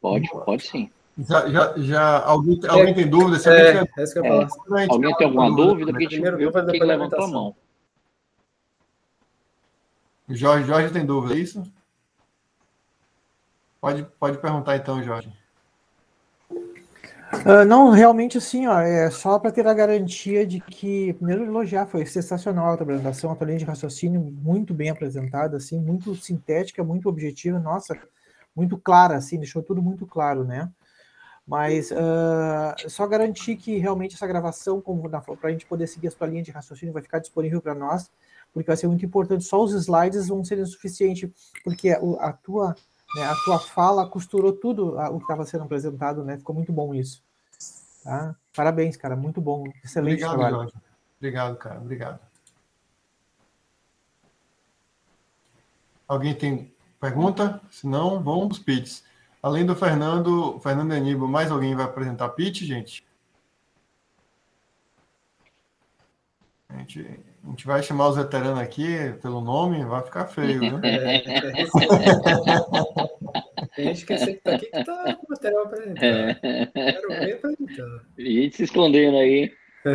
Pode, 0.00 0.28
pode 0.30 0.66
sim. 0.66 0.90
Já, 1.18 1.48
já, 1.48 1.74
já 1.76 2.24
alguém, 2.24 2.58
alguém 2.66 2.94
tem 2.94 3.08
dúvida? 3.08 3.38
Se 3.38 3.48
é, 3.48 3.78
alguém, 3.78 3.92
é, 3.98 4.04
tiver, 4.06 4.26
é, 4.26 4.86
alguém 4.88 5.16
tem 5.16 5.26
alguma 5.26 5.54
dúvida? 5.54 5.92
Porque 5.92 6.06
a 6.06 6.08
gente 6.08 6.36
viu 6.36 6.52
quem 6.70 6.82
levantou 6.82 7.24
a 7.24 7.28
mão. 7.28 7.56
Jorge, 10.28 10.66
Jorge 10.66 10.92
tem 10.92 11.04
dúvida, 11.04 11.34
é 11.34 11.38
isso? 11.38 11.62
Pode, 13.80 14.04
pode 14.18 14.38
perguntar 14.38 14.76
então, 14.76 15.02
Jorge. 15.02 15.30
Uh, 17.32 17.64
não, 17.66 17.90
realmente 17.90 18.38
assim, 18.38 18.66
ó, 18.66 18.78
é 18.78 19.10
só 19.10 19.38
para 19.38 19.50
ter 19.50 19.66
a 19.66 19.74
garantia 19.74 20.46
de 20.46 20.60
que, 20.60 21.14
primeiro 21.14 21.44
elogiar, 21.44 21.86
foi 21.86 22.04
sensacional 22.04 22.68
a 22.68 22.74
apresentação, 22.74 23.32
a 23.32 23.34
tua 23.34 23.46
linha 23.46 23.58
de 23.58 23.64
raciocínio 23.64 24.20
muito 24.20 24.74
bem 24.74 24.90
apresentada, 24.90 25.56
assim, 25.56 25.80
muito 25.80 26.14
sintética, 26.14 26.84
muito 26.84 27.08
objetiva, 27.08 27.58
nossa, 27.58 27.98
muito 28.54 28.76
clara, 28.78 29.16
assim, 29.16 29.38
deixou 29.38 29.62
tudo 29.62 29.82
muito 29.82 30.06
claro, 30.06 30.44
né? 30.44 30.70
Mas 31.46 31.90
uh, 31.90 32.88
só 32.88 33.06
garantir 33.06 33.56
que 33.56 33.76
realmente 33.78 34.14
essa 34.14 34.26
gravação, 34.26 34.80
para 34.80 35.48
a 35.48 35.50
gente 35.50 35.66
poder 35.66 35.86
seguir 35.88 36.08
a 36.08 36.10
sua 36.10 36.26
linha 36.26 36.42
de 36.42 36.52
raciocínio, 36.52 36.92
vai 36.92 37.02
ficar 37.02 37.18
disponível 37.18 37.60
para 37.60 37.74
nós, 37.74 38.10
porque 38.52 38.66
vai 38.66 38.76
ser 38.76 38.86
muito 38.86 39.04
importante. 39.04 39.44
Só 39.44 39.60
os 39.62 39.72
slides 39.72 40.28
vão 40.28 40.44
ser 40.44 40.64
suficiente, 40.66 41.32
porque 41.64 41.90
a 41.90 42.32
tua 42.32 42.76
né, 43.14 43.24
a 43.24 43.34
tua 43.44 43.58
fala 43.58 44.06
costurou 44.06 44.52
tudo 44.52 44.96
o 44.96 45.18
que 45.18 45.24
estava 45.24 45.44
sendo 45.44 45.64
apresentado, 45.64 46.24
né? 46.24 46.38
Ficou 46.38 46.54
muito 46.54 46.72
bom 46.72 46.94
isso. 46.94 47.22
Tá? 48.02 48.34
Parabéns, 48.54 48.96
cara, 48.96 49.14
muito 49.14 49.40
bom, 49.40 49.64
excelente 49.84 50.24
Obrigado, 50.24 50.30
trabalho. 50.32 50.56
Jorge. 50.56 50.74
Obrigado, 51.18 51.56
cara, 51.56 51.80
obrigado. 51.80 52.20
Alguém 56.08 56.34
tem 56.34 56.74
pergunta? 57.00 57.60
Se 57.70 57.86
não, 57.86 58.22
vamos 58.22 58.46
para 58.48 58.52
os 58.52 58.58
pits. 58.58 59.04
Além 59.42 59.64
do 59.64 59.74
Fernando, 59.74 60.60
Fernando 60.60 60.92
Aníbal, 60.92 61.28
mais 61.28 61.50
alguém 61.50 61.74
vai 61.74 61.84
apresentar 61.84 62.28
pitch, 62.30 62.62
gente? 62.62 63.04
A 66.68 66.78
gente, 66.78 67.20
a 67.44 67.50
gente 67.50 67.66
vai 67.66 67.82
chamar 67.82 68.08
os 68.08 68.16
veteranos 68.16 68.60
aqui 68.60 69.12
pelo 69.20 69.40
nome, 69.40 69.84
vai 69.84 70.02
ficar 70.02 70.26
feio, 70.26 70.78
né? 70.78 70.80
É, 73.74 73.78
a 73.88 73.94
gente 73.94 74.04
que 74.04 74.14
tá 74.16 74.24
aqui 74.54 74.66
que 74.66 74.84
tá 74.84 75.16
com 75.16 75.26
material 75.30 75.64
apresentando. 75.64 76.04
É. 76.04 76.34
Quero 76.66 77.08
ver 77.08 77.32
apresentando. 77.34 78.02
E 78.18 78.52
se 78.52 78.64
escondendo 78.64 79.16
aí. 79.16 79.50
É. 79.86 79.92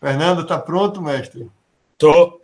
Fernando, 0.00 0.46
tá 0.46 0.58
pronto, 0.58 1.02
mestre? 1.02 1.50
Tô. 1.98 2.40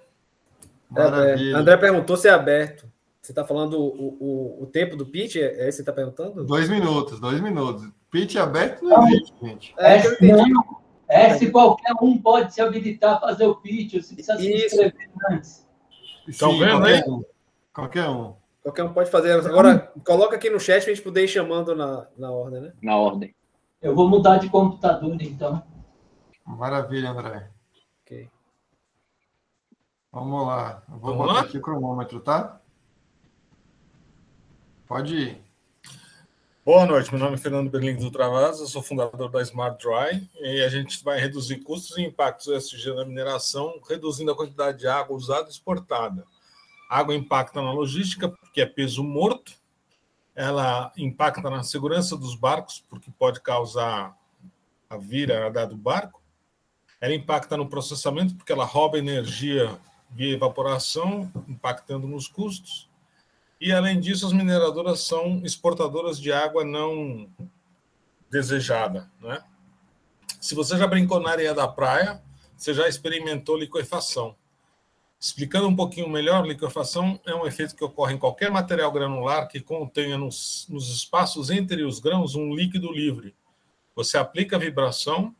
É, 0.94 1.00
é, 1.00 1.54
André 1.54 1.78
perguntou 1.78 2.14
se 2.16 2.28
é 2.28 2.32
aberto. 2.32 2.92
Você 3.22 3.32
está 3.32 3.44
falando 3.44 3.80
o, 3.80 4.16
o, 4.20 4.64
o, 4.64 4.66
tempo 4.66 4.96
do 4.96 5.06
pitch? 5.06 5.36
É, 5.36 5.68
é 5.68 5.72
você 5.72 5.80
está 5.80 5.92
perguntando? 5.92 6.44
Dois 6.44 6.68
minutos, 6.68 7.18
dois 7.18 7.40
minutos. 7.40 7.88
Pitch 8.10 8.36
aberto 8.36 8.84
não 8.84 9.08
existe, 9.08 9.32
gente. 9.40 9.74
É, 9.78 9.96
é, 9.96 10.02
não, 10.20 10.83
é 11.08 11.34
se 11.34 11.50
qualquer 11.50 11.92
um 12.00 12.18
pode 12.20 12.54
se 12.54 12.60
habilitar 12.60 13.14
a 13.14 13.20
fazer 13.20 13.46
o 13.46 13.56
pitch, 13.56 13.94
você 13.94 14.14
precisa 14.14 14.38
se 14.38 14.66
inscrever 14.66 15.10
antes. 15.30 15.66
Estão 16.26 16.58
vendo 16.58 16.84
aí? 16.84 17.02
Um, 17.06 17.22
qualquer 17.72 18.08
um. 18.08 18.34
Qualquer 18.62 18.84
um 18.84 18.92
pode 18.94 19.10
fazer. 19.10 19.32
Agora, 19.46 19.92
coloca 20.04 20.36
aqui 20.36 20.48
no 20.48 20.58
chat 20.58 20.82
para 20.82 20.92
a 20.92 20.94
gente 20.94 21.04
poder 21.04 21.24
ir 21.24 21.28
chamando 21.28 21.74
na, 21.76 22.06
na 22.16 22.30
ordem, 22.30 22.60
né? 22.62 22.72
Na 22.82 22.96
ordem. 22.96 23.34
Eu 23.82 23.94
vou 23.94 24.08
mudar 24.08 24.38
de 24.38 24.48
computador, 24.48 25.20
então. 25.20 25.62
Maravilha, 26.44 27.10
André. 27.10 27.50
Ok. 28.02 28.30
Vamos 30.10 30.46
lá. 30.46 30.82
vou 30.88 31.00
Vamos 31.00 31.18
botar 31.18 31.32
lá? 31.32 31.40
aqui 31.40 31.58
o 31.58 31.60
cronômetro, 31.60 32.20
tá? 32.20 32.60
Pode 34.86 35.14
ir. 35.14 35.43
Boa 36.64 36.86
noite, 36.86 37.10
meu 37.10 37.20
nome 37.20 37.34
é 37.34 37.38
Fernando 37.38 37.68
Berlim 37.68 37.94
do 37.94 38.10
Travasa, 38.10 38.66
sou 38.66 38.82
fundador 38.82 39.28
da 39.28 39.42
Smart 39.42 39.76
Dry 39.86 40.26
e 40.40 40.62
a 40.62 40.68
gente 40.70 41.04
vai 41.04 41.20
reduzir 41.20 41.58
custos 41.58 41.98
e 41.98 42.02
impactos 42.02 42.46
ESG 42.48 42.94
na 42.94 43.04
mineração, 43.04 43.78
reduzindo 43.86 44.30
a 44.30 44.34
quantidade 44.34 44.78
de 44.78 44.86
água 44.86 45.14
usada 45.14 45.46
e 45.46 45.50
exportada. 45.50 46.24
A 46.88 47.00
água 47.00 47.14
impacta 47.14 47.60
na 47.60 47.70
logística, 47.70 48.30
porque 48.30 48.62
é 48.62 48.66
peso 48.66 49.04
morto, 49.04 49.52
ela 50.34 50.90
impacta 50.96 51.50
na 51.50 51.62
segurança 51.62 52.16
dos 52.16 52.34
barcos, 52.34 52.82
porque 52.88 53.10
pode 53.10 53.42
causar 53.42 54.16
a 54.88 54.96
vira 54.96 55.50
do 55.66 55.76
barco, 55.76 56.22
ela 56.98 57.14
impacta 57.14 57.58
no 57.58 57.68
processamento, 57.68 58.34
porque 58.36 58.52
ela 58.52 58.64
rouba 58.64 58.96
energia 58.96 59.78
via 60.10 60.32
evaporação, 60.32 61.30
impactando 61.46 62.08
nos 62.08 62.26
custos. 62.26 62.88
E, 63.60 63.72
além 63.72 64.00
disso, 64.00 64.26
as 64.26 64.32
mineradoras 64.32 65.00
são 65.00 65.40
exportadoras 65.44 66.18
de 66.18 66.32
água 66.32 66.64
não 66.64 67.28
desejada. 68.30 69.10
Né? 69.20 69.42
Se 70.40 70.54
você 70.54 70.76
já 70.76 70.86
brincou 70.86 71.20
na 71.20 71.30
areia 71.30 71.54
da 71.54 71.66
praia, 71.66 72.22
você 72.56 72.74
já 72.74 72.88
experimentou 72.88 73.56
liquefação. 73.56 74.36
Explicando 75.18 75.68
um 75.68 75.74
pouquinho 75.74 76.08
melhor, 76.08 76.46
liquefação 76.46 77.18
é 77.24 77.34
um 77.34 77.46
efeito 77.46 77.74
que 77.74 77.82
ocorre 77.82 78.14
em 78.14 78.18
qualquer 78.18 78.50
material 78.50 78.92
granular 78.92 79.48
que 79.48 79.60
contenha 79.60 80.18
nos, 80.18 80.66
nos 80.68 80.94
espaços 80.94 81.48
entre 81.48 81.82
os 81.82 81.98
grãos 81.98 82.34
um 82.34 82.54
líquido 82.54 82.92
livre. 82.92 83.34
Você 83.96 84.18
aplica 84.18 84.58
vibração 84.58 85.34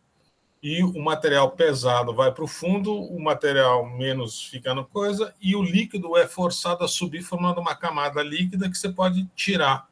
e 0.65 0.83
o 0.83 0.99
material 0.99 1.51
pesado 1.51 2.15
vai 2.15 2.33
para 2.33 2.43
o 2.43 2.49
fundo, 2.49 2.91
o 2.91 3.23
material 3.23 3.85
menos 3.85 4.47
fica 4.47 4.75
na 4.75 4.83
coisa, 4.83 5.35
e 5.39 5.55
o 5.55 5.63
líquido 5.63 6.17
é 6.17 6.27
forçado 6.27 6.83
a 6.83 6.89
subir, 6.89 7.21
formando 7.21 7.61
uma 7.61 7.75
camada 7.75 8.23
líquida 8.23 8.71
que 8.71 8.79
você 8.79 8.89
pode 8.89 9.27
tirar. 9.37 9.87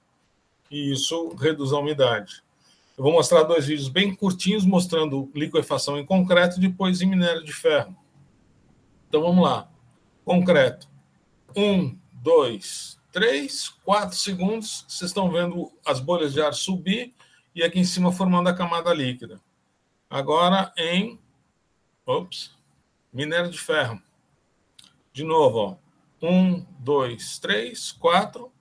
E 0.71 0.91
isso 0.91 1.35
reduz 1.35 1.75
a 1.75 1.79
umidade. 1.79 2.43
Eu 2.97 3.05
vou 3.05 3.13
mostrar 3.13 3.43
dois 3.43 3.67
vídeos 3.67 3.91
bem 3.91 4.15
curtinhos 4.15 4.65
mostrando 4.65 5.31
liquefação 5.35 5.99
em 5.99 6.07
concreto 6.07 6.59
depois 6.59 7.03
em 7.03 7.07
minério 7.07 7.45
de 7.45 7.53
ferro. 7.53 7.95
Então 9.11 9.21
vamos 9.21 9.45
lá. 9.45 9.69
Concreto. 10.25 10.89
Um, 11.55 11.99
dois, 12.15 12.99
três, 13.13 13.69
quatro 13.85 14.17
segundos. 14.17 14.87
Vocês 14.89 15.11
estão 15.11 15.31
vendo 15.31 15.71
as 15.85 16.01
bolhas 16.01 16.33
de 16.33 16.41
ar 16.41 16.55
subir 16.55 17.13
e 17.55 17.63
aqui 17.63 17.79
em 17.79 17.85
cima 17.85 18.11
formando 18.11 18.49
a 18.49 18.55
camada 18.55 18.91
líquida. 18.95 19.39
Agora 20.13 20.71
em 20.77 21.19
ops, 22.05 22.55
minério 23.11 23.51
de 23.51 23.59
ferro. 23.59 23.99
De 25.11 25.25
novo, 25.25 25.59
ó. 25.59 25.77
Um, 26.21 26.67
dois, 26.79 27.39
três, 27.39 27.93
quatro. 27.93 28.53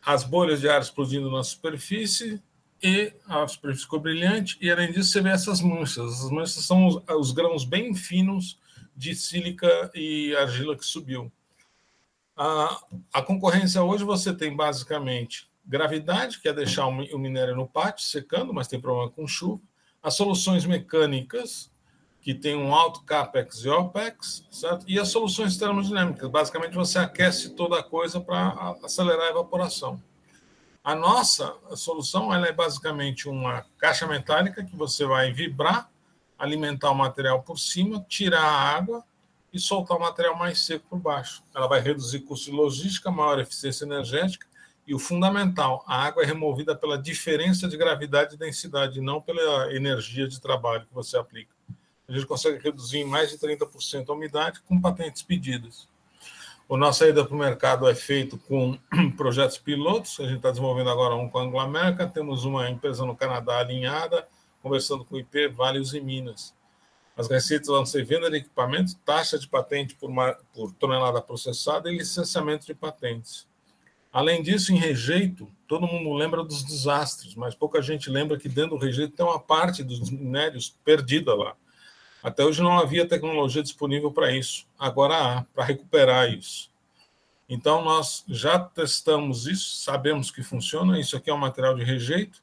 As 0.00 0.22
bolhas 0.22 0.60
de 0.60 0.68
ar 0.68 0.80
explodindo 0.80 1.28
na 1.32 1.42
superfície 1.42 2.40
e 2.80 3.12
a 3.26 3.44
superfície 3.48 3.86
ficou 3.86 3.98
brilhante. 3.98 4.56
E 4.60 4.70
além 4.70 4.92
disso, 4.92 5.10
você 5.10 5.20
vê 5.20 5.30
essas 5.30 5.60
manchas. 5.60 6.26
As 6.26 6.30
manchas 6.30 6.64
são 6.64 6.86
os, 6.86 7.02
os 7.08 7.32
grãos 7.32 7.64
bem 7.64 7.92
finos 7.92 8.56
de 8.94 9.16
sílica 9.16 9.90
e 9.96 10.32
argila 10.36 10.76
que 10.76 10.86
subiu. 10.86 11.32
A, 12.36 12.80
a 13.12 13.20
concorrência 13.20 13.82
hoje 13.82 14.04
você 14.04 14.32
tem 14.32 14.54
basicamente 14.54 15.50
gravidade, 15.66 16.38
que 16.38 16.48
é 16.48 16.52
deixar 16.52 16.86
o 16.86 17.18
minério 17.18 17.56
no 17.56 17.66
pátio 17.66 18.06
secando, 18.06 18.54
mas 18.54 18.68
tem 18.68 18.80
problema 18.80 19.10
com 19.10 19.26
chuva 19.26 19.60
as 20.04 20.14
soluções 20.14 20.66
mecânicas, 20.66 21.72
que 22.20 22.34
tem 22.34 22.54
um 22.54 22.74
alto 22.74 23.02
CAPEX 23.04 23.64
e 23.64 23.70
OPEX, 23.70 24.46
certo? 24.50 24.84
e 24.86 25.00
as 25.00 25.08
soluções 25.08 25.56
termodinâmicas. 25.56 26.30
Basicamente, 26.30 26.74
você 26.74 26.98
aquece 26.98 27.50
toda 27.50 27.80
a 27.80 27.82
coisa 27.82 28.20
para 28.20 28.76
acelerar 28.82 29.28
a 29.28 29.30
evaporação. 29.30 30.00
A 30.82 30.94
nossa 30.94 31.56
solução 31.74 32.32
ela 32.34 32.46
é 32.46 32.52
basicamente 32.52 33.30
uma 33.30 33.64
caixa 33.78 34.06
metálica 34.06 34.62
que 34.62 34.76
você 34.76 35.06
vai 35.06 35.32
vibrar, 35.32 35.90
alimentar 36.38 36.90
o 36.90 36.94
material 36.94 37.42
por 37.42 37.58
cima, 37.58 38.04
tirar 38.06 38.42
a 38.42 38.76
água 38.76 39.02
e 39.50 39.58
soltar 39.58 39.96
o 39.96 40.00
material 40.00 40.36
mais 40.36 40.66
seco 40.66 40.84
por 40.90 40.98
baixo. 40.98 41.42
Ela 41.54 41.66
vai 41.66 41.80
reduzir 41.80 42.20
custo 42.20 42.50
de 42.50 42.56
logística, 42.56 43.10
maior 43.10 43.38
eficiência 43.38 43.86
energética 43.86 44.46
e 44.86 44.94
o 44.94 44.98
fundamental, 44.98 45.82
a 45.86 46.04
água 46.04 46.22
é 46.22 46.26
removida 46.26 46.76
pela 46.76 46.98
diferença 46.98 47.66
de 47.66 47.76
gravidade 47.76 48.34
e 48.34 48.38
densidade, 48.38 49.00
não 49.00 49.20
pela 49.20 49.74
energia 49.74 50.28
de 50.28 50.40
trabalho 50.40 50.86
que 50.86 50.94
você 50.94 51.16
aplica. 51.16 51.54
A 52.06 52.12
gente 52.12 52.26
consegue 52.26 52.62
reduzir 52.62 52.98
em 52.98 53.04
mais 53.04 53.30
de 53.30 53.38
30% 53.38 54.08
a 54.08 54.12
umidade 54.12 54.60
com 54.60 54.78
patentes 54.78 55.22
pedidas. 55.22 55.88
A 56.70 56.76
nossa 56.76 57.00
saída 57.00 57.24
para 57.24 57.34
o 57.34 57.38
mercado 57.38 57.88
é 57.88 57.94
feito 57.94 58.36
com 58.38 58.78
projetos 59.16 59.58
pilotos. 59.58 60.20
A 60.20 60.24
gente 60.24 60.36
está 60.36 60.50
desenvolvendo 60.50 60.90
agora 60.90 61.14
um 61.14 61.28
com 61.28 61.38
a 61.38 61.42
Anglo 61.42 61.60
American. 61.60 62.08
Temos 62.08 62.44
uma 62.44 62.68
empresa 62.68 63.06
no 63.06 63.16
Canadá 63.16 63.58
alinhada, 63.58 64.26
conversando 64.62 65.04
com 65.04 65.14
o 65.14 65.18
IP, 65.18 65.48
Vales 65.48 65.94
e 65.94 66.00
Minas. 66.00 66.54
As 67.16 67.28
receitas 67.28 67.68
vão 67.68 67.86
ser 67.86 68.04
venda 68.04 68.30
de 68.30 68.38
equipamento, 68.38 68.96
taxa 69.04 69.38
de 69.38 69.46
patente 69.48 69.94
por, 69.94 70.10
por 70.52 70.72
tonelada 70.72 71.22
processada 71.22 71.90
e 71.90 71.96
licenciamento 71.96 72.66
de 72.66 72.74
patentes. 72.74 73.46
Além 74.14 74.44
disso, 74.44 74.72
em 74.72 74.76
rejeito, 74.76 75.50
todo 75.66 75.88
mundo 75.88 76.12
lembra 76.12 76.44
dos 76.44 76.62
desastres, 76.62 77.34
mas 77.34 77.52
pouca 77.52 77.82
gente 77.82 78.08
lembra 78.08 78.38
que 78.38 78.48
dentro 78.48 78.78
do 78.78 78.84
rejeito 78.84 79.16
tem 79.16 79.26
uma 79.26 79.40
parte 79.40 79.82
dos 79.82 80.08
minérios 80.08 80.72
perdida 80.84 81.34
lá. 81.34 81.56
Até 82.22 82.44
hoje 82.44 82.62
não 82.62 82.78
havia 82.78 83.08
tecnologia 83.08 83.60
disponível 83.60 84.12
para 84.12 84.30
isso. 84.30 84.68
Agora 84.78 85.16
há, 85.16 85.42
para 85.52 85.64
recuperar 85.64 86.32
isso. 86.32 86.70
Então, 87.48 87.82
nós 87.82 88.24
já 88.28 88.56
testamos 88.56 89.48
isso, 89.48 89.78
sabemos 89.78 90.30
que 90.30 90.44
funciona. 90.44 90.96
Isso 90.96 91.16
aqui 91.16 91.28
é 91.28 91.34
um 91.34 91.38
material 91.38 91.74
de 91.74 91.82
rejeito. 91.82 92.40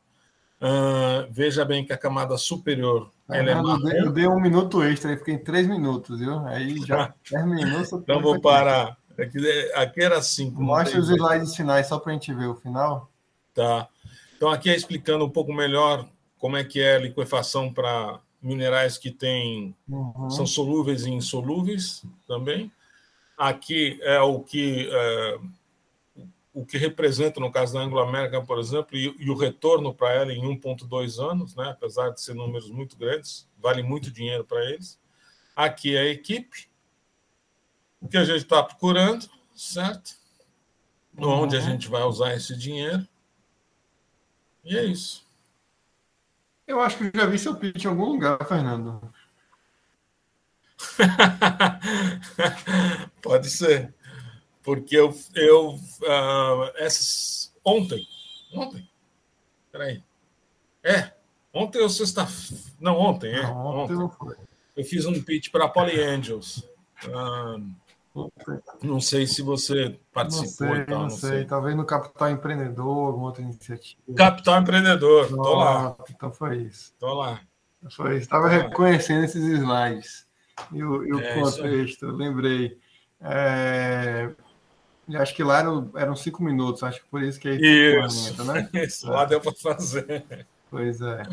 Uh, 0.59 1.25
veja 1.31 1.63
bem 1.63 1.85
que 1.85 1.93
a 1.93 1.97
camada 1.97 2.37
superior 2.37 3.09
é, 3.29 3.39
ela 3.39 3.49
é 3.49 3.55
marrom. 3.55 3.87
Eu 3.87 4.11
dei 4.11 4.27
um 4.27 4.41
minuto 4.41 4.83
extra, 4.83 5.17
fiquei 5.17 5.35
em 5.35 5.43
três 5.43 5.65
minutos, 5.65 6.19
viu? 6.19 6.37
Aí 6.47 6.77
já 6.85 7.13
terminou. 7.23 7.81
então, 7.81 8.21
vou 8.21 8.41
parar. 8.41 8.97
Aqui, 9.17 9.71
aqui 9.73 10.01
era 10.01 10.21
cinco. 10.21 10.61
Mostra 10.61 10.99
os 10.99 11.09
slides 11.09 11.55
finais 11.55 11.87
só 11.87 11.99
para 11.99 12.11
a 12.11 12.13
gente 12.13 12.33
ver 12.33 12.47
o 12.47 12.55
final. 12.55 13.09
Tá. 13.53 13.87
Então, 14.35 14.49
aqui 14.49 14.69
é 14.69 14.75
explicando 14.75 15.25
um 15.25 15.29
pouco 15.29 15.53
melhor 15.53 16.07
como 16.37 16.57
é 16.57 16.63
que 16.63 16.81
é 16.81 16.95
a 16.95 16.99
liquefação 16.99 17.71
para 17.71 18.19
minerais 18.41 18.97
que 18.97 19.11
têm, 19.11 19.75
uhum. 19.87 20.29
são 20.29 20.47
solúveis 20.47 21.05
e 21.05 21.11
insolúveis 21.11 22.03
também. 22.27 22.71
Aqui 23.37 23.99
é 24.01 24.19
o 24.19 24.39
que 24.39 24.89
é, 24.91 25.39
o 26.53 26.65
que 26.65 26.77
representa, 26.77 27.39
no 27.39 27.51
caso 27.51 27.73
da 27.73 27.79
Anglo-American, 27.79 28.45
por 28.45 28.59
exemplo, 28.59 28.97
e, 28.97 29.15
e 29.19 29.29
o 29.29 29.35
retorno 29.35 29.93
para 29.93 30.13
ela 30.13 30.33
em 30.33 30.41
1,2 30.41 31.17
anos, 31.19 31.55
né? 31.55 31.69
apesar 31.69 32.09
de 32.09 32.21
ser 32.21 32.33
números 32.33 32.69
muito 32.69 32.97
grandes, 32.97 33.47
vale 33.57 33.81
muito 33.81 34.11
dinheiro 34.11 34.43
para 34.43 34.63
eles. 34.65 34.99
Aqui 35.55 35.95
é 35.95 36.01
a 36.01 36.07
equipe, 36.07 36.67
o 38.01 38.07
que 38.07 38.17
a 38.17 38.25
gente 38.25 38.43
está 38.43 38.63
procurando, 38.63 39.29
certo? 39.55 40.15
Uhum. 41.17 41.43
Onde 41.43 41.55
a 41.55 41.59
gente 41.59 41.87
vai 41.87 42.03
usar 42.03 42.33
esse 42.33 42.57
dinheiro. 42.57 43.07
E 44.63 44.77
é 44.77 44.83
isso. 44.83 45.25
Eu 46.65 46.79
acho 46.79 46.97
que 46.97 47.11
já 47.15 47.25
vi 47.25 47.37
seu 47.37 47.55
pitch 47.55 47.83
em 47.83 47.87
algum 47.87 48.05
lugar, 48.05 48.37
Fernando. 48.47 49.01
Pode 53.21 53.49
ser. 53.49 53.93
Porque 54.63 54.95
eu. 54.95 55.15
eu 55.35 55.75
uh, 55.75 56.71
essas, 56.77 57.53
ontem. 57.63 58.07
Ontem. 58.53 58.89
Peraí. 59.71 60.03
É. 60.83 61.11
Ontem 61.53 61.81
ou 61.81 61.89
sexta. 61.89 62.27
Não, 62.79 62.97
ontem, 62.97 63.33
é. 63.33 63.43
Não, 63.43 63.65
ontem, 63.65 63.95
ontem. 63.95 64.37
Eu 64.75 64.85
fiz 64.85 65.05
um 65.05 65.21
pitch 65.21 65.51
para 65.51 65.67
Poly 65.67 66.01
Angels. 66.01 66.63
Uh, 67.05 67.75
não 68.83 68.99
sei 68.99 69.25
se 69.25 69.41
você 69.41 69.97
participou 70.13 70.67
não 70.67 70.75
sei, 70.75 70.85
Não, 70.87 71.01
não 71.03 71.09
sei. 71.09 71.29
sei. 71.29 71.45
Talvez 71.45 71.75
no 71.75 71.85
Capital 71.85 72.29
Empreendedor, 72.29 73.07
alguma 73.07 73.27
outra 73.27 73.41
iniciativa. 73.41 74.01
Capital 74.15 74.61
Empreendedor, 74.61 75.25
estou 75.25 75.55
lá. 75.55 75.95
Então 76.09 76.31
foi 76.31 76.57
isso. 76.63 76.91
Estou 76.93 77.13
lá. 77.13 77.39
Foi 77.95 78.15
isso. 78.15 78.23
Estava 78.23 78.49
reconhecendo 78.49 79.23
esses 79.23 79.43
slides. 79.43 80.27
E 80.73 80.83
o, 80.83 81.05
e 81.05 81.13
o 81.13 81.19
é, 81.19 81.39
contexto, 81.39 82.05
lembrei. 82.07 82.77
É... 83.21 84.29
Acho 85.15 85.33
que 85.35 85.43
lá 85.43 85.59
eram, 85.59 85.89
eram 85.95 86.15
cinco 86.15 86.43
minutos, 86.43 86.83
acho 86.83 87.01
que 87.01 87.07
por 87.07 87.21
isso 87.23 87.39
que 87.39 87.49
é 87.49 87.55
isso, 87.55 88.43
né? 88.43 88.69
Isso, 88.73 89.09
lá 89.09 89.25
deu 89.25 89.41
para 89.41 89.51
fazer. 89.53 90.45
Pois 90.69 91.01
é. 91.01 91.23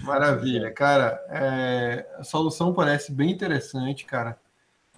Maravilha, 0.00 0.70
cara. 0.72 1.22
É... 1.28 2.06
a 2.18 2.24
solução 2.24 2.74
parece 2.74 3.12
bem 3.12 3.30
interessante, 3.30 4.04
cara. 4.04 4.38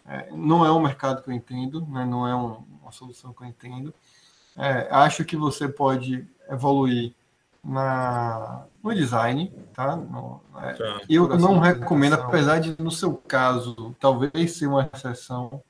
É, 0.08 0.30
não 0.32 0.64
é 0.64 0.72
um 0.72 0.80
mercado 0.80 1.22
que 1.22 1.30
eu 1.30 1.34
entendo, 1.34 1.84
né? 1.86 2.04
não 2.04 2.26
é 2.26 2.34
um, 2.34 2.64
uma 2.80 2.92
solução 2.92 3.32
que 3.32 3.42
eu 3.42 3.46
entendo. 3.46 3.92
É, 4.56 4.88
acho 4.90 5.24
que 5.24 5.36
você 5.36 5.68
pode 5.68 6.26
evoluir 6.48 7.12
na, 7.62 8.64
no 8.82 8.94
design, 8.94 9.52
tá? 9.74 9.96
No, 9.96 10.40
é, 10.62 10.72
tá. 10.74 11.00
Eu 11.08 11.36
não 11.36 11.58
recomendo, 11.58 12.14
apesar 12.14 12.60
de, 12.60 12.80
no 12.80 12.90
seu 12.90 13.14
caso, 13.14 13.94
talvez 13.98 14.56
ser 14.56 14.68
uma 14.68 14.88
exceção, 14.94 15.60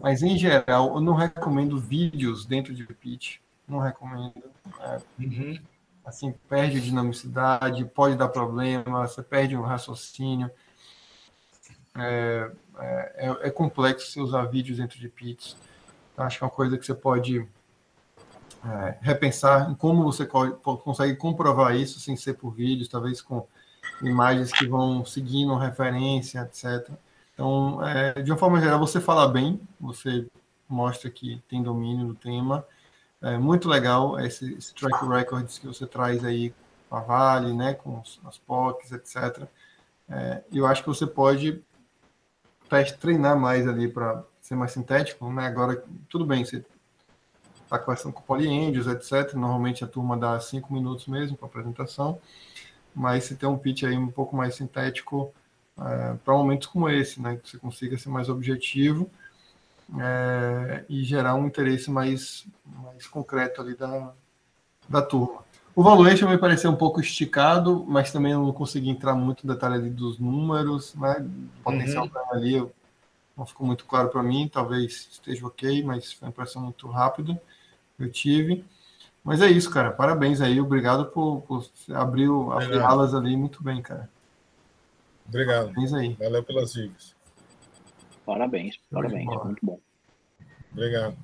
mas 0.00 0.22
em 0.22 0.38
geral, 0.38 0.94
eu 0.94 1.00
não 1.00 1.14
recomendo 1.14 1.78
vídeos 1.78 2.46
dentro 2.46 2.72
de 2.72 2.86
pitch. 2.86 3.38
Não 3.66 3.78
recomendo. 3.78 4.32
É, 4.80 5.00
uhum. 5.18 5.58
Assim, 6.04 6.34
perde 6.48 6.80
dinamicidade, 6.80 7.84
pode 7.86 8.16
dar 8.16 8.28
problema, 8.28 9.06
você 9.06 9.22
perde 9.22 9.56
o 9.56 9.62
raciocínio. 9.62 10.50
É, 11.96 12.50
é, 12.78 13.36
é 13.42 13.50
complexo 13.50 14.10
você 14.10 14.20
usar 14.20 14.44
vídeos 14.46 14.78
dentro 14.78 14.98
de 14.98 15.08
pitch. 15.08 15.54
Então, 16.12 16.24
acho 16.24 16.38
que 16.38 16.44
é 16.44 16.46
uma 16.46 16.52
coisa 16.52 16.76
que 16.78 16.84
você 16.84 16.94
pode 16.94 17.46
é, 18.64 18.98
repensar 19.00 19.70
em 19.70 19.74
como 19.74 20.02
você 20.02 20.26
consegue 20.26 21.16
comprovar 21.16 21.76
isso 21.76 22.00
sem 22.00 22.16
ser 22.16 22.34
por 22.34 22.50
vídeos, 22.50 22.88
talvez 22.88 23.20
com 23.20 23.46
imagens 24.02 24.52
que 24.52 24.66
vão 24.66 25.04
seguindo 25.04 25.54
referência, 25.56 26.40
etc. 26.40 26.90
Então, 27.34 27.86
é, 27.86 28.22
de 28.22 28.30
uma 28.30 28.38
forma 28.38 28.60
geral, 28.60 28.78
você 28.78 29.00
fala 29.00 29.28
bem, 29.28 29.60
você 29.78 30.26
mostra 30.68 31.10
que 31.10 31.42
tem 31.48 31.62
domínio 31.62 32.06
do 32.08 32.14
tema. 32.14 32.64
É 33.20 33.38
muito 33.38 33.68
legal 33.68 34.18
esse, 34.20 34.54
esse 34.54 34.74
track 34.74 35.06
records 35.06 35.58
que 35.58 35.66
você 35.66 35.86
traz 35.86 36.24
aí 36.24 36.54
com 36.88 36.96
a 36.96 37.00
Vale, 37.00 37.52
né, 37.52 37.74
com 37.74 38.02
as 38.24 38.38
POCs, 38.38 38.92
etc. 38.92 39.48
É, 40.08 40.42
eu 40.52 40.66
acho 40.66 40.82
que 40.82 40.88
você 40.88 41.06
pode 41.06 41.62
treinar 42.82 43.38
mais 43.38 43.66
ali 43.66 43.88
para 43.88 44.24
ser 44.40 44.54
mais 44.54 44.72
sintético, 44.72 45.30
né? 45.32 45.46
Agora, 45.46 45.82
tudo 46.08 46.26
bem, 46.26 46.44
você 46.44 46.64
está 47.62 47.78
conversando 47.78 48.12
com 48.12 48.22
poliêndios, 48.22 48.86
etc. 48.86 49.34
Normalmente 49.34 49.84
a 49.84 49.86
turma 49.86 50.16
dá 50.16 50.38
cinco 50.40 50.72
minutos 50.72 51.06
mesmo 51.06 51.36
para 51.36 51.46
apresentação, 51.46 52.20
mas 52.94 53.24
se 53.24 53.36
tem 53.36 53.48
um 53.48 53.58
pitch 53.58 53.84
aí 53.84 53.96
um 53.96 54.10
pouco 54.10 54.36
mais 54.36 54.54
sintético 54.54 55.32
é, 55.78 56.14
para 56.24 56.34
momentos 56.34 56.68
como 56.68 56.88
esse, 56.88 57.20
né, 57.20 57.36
que 57.36 57.50
você 57.50 57.58
consiga 57.58 57.98
ser 57.98 58.08
mais 58.08 58.28
objetivo 58.28 59.10
é, 59.98 60.84
e 60.88 61.02
gerar 61.02 61.34
um 61.34 61.46
interesse 61.46 61.90
mais, 61.90 62.46
mais 62.64 63.06
concreto 63.06 63.60
ali 63.60 63.74
da, 63.74 64.12
da 64.88 65.02
turma. 65.02 65.42
O 65.76 65.82
valuation 65.82 66.28
me 66.28 66.38
pareceu 66.38 66.70
um 66.70 66.76
pouco 66.76 67.00
esticado, 67.00 67.84
mas 67.88 68.12
também 68.12 68.32
não 68.32 68.52
consegui 68.52 68.90
entrar 68.90 69.14
muito 69.14 69.46
no 69.46 69.52
detalhe 69.52 69.74
ali 69.74 69.90
dos 69.90 70.18
números, 70.18 70.94
né? 70.94 71.26
O 71.60 71.62
potencial 71.64 72.04
uhum. 72.04 72.32
ali 72.32 72.66
não 73.36 73.44
ficou 73.44 73.66
muito 73.66 73.84
claro 73.84 74.08
para 74.08 74.22
mim, 74.22 74.48
talvez 74.52 75.08
esteja 75.10 75.44
ok, 75.46 75.82
mas 75.82 76.12
foi 76.12 76.26
uma 76.26 76.30
impressão 76.30 76.62
muito 76.62 76.86
rápida 76.86 77.40
eu 77.98 78.10
tive. 78.10 78.64
Mas 79.22 79.40
é 79.40 79.50
isso, 79.50 79.70
cara. 79.70 79.90
Parabéns 79.90 80.40
aí. 80.40 80.60
Obrigado 80.60 81.06
por, 81.06 81.40
por 81.42 81.66
abrir, 81.92 82.28
abrir 82.52 82.80
alas 82.80 83.14
ali 83.14 83.36
muito 83.36 83.62
bem, 83.62 83.80
cara. 83.80 84.08
Obrigado. 85.26 85.68
Parabéns 85.68 85.94
aí. 85.94 86.14
Valeu 86.14 86.42
pelas 86.42 86.72
dicas. 86.72 87.14
Parabéns, 88.26 88.78
parabéns. 88.90 89.26
Muito 89.26 89.64
bom. 89.64 89.78
Obrigado. 90.72 91.16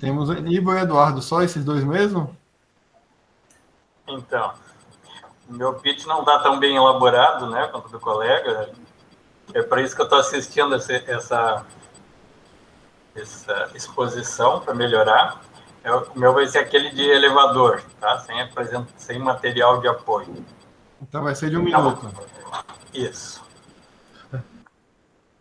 Temos 0.00 0.30
Ivo 0.30 0.72
e 0.74 0.78
Eduardo, 0.78 1.20
só 1.20 1.42
esses 1.42 1.64
dois 1.64 1.84
mesmo? 1.84 2.34
Então, 4.12 4.52
meu 5.48 5.74
pitch 5.74 6.06
não 6.06 6.20
está 6.20 6.38
tão 6.38 6.58
bem 6.58 6.76
elaborado, 6.76 7.48
né, 7.50 7.68
quanto 7.68 7.88
do 7.88 8.00
colega. 8.00 8.70
É 9.52 9.62
para 9.62 9.82
isso 9.82 9.94
que 9.94 10.00
eu 10.00 10.04
estou 10.04 10.18
assistindo 10.18 10.74
essa, 10.74 10.92
essa, 10.92 11.66
essa 13.14 13.70
exposição 13.74 14.60
para 14.60 14.74
melhorar. 14.74 15.40
É, 15.82 15.92
o 15.92 16.06
meu 16.14 16.32
vai 16.32 16.46
ser 16.46 16.58
aquele 16.58 16.90
de 16.90 17.02
elevador, 17.02 17.82
tá? 17.98 18.18
Sem, 18.20 18.36
sem 18.96 19.18
material 19.18 19.80
de 19.80 19.88
apoio. 19.88 20.44
Então 21.00 21.22
vai 21.22 21.34
ser 21.34 21.50
de 21.50 21.56
um 21.56 21.66
então, 21.66 21.82
minuto. 21.82 22.10
Isso. 22.92 23.42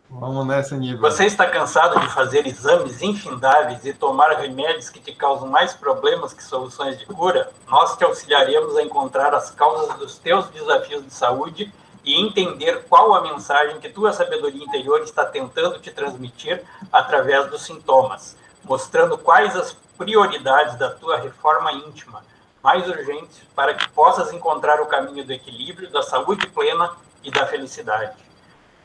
Vamos 0.10 0.47
nessa, 0.47 0.76
nível. 0.76 0.99
Você 1.01 1.26
está 1.26 1.47
cansado 1.47 1.99
de 1.99 2.07
fazer 2.07 2.47
exames 2.47 3.01
infindáveis 3.01 3.86
e 3.86 3.93
tomar 3.93 4.32
remédios 4.39 4.89
que 4.89 4.99
te 4.99 5.14
causam 5.14 5.47
mais 5.47 5.74
problemas 5.74 6.34
que 6.34 6.43
soluções 6.43 6.97
de 6.97 7.05
cura? 7.05 7.51
Nós 7.68 7.95
te 7.95 8.03
auxiliaremos 8.03 8.76
a 8.76 8.82
encontrar 8.82 9.36
as 9.36 9.51
causas 9.51 9.95
dos 9.99 10.18
teus 10.18 10.47
desafios 10.47 11.05
de 11.05 11.14
saúde 11.14 11.72
e 12.03 12.20
entender 12.20 12.86
qual 12.89 13.14
a 13.14 13.22
mensagem 13.22 13.80
que 13.80 13.89
tua 13.89 14.12
sabedoria 14.12 14.64
interior 14.64 15.01
está 15.03 15.24
tentando 15.26 15.80
te 15.80 15.91
transmitir 15.91 16.64
através 16.91 17.47
dos 17.51 17.62
sintomas, 17.62 18.36
mostrando 18.64 19.16
quais 19.16 19.55
as 19.55 19.74
prioridades 19.95 20.76
da 20.80 20.89
tua 20.89 21.18
reforma 21.18 21.72
íntima 21.72 22.24
mais 22.64 22.88
urgentes 22.88 23.41
para 23.55 23.76
que 23.76 23.88
possas 23.89 24.34
encontrar 24.34 24.82
o 24.82 24.88
caminho 24.88 25.24
do 25.24 25.32
equilíbrio, 25.32 25.89
da 25.91 26.01
saúde 26.01 26.47
plena 26.47 26.91
e 27.24 27.30
da 27.30 27.45
felicidade. 27.45 28.28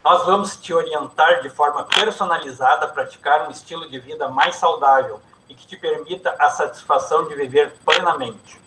Nós 0.05 0.27
vamos 0.27 0.59
te 0.59 0.75
orientar 0.75 1.41
de 1.41 1.49
forma 1.49 1.83
personalizada 1.85 2.85
a 2.85 2.89
praticar 2.89 3.49
um 3.49 3.51
estilo 3.51 3.89
de 3.89 3.99
vida 3.99 4.29
mais 4.29 4.57
saudável 4.57 5.19
e 5.49 5.55
que 5.55 5.67
te 5.67 5.79
permita 5.79 6.37
a 6.39 6.51
satisfação 6.51 7.27
de 7.27 7.35
viver 7.35 7.73
plenamente. 7.87 8.61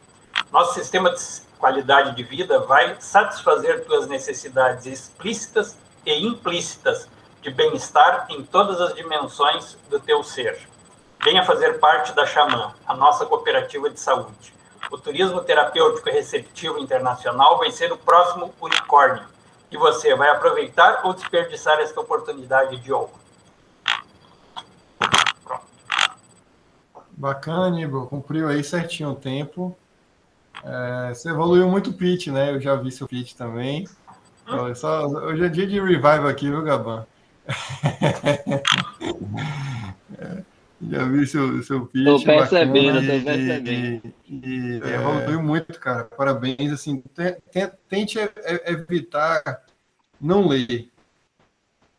Nosso 0.51 0.73
sistema 0.73 1.11
de 1.11 1.21
qualidade 1.59 2.15
de 2.15 2.23
vida 2.23 2.57
vai 2.61 2.97
satisfazer 2.99 3.85
tuas 3.85 4.07
necessidades 4.07 4.88
explícitas 4.88 5.77
e 6.03 6.25
implícitas 6.25 7.07
de 7.43 7.51
bem-estar 7.51 8.25
em 8.29 8.43
todas 8.43 8.81
as 8.81 8.95
dimensões 8.95 9.77
do 9.91 9.99
teu 9.99 10.23
ser. 10.23 10.67
Venha 11.23 11.45
fazer 11.45 11.79
parte 11.79 12.13
da 12.13 12.25
Xamã, 12.25 12.73
a 12.88 12.95
nossa 12.95 13.27
cooperativa 13.27 13.91
de 13.91 13.99
saúde. 13.99 14.55
O 14.89 14.97
turismo 14.97 15.39
terapêutico 15.41 16.09
receptivo 16.09 16.79
internacional 16.79 17.59
vai 17.59 17.69
ser 17.69 17.91
o 17.91 17.97
próximo 17.97 18.51
unicórnio. 18.59 19.36
E 19.72 19.78
você 19.78 20.15
vai 20.15 20.30
aproveitar 20.30 21.01
ou 21.03 21.13
desperdiçar 21.13 21.80
esta 21.80 21.99
oportunidade 21.99 22.80
de 22.80 22.91
ouro? 22.91 23.11
Bacana, 27.11 27.70
Nibo. 27.70 28.07
Cumpriu 28.07 28.47
aí 28.47 28.63
certinho 28.63 29.09
o 29.09 29.15
tempo. 29.15 29.78
É, 30.63 31.13
você 31.13 31.30
evoluiu 31.30 31.68
muito 31.68 31.89
o 31.89 31.93
pitch, 31.93 32.28
né? 32.28 32.51
Eu 32.51 32.61
já 32.61 32.76
vi 32.76 32.91
seu 32.91 33.07
pitch 33.07 33.34
também. 33.34 33.88
Hum? 34.47 34.76
Só, 34.76 35.07
hoje 35.07 35.45
é 35.45 35.49
dia 35.49 35.68
de 35.68 35.80
revival 35.80 36.28
aqui, 36.28 36.49
viu, 36.49 36.61
Gaban? 36.61 37.05
é. 40.20 40.43
Já 40.82 41.05
vi 41.05 41.25
seu, 41.25 41.63
seu 41.63 41.86
pitch. 41.88 42.05
Tô 42.05 42.23
percebendo, 42.23 42.99
tô 43.01 43.23
percebendo. 43.23 44.13
E, 44.28 44.39
e, 44.47 44.82
é. 44.84 44.95
evoluiu 44.95 45.41
muito, 45.41 45.80
cara. 45.80 46.03
Parabéns. 46.03 46.71
Assim, 46.71 47.03
tente 47.89 48.19
evitar 48.65 49.63
não 50.21 50.47
ler. 50.47 50.91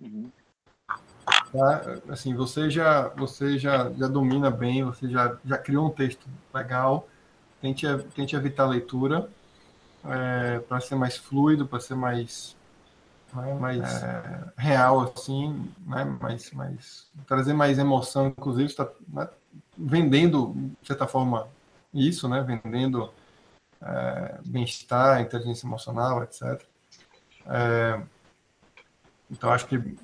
Uhum. 0.01 0.31
Tá? 1.53 1.97
Assim, 2.09 2.35
você 2.35 2.70
já, 2.70 3.09
você 3.09 3.59
já, 3.59 3.91
já 3.93 4.07
domina 4.07 4.51
bem, 4.51 4.85
você 4.85 5.09
já, 5.09 5.37
já 5.45 5.59
criou 5.59 5.89
um 5.89 5.91
texto 5.91 6.26
legal. 6.55 7.09
Tente, 7.61 7.87
tente 8.14 8.37
evitar 8.37 8.64
a 8.64 8.68
leitura 8.68 9.29
é, 10.05 10.61
para 10.61 10.81
ser 10.81 10.95
mais 10.95 11.16
fluido, 11.16 11.66
para 11.66 11.81
ser 11.81 11.97
mais 11.97 12.57
né, 13.35 13.55
mais 13.55 14.03
é, 14.03 14.45
real, 14.57 15.01
assim, 15.01 15.70
né, 15.87 16.05
mais, 16.05 16.51
mais, 16.53 17.07
trazer 17.26 17.53
mais 17.53 17.79
emoção, 17.79 18.29
inclusive 18.29 18.66
está 18.66 18.89
né, 19.09 19.29
vendendo, 19.76 20.55
de 20.81 20.87
certa 20.87 21.07
forma, 21.07 21.47
isso, 21.93 22.29
né, 22.29 22.43
vendendo 22.43 23.12
é, 23.83 24.39
bem-estar, 24.45 25.20
inteligência 25.20 25.66
emocional, 25.66 26.22
etc. 26.22 26.62
É, 27.47 28.01
então, 29.31 29.51
acho 29.51 29.66
que 29.66 29.97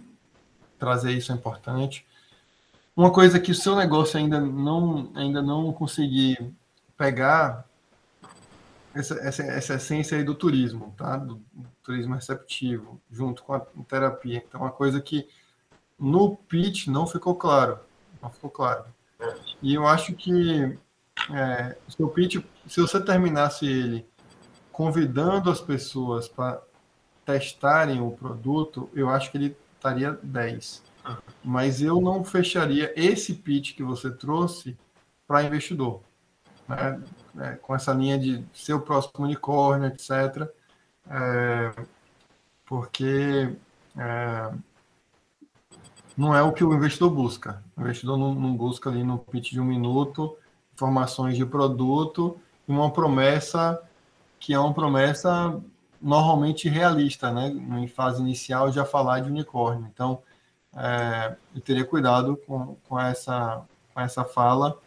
trazer 0.78 1.12
isso 1.12 1.32
é 1.32 1.34
importante. 1.34 2.06
Uma 2.96 3.10
coisa 3.10 3.40
que 3.40 3.50
o 3.50 3.54
seu 3.54 3.74
negócio 3.74 4.18
ainda 4.18 4.40
não, 4.40 5.10
ainda 5.14 5.42
não 5.42 5.72
consegui 5.72 6.36
pegar 6.96 7.64
essa, 8.94 9.14
essa, 9.16 9.42
essa 9.42 9.74
essência 9.74 10.16
aí 10.16 10.24
do 10.24 10.34
turismo, 10.34 10.94
tá? 10.96 11.16
Do, 11.16 11.34
do, 11.52 11.68
turismo 11.82 12.14
receptivo, 12.14 13.00
junto 13.10 13.42
com 13.42 13.54
a 13.54 13.60
terapia. 13.88 14.42
Então, 14.46 14.60
uma 14.62 14.70
coisa 14.70 15.00
que 15.00 15.28
no 15.98 16.36
pitch 16.36 16.86
não 16.86 17.06
ficou 17.06 17.34
claro, 17.34 17.78
não 18.22 18.30
ficou 18.30 18.50
claro. 18.50 18.84
E 19.62 19.74
eu 19.74 19.86
acho 19.86 20.14
que 20.14 20.78
é, 21.30 21.76
seu 21.88 22.08
pitch, 22.08 22.42
se 22.66 22.80
você 22.80 23.00
terminasse 23.00 23.66
ele 23.66 24.06
convidando 24.72 25.50
as 25.50 25.60
pessoas 25.60 26.28
para 26.28 26.60
testarem 27.24 28.00
o 28.00 28.10
produto, 28.10 28.88
eu 28.94 29.08
acho 29.08 29.30
que 29.30 29.38
ele 29.38 29.56
estaria 29.76 30.18
10. 30.22 30.82
Mas 31.42 31.82
eu 31.82 32.00
não 32.00 32.24
fecharia 32.24 32.92
esse 32.96 33.34
pitch 33.34 33.74
que 33.74 33.82
você 33.82 34.10
trouxe 34.10 34.76
para 35.26 35.42
investidor. 35.42 36.00
Né? 36.68 37.00
Né, 37.34 37.58
com 37.62 37.74
essa 37.74 37.92
linha 37.92 38.18
de 38.18 38.44
ser 38.54 38.74
o 38.74 38.80
próximo 38.80 39.24
unicórnio, 39.24 39.88
etc. 39.88 40.48
É, 41.10 41.72
porque 42.64 43.54
é, 43.96 44.52
não 46.16 46.34
é 46.34 46.42
o 46.42 46.52
que 46.52 46.64
o 46.64 46.72
investidor 46.74 47.10
busca. 47.10 47.62
O 47.76 47.80
investidor 47.82 48.16
não, 48.16 48.34
não, 48.34 48.56
busca 48.56 48.88
ali 48.88 49.02
no 49.02 49.18
pitch 49.18 49.52
de 49.52 49.60
um 49.60 49.64
minuto 49.64 50.36
informações 50.74 51.36
de 51.36 51.46
produto 51.46 52.36
e 52.68 52.72
uma 52.72 52.90
promessa 52.90 53.80
que 54.38 54.52
é 54.52 54.58
uma 54.58 54.74
promessa 54.74 55.58
normalmente 56.02 56.68
realista, 56.68 57.32
né? 57.32 57.48
Em 57.48 57.88
fase 57.88 58.20
inicial 58.20 58.70
já 58.70 58.84
falar 58.84 59.20
de 59.20 59.30
unicórnio. 59.30 59.88
Então, 59.92 60.22
é, 60.76 61.36
eu 61.54 61.60
teria 61.62 61.84
cuidado 61.84 62.36
com, 62.46 62.76
com, 62.86 63.00
essa, 63.00 63.62
com 63.94 64.00
essa 64.00 64.24
fala, 64.24 64.78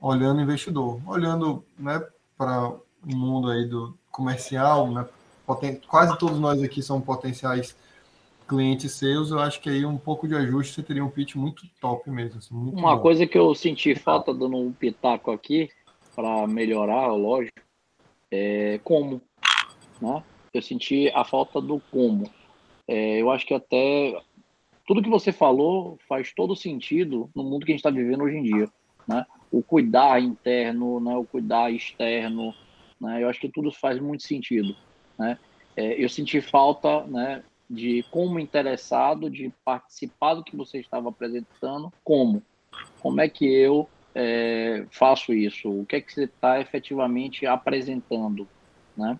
olhando 0.00 0.38
o 0.38 0.42
investidor, 0.42 1.00
olhando 1.06 1.64
né, 1.78 2.02
para 2.36 2.68
o 2.70 3.16
mundo 3.16 3.50
aí 3.50 3.66
do 3.66 3.96
comercial, 4.10 4.90
né, 4.90 5.06
quase 5.86 6.18
todos 6.18 6.38
nós 6.38 6.62
aqui 6.62 6.82
são 6.82 7.00
potenciais 7.00 7.76
clientes 8.50 8.94
seus, 8.94 9.30
eu 9.30 9.38
acho 9.38 9.60
que 9.60 9.70
aí 9.70 9.86
um 9.86 9.96
pouco 9.96 10.26
de 10.26 10.34
ajuste 10.34 10.74
você 10.74 10.82
teria 10.82 11.04
um 11.04 11.10
pitch 11.10 11.36
muito 11.36 11.62
top 11.80 12.10
mesmo. 12.10 12.38
Assim, 12.38 12.52
muito 12.52 12.76
Uma 12.76 12.96
bom. 12.96 13.02
coisa 13.02 13.24
que 13.24 13.38
eu 13.38 13.54
senti 13.54 13.94
falta 13.94 14.34
dando 14.34 14.56
um 14.56 14.72
pitaco 14.72 15.30
aqui, 15.30 15.68
para 16.16 16.46
melhorar, 16.48 17.12
lógico, 17.12 17.60
é 18.30 18.80
como. 18.82 19.22
Né? 20.00 20.22
Eu 20.52 20.62
senti 20.62 21.08
a 21.14 21.24
falta 21.24 21.60
do 21.60 21.80
como. 21.92 22.28
É, 22.88 23.22
eu 23.22 23.30
acho 23.30 23.46
que 23.46 23.54
até 23.54 24.20
tudo 24.84 25.02
que 25.02 25.08
você 25.08 25.30
falou 25.30 25.96
faz 26.08 26.32
todo 26.34 26.56
sentido 26.56 27.30
no 27.34 27.44
mundo 27.44 27.64
que 27.64 27.70
a 27.70 27.74
gente 27.74 27.86
está 27.86 27.90
vivendo 27.90 28.24
hoje 28.24 28.36
em 28.36 28.42
dia. 28.42 28.68
Né? 29.06 29.24
O 29.50 29.62
cuidar 29.62 30.20
interno, 30.20 31.00
né? 31.00 31.16
o 31.16 31.24
cuidar 31.24 31.70
externo, 31.70 32.54
né? 33.00 33.22
eu 33.22 33.28
acho 33.28 33.40
que 33.40 33.48
tudo 33.48 33.72
faz 33.72 34.00
muito 34.00 34.22
sentido. 34.22 34.76
Né? 35.18 35.38
É, 35.76 36.02
eu 36.02 36.08
senti 36.08 36.40
falta 36.40 37.04
né, 37.04 37.42
de 37.68 38.04
como 38.10 38.38
interessado, 38.38 39.30
de 39.30 39.52
participar 39.64 40.34
do 40.34 40.44
que 40.44 40.56
você 40.56 40.78
estava 40.78 41.08
apresentando, 41.08 41.92
como? 42.04 42.42
Como 43.00 43.20
é 43.20 43.28
que 43.28 43.46
eu 43.46 43.88
é, 44.14 44.86
faço 44.90 45.32
isso? 45.32 45.68
O 45.68 45.86
que 45.86 45.96
é 45.96 46.00
que 46.00 46.12
você 46.12 46.24
está 46.24 46.60
efetivamente 46.60 47.46
apresentando? 47.46 48.46
Né? 48.96 49.18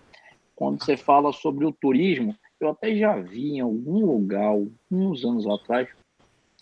Quando 0.55 0.83
você 0.83 0.95
fala 0.95 1.33
sobre 1.33 1.65
o 1.65 1.71
turismo, 1.71 2.35
eu 2.59 2.69
até 2.69 2.95
já 2.95 3.19
vi 3.19 3.53
em 3.55 3.59
algum 3.59 4.05
lugar, 4.05 4.45
alguns 4.45 5.25
anos 5.25 5.47
atrás, 5.47 5.89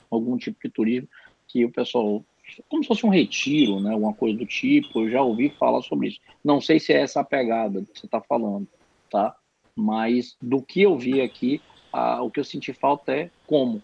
algum 0.09 0.38
tipo 0.38 0.57
de 0.63 0.70
turismo 0.70 1.09
que 1.47 1.65
o 1.65 1.72
pessoal, 1.72 2.24
como 2.68 2.84
se 2.84 2.88
fosse 2.88 3.06
um 3.06 3.10
retiro, 3.10 3.80
né, 3.80 3.93
alguma 3.93 4.14
coisa 4.14 4.38
do 4.38 4.45
tipo, 4.45 5.02
eu 5.02 5.10
já 5.10 5.22
ouvi 5.22 5.50
falar 5.50 5.82
sobre 5.82 6.10
isso. 6.10 6.20
Não 6.43 6.60
sei 6.60 6.80
se 6.80 6.93
é 6.93 7.02
essa 7.02 7.22
a 7.22 7.24
pegada 7.24 7.82
que 7.82 8.00
você 8.00 8.06
está 8.06 8.22
falando, 8.22 8.68
tá? 9.10 9.36
Mas 9.76 10.36
do 10.41 10.62
que 10.62 10.82
eu 10.82 10.97
vi 10.97 11.22
aqui, 11.22 11.62
a, 11.91 12.22
o 12.22 12.30
que 12.30 12.39
eu 12.39 12.43
senti 12.43 12.74
falta 12.74 13.14
é 13.14 13.32
como. 13.47 13.82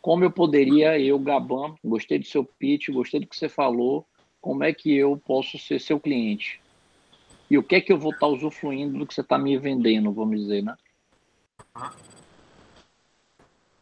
Como 0.00 0.22
eu 0.22 0.30
poderia, 0.30 0.98
eu, 0.98 1.18
Gabam, 1.18 1.74
gostei 1.82 2.18
do 2.18 2.26
seu 2.26 2.44
pitch, 2.44 2.90
gostei 2.90 3.20
do 3.20 3.26
que 3.26 3.36
você 3.36 3.48
falou, 3.48 4.06
como 4.40 4.62
é 4.62 4.72
que 4.72 4.94
eu 4.94 5.16
posso 5.16 5.58
ser 5.58 5.80
seu 5.80 5.98
cliente? 5.98 6.60
E 7.50 7.56
o 7.56 7.62
que 7.62 7.76
é 7.76 7.80
que 7.80 7.92
eu 7.92 7.98
vou 7.98 8.12
estar 8.12 8.26
usufruindo 8.26 8.98
do 8.98 9.06
que 9.06 9.14
você 9.14 9.22
está 9.22 9.38
me 9.38 9.56
vendendo, 9.56 10.12
vamos 10.12 10.40
dizer, 10.40 10.62
né? 10.62 10.76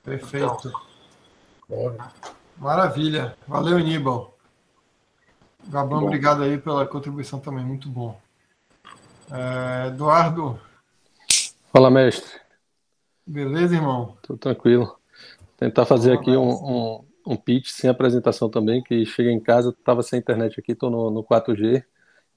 Perfeito. 0.02 0.72
Maravilha. 2.62 3.36
Valeu, 3.48 3.76
Aníbal. 3.76 4.38
Gabão, 5.66 6.04
obrigado 6.04 6.44
aí 6.44 6.56
pela 6.56 6.86
contribuição 6.86 7.40
também, 7.40 7.64
muito 7.64 7.88
bom. 7.88 8.16
É, 9.32 9.88
Eduardo. 9.88 10.60
Fala, 11.72 11.90
mestre. 11.90 12.40
Beleza, 13.26 13.74
irmão? 13.74 14.16
Tô 14.22 14.36
tranquilo. 14.36 14.96
Tentar 15.56 15.86
fazer 15.86 16.12
aqui 16.12 16.30
um, 16.36 16.50
um, 16.50 17.04
um, 17.26 17.36
pitch 17.36 17.66
sem 17.66 17.90
apresentação 17.90 18.48
também, 18.48 18.80
que 18.80 19.04
cheguei 19.06 19.32
em 19.32 19.40
casa, 19.40 19.70
estava 19.70 20.00
sem 20.04 20.20
internet 20.20 20.60
aqui, 20.60 20.70
estou 20.70 20.88
no, 20.88 21.10
no 21.10 21.24
4G, 21.24 21.82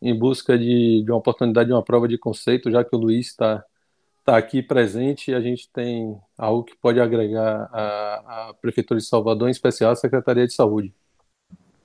em 0.02 0.18
busca 0.18 0.58
de, 0.58 1.04
de 1.04 1.12
uma 1.12 1.20
oportunidade 1.20 1.68
de 1.68 1.74
uma 1.74 1.84
prova 1.84 2.08
de 2.08 2.18
conceito, 2.18 2.72
já 2.72 2.84
que 2.84 2.96
o 2.96 3.00
Luiz 3.00 3.28
está 3.28 3.64
tá 4.26 4.36
aqui 4.36 4.64
presente 4.64 5.30
e 5.30 5.36
a 5.36 5.40
gente 5.40 5.70
tem 5.72 6.20
algo 6.36 6.64
que 6.64 6.76
pode 6.76 7.00
agregar 7.00 7.70
a, 7.72 8.50
a 8.50 8.54
Prefeitura 8.60 9.00
de 9.00 9.06
Salvador, 9.06 9.48
em 9.48 9.52
especial 9.52 9.92
a 9.92 9.96
Secretaria 9.96 10.48
de 10.48 10.54
Saúde. 10.54 10.92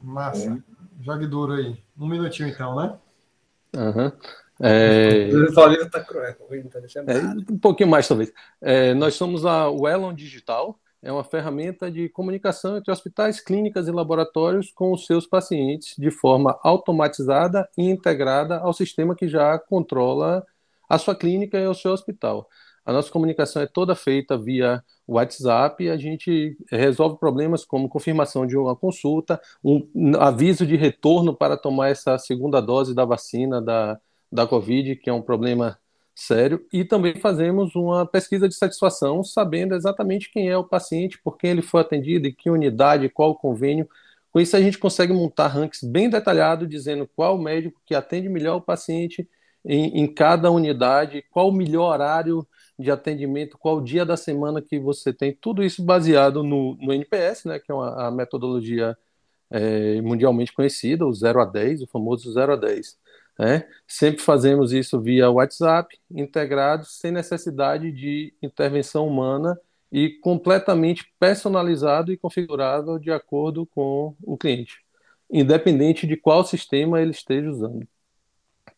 Massa. 0.00 0.58
Jogue 1.02 1.26
duro 1.26 1.52
aí. 1.52 1.76
Um 1.98 2.08
minutinho 2.08 2.48
então, 2.48 2.74
né? 2.74 2.98
Uhum. 3.76 4.10
É... 4.58 5.28
O 5.32 5.54
tá 5.90 6.02
cruel, 6.02 6.34
tá 6.70 6.90
é, 7.06 7.52
um 7.52 7.58
pouquinho 7.58 7.88
mais, 7.88 8.08
talvez. 8.08 8.32
É, 8.60 8.94
nós 8.94 9.14
somos 9.14 9.44
a 9.44 9.68
Wellon 9.70 10.12
Digital, 10.12 10.78
é 11.02 11.10
uma 11.10 11.24
ferramenta 11.24 11.90
de 11.90 12.08
comunicação 12.08 12.76
entre 12.76 12.92
hospitais, 12.92 13.40
clínicas 13.40 13.88
e 13.88 13.90
laboratórios 13.90 14.70
com 14.70 14.92
os 14.92 15.06
seus 15.06 15.26
pacientes 15.26 15.94
de 15.96 16.10
forma 16.10 16.58
automatizada 16.62 17.68
e 17.76 17.88
integrada 17.88 18.58
ao 18.58 18.72
sistema 18.72 19.14
que 19.14 19.28
já 19.28 19.58
controla 19.58 20.46
a 20.90 20.98
sua 20.98 21.14
clínica 21.14 21.56
e 21.56 21.66
o 21.68 21.74
seu 21.74 21.92
hospital. 21.92 22.48
A 22.84 22.92
nossa 22.92 23.10
comunicação 23.10 23.62
é 23.62 23.66
toda 23.66 23.94
feita 23.94 24.36
via 24.36 24.82
WhatsApp 25.06 25.84
e 25.84 25.88
a 25.90 25.96
gente 25.96 26.56
resolve 26.68 27.18
problemas 27.18 27.64
como 27.64 27.88
confirmação 27.88 28.44
de 28.44 28.56
uma 28.56 28.74
consulta, 28.74 29.40
um 29.62 29.86
aviso 30.18 30.66
de 30.66 30.74
retorno 30.74 31.34
para 31.34 31.56
tomar 31.56 31.90
essa 31.90 32.18
segunda 32.18 32.60
dose 32.60 32.92
da 32.92 33.04
vacina 33.04 33.62
da, 33.62 34.00
da 34.32 34.46
Covid, 34.46 34.96
que 34.96 35.08
é 35.08 35.12
um 35.12 35.22
problema 35.22 35.78
sério, 36.12 36.66
e 36.72 36.84
também 36.84 37.14
fazemos 37.14 37.76
uma 37.76 38.04
pesquisa 38.04 38.48
de 38.48 38.54
satisfação, 38.54 39.22
sabendo 39.22 39.74
exatamente 39.74 40.30
quem 40.30 40.48
é 40.48 40.56
o 40.56 40.64
paciente, 40.64 41.20
por 41.22 41.38
quem 41.38 41.50
ele 41.50 41.62
foi 41.62 41.82
atendido, 41.82 42.26
em 42.26 42.34
que 42.34 42.50
unidade, 42.50 43.08
qual 43.08 43.36
convênio. 43.36 43.88
Com 44.32 44.40
isso, 44.40 44.56
a 44.56 44.60
gente 44.60 44.78
consegue 44.78 45.12
montar 45.12 45.46
rankings 45.46 45.86
bem 45.86 46.10
detalhados, 46.10 46.68
dizendo 46.68 47.08
qual 47.14 47.38
médico 47.38 47.80
que 47.86 47.94
atende 47.94 48.28
melhor 48.28 48.56
o 48.56 48.60
paciente 48.60 49.28
em, 49.64 50.00
em 50.00 50.12
cada 50.12 50.50
unidade, 50.50 51.24
qual 51.30 51.48
o 51.48 51.52
melhor 51.52 51.92
horário 51.92 52.46
de 52.78 52.90
atendimento, 52.90 53.58
qual 53.58 53.80
dia 53.80 54.04
da 54.04 54.16
semana 54.16 54.62
que 54.62 54.78
você 54.78 55.12
tem, 55.12 55.36
tudo 55.38 55.62
isso 55.62 55.82
baseado 55.82 56.42
no, 56.42 56.76
no 56.76 56.92
NPS, 56.92 57.44
né, 57.44 57.58
que 57.58 57.70
é 57.70 57.74
uma, 57.74 58.08
a 58.08 58.10
metodologia 58.10 58.96
é, 59.50 60.00
mundialmente 60.00 60.52
conhecida, 60.52 61.06
o 61.06 61.12
0 61.12 61.40
a 61.40 61.44
10, 61.44 61.82
o 61.82 61.86
famoso 61.86 62.32
0 62.32 62.52
a 62.54 62.56
10. 62.56 62.98
Né? 63.38 63.66
Sempre 63.86 64.22
fazemos 64.22 64.72
isso 64.72 65.00
via 65.00 65.30
WhatsApp, 65.30 65.98
integrado, 66.10 66.84
sem 66.84 67.10
necessidade 67.10 67.90
de 67.90 68.34
intervenção 68.42 69.06
humana 69.06 69.58
e 69.90 70.10
completamente 70.20 71.12
personalizado 71.18 72.12
e 72.12 72.16
configurável 72.16 72.98
de 72.98 73.10
acordo 73.10 73.66
com 73.66 74.14
o 74.22 74.36
cliente, 74.38 74.78
independente 75.30 76.06
de 76.06 76.16
qual 76.16 76.44
sistema 76.44 77.00
ele 77.00 77.10
esteja 77.10 77.50
usando. 77.50 77.86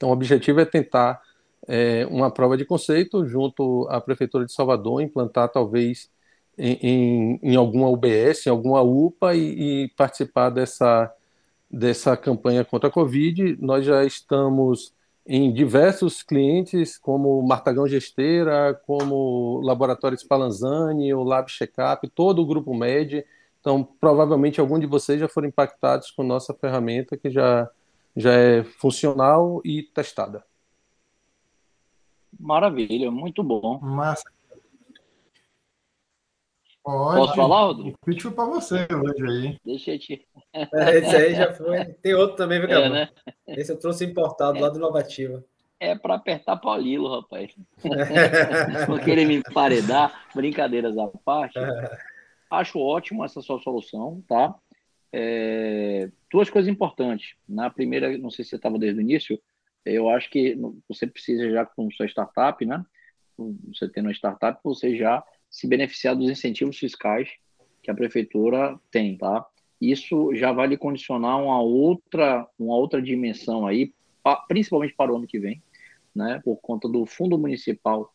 Então, 0.02 0.10
o 0.10 0.12
objetivo 0.14 0.58
é 0.58 0.64
tentar 0.64 1.22
é, 1.68 2.04
uma 2.10 2.28
prova 2.28 2.56
de 2.56 2.64
conceito 2.64 3.24
junto 3.24 3.86
à 3.88 4.00
Prefeitura 4.00 4.44
de 4.44 4.52
Salvador, 4.52 5.00
implantar 5.00 5.48
talvez 5.48 6.10
em, 6.58 6.72
em, 6.82 7.40
em 7.40 7.54
alguma 7.54 7.88
UBS, 7.88 8.44
em 8.44 8.50
alguma 8.50 8.82
UPA 8.82 9.36
e, 9.36 9.84
e 9.84 9.88
participar 9.90 10.50
dessa 10.50 11.08
dessa 11.70 12.16
campanha 12.16 12.64
contra 12.64 12.88
a 12.88 12.92
Covid. 12.92 13.56
Nós 13.60 13.84
já 13.86 14.04
estamos 14.04 14.92
em 15.24 15.52
diversos 15.52 16.20
clientes, 16.20 16.98
como 16.98 17.40
Martagão 17.42 17.86
Gesteira, 17.86 18.74
como 18.84 19.60
Laboratório 19.62 20.18
Spallanzani, 20.18 21.14
o 21.14 21.22
Lab 21.22 21.48
Checkup, 21.48 22.08
todo 22.08 22.42
o 22.42 22.46
Grupo 22.46 22.74
MED. 22.74 23.24
Então, 23.60 23.84
provavelmente, 24.00 24.60
algum 24.60 24.80
de 24.80 24.86
vocês 24.86 25.20
já 25.20 25.28
foram 25.28 25.46
impactados 25.46 26.10
com 26.10 26.24
nossa 26.24 26.52
ferramenta, 26.52 27.16
que 27.16 27.30
já, 27.30 27.70
já 28.16 28.32
é 28.32 28.64
funcional 28.64 29.60
e 29.64 29.82
testada. 29.82 30.44
Maravilha, 32.38 33.10
muito 33.10 33.42
bom. 33.42 33.78
Massa. 33.80 34.24
Pode. 36.82 37.16
Posso 37.16 37.34
falar, 37.36 37.66
Rodrigo? 37.66 37.96
O 38.02 38.06
pitch 38.06 38.22
foi 38.22 38.30
para 38.32 38.44
você 38.44 38.88
hoje 38.92 39.24
aí. 39.24 39.58
Deixa 39.64 39.92
eu 39.92 39.98
te. 39.98 40.26
É, 40.54 40.98
esse 40.98 41.16
aí 41.16 41.34
já 41.34 41.50
foi. 41.54 41.84
Tem 42.02 42.12
outro 42.12 42.36
também, 42.36 42.60
viu, 42.60 42.68
é, 42.68 42.88
né? 42.90 43.08
Esse 43.46 43.72
eu 43.72 43.78
trouxe 43.78 44.04
importado 44.04 44.58
é. 44.58 44.60
lá 44.60 44.68
do 44.68 44.76
Inovativa. 44.76 45.42
É 45.80 45.94
para 45.94 46.16
apertar 46.16 46.58
Paulilo, 46.58 47.08
rapaz. 47.08 47.54
Não 48.86 48.98
querer 48.98 49.24
me 49.24 49.36
emparedar, 49.36 50.26
brincadeiras 50.34 50.98
à 50.98 51.08
parte. 51.24 51.58
Acho 52.50 52.78
ótimo 52.78 53.24
essa 53.24 53.40
sua 53.40 53.58
solução, 53.60 54.22
tá? 54.28 54.54
É... 55.12 56.10
Duas 56.30 56.48
coisas 56.48 56.70
importantes. 56.70 57.34
Na 57.48 57.68
primeira, 57.68 58.16
não 58.16 58.30
sei 58.30 58.44
se 58.44 58.50
você 58.50 58.56
estava 58.56 58.78
desde 58.78 58.98
o 58.98 59.02
início, 59.02 59.40
eu 59.84 60.08
acho 60.08 60.30
que 60.30 60.56
você 60.88 61.06
precisa 61.06 61.50
já 61.50 61.66
com 61.66 61.90
sua 61.90 62.06
startup, 62.06 62.64
né? 62.64 62.84
Você 63.36 63.88
tendo 63.88 64.06
uma 64.06 64.12
startup, 64.12 64.60
você 64.62 64.96
já 64.96 65.22
se 65.50 65.66
beneficiar 65.66 66.16
dos 66.16 66.30
incentivos 66.30 66.78
fiscais 66.78 67.28
que 67.82 67.90
a 67.90 67.94
prefeitura 67.94 68.78
tem, 68.90 69.18
tá? 69.18 69.44
Isso 69.80 70.34
já 70.34 70.52
vai 70.52 70.68
lhe 70.68 70.76
condicionar 70.76 71.42
uma 71.42 71.60
outra, 71.60 72.48
uma 72.58 72.76
outra 72.76 73.02
dimensão 73.02 73.66
aí, 73.66 73.92
principalmente 74.46 74.94
para 74.94 75.12
o 75.12 75.16
ano 75.16 75.26
que 75.26 75.38
vem, 75.38 75.60
né? 76.14 76.40
Por 76.44 76.56
conta 76.56 76.88
do 76.88 77.04
Fundo 77.04 77.36
Municipal 77.36 78.14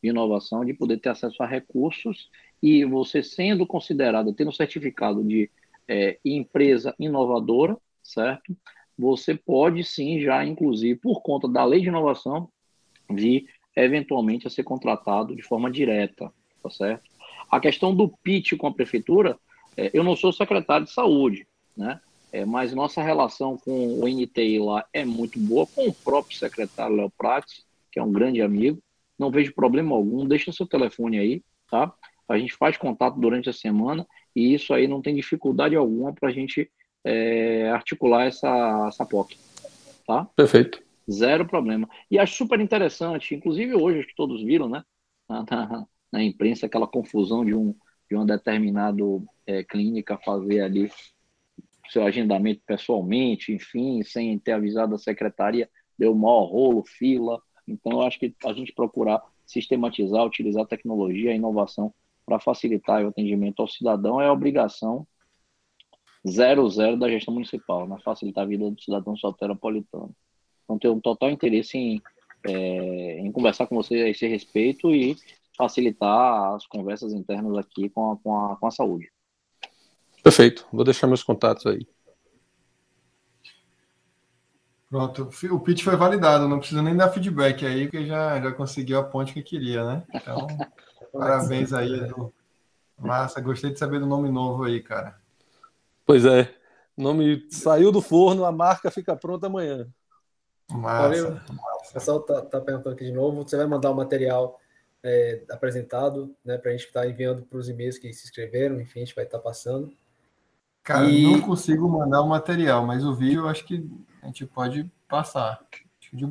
de 0.00 0.10
Inovação, 0.10 0.64
de 0.64 0.72
poder 0.72 0.98
ter 0.98 1.08
acesso 1.08 1.42
a 1.42 1.46
recursos 1.46 2.30
e 2.62 2.84
você 2.84 3.22
sendo 3.22 3.66
considerado, 3.66 4.32
tendo 4.32 4.52
certificado 4.52 5.24
de 5.24 5.50
é, 5.88 6.18
empresa 6.24 6.94
inovadora, 6.98 7.76
certo? 8.02 8.56
Você 8.98 9.34
pode 9.34 9.82
sim 9.84 10.20
já, 10.20 10.44
inclusive, 10.44 10.98
por 10.98 11.22
conta 11.22 11.48
da 11.48 11.64
lei 11.64 11.80
de 11.80 11.88
inovação, 11.88 12.48
vir 13.10 13.48
eventualmente 13.76 14.46
a 14.46 14.50
ser 14.50 14.64
contratado 14.64 15.34
de 15.34 15.42
forma 15.42 15.70
direta, 15.70 16.32
tá 16.62 16.70
certo? 16.70 17.08
A 17.50 17.60
questão 17.60 17.94
do 17.94 18.08
pitch 18.08 18.56
com 18.56 18.66
a 18.66 18.74
prefeitura, 18.74 19.38
é, 19.76 19.90
eu 19.94 20.02
não 20.02 20.16
sou 20.16 20.32
secretário 20.32 20.84
de 20.84 20.92
saúde, 20.92 21.46
né? 21.76 22.00
É, 22.30 22.44
mas 22.44 22.74
nossa 22.74 23.02
relação 23.02 23.56
com 23.56 24.00
o 24.00 24.06
NTI 24.06 24.58
lá 24.58 24.84
é 24.92 25.02
muito 25.04 25.38
boa, 25.38 25.66
com 25.66 25.88
o 25.88 25.94
próprio 25.94 26.36
secretário 26.36 26.96
Léo 26.96 27.10
Prates, 27.16 27.64
que 27.90 27.98
é 27.98 28.02
um 28.02 28.12
grande 28.12 28.42
amigo. 28.42 28.82
Não 29.18 29.30
vejo 29.30 29.54
problema 29.54 29.96
algum, 29.96 30.26
deixa 30.26 30.52
seu 30.52 30.66
telefone 30.66 31.18
aí, 31.18 31.42
tá? 31.70 31.92
A 32.28 32.36
gente 32.36 32.54
faz 32.54 32.76
contato 32.76 33.18
durante 33.18 33.48
a 33.48 33.52
semana 33.52 34.06
e 34.38 34.54
isso 34.54 34.72
aí 34.72 34.86
não 34.86 35.02
tem 35.02 35.16
dificuldade 35.16 35.74
alguma 35.74 36.12
para 36.12 36.28
a 36.28 36.32
gente 36.32 36.70
é, 37.04 37.68
articular 37.70 38.26
essa, 38.26 38.86
essa 38.86 39.04
POC, 39.04 39.36
tá? 40.06 40.24
Perfeito. 40.36 40.80
Zero 41.10 41.46
problema. 41.46 41.88
E 42.10 42.18
acho 42.18 42.36
super 42.36 42.60
interessante, 42.60 43.34
inclusive 43.34 43.74
hoje, 43.74 44.00
acho 44.00 44.08
que 44.08 44.14
todos 44.14 44.42
viram, 44.44 44.68
né? 44.68 44.84
Na, 45.28 45.44
na, 45.50 45.86
na 46.12 46.22
imprensa, 46.22 46.66
aquela 46.66 46.86
confusão 46.86 47.44
de 47.44 47.54
um 47.54 47.74
de 48.08 48.16
uma 48.16 48.24
determinada 48.24 49.02
é, 49.46 49.62
clínica 49.62 50.16
fazer 50.24 50.62
ali 50.62 50.90
seu 51.90 52.04
agendamento 52.04 52.62
pessoalmente, 52.66 53.52
enfim, 53.52 54.02
sem 54.02 54.38
ter 54.38 54.52
avisado 54.52 54.94
a 54.94 54.98
secretaria, 54.98 55.68
deu 55.98 56.14
maior 56.14 56.44
rolo, 56.44 56.84
fila. 56.86 57.38
Então, 57.66 57.92
eu 57.92 58.02
acho 58.02 58.18
que 58.18 58.34
a 58.44 58.52
gente 58.52 58.72
procurar 58.72 59.22
sistematizar, 59.46 60.24
utilizar 60.24 60.62
a 60.62 60.66
tecnologia, 60.66 61.32
a 61.32 61.34
inovação 61.34 61.92
para 62.28 62.38
facilitar 62.38 63.02
o 63.02 63.08
atendimento 63.08 63.62
ao 63.62 63.68
cidadão 63.68 64.20
é 64.20 64.26
a 64.26 64.32
obrigação 64.32 65.06
zero 66.28 66.68
zero 66.68 66.98
da 66.98 67.08
gestão 67.08 67.32
municipal, 67.32 67.88
né? 67.88 67.96
facilitar 68.04 68.44
a 68.44 68.46
vida 68.46 68.70
do 68.70 68.80
cidadão 68.82 69.16
soteropolitano. 69.16 70.14
Então, 70.64 70.78
tenho 70.78 70.94
um 70.94 71.00
total 71.00 71.30
interesse 71.30 71.78
em, 71.78 72.02
é, 72.46 73.20
em 73.20 73.32
conversar 73.32 73.66
com 73.66 73.74
você 73.74 73.94
a 73.94 74.08
esse 74.10 74.26
respeito 74.26 74.94
e 74.94 75.16
facilitar 75.56 76.54
as 76.54 76.66
conversas 76.66 77.14
internas 77.14 77.56
aqui 77.56 77.88
com 77.88 78.12
a, 78.12 78.16
com 78.18 78.36
a, 78.36 78.56
com 78.56 78.66
a 78.66 78.70
saúde. 78.70 79.10
Perfeito, 80.22 80.68
vou 80.70 80.84
deixar 80.84 81.06
meus 81.06 81.22
contatos 81.22 81.64
aí. 81.64 81.86
Pronto, 84.90 85.30
o 85.50 85.60
pitch 85.60 85.82
foi 85.82 85.96
validado, 85.96 86.48
não 86.48 86.58
precisa 86.58 86.82
nem 86.82 86.96
dar 86.96 87.10
feedback 87.10 87.64
aí, 87.64 87.84
porque 87.84 88.06
já, 88.06 88.40
já 88.40 88.52
conseguiu 88.52 88.98
a 88.98 89.04
ponte 89.04 89.32
que 89.32 89.42
queria, 89.42 89.84
né? 89.84 90.02
Então, 90.14 90.46
parabéns 91.18 91.72
aí, 91.72 91.92
Edu. 91.92 92.32
Massa, 92.98 93.40
gostei 93.40 93.70
de 93.70 93.78
saber 93.78 94.00
do 94.00 94.06
nome 94.06 94.30
novo 94.30 94.64
aí, 94.64 94.82
cara. 94.82 95.18
Pois 96.04 96.24
é, 96.24 96.54
o 96.96 97.02
nome 97.02 97.46
saiu 97.50 97.92
do 97.92 98.00
forno, 98.00 98.44
a 98.44 98.52
marca 98.52 98.90
fica 98.90 99.16
pronta 99.16 99.46
amanhã. 99.46 99.86
Massa. 100.70 101.42
O 101.88 101.92
pessoal 101.92 102.20
tá, 102.20 102.42
tá 102.42 102.60
perguntando 102.60 102.94
aqui 102.94 103.04
de 103.04 103.12
novo, 103.12 103.42
você 103.42 103.56
vai 103.56 103.66
mandar 103.66 103.90
o 103.90 103.94
material 103.94 104.58
é, 105.02 105.42
apresentado, 105.50 106.34
né, 106.44 106.58
para 106.58 106.70
a 106.70 106.72
gente 106.72 106.86
estar 106.86 107.02
tá 107.02 107.08
enviando 107.08 107.42
para 107.42 107.58
os 107.58 107.68
e-mails 107.68 107.98
que 107.98 108.12
se 108.12 108.24
inscreveram, 108.26 108.80
enfim, 108.80 109.00
a 109.00 109.04
gente 109.04 109.14
vai 109.14 109.24
estar 109.24 109.38
tá 109.38 109.44
passando. 109.44 109.92
Cara, 110.82 111.08
e... 111.08 111.22
não 111.22 111.40
consigo 111.40 111.88
mandar 111.88 112.22
o 112.22 112.28
material, 112.28 112.86
mas 112.86 113.04
o 113.04 113.14
vídeo 113.14 113.42
eu 113.42 113.48
acho 113.48 113.64
que 113.64 113.86
a 114.22 114.26
gente 114.26 114.46
pode 114.46 114.90
passar. 115.06 115.60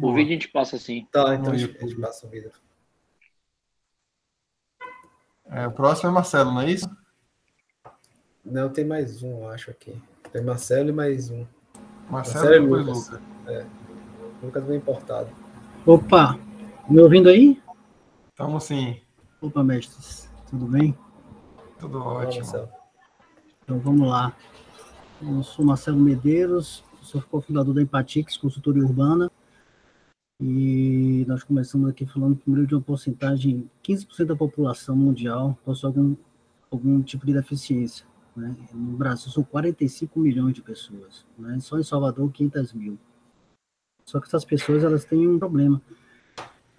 O 0.01 0.13
vídeo 0.13 0.29
a 0.29 0.33
gente 0.33 0.47
passa 0.49 0.77
sim. 0.77 1.07
Tá, 1.11 1.35
então 1.35 1.53
a 1.53 1.57
gente, 1.57 1.77
a 1.77 1.87
gente 1.87 2.01
passa 2.01 2.25
o 2.25 2.29
vídeo. 2.29 2.51
É, 5.49 5.67
o 5.67 5.71
próximo 5.71 6.09
é 6.09 6.13
Marcelo, 6.13 6.51
não 6.51 6.61
é 6.61 6.71
isso? 6.71 6.89
Não, 8.45 8.69
tem 8.69 8.85
mais 8.85 9.23
um, 9.23 9.43
eu 9.43 9.49
acho 9.49 9.71
aqui. 9.71 10.01
Tem 10.31 10.43
Marcelo 10.43 10.89
e 10.89 10.93
mais 10.93 11.29
um. 11.29 11.45
Marcelo, 12.09 12.45
Marcelo 12.45 12.55
e 12.55 12.83
Lucas. 12.83 13.09
Lucas. 13.09 13.21
É. 13.47 13.65
Lucas 14.43 14.63
bem 14.63 14.77
importado. 14.77 15.29
Opa, 15.85 16.37
me 16.89 16.99
ouvindo 16.99 17.29
aí? 17.29 17.61
Estamos 18.29 18.63
sim. 18.65 19.01
Opa, 19.41 19.63
mestres, 19.63 20.29
tudo 20.49 20.65
bem? 20.65 20.97
Tudo 21.79 21.99
ótimo. 21.99 22.69
Então 23.63 23.79
vamos 23.79 24.07
lá. 24.07 24.33
Eu 25.21 25.43
sou 25.43 25.65
Marcelo 25.65 25.97
Medeiros, 25.97 26.83
sou 27.01 27.21
cofundador 27.21 27.73
da 27.73 27.81
Empatix, 27.81 28.37
consultoria 28.37 28.83
urbana. 28.83 29.31
E 30.39 31.25
nós 31.27 31.43
começamos 31.43 31.89
aqui 31.89 32.05
falando 32.05 32.35
primeiro 32.35 32.67
de 32.67 32.75
uma 32.75 32.81
porcentagem, 32.81 33.67
15% 33.83 34.25
da 34.25 34.35
população 34.35 34.95
mundial 34.95 35.57
possui 35.65 35.87
algum, 35.87 36.15
algum 36.69 37.01
tipo 37.01 37.25
de 37.25 37.33
deficiência. 37.33 38.05
Né? 38.35 38.55
No 38.71 38.95
Brasil 38.95 39.31
são 39.31 39.43
45 39.43 40.19
milhões 40.19 40.53
de 40.53 40.61
pessoas, 40.61 41.25
né? 41.39 41.59
só 41.59 41.79
em 41.79 41.83
Salvador 41.83 42.31
500 42.31 42.73
mil. 42.73 42.99
Só 44.05 44.19
que 44.19 44.27
essas 44.27 44.45
pessoas 44.45 44.83
elas 44.83 45.03
têm 45.05 45.27
um 45.27 45.39
problema, 45.39 45.81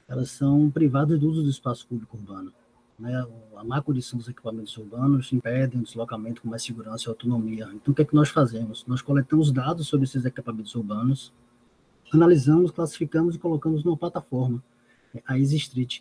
elas 0.07 0.31
são 0.31 0.71
privadas 0.71 1.19
do 1.19 1.29
uso 1.29 1.43
do 1.43 1.51
espaço 1.51 1.85
público 1.89 2.17
urbano. 2.17 2.53
Né? 2.97 3.27
A 3.57 3.65
má 3.65 3.83
condição 3.83 4.21
dos 4.21 4.29
equipamentos 4.29 4.77
urbanos 4.79 5.33
impedem 5.33 5.81
o 5.81 5.83
deslocamento 5.83 6.43
com 6.43 6.49
mais 6.49 6.63
segurança 6.63 7.09
e 7.09 7.11
autonomia. 7.11 7.69
Então, 7.75 7.91
o 7.91 7.95
que 7.95 8.03
é 8.03 8.05
que 8.05 8.15
nós 8.15 8.29
fazemos? 8.29 8.87
Nós 8.87 9.03
coletamos 9.03 9.51
dados 9.51 9.89
sobre 9.89 10.05
esses 10.05 10.25
equipamentos 10.25 10.77
urbanos, 10.77 11.33
analisamos, 12.13 12.71
classificamos 12.71 13.35
e 13.35 13.39
colocamos 13.39 13.85
numa 13.85 13.97
plataforma, 13.97 14.63
a 15.27 15.39
Easy 15.39 15.57
Street. 15.57 16.01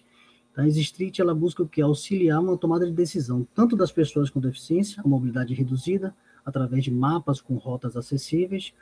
A 0.55 0.65
Easy 0.65 0.81
Street 0.81 1.19
ela 1.19 1.35
busca 1.35 1.61
o 1.61 1.67
que? 1.67 1.81
Auxiliar 1.81 2.41
uma 2.41 2.57
tomada 2.57 2.85
de 2.85 2.91
decisão, 2.91 3.47
tanto 3.53 3.75
das 3.75 3.91
pessoas 3.91 4.29
com 4.29 4.39
deficiência, 4.39 5.01
a 5.03 5.07
mobilidade 5.07 5.53
reduzida, 5.53 6.15
através 6.45 6.83
de 6.83 6.91
mapas 6.91 7.41
com 7.41 7.55
rotas 7.55 7.95
acessíveis, 7.95 8.73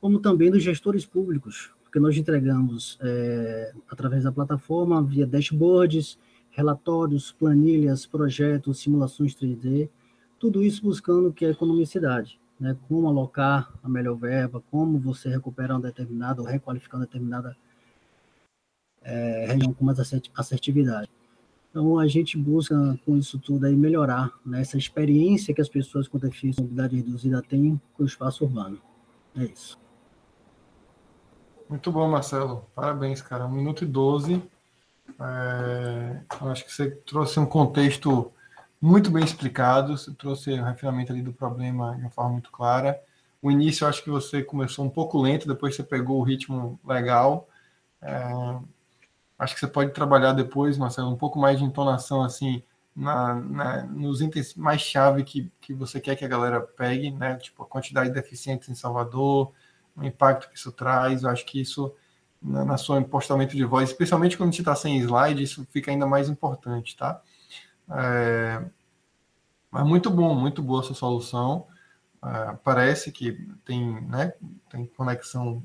como 0.00 0.18
também 0.18 0.50
dos 0.50 0.62
gestores 0.62 1.06
públicos, 1.06 1.70
porque 1.82 1.98
nós 1.98 2.16
entregamos 2.16 2.98
é, 3.00 3.72
através 3.88 4.24
da 4.24 4.32
plataforma 4.32 5.02
via 5.02 5.26
dashboards, 5.26 6.18
relatórios, 6.50 7.32
planilhas, 7.32 8.04
projetos, 8.04 8.80
simulações 8.80 9.34
3D, 9.34 9.88
tudo 10.38 10.62
isso 10.62 10.82
buscando 10.82 11.32
que 11.32 11.44
é 11.44 11.50
economicidade, 11.50 12.38
né? 12.58 12.76
Como 12.88 13.08
alocar 13.08 13.72
a 13.82 13.88
melhor 13.88 14.16
verba, 14.16 14.62
como 14.70 14.98
você 14.98 15.28
recuperar 15.28 15.76
uma 15.76 15.82
determinada 15.82 16.40
ou 16.40 16.46
requalificar 16.46 17.00
uma 17.00 17.06
determinada 17.06 17.56
é, 19.02 19.46
região 19.46 19.72
com 19.72 19.84
mais 19.84 19.98
assertividade. 20.36 21.10
Então, 21.70 21.98
a 21.98 22.06
gente 22.06 22.38
busca, 22.38 22.98
com 23.04 23.16
isso 23.16 23.38
tudo, 23.38 23.66
aí, 23.66 23.74
melhorar 23.74 24.32
né, 24.46 24.60
essa 24.60 24.78
experiência 24.78 25.52
que 25.52 25.60
as 25.60 25.68
pessoas 25.68 26.06
com 26.06 26.18
deficiência 26.18 26.62
mobilidade 26.62 26.96
reduzida 26.96 27.42
têm 27.42 27.80
com 27.94 28.04
o 28.04 28.06
espaço 28.06 28.44
urbano. 28.44 28.80
É 29.36 29.44
isso. 29.44 29.76
Muito 31.68 31.90
bom, 31.90 32.08
Marcelo. 32.08 32.64
Parabéns, 32.74 33.20
cara. 33.20 33.46
Um 33.46 33.50
minuto 33.50 33.82
e 33.82 33.86
doze. 33.88 34.40
É, 35.20 36.20
acho 36.42 36.64
que 36.64 36.72
você 36.72 36.90
trouxe 36.90 37.40
um 37.40 37.46
contexto 37.46 38.30
muito 38.84 39.10
bem 39.10 39.24
explicado, 39.24 39.96
você 39.96 40.12
trouxe 40.12 40.52
o 40.52 40.62
refinamento 40.62 41.10
ali 41.10 41.22
do 41.22 41.32
problema 41.32 41.94
de 41.96 42.02
uma 42.02 42.10
forma 42.10 42.32
muito 42.32 42.50
clara. 42.50 43.00
O 43.40 43.50
início, 43.50 43.84
eu 43.84 43.88
acho 43.88 44.04
que 44.04 44.10
você 44.10 44.42
começou 44.42 44.84
um 44.84 44.90
pouco 44.90 45.18
lento, 45.18 45.48
depois 45.48 45.74
você 45.74 45.82
pegou 45.82 46.20
o 46.20 46.22
ritmo 46.22 46.78
legal. 46.84 47.48
É, 48.02 48.30
acho 49.38 49.54
que 49.54 49.60
você 49.60 49.66
pode 49.66 49.92
trabalhar 49.92 50.34
depois, 50.34 50.76
Marcelo, 50.76 51.10
um 51.10 51.16
pouco 51.16 51.38
mais 51.38 51.58
de 51.58 51.64
entonação 51.64 52.22
assim 52.22 52.62
na, 52.94 53.34
na, 53.36 53.82
nos 53.84 54.20
itens 54.20 54.54
mais 54.54 54.82
chave 54.82 55.24
que, 55.24 55.50
que 55.62 55.72
você 55.72 55.98
quer 55.98 56.14
que 56.14 56.24
a 56.26 56.28
galera 56.28 56.60
pegue, 56.60 57.10
né? 57.10 57.36
Tipo 57.36 57.62
a 57.62 57.66
quantidade 57.66 58.10
de 58.10 58.14
deficientes 58.14 58.68
em 58.68 58.74
Salvador, 58.74 59.50
o 59.96 60.04
impacto 60.04 60.50
que 60.50 60.58
isso 60.58 60.70
traz. 60.70 61.22
Eu 61.22 61.30
acho 61.30 61.46
que 61.46 61.58
isso 61.58 61.90
na, 62.42 62.66
na 62.66 62.76
sua 62.76 63.02
postamento 63.02 63.56
de 63.56 63.64
voz, 63.64 63.88
especialmente 63.88 64.36
quando 64.36 64.50
a 64.50 64.52
gente 64.52 64.60
está 64.60 64.76
sem 64.76 64.98
slide, 64.98 65.42
isso 65.42 65.66
fica 65.70 65.90
ainda 65.90 66.06
mais 66.06 66.28
importante, 66.28 66.94
tá? 66.94 67.22
É, 67.90 68.64
mas 69.70 69.86
muito 69.86 70.10
bom, 70.10 70.34
muito 70.34 70.62
boa 70.62 70.82
essa 70.82 70.94
solução. 70.94 71.66
É, 72.24 72.56
parece 72.64 73.12
que 73.12 73.32
tem, 73.64 74.00
né, 74.02 74.32
tem 74.70 74.86
conexão 74.86 75.62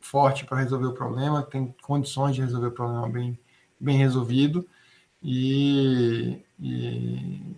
forte 0.00 0.44
para 0.44 0.58
resolver 0.58 0.86
o 0.86 0.92
problema, 0.92 1.42
tem 1.42 1.74
condições 1.82 2.34
de 2.34 2.42
resolver 2.42 2.66
o 2.68 2.72
problema 2.72 3.08
bem, 3.08 3.38
bem 3.78 3.96
resolvido. 3.96 4.68
E, 5.22 6.44
e, 6.58 7.56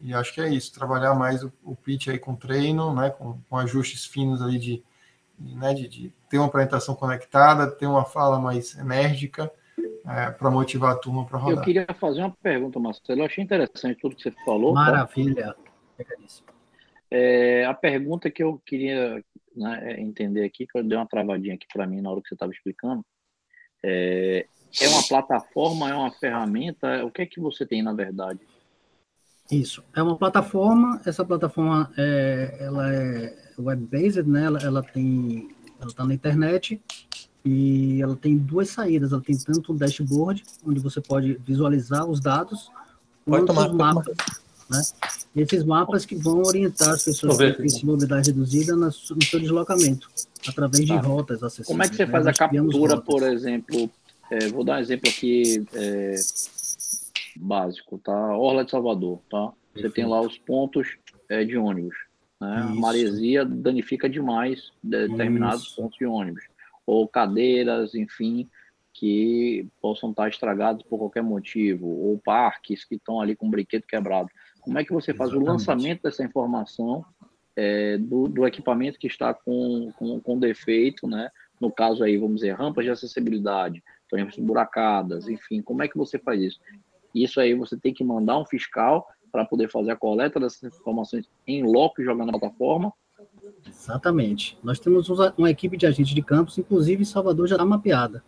e 0.00 0.14
acho 0.14 0.32
que 0.32 0.40
é 0.40 0.48
isso, 0.48 0.72
trabalhar 0.72 1.14
mais 1.14 1.44
o, 1.44 1.52
o 1.62 1.76
pitch 1.76 2.08
aí 2.08 2.18
com 2.18 2.34
treino, 2.34 2.94
né, 2.94 3.10
com, 3.10 3.38
com 3.48 3.58
ajustes 3.58 4.06
finos 4.06 4.40
ali 4.40 4.58
de, 4.58 4.82
né, 5.38 5.74
de, 5.74 5.86
de, 5.86 6.14
ter 6.30 6.38
uma 6.38 6.46
apresentação 6.46 6.94
conectada, 6.94 7.70
ter 7.70 7.86
uma 7.86 8.04
fala 8.04 8.38
mais 8.40 8.74
enérgica 8.76 9.52
é, 10.06 10.30
para 10.30 10.50
motivar 10.50 10.92
a 10.92 10.98
turma 10.98 11.24
para 11.24 11.38
rodar. 11.38 11.58
Eu 11.58 11.62
queria 11.62 11.86
fazer 11.98 12.20
uma 12.20 12.30
pergunta, 12.42 12.78
Marcelo. 12.78 13.20
Eu 13.20 13.26
achei 13.26 13.42
interessante 13.42 14.00
tudo 14.00 14.16
que 14.16 14.22
você 14.22 14.30
falou. 14.44 14.74
Tá? 14.74 14.80
Maravilha. 14.80 15.54
Tá? 15.96 16.04
É, 17.10 17.64
a 17.64 17.74
pergunta 17.74 18.30
que 18.30 18.42
eu 18.42 18.60
queria 18.66 19.24
né, 19.56 19.92
é 19.92 20.00
entender 20.00 20.44
aqui, 20.44 20.66
que 20.66 20.78
eu 20.78 20.84
dei 20.84 20.98
uma 20.98 21.06
travadinha 21.06 21.54
aqui 21.54 21.66
para 21.72 21.86
mim 21.86 22.00
na 22.00 22.10
hora 22.10 22.20
que 22.20 22.28
você 22.28 22.34
estava 22.34 22.52
explicando, 22.52 23.04
é, 23.82 24.46
é 24.80 24.88
uma 24.88 25.02
plataforma, 25.02 25.88
é 25.88 25.94
uma 25.94 26.10
ferramenta? 26.10 27.04
O 27.04 27.10
que 27.10 27.22
é 27.22 27.26
que 27.26 27.40
você 27.40 27.64
tem 27.64 27.82
na 27.82 27.92
verdade? 27.92 28.40
Isso, 29.50 29.84
é 29.94 30.02
uma 30.02 30.16
plataforma. 30.16 31.00
Essa 31.04 31.24
plataforma 31.24 31.92
é, 31.96 32.56
ela 32.60 32.92
é 32.92 33.36
web-based, 33.58 34.28
né? 34.28 34.46
Ela, 34.46 34.58
ela 34.62 34.82
tem, 34.82 35.48
ela 35.78 35.88
está 35.88 36.04
na 36.04 36.14
internet 36.14 36.82
E 37.44 38.00
ela 38.00 38.16
tem 38.16 38.38
duas 38.38 38.70
saídas. 38.70 39.12
Ela 39.12 39.20
tem 39.20 39.36
tanto 39.36 39.72
um 39.72 39.76
dashboard, 39.76 40.42
onde 40.66 40.80
você 40.80 41.00
pode 41.00 41.34
visualizar 41.46 42.06
os 42.08 42.18
dados, 42.20 42.70
quanto 43.24 43.52
os 43.52 43.72
mapas. 43.72 44.16
Né? 44.70 44.82
Esses 45.36 45.62
mapas 45.62 46.06
que 46.06 46.14
vão 46.14 46.42
orientar 46.42 46.90
as 46.90 47.04
pessoas 47.04 47.36
que 47.36 47.52
têm 47.52 47.84
mobilidade 47.84 48.30
reduzida 48.30 48.74
no 48.74 48.90
seu 48.90 49.38
deslocamento, 49.38 50.08
através 50.48 50.86
de 50.86 50.94
tá. 50.94 51.00
rotas 51.00 51.42
acessíveis. 51.42 51.68
Como 51.68 51.82
é 51.82 51.88
que 51.88 51.96
você 51.96 52.06
né? 52.06 52.12
faz 52.12 52.26
a 52.26 52.32
captura, 52.32 53.00
por 53.00 53.22
exemplo? 53.22 53.90
É, 54.30 54.48
vou 54.48 54.64
dar 54.64 54.76
um 54.76 54.80
exemplo 54.80 55.10
aqui 55.10 55.66
é, 55.74 56.14
básico, 57.36 57.98
tá? 57.98 58.36
Orla 58.38 58.64
de 58.64 58.70
Salvador, 58.70 59.20
tá? 59.30 59.48
Você 59.74 59.82
Perfeito. 59.82 59.94
tem 59.94 60.06
lá 60.06 60.22
os 60.22 60.38
pontos 60.38 60.96
é, 61.28 61.44
de 61.44 61.58
ônibus. 61.58 61.94
Né? 62.40 62.56
A 62.56 62.74
maresia 62.74 63.44
danifica 63.44 64.08
demais 64.08 64.72
determinados 64.82 65.64
Isso. 65.64 65.76
pontos 65.76 65.98
de 65.98 66.06
ônibus 66.06 66.42
ou 66.86 67.08
cadeiras, 67.08 67.94
enfim, 67.94 68.48
que 68.92 69.66
possam 69.80 70.10
estar 70.10 70.28
estragados 70.28 70.82
por 70.84 70.98
qualquer 70.98 71.22
motivo, 71.22 71.86
ou 71.86 72.18
parques 72.18 72.84
que 72.84 72.94
estão 72.94 73.20
ali 73.20 73.34
com 73.34 73.46
um 73.46 73.50
brinquedo 73.50 73.84
quebrado. 73.84 74.28
Como 74.60 74.78
é 74.78 74.84
que 74.84 74.92
você 74.92 75.12
faz 75.12 75.30
Exatamente. 75.30 75.48
o 75.48 75.52
lançamento 75.52 76.02
dessa 76.02 76.24
informação 76.24 77.04
é, 77.56 77.98
do, 77.98 78.28
do, 78.28 78.46
equipamento 78.46 78.98
que 78.98 79.06
está 79.06 79.34
com, 79.34 79.92
com, 79.98 80.20
com, 80.20 80.38
defeito, 80.38 81.06
né? 81.06 81.30
No 81.60 81.70
caso 81.70 82.02
aí, 82.02 82.16
vamos 82.16 82.36
dizer, 82.36 82.52
rampas 82.52 82.84
de 82.84 82.90
acessibilidade, 82.90 83.82
rampas 84.12 84.36
buracadas, 84.38 85.28
enfim, 85.28 85.60
como 85.60 85.82
é 85.82 85.88
que 85.88 85.96
você 85.96 86.18
faz 86.18 86.40
isso? 86.40 86.60
Isso 87.14 87.40
aí 87.40 87.54
você 87.54 87.76
tem 87.76 87.94
que 87.94 88.04
mandar 88.04 88.38
um 88.38 88.46
fiscal 88.46 89.06
para 89.30 89.44
poder 89.44 89.68
fazer 89.68 89.92
a 89.92 89.96
coleta 89.96 90.38
dessas 90.38 90.62
informações 90.80 91.28
em 91.46 91.62
loco 91.62 92.02
jogar 92.02 92.24
na 92.24 92.32
plataforma, 92.32 92.92
Exatamente. 93.66 94.58
Nós 94.62 94.78
temos 94.78 95.08
uma 95.36 95.50
equipe 95.50 95.76
de 95.76 95.86
agentes 95.86 96.14
de 96.14 96.22
campos, 96.22 96.58
inclusive 96.58 97.02
em 97.02 97.04
Salvador 97.04 97.46
já 97.46 97.56
está 97.56 97.64
mapeada. 97.64 98.22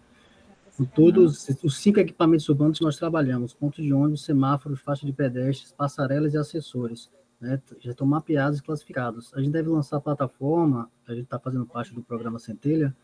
Com 0.76 0.84
todos 0.84 1.48
os 1.62 1.76
cinco 1.78 2.00
equipamentos 2.00 2.48
urbanos 2.48 2.78
que 2.78 2.84
nós 2.84 2.96
trabalhamos, 2.96 3.54
pontos 3.54 3.82
de 3.82 3.92
ônibus, 3.92 4.24
semáforos, 4.24 4.80
faixa 4.80 5.06
de 5.06 5.12
pedestres, 5.12 5.72
passarelas 5.72 6.34
e 6.34 6.38
assessores. 6.38 7.10
Né, 7.40 7.60
já 7.80 7.90
estão 7.90 8.06
mapeados 8.06 8.58
e 8.58 8.62
classificados. 8.62 9.32
A 9.34 9.40
gente 9.40 9.50
deve 9.50 9.68
lançar 9.68 9.98
a 9.98 10.00
plataforma, 10.00 10.90
a 11.06 11.12
gente 11.12 11.24
está 11.24 11.38
fazendo 11.38 11.66
parte 11.66 11.94
do 11.94 12.02
programa 12.02 12.38
Centelha, 12.38 12.94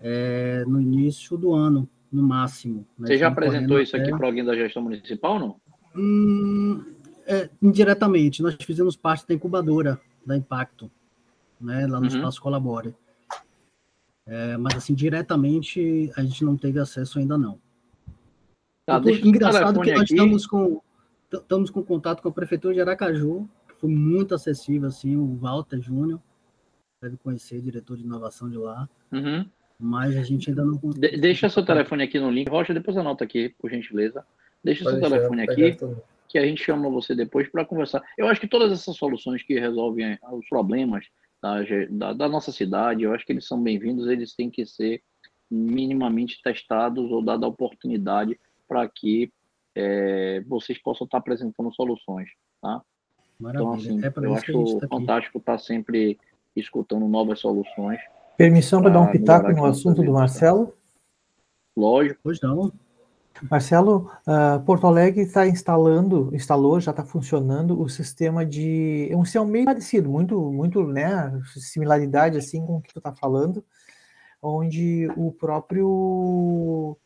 é, 0.00 0.64
no 0.66 0.80
início 0.80 1.36
do 1.36 1.52
ano, 1.52 1.88
no 2.10 2.22
máximo. 2.22 2.86
Né, 2.98 3.08
Você 3.08 3.18
já 3.18 3.28
apresentou 3.28 3.80
isso 3.80 3.96
aqui 3.96 4.10
para 4.10 4.26
alguém 4.26 4.44
da 4.44 4.54
gestão 4.54 4.82
municipal, 4.82 5.38
não? 5.38 5.56
Hum, 5.96 6.84
é, 7.26 7.50
indiretamente, 7.60 8.42
nós 8.42 8.56
fizemos 8.60 8.96
parte 8.96 9.26
da 9.26 9.34
incubadora 9.34 10.00
da 10.24 10.36
Impacto 10.36 10.90
né, 11.62 11.86
lá 11.86 12.00
no 12.00 12.06
uhum. 12.06 12.16
Espaço 12.16 12.40
Colabore. 12.40 12.94
É, 14.26 14.56
mas, 14.56 14.76
assim, 14.76 14.94
diretamente, 14.94 16.10
a 16.16 16.22
gente 16.22 16.44
não 16.44 16.56
teve 16.56 16.78
acesso 16.78 17.18
ainda 17.18 17.36
não. 17.36 17.58
Tá, 18.86 19.00
engraçado 19.22 19.80
que 19.80 19.92
nós 19.92 20.02
aqui. 20.02 20.14
estamos 20.14 20.46
com, 20.46 20.80
estamos 21.32 21.70
com 21.70 21.82
contato 21.82 22.20
com 22.20 22.28
a 22.28 22.32
Prefeitura 22.32 22.74
de 22.74 22.80
Aracaju, 22.80 23.48
que 23.68 23.74
foi 23.76 23.90
muito 23.90 24.34
acessível, 24.34 24.88
assim, 24.88 25.16
o 25.16 25.36
Walter 25.36 25.80
Júnior, 25.80 26.20
deve 27.00 27.16
conhecer, 27.16 27.60
diretor 27.60 27.96
de 27.96 28.04
inovação 28.04 28.48
de 28.48 28.56
lá. 28.56 28.88
Uhum. 29.10 29.44
Mas 29.78 30.16
a 30.16 30.22
gente 30.22 30.50
ainda 30.50 30.64
não... 30.64 30.76
De 30.76 31.16
deixa 31.16 31.48
seu 31.48 31.64
telefone 31.64 32.04
aqui 32.04 32.20
no 32.20 32.30
link. 32.30 32.48
Rocha, 32.48 32.72
depois 32.72 32.96
anota 32.96 33.24
aqui, 33.24 33.48
por 33.58 33.70
gentileza. 33.70 34.24
Deixa 34.62 34.84
Pode 34.84 35.00
seu 35.00 35.10
telefone 35.10 35.42
aqui, 35.42 35.76
que 36.28 36.38
a 36.38 36.46
gente 36.46 36.62
chama 36.62 36.88
você 36.88 37.14
depois 37.14 37.48
para 37.48 37.64
conversar. 37.64 38.02
Eu 38.16 38.28
acho 38.28 38.40
que 38.40 38.46
todas 38.46 38.70
essas 38.72 38.96
soluções 38.96 39.42
que 39.42 39.58
resolvem 39.58 40.16
os 40.32 40.48
problemas 40.48 41.06
da, 41.42 41.58
da, 41.90 42.12
da 42.12 42.28
nossa 42.28 42.52
cidade, 42.52 43.02
eu 43.02 43.12
acho 43.12 43.26
que 43.26 43.32
eles 43.32 43.46
são 43.46 43.60
bem-vindos, 43.60 44.06
eles 44.06 44.34
têm 44.34 44.48
que 44.48 44.64
ser 44.64 45.02
minimamente 45.50 46.40
testados 46.42 47.10
ou 47.10 47.22
dada 47.22 47.44
a 47.44 47.48
oportunidade 47.48 48.38
para 48.68 48.88
que 48.88 49.30
é, 49.74 50.40
vocês 50.46 50.80
possam 50.80 51.04
estar 51.04 51.18
apresentando 51.18 51.74
soluções, 51.74 52.28
tá? 52.60 52.80
Então, 53.40 53.72
assim, 53.72 54.00
é 54.04 54.12
eu 54.24 54.34
acho 54.34 54.78
tá 54.78 54.86
fantástico 54.86 55.38
estar 55.38 55.58
sempre 55.58 56.16
escutando 56.54 57.08
novas 57.08 57.40
soluções. 57.40 57.98
Permissão 58.36 58.80
para 58.80 58.90
dar 58.90 59.00
um 59.00 59.10
pitaco 59.10 59.50
no 59.50 59.64
assunto 59.64 60.00
do 60.02 60.12
Marcelo? 60.12 60.74
Lógico. 61.76 62.20
Pois 62.22 62.40
não. 62.40 62.72
Marcelo, 63.50 64.10
uh, 64.26 64.62
Porto 64.64 64.86
Alegre 64.86 65.22
está 65.22 65.46
instalando, 65.46 66.30
instalou, 66.34 66.80
já 66.80 66.90
está 66.90 67.04
funcionando 67.04 67.80
o 67.80 67.88
sistema 67.88 68.44
de. 68.44 69.08
É 69.10 69.16
um 69.16 69.24
sistema 69.24 69.46
meio 69.46 69.64
parecido, 69.64 70.08
muito, 70.08 70.40
muito, 70.52 70.86
né? 70.86 71.32
Similaridade 71.56 72.38
assim 72.38 72.64
com 72.64 72.76
o 72.76 72.80
que 72.82 72.92
tu 72.92 72.98
está 72.98 73.12
falando, 73.12 73.64
onde 74.40 75.08
o 75.16 75.32
próprio 75.32 76.96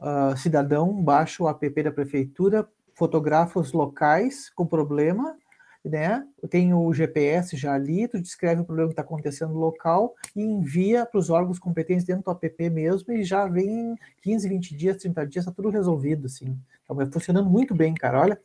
uh, 0.00 0.36
cidadão 0.36 1.02
baixa 1.02 1.42
o 1.42 1.48
app 1.48 1.82
da 1.82 1.92
prefeitura, 1.92 2.68
fotografa 2.94 3.60
os 3.60 3.72
locais 3.72 4.50
com 4.50 4.66
problema 4.66 5.36
né? 5.84 6.24
Tem 6.48 6.72
o 6.72 6.92
GPS 6.92 7.56
já 7.56 7.74
ali, 7.74 8.06
tu 8.06 8.20
descreve 8.20 8.60
o 8.62 8.64
problema 8.64 8.88
que 8.88 8.92
está 8.92 9.02
acontecendo 9.02 9.52
no 9.52 9.58
local 9.58 10.14
e 10.34 10.40
envia 10.40 11.04
para 11.04 11.18
os 11.18 11.28
órgãos 11.28 11.58
competentes 11.58 12.04
dentro 12.04 12.22
do 12.22 12.30
app 12.30 12.70
mesmo 12.70 13.12
e 13.12 13.24
já 13.24 13.46
vem 13.46 13.96
15, 14.22 14.48
20 14.48 14.76
dias, 14.76 14.96
30 14.98 15.26
dias, 15.26 15.44
está 15.44 15.54
tudo 15.54 15.70
resolvido, 15.70 16.26
assim. 16.26 16.56
Então, 16.84 17.10
funcionando 17.10 17.50
muito 17.50 17.74
bem, 17.74 17.94
cara. 17.94 18.20
Olha, 18.20 18.40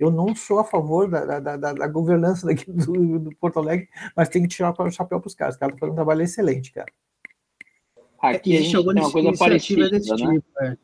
eu 0.00 0.10
não 0.10 0.34
sou 0.34 0.58
a 0.58 0.64
favor 0.64 1.08
da, 1.08 1.38
da, 1.38 1.56
da, 1.56 1.72
da 1.72 1.86
governança 1.86 2.46
daqui 2.46 2.70
do, 2.72 3.18
do, 3.18 3.36
Porto 3.36 3.58
Alegre, 3.58 3.88
mas 4.16 4.28
tem 4.28 4.42
que 4.42 4.48
tirar 4.48 4.74
o 4.76 4.90
chapéu 4.90 5.20
para 5.20 5.28
os 5.28 5.34
caras. 5.34 5.54
Os 5.54 5.58
caras 5.58 5.74
estão 5.74 5.78
fazendo 5.78 5.92
um 5.92 5.96
trabalho 5.96 6.22
excelente, 6.22 6.72
cara. 6.72 6.90
Aqui 8.18 8.56
a 8.56 8.60
gente 8.60 8.72
tem 8.72 9.02
uma 9.02 9.12
coisa 9.12 9.32
parecida, 9.38 9.90
né? 9.90 10.00
Tipo, 10.00 10.42
é. 10.60 10.76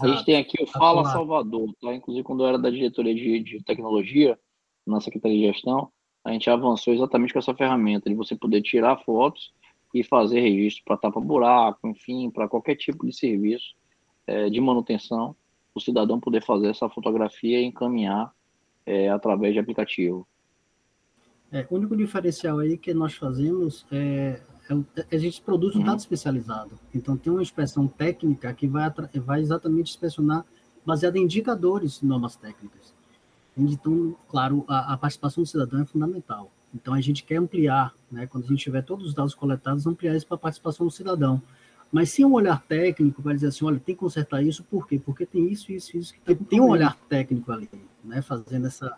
A 0.00 0.08
gente 0.08 0.24
tem 0.24 0.36
aqui 0.36 0.62
o 0.62 0.66
Fala 0.66 1.04
Salvador, 1.10 1.74
tá? 1.80 1.94
Inclusive, 1.94 2.24
quando 2.24 2.42
eu 2.42 2.48
era 2.48 2.58
da 2.58 2.70
diretoria 2.70 3.14
de, 3.14 3.40
de 3.40 3.62
tecnologia, 3.62 4.38
na 4.86 5.00
Secretaria 5.00 5.38
de 5.38 5.54
Gestão, 5.54 5.90
a 6.24 6.32
gente 6.32 6.48
avançou 6.48 6.94
exatamente 6.94 7.32
com 7.32 7.38
essa 7.38 7.54
ferramenta 7.54 8.08
de 8.08 8.16
você 8.16 8.36
poder 8.36 8.62
tirar 8.62 8.96
fotos 9.04 9.52
e 9.94 10.02
fazer 10.02 10.40
registro 10.40 10.84
para 10.84 10.96
tapa-buraco, 10.96 11.86
enfim, 11.88 12.30
para 12.30 12.48
qualquer 12.48 12.76
tipo 12.76 13.04
de 13.06 13.14
serviço 13.14 13.74
é, 14.26 14.48
de 14.48 14.60
manutenção, 14.60 15.34
o 15.74 15.80
cidadão 15.80 16.20
poder 16.20 16.42
fazer 16.42 16.68
essa 16.68 16.88
fotografia 16.88 17.60
e 17.60 17.64
encaminhar 17.64 18.32
é, 18.86 19.08
através 19.08 19.52
de 19.52 19.58
aplicativo. 19.58 20.26
É, 21.50 21.66
o 21.68 21.74
único 21.76 21.96
diferencial 21.96 22.58
aí 22.60 22.78
que 22.78 22.94
nós 22.94 23.14
fazemos 23.14 23.84
é, 23.92 24.40
é 24.70 25.16
a 25.16 25.18
gente 25.18 25.42
produz 25.42 25.74
um 25.74 25.80
uhum. 25.80 25.84
dado 25.84 25.98
especializado. 25.98 26.78
Então 26.94 27.16
tem 27.16 27.32
uma 27.32 27.42
inspeção 27.42 27.86
técnica 27.86 28.52
que 28.54 28.66
vai, 28.66 28.90
vai 29.16 29.40
exatamente 29.40 29.90
inspecionar 29.90 30.46
baseada 30.84 31.18
em 31.18 31.22
indicadores 31.22 32.00
normas 32.00 32.36
técnicas. 32.36 32.94
Então, 33.56 34.16
claro, 34.28 34.64
a, 34.66 34.94
a, 34.94 34.96
participação 34.96 35.42
do 35.42 35.46
cidadão 35.46 35.82
é 35.82 35.84
fundamental. 35.84 36.50
Então, 36.74 36.94
a 36.94 37.00
gente 37.00 37.22
quer 37.22 37.36
ampliar, 37.36 37.94
né, 38.10 38.26
quando 38.26 38.44
a 38.44 38.48
gente 38.48 38.62
tiver 38.62 38.82
todos 38.82 39.06
os 39.06 39.14
dados 39.14 39.34
coletados, 39.34 39.86
ampliar 39.86 40.16
isso 40.16 40.26
para 40.26 40.36
a 40.36 40.40
participação 40.40 40.86
do 40.86 40.92
cidadão. 40.92 41.42
Mas 41.90 42.10
sem 42.10 42.24
um 42.24 42.32
olhar 42.32 42.62
técnico 42.62 43.22
para 43.22 43.34
dizer 43.34 43.48
assim, 43.48 43.66
olha, 43.66 43.78
tem 43.78 43.94
que 43.94 44.00
consertar 44.00 44.42
isso, 44.42 44.64
por 44.64 44.88
quê? 44.88 44.98
Porque 44.98 45.26
tem 45.26 45.52
isso, 45.52 45.70
isso, 45.70 45.96
isso. 45.96 46.14
Tem, 46.24 46.34
tem 46.34 46.60
um 46.60 46.70
olhar 46.70 46.96
técnico 47.08 47.52
ali, 47.52 47.68
né, 48.02 48.22
fazendo 48.22 48.66
essa... 48.66 48.96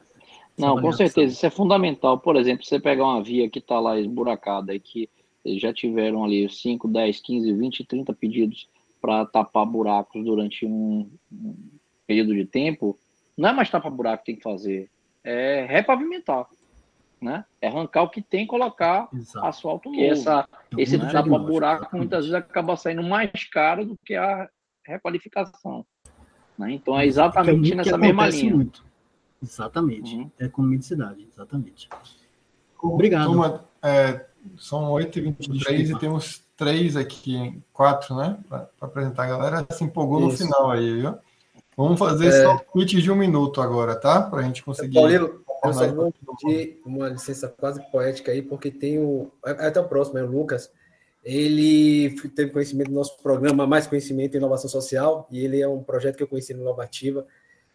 Não, 0.56 0.80
com 0.80 0.92
certeza, 0.92 1.32
isso 1.32 1.44
é 1.44 1.50
fundamental. 1.50 2.20
Por 2.20 2.36
exemplo, 2.36 2.64
você 2.64 2.78
pegar 2.78 3.02
uma 3.02 3.20
via 3.20 3.50
que 3.50 3.58
está 3.58 3.80
lá 3.80 3.98
esburacada 3.98 4.72
e 4.72 4.78
que 4.78 5.10
já 5.44 5.72
tiveram 5.74 6.22
ali 6.22 6.48
5, 6.48 6.86
10, 6.86 7.20
15, 7.20 7.52
20, 7.52 7.84
30 7.84 8.12
pedidos 8.14 8.68
para 9.00 9.26
tapar 9.26 9.66
buracos 9.66 10.24
durante 10.24 10.64
um, 10.64 11.10
um 11.30 11.54
período 12.06 12.34
de 12.34 12.46
tempo, 12.46 12.96
não 13.36 13.50
é 13.50 13.52
mais 13.52 13.70
tapa-buraco 13.70 14.24
que 14.24 14.32
tem 14.32 14.36
que 14.36 14.42
fazer, 14.42 14.90
é 15.22 15.66
repavimentar. 15.68 16.46
Né? 17.20 17.42
É 17.60 17.68
arrancar 17.68 18.02
o 18.02 18.10
que 18.10 18.20
tem 18.20 18.44
e 18.44 18.46
colocar 18.46 19.08
Exato. 19.14 19.46
asfalto 19.46 19.90
novo. 19.90 20.04
Essa, 20.04 20.46
então, 20.66 20.78
esse 20.78 20.96
é 20.96 20.98
tapa-buraco 20.98 21.96
muitas 21.96 22.26
vezes 22.26 22.34
acaba 22.34 22.76
saindo 22.76 23.02
mais 23.02 23.30
caro 23.50 23.86
do 23.86 23.98
que 24.04 24.14
a 24.14 24.48
requalificação. 24.84 25.86
Né? 26.58 26.72
Então 26.72 26.98
é 26.98 27.06
exatamente 27.06 27.72
é 27.72 27.76
nessa 27.76 27.96
mesma 27.96 28.28
linha. 28.28 28.54
Muito. 28.54 28.84
Exatamente. 29.42 30.14
Uhum. 30.14 30.30
É 30.38 30.44
economicidade, 30.44 31.26
exatamente. 31.32 31.88
Obrigado. 32.82 33.26
Turma, 33.26 33.64
é, 33.82 34.26
são 34.58 34.90
8h23 34.92 35.90
e 35.90 35.98
temos 35.98 36.44
três 36.56 36.96
aqui, 36.96 37.60
quatro, 37.72 38.14
né? 38.16 38.38
Para 38.48 38.68
apresentar 38.80 39.24
a 39.24 39.26
galera. 39.26 39.66
Se 39.70 39.84
empolgou 39.84 40.28
Isso. 40.28 40.42
no 40.42 40.50
final 40.50 40.70
aí, 40.70 41.00
viu? 41.00 41.14
Vamos 41.76 41.98
fazer 41.98 42.28
é... 42.28 42.42
só 42.42 42.60
um 42.74 42.84
de 42.84 43.10
um 43.10 43.16
minuto 43.16 43.60
agora, 43.60 43.96
tá? 43.96 44.22
Para 44.22 44.40
a 44.40 44.42
gente 44.42 44.62
conseguir. 44.62 44.94
Paulino, 44.94 45.44
eu 45.64 45.72
só 45.72 45.92
vou 45.92 46.12
pedir 46.40 46.80
uma 46.84 47.08
licença 47.08 47.48
quase 47.48 47.80
poética 47.90 48.32
aí, 48.32 48.42
porque 48.42 48.70
tem 48.70 48.98
o. 48.98 49.30
É, 49.44 49.66
até 49.66 49.80
o 49.80 49.88
próximo, 49.88 50.18
é 50.18 50.22
o 50.22 50.30
Lucas. 50.30 50.70
Ele 51.24 52.10
teve 52.36 52.50
conhecimento 52.50 52.88
do 52.88 52.94
nosso 52.94 53.16
programa 53.22 53.66
Mais 53.66 53.86
Conhecimento 53.86 54.34
e 54.34 54.36
Inovação 54.36 54.68
Social, 54.68 55.26
e 55.30 55.42
ele 55.42 55.60
é 55.60 55.66
um 55.66 55.82
projeto 55.82 56.16
que 56.16 56.22
eu 56.22 56.28
conheci 56.28 56.52
no 56.52 56.60
Inovativa, 56.60 57.26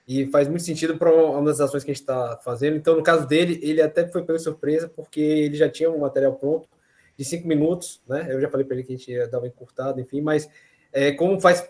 e 0.08 0.28
faz 0.28 0.48
muito 0.48 0.64
sentido 0.64 0.98
para 0.98 1.12
uma 1.12 1.46
das 1.46 1.60
ações 1.60 1.84
que 1.84 1.92
a 1.92 1.94
gente 1.94 2.02
está 2.02 2.38
fazendo. 2.44 2.78
Então, 2.78 2.96
no 2.96 3.04
caso 3.04 3.28
dele, 3.28 3.60
ele 3.64 3.82
até 3.82 4.08
foi 4.08 4.24
pela 4.24 4.38
surpresa, 4.38 4.88
porque 4.88 5.20
ele 5.20 5.56
já 5.56 5.68
tinha 5.68 5.90
um 5.90 6.00
material 6.00 6.34
pronto 6.34 6.68
de 7.18 7.26
cinco 7.26 7.48
minutos, 7.48 8.02
né? 8.08 8.28
Eu 8.30 8.40
já 8.40 8.50
falei 8.50 8.66
para 8.66 8.76
ele 8.76 8.86
que 8.86 8.94
a 8.94 8.98
gente 8.98 9.12
ia 9.12 9.28
dar 9.28 9.40
uma 9.40 9.48
encurtada, 9.48 10.00
enfim, 10.00 10.22
mas 10.22 10.48
é, 10.94 11.12
como 11.12 11.40
faz 11.40 11.68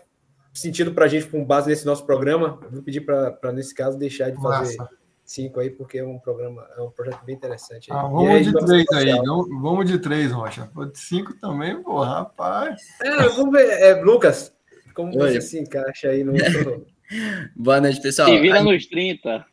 sentido 0.52 0.92
para 0.92 1.04
a 1.04 1.08
gente, 1.08 1.26
com 1.26 1.44
base 1.44 1.68
nesse 1.68 1.86
nosso 1.86 2.04
programa, 2.04 2.60
vou 2.70 2.82
pedir 2.82 3.02
para, 3.02 3.52
nesse 3.52 3.74
caso, 3.74 3.98
deixar 3.98 4.30
de 4.30 4.40
fazer 4.40 4.76
Massa. 4.76 4.90
cinco 5.24 5.60
aí, 5.60 5.70
porque 5.70 5.98
é 5.98 6.04
um 6.04 6.18
programa, 6.18 6.66
é 6.76 6.82
um 6.82 6.90
projeto 6.90 7.24
bem 7.24 7.34
interessante. 7.34 7.90
Ah, 7.92 8.02
vamos 8.02 8.28
aí, 8.28 8.44
de 8.44 8.52
três 8.52 8.86
aí, 8.92 9.12
vamos 9.60 9.90
de 9.90 9.98
três, 9.98 10.32
Rocha. 10.32 10.70
De 10.92 10.98
cinco 10.98 11.34
também, 11.40 11.80
pô, 11.82 12.02
rapaz. 12.02 12.80
É, 13.00 13.28
vamos 13.28 13.52
ver, 13.52 13.68
é, 13.80 13.94
Lucas, 14.02 14.52
como 14.94 15.16
Oi. 15.20 15.32
você 15.32 15.40
se 15.40 15.58
encaixa 15.58 16.08
aí 16.08 16.24
no. 16.24 16.32
Boa 17.56 17.80
noite, 17.80 18.00
pessoal. 18.00 18.28
Se 18.28 18.38
vira 18.38 18.62
nos 18.62 18.86
30. 18.86 19.44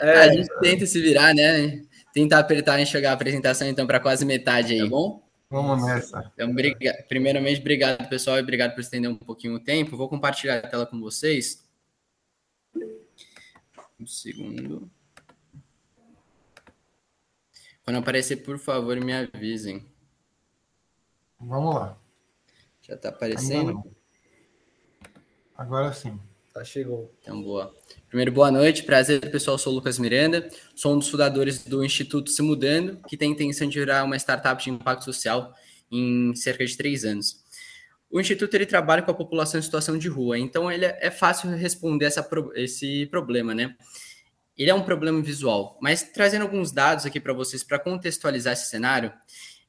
É, 0.00 0.18
a 0.20 0.32
gente 0.32 0.48
tenta 0.60 0.86
se 0.86 1.00
virar, 1.02 1.34
né? 1.34 1.82
Tentar 2.14 2.38
apertar 2.38 2.80
e 2.80 2.86
chegar 2.86 3.10
a 3.10 3.14
apresentação, 3.14 3.68
então, 3.68 3.86
para 3.86 4.00
quase 4.00 4.24
metade 4.24 4.72
aí, 4.72 4.80
tá 4.80 4.86
bom? 4.86 5.23
Vamos 5.50 5.84
nessa. 5.84 6.32
Então, 6.34 6.52
briga... 6.52 7.04
primeiramente, 7.08 7.60
obrigado, 7.60 8.08
pessoal, 8.08 8.38
e 8.38 8.42
obrigado 8.42 8.74
por 8.74 8.80
estender 8.80 9.10
um 9.10 9.16
pouquinho 9.16 9.54
o 9.54 9.60
tempo. 9.60 9.96
Vou 9.96 10.08
compartilhar 10.08 10.58
a 10.58 10.68
tela 10.68 10.86
com 10.86 11.00
vocês. 11.00 11.64
Um 14.00 14.06
segundo. 14.06 14.90
Quando 17.84 17.98
aparecer, 17.98 18.36
por 18.36 18.58
favor, 18.58 18.98
me 18.98 19.12
avisem. 19.12 19.86
Vamos 21.38 21.74
lá. 21.74 21.98
Já 22.80 22.94
está 22.94 23.10
aparecendo? 23.10 23.84
Agora 25.54 25.92
sim. 25.92 26.18
Tá, 26.54 26.62
chegou. 26.62 27.12
Então, 27.20 27.42
boa. 27.42 27.74
Primeiro, 28.06 28.30
boa 28.30 28.48
noite. 28.48 28.84
Prazer, 28.84 29.28
pessoal. 29.28 29.58
Sou 29.58 29.72
o 29.72 29.74
Lucas 29.74 29.98
Miranda. 29.98 30.48
Sou 30.76 30.94
um 30.94 30.98
dos 31.00 31.08
fundadores 31.08 31.64
do 31.64 31.84
Instituto 31.84 32.30
Se 32.30 32.42
Mudando, 32.42 33.00
que 33.08 33.16
tem 33.16 33.30
a 33.30 33.32
intenção 33.32 33.68
de 33.68 33.76
virar 33.76 34.04
uma 34.04 34.16
startup 34.16 34.62
de 34.62 34.70
impacto 34.70 35.04
social 35.04 35.52
em 35.90 36.32
cerca 36.36 36.64
de 36.64 36.76
três 36.76 37.04
anos. 37.04 37.42
O 38.08 38.20
Instituto 38.20 38.54
ele 38.54 38.66
trabalha 38.66 39.02
com 39.02 39.10
a 39.10 39.14
população 39.14 39.58
em 39.58 39.64
situação 39.64 39.98
de 39.98 40.06
rua, 40.06 40.38
então 40.38 40.70
ele 40.70 40.84
é, 40.84 40.96
é 41.00 41.10
fácil 41.10 41.50
responder 41.50 42.04
essa, 42.04 42.24
esse 42.54 43.06
problema, 43.06 43.52
né? 43.52 43.74
Ele 44.56 44.70
é 44.70 44.74
um 44.74 44.84
problema 44.84 45.20
visual, 45.20 45.76
mas 45.82 46.04
trazendo 46.04 46.42
alguns 46.42 46.70
dados 46.70 47.04
aqui 47.04 47.18
para 47.18 47.32
vocês 47.32 47.64
para 47.64 47.80
contextualizar 47.80 48.52
esse 48.52 48.70
cenário, 48.70 49.12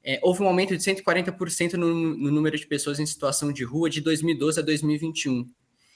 é, 0.03 0.19
houve 0.21 0.43
um 0.43 0.47
aumento 0.47 0.77
de 0.77 0.83
140% 0.83 1.73
no, 1.73 2.15
no 2.15 2.29
número 2.29 2.55
de 2.55 2.67
pessoas 2.67 2.99
em 2.99 3.07
situação 3.07 3.51
de 3.51 3.63
rua 3.63 3.89
de 3.89 4.01
2012 4.01 4.59
a 4.59 4.63
2021. 4.63 5.49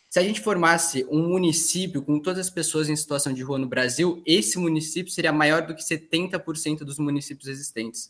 Se 0.09 0.17
a 0.17 0.23
gente 0.23 0.41
formasse 0.41 1.05
um 1.07 1.29
município 1.29 2.01
com 2.01 2.19
todas 2.19 2.39
as 2.39 2.49
pessoas 2.49 2.89
em 2.89 2.95
situação 2.95 3.31
de 3.31 3.43
rua 3.43 3.59
no 3.59 3.67
Brasil, 3.67 4.23
esse 4.25 4.57
município 4.57 5.11
seria 5.11 5.31
maior 5.31 5.67
do 5.67 5.75
que 5.75 5.83
70% 5.83 6.79
dos 6.79 6.97
municípios 6.97 7.47
existentes. 7.47 8.09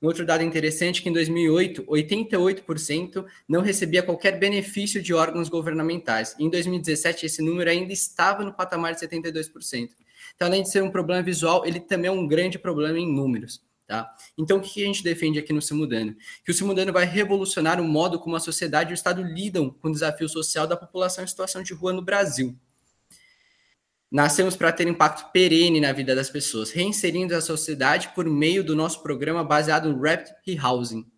Um 0.00 0.06
outro 0.06 0.24
dado 0.24 0.44
interessante 0.44 1.00
é 1.00 1.02
que 1.02 1.08
em 1.08 1.12
2008, 1.12 1.82
88% 1.82 3.26
não 3.48 3.62
recebia 3.62 4.00
qualquer 4.00 4.38
benefício 4.38 5.02
de 5.02 5.12
órgãos 5.12 5.48
governamentais. 5.48 6.36
Em 6.38 6.48
2017, 6.48 7.26
esse 7.26 7.42
número 7.42 7.68
ainda 7.68 7.92
estava 7.92 8.44
no 8.44 8.54
patamar 8.54 8.94
de 8.94 9.00
72%. 9.00 9.90
Então, 10.36 10.46
além 10.46 10.62
de 10.62 10.70
ser 10.70 10.84
um 10.84 10.90
problema 10.90 11.20
visual, 11.20 11.66
ele 11.66 11.80
também 11.80 12.08
é 12.08 12.12
um 12.12 12.28
grande 12.28 12.60
problema 12.60 12.96
em 12.96 13.12
números. 13.12 13.60
Tá? 13.88 14.14
Então, 14.36 14.58
o 14.58 14.60
que 14.60 14.82
a 14.82 14.86
gente 14.86 15.02
defende 15.02 15.38
aqui 15.38 15.50
no 15.50 15.62
Simudano? 15.62 16.14
Que 16.44 16.50
o 16.50 16.54
Simudano 16.54 16.92
vai 16.92 17.06
revolucionar 17.06 17.80
o 17.80 17.84
modo 17.84 18.20
como 18.20 18.36
a 18.36 18.40
sociedade 18.40 18.90
e 18.90 18.92
o 18.92 18.94
Estado 18.94 19.22
lidam 19.22 19.70
com 19.70 19.88
o 19.88 19.92
desafio 19.92 20.28
social 20.28 20.66
da 20.66 20.76
população 20.76 21.24
em 21.24 21.26
situação 21.26 21.62
de 21.62 21.72
rua 21.72 21.90
no 21.90 22.02
Brasil. 22.02 22.54
Nascemos 24.12 24.54
para 24.56 24.72
ter 24.72 24.86
impacto 24.86 25.32
perene 25.32 25.80
na 25.80 25.90
vida 25.90 26.14
das 26.14 26.28
pessoas, 26.28 26.70
reinserindo 26.70 27.34
a 27.34 27.40
sociedade 27.40 28.10
por 28.14 28.26
meio 28.26 28.62
do 28.62 28.76
nosso 28.76 29.02
programa 29.02 29.42
baseado 29.42 29.90
no 29.90 30.02
Rapid 30.02 30.34
Rehousing, 30.46 31.10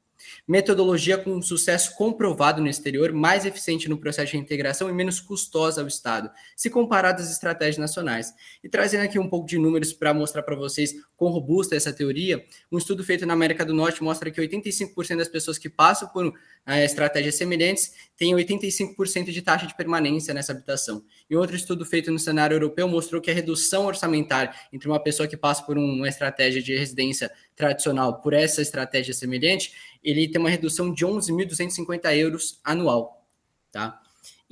Metodologia 0.50 1.16
com 1.16 1.40
sucesso 1.40 1.94
comprovado 1.94 2.60
no 2.60 2.66
exterior, 2.66 3.12
mais 3.12 3.46
eficiente 3.46 3.88
no 3.88 3.96
processo 3.96 4.32
de 4.32 4.36
integração 4.36 4.90
e 4.90 4.92
menos 4.92 5.20
custosa 5.20 5.80
ao 5.80 5.86
Estado, 5.86 6.28
se 6.56 6.68
comparado 6.68 7.22
às 7.22 7.30
estratégias 7.30 7.78
nacionais. 7.78 8.34
E 8.60 8.68
trazendo 8.68 9.04
aqui 9.04 9.16
um 9.16 9.28
pouco 9.28 9.46
de 9.46 9.56
números 9.56 9.92
para 9.92 10.12
mostrar 10.12 10.42
para 10.42 10.56
vocês 10.56 10.92
quão 11.16 11.30
robusta 11.30 11.76
é 11.76 11.78
essa 11.78 11.92
teoria, 11.92 12.44
um 12.72 12.78
estudo 12.78 13.04
feito 13.04 13.24
na 13.24 13.32
América 13.32 13.64
do 13.64 13.72
Norte 13.72 14.02
mostra 14.02 14.28
que 14.28 14.40
85% 14.40 15.18
das 15.18 15.28
pessoas 15.28 15.56
que 15.56 15.68
passam 15.68 16.08
por 16.08 16.34
é, 16.66 16.84
estratégias 16.84 17.36
semelhantes 17.36 17.92
têm 18.16 18.34
85% 18.34 19.30
de 19.30 19.42
taxa 19.42 19.68
de 19.68 19.76
permanência 19.76 20.34
nessa 20.34 20.50
habitação. 20.50 21.04
E 21.28 21.36
outro 21.36 21.54
estudo 21.54 21.86
feito 21.86 22.10
no 22.10 22.18
cenário 22.18 22.56
europeu 22.56 22.88
mostrou 22.88 23.20
que 23.20 23.30
a 23.30 23.34
redução 23.34 23.86
orçamentária 23.86 24.52
entre 24.72 24.88
uma 24.88 24.98
pessoa 24.98 25.28
que 25.28 25.36
passa 25.36 25.62
por 25.62 25.78
uma 25.78 26.08
estratégia 26.08 26.60
de 26.60 26.76
residência 26.76 27.30
tradicional 27.54 28.20
por 28.20 28.32
essa 28.32 28.62
estratégia 28.62 29.12
semelhante, 29.12 29.72
ele 30.02 30.28
tem 30.28 30.40
uma 30.40 30.50
redução 30.50 30.92
de 30.92 31.04
11.250 31.04 32.16
euros 32.16 32.60
anual, 32.64 33.24
tá? 33.70 34.00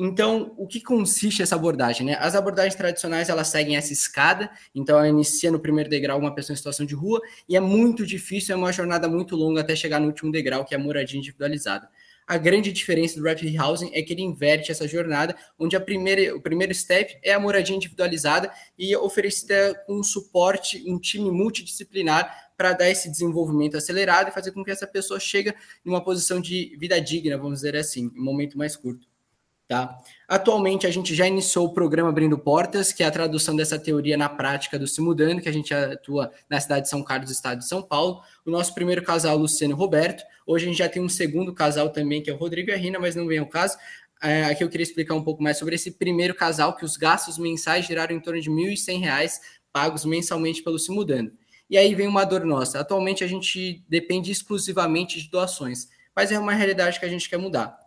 Então, 0.00 0.54
o 0.56 0.64
que 0.64 0.80
consiste 0.80 1.42
essa 1.42 1.56
abordagem? 1.56 2.06
Né? 2.06 2.16
As 2.20 2.36
abordagens 2.36 2.76
tradicionais 2.76 3.28
elas 3.28 3.48
seguem 3.48 3.76
essa 3.76 3.92
escada, 3.92 4.48
então 4.72 4.96
ela 4.96 5.08
inicia 5.08 5.50
no 5.50 5.58
primeiro 5.58 5.90
degrau 5.90 6.16
uma 6.20 6.32
pessoa 6.32 6.54
em 6.54 6.56
situação 6.56 6.86
de 6.86 6.94
rua, 6.94 7.20
e 7.48 7.56
é 7.56 7.60
muito 7.60 8.06
difícil, 8.06 8.54
é 8.54 8.56
uma 8.56 8.72
jornada 8.72 9.08
muito 9.08 9.34
longa 9.34 9.60
até 9.60 9.74
chegar 9.74 9.98
no 9.98 10.06
último 10.06 10.30
degrau, 10.30 10.64
que 10.64 10.72
é 10.72 10.78
a 10.78 10.80
moradia 10.80 11.18
individualizada. 11.18 11.88
A 12.28 12.36
grande 12.36 12.70
diferença 12.70 13.18
do 13.18 13.26
Rapid 13.26 13.58
Housing 13.58 13.90
é 13.92 14.02
que 14.02 14.12
ele 14.12 14.22
inverte 14.22 14.70
essa 14.70 14.86
jornada, 14.86 15.34
onde 15.58 15.74
a 15.74 15.80
primeira, 15.80 16.36
o 16.36 16.40
primeiro 16.40 16.74
step 16.74 17.18
é 17.22 17.32
a 17.32 17.40
moradia 17.40 17.74
individualizada 17.74 18.52
e 18.78 18.94
oferecida 18.94 19.74
com 19.86 19.98
um 19.98 20.02
suporte, 20.02 20.84
um 20.86 20.98
time 20.98 21.30
multidisciplinar 21.30 22.47
para 22.58 22.72
dar 22.72 22.90
esse 22.90 23.08
desenvolvimento 23.08 23.76
acelerado 23.76 24.28
e 24.28 24.32
fazer 24.32 24.50
com 24.50 24.64
que 24.64 24.70
essa 24.72 24.86
pessoa 24.86 25.20
chegue 25.20 25.54
numa 25.84 26.02
posição 26.02 26.40
de 26.40 26.76
vida 26.76 27.00
digna, 27.00 27.38
vamos 27.38 27.60
dizer 27.60 27.76
assim, 27.76 28.10
em 28.12 28.20
um 28.20 28.24
momento 28.24 28.58
mais 28.58 28.74
curto. 28.74 29.06
Tá? 29.68 29.98
Atualmente, 30.26 30.86
a 30.86 30.90
gente 30.90 31.14
já 31.14 31.26
iniciou 31.26 31.66
o 31.66 31.74
programa 31.74 32.08
Abrindo 32.08 32.38
Portas, 32.38 32.90
que 32.90 33.02
é 33.02 33.06
a 33.06 33.10
tradução 33.10 33.54
dessa 33.54 33.78
teoria 33.78 34.16
na 34.16 34.28
prática 34.28 34.78
do 34.78 34.86
Se 34.86 35.00
Mudando, 35.00 35.40
que 35.40 35.48
a 35.48 35.52
gente 35.52 35.72
atua 35.72 36.32
na 36.48 36.58
cidade 36.58 36.84
de 36.84 36.88
São 36.88 37.02
Carlos, 37.04 37.30
estado 37.30 37.58
de 37.58 37.68
São 37.68 37.82
Paulo. 37.82 38.22
O 38.44 38.50
nosso 38.50 38.74
primeiro 38.74 39.02
casal, 39.02 39.36
Luciano 39.36 39.74
e 39.74 39.76
Roberto. 39.76 40.24
Hoje 40.46 40.64
a 40.64 40.68
gente 40.68 40.78
já 40.78 40.88
tem 40.88 41.02
um 41.02 41.08
segundo 41.08 41.54
casal 41.54 41.90
também, 41.90 42.22
que 42.22 42.30
é 42.30 42.32
o 42.32 42.36
Rodrigo 42.38 42.70
e 42.70 42.72
a 42.72 42.76
Rina, 42.78 42.98
mas 42.98 43.14
não 43.14 43.26
vem 43.26 43.38
ao 43.38 43.46
caso. 43.46 43.76
É, 44.22 44.44
aqui 44.46 44.64
eu 44.64 44.70
queria 44.70 44.84
explicar 44.84 45.14
um 45.14 45.22
pouco 45.22 45.42
mais 45.42 45.58
sobre 45.58 45.74
esse 45.74 45.92
primeiro 45.92 46.34
casal, 46.34 46.74
que 46.74 46.84
os 46.84 46.96
gastos 46.96 47.36
mensais 47.36 47.86
geraram 47.86 48.16
em 48.16 48.20
torno 48.20 48.40
de 48.40 48.48
R$ 48.48 48.56
1.100 48.74 49.38
pagos 49.70 50.04
mensalmente 50.04 50.62
pelo 50.62 50.78
Se 50.78 50.90
Mudando. 50.90 51.30
E 51.68 51.76
aí 51.76 51.94
vem 51.94 52.06
uma 52.06 52.24
dor 52.24 52.44
nossa. 52.44 52.80
Atualmente 52.80 53.22
a 53.22 53.26
gente 53.26 53.84
depende 53.88 54.30
exclusivamente 54.30 55.20
de 55.20 55.28
doações, 55.28 55.88
mas 56.14 56.32
é 56.32 56.38
uma 56.38 56.52
realidade 56.52 56.98
que 56.98 57.06
a 57.06 57.08
gente 57.08 57.28
quer 57.28 57.38
mudar 57.38 57.78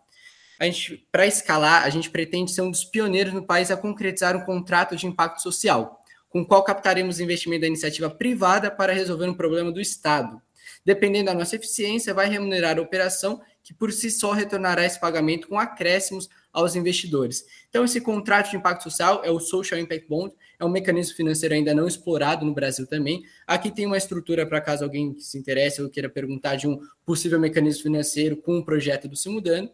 a 0.62 0.66
gente, 0.66 1.08
para 1.10 1.26
escalar, 1.26 1.82
a 1.82 1.90
gente 1.90 2.08
pretende 2.08 2.52
ser 2.52 2.62
um 2.62 2.70
dos 2.70 2.84
pioneiros 2.84 3.32
no 3.32 3.42
país 3.42 3.68
a 3.72 3.76
concretizar 3.76 4.36
um 4.36 4.44
contrato 4.44 4.94
de 4.94 5.08
impacto 5.08 5.42
social, 5.42 6.00
com 6.28 6.42
o 6.42 6.46
qual 6.46 6.62
captaremos 6.62 7.18
investimento 7.18 7.62
da 7.62 7.66
iniciativa 7.66 8.08
privada 8.08 8.70
para 8.70 8.92
resolver 8.92 9.28
um 9.28 9.34
problema 9.34 9.72
do 9.72 9.80
Estado. 9.80 10.40
Dependendo 10.84 11.26
da 11.26 11.34
nossa 11.34 11.56
eficiência, 11.56 12.14
vai 12.14 12.28
remunerar 12.28 12.78
a 12.78 12.80
operação, 12.80 13.42
que 13.60 13.74
por 13.74 13.92
si 13.92 14.08
só 14.08 14.30
retornará 14.30 14.84
esse 14.84 15.00
pagamento 15.00 15.48
com 15.48 15.58
acréscimos 15.58 16.28
aos 16.52 16.76
investidores. 16.76 17.44
Então, 17.68 17.84
esse 17.84 18.00
contrato 18.00 18.50
de 18.50 18.56
impacto 18.56 18.84
social 18.84 19.20
é 19.24 19.32
o 19.32 19.40
Social 19.40 19.80
Impact 19.80 20.06
Bond, 20.08 20.32
é 20.62 20.64
um 20.64 20.68
mecanismo 20.68 21.16
financeiro 21.16 21.56
ainda 21.56 21.74
não 21.74 21.88
explorado 21.88 22.46
no 22.46 22.54
Brasil 22.54 22.86
também. 22.86 23.24
Aqui 23.46 23.68
tem 23.68 23.84
uma 23.84 23.96
estrutura 23.96 24.46
para 24.46 24.60
caso 24.60 24.84
alguém 24.84 25.18
se 25.18 25.36
interesse 25.36 25.82
ou 25.82 25.90
queira 25.90 26.08
perguntar 26.08 26.54
de 26.54 26.68
um 26.68 26.78
possível 27.04 27.40
mecanismo 27.40 27.82
financeiro 27.82 28.36
com 28.36 28.58
um 28.58 28.62
projeto 28.62 29.08
do 29.08 29.16
Simudano. 29.16 29.68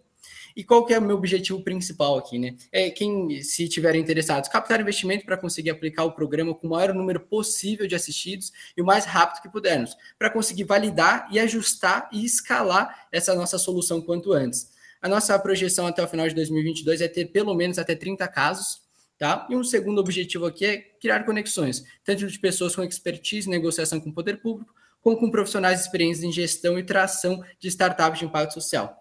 E 0.56 0.64
qual 0.64 0.86
que 0.86 0.94
é 0.94 0.98
o 0.98 1.02
meu 1.02 1.14
objetivo 1.14 1.62
principal 1.62 2.16
aqui, 2.16 2.38
né? 2.38 2.56
É 2.72 2.88
quem, 2.88 3.42
se 3.42 3.68
tiverem 3.68 4.00
interessados, 4.00 4.48
captar 4.48 4.80
investimento 4.80 5.26
para 5.26 5.36
conseguir 5.36 5.70
aplicar 5.70 6.04
o 6.04 6.12
programa 6.12 6.54
com 6.54 6.66
o 6.66 6.70
maior 6.70 6.94
número 6.94 7.20
possível 7.20 7.86
de 7.86 7.94
assistidos 7.94 8.50
e 8.74 8.80
o 8.80 8.84
mais 8.84 9.04
rápido 9.04 9.42
que 9.42 9.48
pudermos, 9.50 9.94
para 10.18 10.30
conseguir 10.30 10.64
validar 10.64 11.28
e 11.30 11.38
ajustar 11.38 12.08
e 12.10 12.24
escalar 12.24 13.06
essa 13.12 13.34
nossa 13.34 13.58
solução 13.58 14.00
quanto 14.00 14.32
antes. 14.32 14.70
A 15.02 15.08
nossa 15.08 15.38
projeção 15.38 15.86
até 15.86 16.02
o 16.02 16.08
final 16.08 16.26
de 16.26 16.34
2022 16.34 17.02
é 17.02 17.08
ter 17.08 17.26
pelo 17.26 17.54
menos 17.54 17.78
até 17.78 17.94
30 17.94 18.26
casos, 18.26 18.87
tá? 19.18 19.46
E 19.50 19.56
um 19.56 19.64
segundo 19.64 19.98
objetivo 19.98 20.46
aqui 20.46 20.64
é 20.64 20.76
criar 21.00 21.24
conexões, 21.24 21.84
tanto 22.04 22.26
de 22.26 22.38
pessoas 22.38 22.74
com 22.74 22.82
expertise 22.82 23.48
em 23.48 23.50
negociação 23.50 24.00
com 24.00 24.10
o 24.10 24.14
poder 24.14 24.40
público, 24.40 24.72
como 25.00 25.16
com 25.16 25.30
profissionais 25.30 25.80
experientes 25.80 26.22
em 26.22 26.32
gestão 26.32 26.78
e 26.78 26.82
tração 26.82 27.42
de 27.58 27.68
startups 27.68 28.20
de 28.20 28.24
impacto 28.24 28.54
social. 28.54 28.96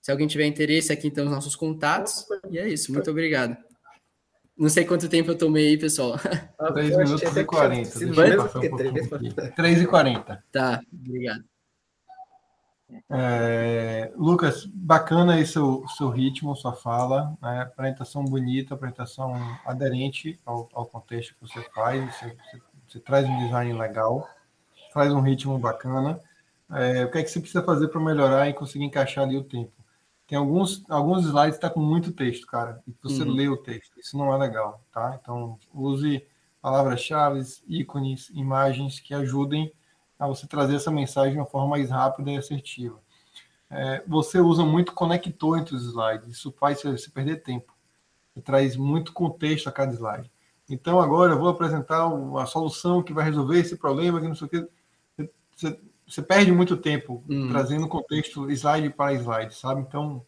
Se 0.00 0.10
alguém 0.10 0.26
tiver 0.26 0.46
interesse, 0.46 0.92
aqui 0.92 1.08
estão 1.08 1.26
os 1.26 1.30
nossos 1.30 1.54
contatos. 1.54 2.24
E 2.50 2.58
é 2.58 2.68
isso, 2.68 2.92
muito 2.92 3.10
obrigado. 3.10 3.56
Não 4.56 4.68
sei 4.68 4.84
quanto 4.84 5.08
tempo 5.08 5.30
eu 5.30 5.38
tomei 5.38 5.68
aí, 5.68 5.78
pessoal. 5.78 6.18
3 6.18 6.92
ah, 6.92 6.98
minutos 6.98 7.36
e 7.36 7.44
40. 7.44 7.98
Deixa 7.98 8.26
eu 8.26 8.42
passar 8.42 8.58
um 8.58 8.76
3 9.56 9.80
e 9.82 9.86
40. 9.86 10.44
Tá, 10.52 10.80
obrigado. 10.92 11.44
É, 13.08 14.12
Lucas, 14.16 14.66
bacana 14.66 15.34
aí 15.34 15.46
seu, 15.46 15.84
seu 15.96 16.08
ritmo, 16.08 16.54
sua 16.56 16.72
fala, 16.72 17.36
né? 17.42 17.62
apresentação 17.62 18.24
bonita, 18.24 18.74
apresentação 18.74 19.34
aderente 19.64 20.38
ao, 20.44 20.68
ao 20.72 20.86
contexto 20.86 21.34
que 21.34 21.40
você 21.40 21.62
faz, 21.74 22.02
você, 22.14 22.26
você, 22.26 22.62
você, 22.88 23.00
traz 23.00 23.28
um 23.28 23.38
design 23.44 23.72
legal, 23.72 24.28
faz 24.92 25.12
um 25.12 25.20
ritmo 25.20 25.58
bacana. 25.58 26.20
É, 26.72 27.04
o 27.04 27.10
que 27.10 27.18
é 27.18 27.22
que 27.22 27.30
você 27.30 27.40
precisa 27.40 27.62
fazer 27.64 27.88
para 27.88 28.00
melhorar 28.00 28.48
e 28.48 28.54
conseguir 28.54 28.84
encaixar 28.84 29.24
ali 29.24 29.36
o 29.36 29.44
tempo? 29.44 29.72
tem 30.30 30.38
alguns, 30.38 30.88
alguns 30.88 31.26
slides 31.26 31.56
que 31.56 31.60
tá 31.62 31.68
com 31.68 31.80
muito 31.80 32.12
texto, 32.12 32.46
cara, 32.46 32.80
e 32.86 32.94
você 33.02 33.24
Uhum. 33.24 33.32
lê 33.32 33.48
o 33.48 33.56
texto. 33.56 33.98
Isso 33.98 34.16
não 34.16 34.32
é 34.32 34.38
legal, 34.38 34.80
tá? 34.92 35.18
Então, 35.20 35.58
use 35.74 36.24
palavras-chave, 36.62 37.40
ícones, 37.66 38.30
imagens 38.30 39.00
que 39.00 39.12
ajudem 39.12 39.72
a 40.20 40.26
você 40.28 40.46
trazer 40.46 40.76
essa 40.76 40.90
mensagem 40.90 41.32
de 41.32 41.38
uma 41.38 41.46
forma 41.46 41.68
mais 41.68 41.90
rápida 41.90 42.30
e 42.30 42.36
assertiva. 42.36 43.00
É, 43.70 44.02
você 44.06 44.38
usa 44.38 44.62
muito 44.64 44.92
conector 44.92 45.58
entre 45.58 45.74
os 45.74 45.84
slides, 45.86 46.28
isso 46.28 46.52
faz 46.58 46.82
você 46.82 47.10
perder 47.10 47.36
tempo. 47.42 47.72
Você 48.34 48.42
traz 48.42 48.76
muito 48.76 49.12
contexto 49.12 49.68
a 49.68 49.72
cada 49.72 49.92
slide. 49.94 50.30
Então, 50.68 51.00
agora 51.00 51.32
eu 51.32 51.38
vou 51.38 51.48
apresentar 51.48 52.06
uma 52.06 52.46
solução 52.46 53.02
que 53.02 53.12
vai 53.12 53.24
resolver 53.24 53.58
esse 53.58 53.76
problema, 53.76 54.20
que 54.20 54.28
não 54.28 54.34
sei 54.34 54.46
o 54.46 54.50
quê. 54.50 54.68
Você, 55.56 55.80
você 56.06 56.22
perde 56.22 56.52
muito 56.52 56.76
tempo 56.76 57.24
Uhum. 57.28 57.48
trazendo 57.48 57.88
contexto 57.88 58.48
slide 58.50 58.90
para 58.90 59.14
slide, 59.14 59.54
sabe? 59.54 59.80
Então, 59.80 60.24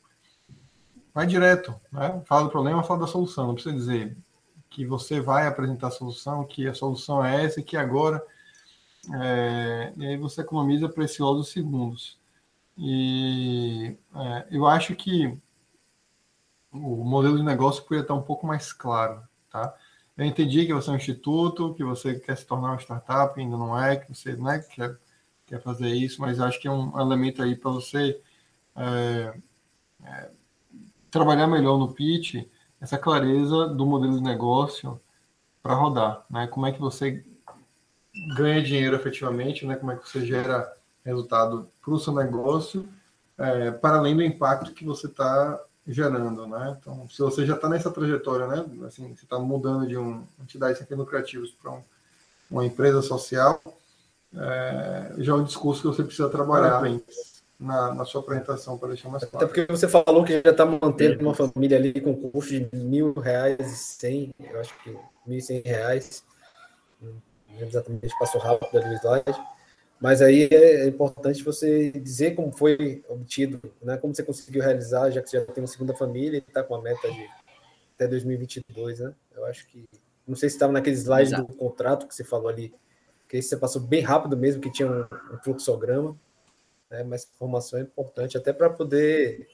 vai 1.14 1.26
direto, 1.26 1.74
né? 1.92 2.22
Fala 2.24 2.44
do 2.44 2.50
problema, 2.50 2.82
fala 2.82 3.00
da 3.00 3.06
solução. 3.06 3.48
Não 3.48 3.54
precisa 3.54 3.74
dizer 3.74 4.16
que 4.70 4.86
você 4.86 5.20
vai 5.20 5.46
apresentar 5.46 5.88
a 5.88 5.92
solução, 5.92 6.44
que 6.44 6.66
a 6.66 6.74
solução 6.74 7.24
é 7.24 7.44
essa 7.44 7.60
e 7.60 7.62
que 7.62 7.76
agora. 7.76 8.24
É, 9.10 9.92
e 9.96 10.06
aí 10.06 10.16
você 10.16 10.42
economiza 10.42 10.88
preciosos 10.88 11.50
segundos. 11.50 12.18
E 12.76 13.96
é, 14.14 14.46
eu 14.50 14.66
acho 14.66 14.94
que 14.94 15.36
o 16.72 17.04
modelo 17.04 17.36
de 17.36 17.42
negócio 17.42 17.82
poderia 17.82 18.02
estar 18.02 18.14
um 18.14 18.22
pouco 18.22 18.46
mais 18.46 18.72
claro, 18.72 19.22
tá? 19.50 19.74
Eu 20.16 20.24
entendi 20.26 20.66
que 20.66 20.74
você 20.74 20.90
é 20.90 20.92
um 20.92 20.96
instituto, 20.96 21.74
que 21.74 21.84
você 21.84 22.18
quer 22.18 22.36
se 22.36 22.46
tornar 22.46 22.68
uma 22.68 22.80
startup, 22.80 23.38
ainda 23.38 23.56
não 23.56 23.78
é, 23.78 23.96
que 23.96 24.14
você 24.14 24.36
né, 24.36 24.60
quer, 24.74 24.96
quer 25.46 25.60
fazer 25.62 25.88
isso, 25.88 26.20
mas 26.20 26.40
acho 26.40 26.60
que 26.60 26.68
é 26.68 26.70
um 26.70 26.98
elemento 27.00 27.42
aí 27.42 27.56
para 27.56 27.70
você 27.70 28.20
é, 28.76 29.34
é, 30.04 30.30
trabalhar 31.10 31.46
melhor 31.46 31.78
no 31.78 31.92
pitch, 31.92 32.46
essa 32.80 32.98
clareza 32.98 33.68
do 33.68 33.86
modelo 33.86 34.16
de 34.16 34.22
negócio 34.22 35.00
para 35.62 35.74
rodar, 35.74 36.24
né? 36.28 36.46
Como 36.46 36.66
é 36.66 36.72
que 36.72 36.80
você 36.80 37.24
ganha 38.36 38.62
dinheiro 38.62 38.96
efetivamente, 38.96 39.66
né? 39.66 39.76
Como 39.76 39.92
é 39.92 39.96
que 39.96 40.08
você 40.08 40.24
gera 40.24 40.72
resultado 41.04 41.68
para 41.82 41.94
o 41.94 41.98
seu 41.98 42.12
negócio, 42.12 42.88
é, 43.38 43.70
para 43.70 43.96
além 43.96 44.16
do 44.16 44.22
impacto 44.22 44.72
que 44.72 44.84
você 44.84 45.06
está 45.06 45.60
gerando, 45.86 46.46
né? 46.46 46.76
Então, 46.80 47.08
se 47.08 47.20
você 47.20 47.44
já 47.44 47.54
está 47.54 47.68
nessa 47.68 47.90
trajetória, 47.90 48.46
né? 48.46 48.64
Assim, 48.86 49.14
você 49.14 49.24
está 49.24 49.38
mudando 49.38 49.86
de 49.86 49.96
uma 49.96 50.22
entidade 50.40 50.78
sem 50.78 50.86
fins 50.86 50.96
lucrativos 50.96 51.50
para 51.50 51.72
um, 51.72 51.82
uma 52.50 52.64
empresa 52.64 53.02
social, 53.02 53.60
é, 54.34 55.12
já 55.18 55.32
é 55.32 55.34
um 55.34 55.44
discurso 55.44 55.82
que 55.82 55.88
você 55.88 56.04
precisa 56.04 56.28
trabalhar 56.28 56.82
na, 57.58 57.94
na 57.94 58.04
sua 58.04 58.20
apresentação 58.20 58.78
para 58.78 58.88
deixar 58.88 59.08
mais 59.08 59.22
Até 59.22 59.30
claro. 59.30 59.48
porque 59.48 59.66
você 59.70 59.88
falou 59.88 60.24
que 60.24 60.40
já 60.44 60.50
está 60.50 60.64
mantendo 60.64 61.22
uma 61.22 61.34
família 61.34 61.76
ali 61.78 62.00
com 62.00 62.14
custo 62.14 62.52
de 62.52 62.68
mil 62.76 63.12
reais 63.14 63.72
e 63.72 63.76
cem, 63.76 64.34
eu 64.40 64.60
acho 64.60 64.74
que 64.82 64.90
mil 65.26 65.38
e 65.38 65.42
cem 65.42 65.62
reais. 65.64 66.24
Não 67.52 67.60
lembro 67.60 67.68
exatamente, 67.68 68.18
passou 68.18 68.40
rápido 68.40 68.78
ali 68.78 68.94
slide. 68.96 69.52
Mas 70.00 70.20
aí 70.20 70.48
é 70.50 70.86
importante 70.88 71.44
você 71.44 71.92
dizer 71.92 72.34
como 72.34 72.50
foi 72.50 73.04
obtido, 73.08 73.60
né? 73.80 73.96
como 73.96 74.12
você 74.12 74.24
conseguiu 74.24 74.60
realizar, 74.60 75.10
já 75.10 75.22
que 75.22 75.30
você 75.30 75.38
já 75.38 75.46
tem 75.46 75.62
uma 75.62 75.68
segunda 75.68 75.94
família 75.94 76.38
e 76.38 76.40
está 76.40 76.62
com 76.62 76.74
a 76.74 76.82
meta 76.82 77.08
de 77.08 77.28
até 77.94 78.08
2022, 78.08 78.98
né? 78.98 79.14
Eu 79.34 79.44
acho 79.46 79.66
que. 79.68 79.84
Não 80.26 80.36
sei 80.36 80.48
se 80.48 80.56
estava 80.56 80.72
naquele 80.72 80.96
slide 80.96 81.28
Exato. 81.28 81.46
do 81.46 81.54
contrato 81.54 82.06
que 82.06 82.14
você 82.14 82.24
falou 82.24 82.48
ali, 82.48 82.74
que 83.28 83.36
aí 83.36 83.42
você 83.42 83.56
passou 83.56 83.82
bem 83.82 84.00
rápido 84.00 84.36
mesmo, 84.36 84.60
que 84.60 84.70
tinha 84.70 84.88
um, 84.90 85.02
um 85.34 85.38
fluxograma, 85.42 86.16
né? 86.90 87.02
mas 87.02 87.28
informação 87.34 87.78
é 87.78 87.82
importante, 87.82 88.36
até 88.36 88.52
para 88.52 88.70
poder, 88.70 89.48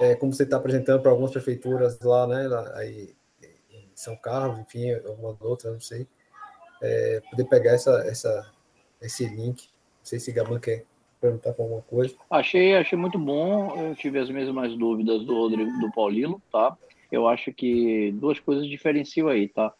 é, 0.00 0.14
como 0.14 0.32
você 0.32 0.42
está 0.42 0.56
apresentando 0.56 1.00
para 1.00 1.10
algumas 1.10 1.30
prefeituras 1.30 1.98
lá, 2.00 2.26
né? 2.26 2.48
Lá, 2.48 2.72
aí, 2.76 3.14
em 3.70 3.90
São 3.94 4.16
Carlos, 4.16 4.60
enfim, 4.60 4.92
alguma 4.92 5.36
outra, 5.40 5.70
não 5.70 5.80
sei, 5.80 6.06
é, 6.82 7.22
poder 7.30 7.44
pegar 7.44 7.72
essa, 7.72 7.90
essa, 8.06 8.52
esse 9.00 9.26
link. 9.26 9.68
Não 9.68 10.04
sei 10.04 10.18
se 10.18 10.32
Gaban 10.32 10.58
quer 10.58 10.84
perguntar 11.20 11.52
para 11.52 11.64
alguma 11.64 11.82
coisa. 11.82 12.14
Achei, 12.30 12.74
achei 12.74 12.98
muito 12.98 13.18
bom. 13.18 13.76
Eu 13.76 13.94
tive 13.94 14.18
as 14.18 14.30
mesmas 14.30 14.74
dúvidas 14.76 15.24
do 15.24 15.34
Rodrigo, 15.34 15.70
do 15.78 15.92
Paulino, 15.92 16.40
tá? 16.50 16.76
Eu 17.12 17.28
acho 17.28 17.52
que 17.52 18.12
duas 18.12 18.40
coisas 18.40 18.66
diferenciam 18.66 19.28
aí, 19.28 19.48
tá? 19.48 19.74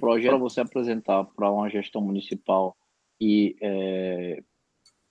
Projeto 0.00 0.38
você 0.38 0.60
apresentar 0.60 1.24
para 1.24 1.50
uma 1.50 1.70
gestão 1.70 2.00
municipal 2.00 2.76
e, 3.20 3.56
é, 3.60 4.42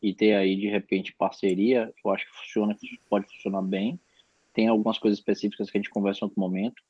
e 0.01 0.13
ter 0.13 0.33
aí, 0.33 0.55
de 0.55 0.67
repente, 0.67 1.15
parceria, 1.15 1.93
eu 2.03 2.11
acho 2.11 2.25
que 2.25 2.37
funciona, 2.37 2.75
pode 3.09 3.27
funcionar 3.27 3.61
bem. 3.61 3.99
Tem 4.53 4.67
algumas 4.67 4.97
coisas 4.97 5.19
específicas 5.19 5.69
que 5.69 5.77
a 5.77 5.81
gente 5.81 5.89
conversa 5.89 6.19
em 6.21 6.25
outro 6.25 6.39
momento, 6.39 6.81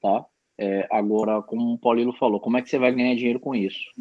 tá? 0.00 0.24
É, 0.58 0.88
agora, 0.90 1.40
como 1.42 1.74
o 1.74 1.78
Paulino 1.78 2.12
falou, 2.12 2.40
como 2.40 2.56
é 2.56 2.62
que 2.62 2.68
você 2.68 2.78
vai 2.78 2.92
ganhar 2.92 3.14
dinheiro 3.14 3.38
com 3.38 3.54
isso? 3.54 3.92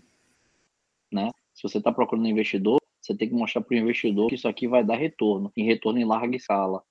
Né? 1.11 1.29
Se 1.53 1.63
você 1.63 1.77
está 1.77 1.91
procurando 1.91 2.27
investidor, 2.27 2.79
você 2.99 3.15
tem 3.15 3.29
que 3.29 3.35
mostrar 3.35 3.61
para 3.61 3.75
o 3.75 3.77
investidor 3.77 4.27
que 4.27 4.35
isso 4.35 4.47
aqui 4.47 4.67
vai 4.67 4.83
dar 4.83 4.95
retorno, 4.95 5.51
em 5.55 5.63
retorno 5.63 5.99
em 5.99 6.05
larga 6.05 6.35
escala, 6.35 6.83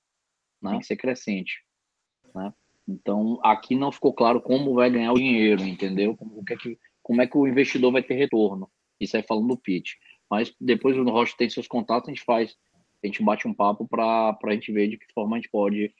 né? 0.61 0.79
Que 0.79 0.85
ser 0.85 0.97
crescente, 0.97 1.63
né? 2.33 2.53
Então, 2.87 3.39
aqui 3.43 3.75
não 3.75 3.91
ficou 3.91 4.13
claro 4.13 4.41
como 4.41 4.73
vai 4.73 4.89
ganhar 4.89 5.11
o 5.11 5.17
dinheiro, 5.17 5.61
entendeu? 5.63 6.15
Como, 6.15 6.39
o 6.39 6.43
que 6.43 6.53
é 6.53 6.57
que, 6.57 6.79
como 7.03 7.21
é 7.21 7.27
que 7.27 7.37
o 7.37 7.45
investidor 7.45 7.91
vai 7.91 8.01
ter 8.01 8.15
retorno. 8.15 8.69
Isso 8.99 9.15
aí 9.15 9.23
falando 9.23 9.49
do 9.49 9.57
pitch. 9.57 9.91
Mas 10.29 10.53
depois 10.59 10.97
o 10.97 11.03
Rocha 11.03 11.35
tem 11.37 11.49
seus 11.49 11.67
contatos, 11.67 12.09
a 12.09 12.13
gente 12.13 12.23
faz, 12.23 12.55
a 13.03 13.07
gente 13.07 13.21
bate 13.21 13.47
um 13.47 13.53
papo 13.53 13.87
para 13.87 14.37
a 14.41 14.51
gente 14.51 14.71
ver 14.71 14.87
de 14.87 14.97
que 14.97 15.05
forma 15.13 15.35
a 15.35 15.39
gente 15.39 15.51
pode 15.51 15.93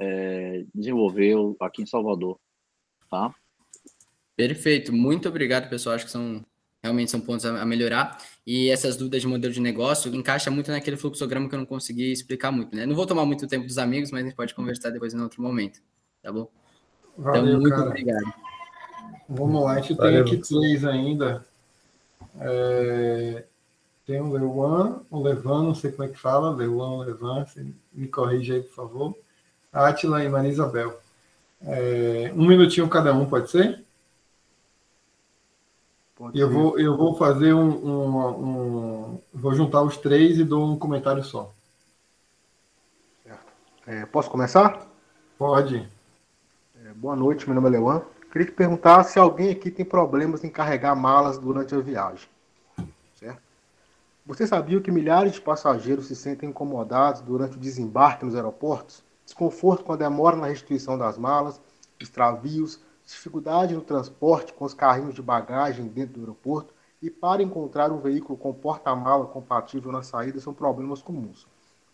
é, 0.00 0.64
desenvolver 0.74 1.34
aqui 1.60 1.82
em 1.82 1.86
Salvador, 1.86 2.40
tá? 3.10 3.34
Perfeito, 4.36 4.92
muito 4.92 5.28
obrigado, 5.28 5.68
pessoal. 5.68 5.96
Acho 5.96 6.06
que 6.06 6.10
são 6.10 6.44
realmente 6.82 7.10
são 7.10 7.20
pontos 7.20 7.44
a, 7.44 7.60
a 7.60 7.66
melhorar. 7.66 8.18
E 8.46 8.70
essas 8.70 8.96
dúvidas 8.96 9.20
de 9.22 9.28
modelo 9.28 9.52
de 9.52 9.60
negócio 9.60 10.14
encaixa 10.14 10.50
muito 10.50 10.70
naquele 10.70 10.96
fluxograma 10.96 11.48
que 11.48 11.54
eu 11.54 11.58
não 11.58 11.66
consegui 11.66 12.10
explicar 12.10 12.50
muito, 12.50 12.74
né? 12.74 12.86
Não 12.86 12.94
vou 12.94 13.06
tomar 13.06 13.24
muito 13.26 13.46
tempo 13.46 13.66
dos 13.66 13.78
amigos, 13.78 14.10
mas 14.10 14.22
a 14.22 14.24
gente 14.24 14.36
pode 14.36 14.54
conversar 14.54 14.90
depois 14.90 15.12
em 15.12 15.20
outro 15.20 15.42
momento, 15.42 15.80
tá 16.22 16.32
bom? 16.32 16.48
Valeu, 17.16 17.46
então, 17.46 17.60
muito 17.60 17.76
cara. 17.76 17.88
obrigado. 17.88 18.34
Vamos 19.28 19.62
lá, 19.62 19.72
a 19.72 19.80
gente 19.80 19.94
Valeu, 19.94 20.24
tem 20.24 20.34
aqui 20.34 20.48
três 20.48 20.84
ainda. 20.84 21.46
É, 22.40 23.44
tem 24.06 24.20
o 24.20 24.32
Leuan, 24.32 25.02
o 25.10 25.22
Levan, 25.22 25.64
não 25.64 25.74
sei 25.74 25.92
como 25.92 26.08
é 26.08 26.12
que 26.12 26.18
fala, 26.18 26.50
Leuan, 26.50 27.04
Levan, 27.04 27.44
você 27.44 27.64
me 27.92 28.08
corrige 28.08 28.54
aí, 28.54 28.62
por 28.62 28.74
favor. 28.74 29.16
Átila 29.72 30.24
e 30.24 30.28
Maria 30.28 30.50
Isabel. 30.50 30.98
É, 31.62 32.32
um 32.34 32.46
minutinho 32.46 32.88
cada 32.88 33.14
um, 33.14 33.26
pode 33.26 33.50
ser? 33.50 33.84
Pode 36.14 36.38
Eu 36.38 36.48
ser. 36.48 36.54
vou, 36.54 36.78
eu 36.78 36.96
vou 36.96 37.14
fazer 37.16 37.54
um, 37.54 37.68
um, 37.70 38.28
um- 39.14 39.20
Vou 39.32 39.54
juntar 39.54 39.82
os 39.82 39.96
três 39.96 40.38
e 40.38 40.44
dou 40.44 40.64
um 40.64 40.78
comentário 40.78 41.22
só. 41.24 41.52
É, 43.86 44.06
posso 44.06 44.30
começar? 44.30 44.86
Pode. 45.38 45.88
É, 46.84 46.92
boa 46.94 47.16
noite, 47.16 47.46
meu 47.46 47.54
nome 47.54 47.68
é 47.68 47.70
Leuan. 47.72 48.02
Queria 48.30 48.46
te 48.46 48.52
perguntar 48.52 49.02
se 49.04 49.18
alguém 49.18 49.50
aqui 49.50 49.70
tem 49.70 49.84
problemas 49.84 50.44
em 50.44 50.50
carregar 50.50 50.94
malas 50.94 51.38
durante 51.38 51.74
a 51.74 51.80
viagem. 51.80 52.28
Certo? 53.14 53.40
Você 54.26 54.46
sabia 54.46 54.80
que 54.80 54.90
milhares 54.90 55.32
de 55.34 55.40
passageiros 55.40 56.06
se 56.06 56.16
sentem 56.16 56.50
incomodados 56.50 57.20
durante 57.22 57.56
o 57.56 57.60
desembarque 57.60 58.24
nos 58.24 58.34
aeroportos? 58.34 59.02
Desconforto 59.30 59.84
com 59.84 59.92
a 59.92 59.96
demora 59.96 60.34
na 60.34 60.48
restituição 60.48 60.98
das 60.98 61.16
malas, 61.16 61.60
extravios, 62.00 62.80
dificuldade 63.06 63.76
no 63.76 63.80
transporte 63.80 64.52
com 64.52 64.64
os 64.64 64.74
carrinhos 64.74 65.14
de 65.14 65.22
bagagem 65.22 65.86
dentro 65.86 66.14
do 66.14 66.20
aeroporto 66.22 66.74
e 67.00 67.08
para 67.08 67.40
encontrar 67.40 67.92
um 67.92 68.00
veículo 68.00 68.36
com 68.36 68.52
porta-mala 68.52 69.26
compatível 69.26 69.92
na 69.92 70.02
saída 70.02 70.40
são 70.40 70.52
problemas 70.52 71.00
comuns. 71.00 71.46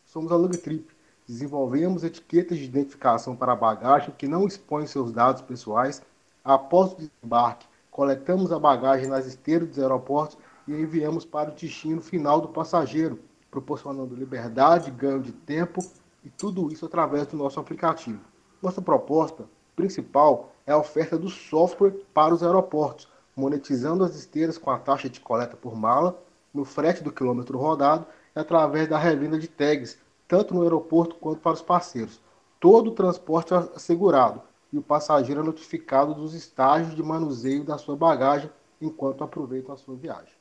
Somos 0.07 0.33
a 0.33 0.35
Lugtrip. 0.35 0.89
Desenvolvemos 1.29 2.05
etiquetas 2.05 2.57
de 2.57 2.65
identificação 2.65 3.37
para 3.37 3.53
a 3.53 3.57
bagagem 3.57 4.15
que 4.17 4.27
não 4.27 4.47
expõem 4.47 4.87
seus 4.87 5.13
dados 5.13 5.43
pessoais. 5.43 6.01
Após 6.43 6.93
o 6.93 6.97
desembarque, 6.97 7.67
coletamos 7.91 8.51
a 8.51 8.59
bagagem 8.59 9.09
nas 9.09 9.27
esteiras 9.27 9.69
dos 9.69 9.79
aeroportos 9.79 10.39
e 10.67 10.73
enviamos 10.73 11.27
para 11.27 11.51
o 11.51 11.55
destino 11.55 12.01
final 12.01 12.41
do 12.41 12.49
passageiro, 12.49 13.21
proporcionando 13.51 14.15
liberdade, 14.15 14.91
ganho 14.91 15.21
de 15.21 15.33
tempo 15.33 15.83
e 16.27 16.31
tudo 16.31 16.73
isso 16.73 16.85
através 16.85 17.25
do 17.29 17.37
nosso 17.37 17.61
aplicativo. 17.61 18.19
Nossa 18.61 18.83
proposta 18.83 19.49
principal 19.77 20.53
é 20.67 20.73
a 20.73 20.79
oferta 20.79 21.17
do 21.17 21.29
software 21.29 21.95
para 22.13 22.35
os 22.35 22.43
aeroportos, 22.43 23.07
monetizando 23.37 24.03
as 24.03 24.17
esteiras 24.17 24.59
com 24.59 24.69
a 24.69 24.79
taxa 24.79 25.09
de 25.09 25.21
coleta 25.21 25.57
por 25.57 25.77
mala, 25.77 26.21
no 26.53 26.65
frete 26.65 27.05
do 27.05 27.13
quilômetro 27.13 27.57
rodado 27.57 28.05
e 28.35 28.41
através 28.41 28.89
da 28.89 28.99
revenda 28.99 29.39
de 29.39 29.47
tags, 29.47 29.99
tanto 30.27 30.53
no 30.53 30.63
aeroporto 30.63 31.15
quanto 31.15 31.41
para 31.41 31.53
os 31.53 31.63
parceiros. 31.63 32.21
Todo 32.59 32.91
o 32.91 32.95
transporte 32.95 33.55
é 33.55 33.59
assegurado 33.77 34.43
e 34.73 34.79
o 34.79 34.83
passageiro 34.83 35.43
é 35.43 35.45
notificado 35.45 36.13
dos 36.13 36.35
estágios 36.35 36.97
de 36.97 37.05
manuseio 37.05 37.63
da 37.63 37.79
sua 37.79 37.95
bagagem 37.95 38.51
enquanto 38.81 39.23
aproveitam 39.23 39.73
a 39.73 39.79
sua 39.79 39.95
viagem. 39.95 40.33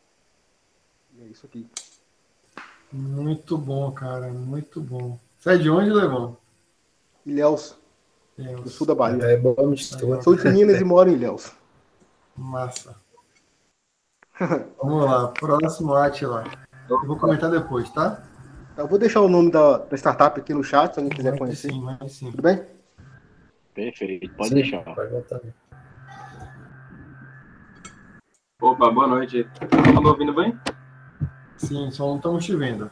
E 1.16 1.26
é 1.26 1.28
isso 1.28 1.46
aqui. 1.46 1.68
Muito 2.92 3.56
bom, 3.56 3.92
cara. 3.92 4.32
Muito 4.32 4.82
bom. 4.82 5.20
Você 5.46 5.52
é 5.52 5.58
de 5.58 5.70
onde, 5.70 5.92
Levão? 5.92 6.36
Ilhéus, 7.24 7.78
do 8.36 8.68
sul 8.68 8.88
da 8.88 8.96
Bahia. 8.96 9.22
É 9.26 9.38
boa 9.38 9.70
mistura. 9.70 10.20
Sou 10.24 10.36
de 10.36 10.50
Minas 10.50 10.82
e 10.82 10.84
moro 10.84 11.08
em 11.08 11.14
Ilhéus. 11.14 11.54
Massa. 12.36 13.00
Vamos 14.82 15.06
lá, 15.06 15.28
próximo 15.28 15.94
Atila. 15.94 16.46
Eu 16.90 17.06
vou 17.06 17.16
comentar 17.20 17.52
depois, 17.52 17.88
tá? 17.92 18.24
Eu 18.76 18.88
vou 18.88 18.98
deixar 18.98 19.22
o 19.22 19.30
nome 19.30 19.52
da, 19.52 19.78
da 19.78 19.96
startup 19.96 20.40
aqui 20.40 20.52
no 20.52 20.64
chat, 20.64 20.96
se 20.96 21.00
alguém 21.00 21.16
quiser 21.16 21.38
conhecer. 21.38 21.70
sim, 21.70 21.86
sim. 22.10 22.32
Tudo 22.32 22.42
bem? 22.42 22.66
Perfeito, 23.72 24.34
pode 24.34 24.50
Sim, 24.50 24.56
deixar. 24.56 24.84
Pode 24.96 25.12
botar. 25.12 25.42
Opa, 28.60 28.90
boa 28.90 29.08
noite. 29.08 29.48
Estão 29.62 30.02
me 30.02 30.10
ouvindo 30.10 30.34
bem? 30.34 30.60
Sim, 31.56 31.92
só 31.92 32.08
não 32.08 32.16
estamos 32.16 32.44
te 32.44 32.56
vendo. 32.56 32.90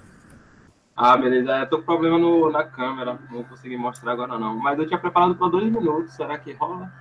Ah, 0.95 1.17
beleza. 1.17 1.51
Eu 1.57 1.69
tô 1.69 1.77
com 1.79 1.85
problema 1.85 2.17
no, 2.19 2.51
na 2.51 2.63
câmera. 2.63 3.13
Não 3.29 3.37
vou 3.37 3.43
conseguir 3.45 3.77
mostrar 3.77 4.11
agora, 4.11 4.37
não. 4.37 4.55
Mas 4.57 4.77
eu 4.77 4.87
tinha 4.87 4.99
preparado 4.99 5.35
para 5.35 5.49
dois 5.49 5.65
minutos. 5.71 6.13
Será 6.13 6.37
que 6.37 6.53
rola? 6.53 6.91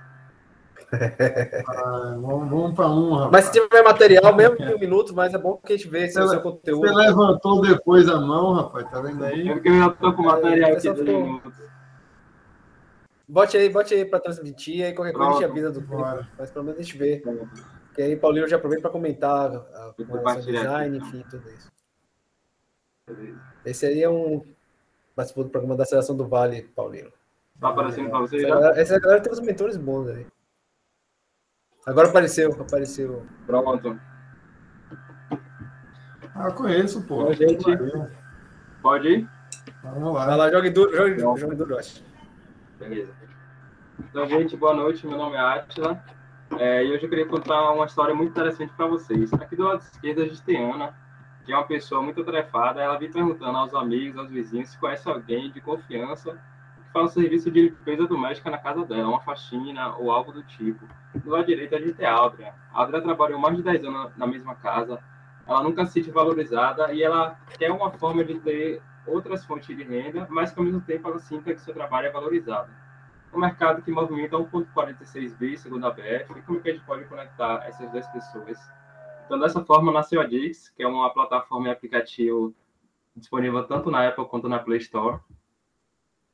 Ah, 1.67 2.15
vamos 2.19 2.49
vamos 2.49 2.75
para 2.75 2.87
um, 2.87 3.13
rapaz. 3.13 3.31
Mas 3.31 3.45
se 3.45 3.51
tiver 3.51 3.83
material, 3.83 4.35
mesmo 4.35 4.57
de 4.57 4.73
um 4.75 4.79
minuto, 4.79 5.13
mas 5.15 5.33
é 5.33 5.37
bom 5.37 5.57
que 5.57 5.73
a 5.73 5.77
gente 5.77 5.87
vê 5.87 6.07
se 6.07 6.19
o 6.19 6.27
seu 6.27 6.41
conteúdo. 6.41 6.87
Você 6.87 6.93
levantou 6.93 7.61
depois 7.61 8.07
a 8.07 8.19
mão, 8.19 8.53
rapaz, 8.53 8.89
tá 8.91 9.01
vendo 9.01 9.23
aí? 9.23 9.49
É 9.49 9.53
porque 9.53 9.69
eu 9.69 9.77
já 9.79 9.89
tô 9.89 10.13
com 10.13 10.23
material 10.23 10.69
É, 10.69 10.73
aqui 10.73 10.83
dois 10.87 10.99
ficou- 10.99 11.21
minutos. 11.23 11.53
Bote 13.27 13.57
aí, 13.57 13.69
bote 13.69 13.93
aí 13.93 14.05
para 14.05 14.19
transmitir, 14.19 14.85
aí 14.85 14.93
qualquer 14.93 15.13
coisa 15.13 15.29
a 15.29 15.31
gente 15.33 15.41
Pronto. 15.43 15.51
avisa 15.51 15.71
do 15.71 15.81
clipe, 15.81 16.27
mas 16.37 16.51
pelo 16.51 16.65
menos 16.65 16.79
a 16.79 16.83
gente 16.83 16.97
vê. 16.97 17.23
Que 17.95 18.01
aí 18.01 18.15
Paulinho 18.15 18.47
já 18.47 18.57
aproveita 18.57 18.81
para 18.81 18.91
comentar 18.91 19.51
a, 19.51 19.93
a, 20.27 20.35
design, 20.35 20.97
aqui, 20.97 21.07
enfim, 21.07 21.25
tudo 21.29 21.49
isso. 21.49 21.71
Beleza. 23.07 23.41
Esse 23.65 23.85
aí 23.85 24.01
é 24.03 24.09
um. 24.09 24.43
Participou 25.15 25.43
do 25.43 25.49
programa 25.49 25.75
da 25.75 25.85
Seleção 25.85 26.15
do 26.15 26.27
Vale, 26.27 26.63
Paulinho. 26.75 27.11
Tá 27.59 27.69
aparecendo 27.69 28.09
para 28.09 28.19
você 28.19 28.37
Essa 28.37 28.47
já? 28.47 28.55
galera, 28.55 28.81
essa 28.81 28.99
galera 28.99 29.21
tem 29.21 29.31
uns 29.31 29.39
mentores 29.39 29.77
bons 29.77 30.07
aí. 30.09 30.25
Agora 31.85 32.09
apareceu, 32.09 32.51
apareceu. 32.53 33.25
Pronto. 33.45 33.99
Ah, 36.35 36.47
eu 36.47 36.53
conheço, 36.55 37.03
pô. 37.05 37.25
Bom, 37.25 37.33
gente. 37.33 37.63
Pode 38.81 39.07
ir? 39.07 39.29
Vamos 39.83 40.13
Vai 40.13 40.27
lá. 40.27 40.35
lá, 40.35 40.51
jogue 40.51 40.69
duro, 40.71 40.95
jogue, 40.95 41.19
jogue 41.39 41.55
duro, 41.55 41.77
acho. 41.77 42.03
Beleza. 42.79 43.13
Então, 43.99 44.25
gente, 44.27 44.57
boa 44.57 44.73
noite. 44.73 45.05
Meu 45.05 45.17
nome 45.17 45.35
é 45.35 45.39
Atila. 45.39 46.03
É, 46.57 46.83
e 46.83 46.91
hoje 46.91 47.03
eu 47.05 47.09
queria 47.09 47.25
contar 47.27 47.71
uma 47.71 47.85
história 47.85 48.15
muito 48.15 48.31
interessante 48.31 48.73
para 48.73 48.87
vocês. 48.87 49.31
Aqui 49.33 49.55
do 49.55 49.63
lado 49.63 49.81
esquerdo 49.81 50.21
a 50.21 50.25
gente 50.25 50.41
tem 50.43 50.71
Ana, 50.71 50.95
que 51.45 51.51
é 51.51 51.55
uma 51.55 51.65
pessoa 51.65 52.01
muito 52.01 52.21
atarefada. 52.21 52.81
Ela 52.81 52.97
vem 52.97 53.11
perguntando 53.11 53.57
aos 53.57 53.73
amigos, 53.73 54.17
aos 54.17 54.29
vizinhos, 54.29 54.69
se 54.69 54.77
conhece 54.77 55.07
alguém 55.09 55.51
de 55.51 55.61
confiança 55.61 56.33
que 56.33 56.91
faz 56.91 57.05
um 57.05 57.09
serviço 57.09 57.51
de 57.51 57.61
limpeza 57.69 58.07
doméstica 58.07 58.49
na 58.49 58.57
casa 58.57 58.85
dela, 58.85 59.09
uma 59.09 59.21
faxina 59.21 59.95
ou 59.95 60.11
algo 60.11 60.31
do 60.31 60.43
tipo. 60.43 60.85
Do 61.15 61.29
lado 61.29 61.45
direito 61.45 61.75
a 61.75 61.79
gente 61.79 61.93
tem 61.93 62.05
a 62.05 62.13
Aldria. 62.13 62.53
A 62.73 62.81
Aldria 62.81 63.01
trabalhou 63.01 63.39
mais 63.39 63.55
de 63.55 63.63
10 63.63 63.85
anos 63.85 64.17
na 64.17 64.27
mesma 64.27 64.55
casa. 64.55 64.99
Ela 65.47 65.63
nunca 65.63 65.85
se 65.85 65.93
sente 65.93 66.11
valorizada 66.11 66.93
e 66.93 67.03
ela 67.03 67.37
quer 67.57 67.71
uma 67.71 67.91
forma 67.91 68.23
de 68.23 68.39
ter 68.39 68.81
outras 69.05 69.43
fontes 69.43 69.75
de 69.75 69.83
renda, 69.83 70.25
mas 70.29 70.51
que 70.51 70.59
ao 70.59 70.65
mesmo 70.65 70.81
tempo 70.81 71.09
ela 71.09 71.19
sinta 71.19 71.53
que 71.53 71.59
seu 71.59 71.73
trabalho 71.73 72.07
é 72.07 72.11
valorizado 72.11 72.69
um 73.33 73.39
mercado 73.39 73.81
que 73.81 73.91
movimenta 73.91 74.37
1,46 74.37 75.35
bi, 75.37 75.57
segundo 75.57 75.87
a 75.87 75.91
BF, 75.91 76.41
como 76.45 76.59
é 76.59 76.61
que 76.61 76.69
a 76.69 76.73
gente 76.73 76.85
pode 76.85 77.05
conectar 77.05 77.63
essas 77.65 77.89
duas 77.91 78.07
pessoas? 78.07 78.57
Então, 79.25 79.39
dessa 79.39 79.63
forma, 79.63 79.91
nasceu 79.91 80.21
a 80.21 80.25
Dix, 80.25 80.69
que 80.69 80.83
é 80.83 80.87
uma 80.87 81.09
plataforma 81.13 81.67
e 81.67 81.71
aplicativo 81.71 82.53
disponível 83.15 83.63
tanto 83.65 83.91
na 83.91 84.07
Apple 84.07 84.25
quanto 84.25 84.49
na 84.49 84.59
Play 84.59 84.79
Store, 84.79 85.19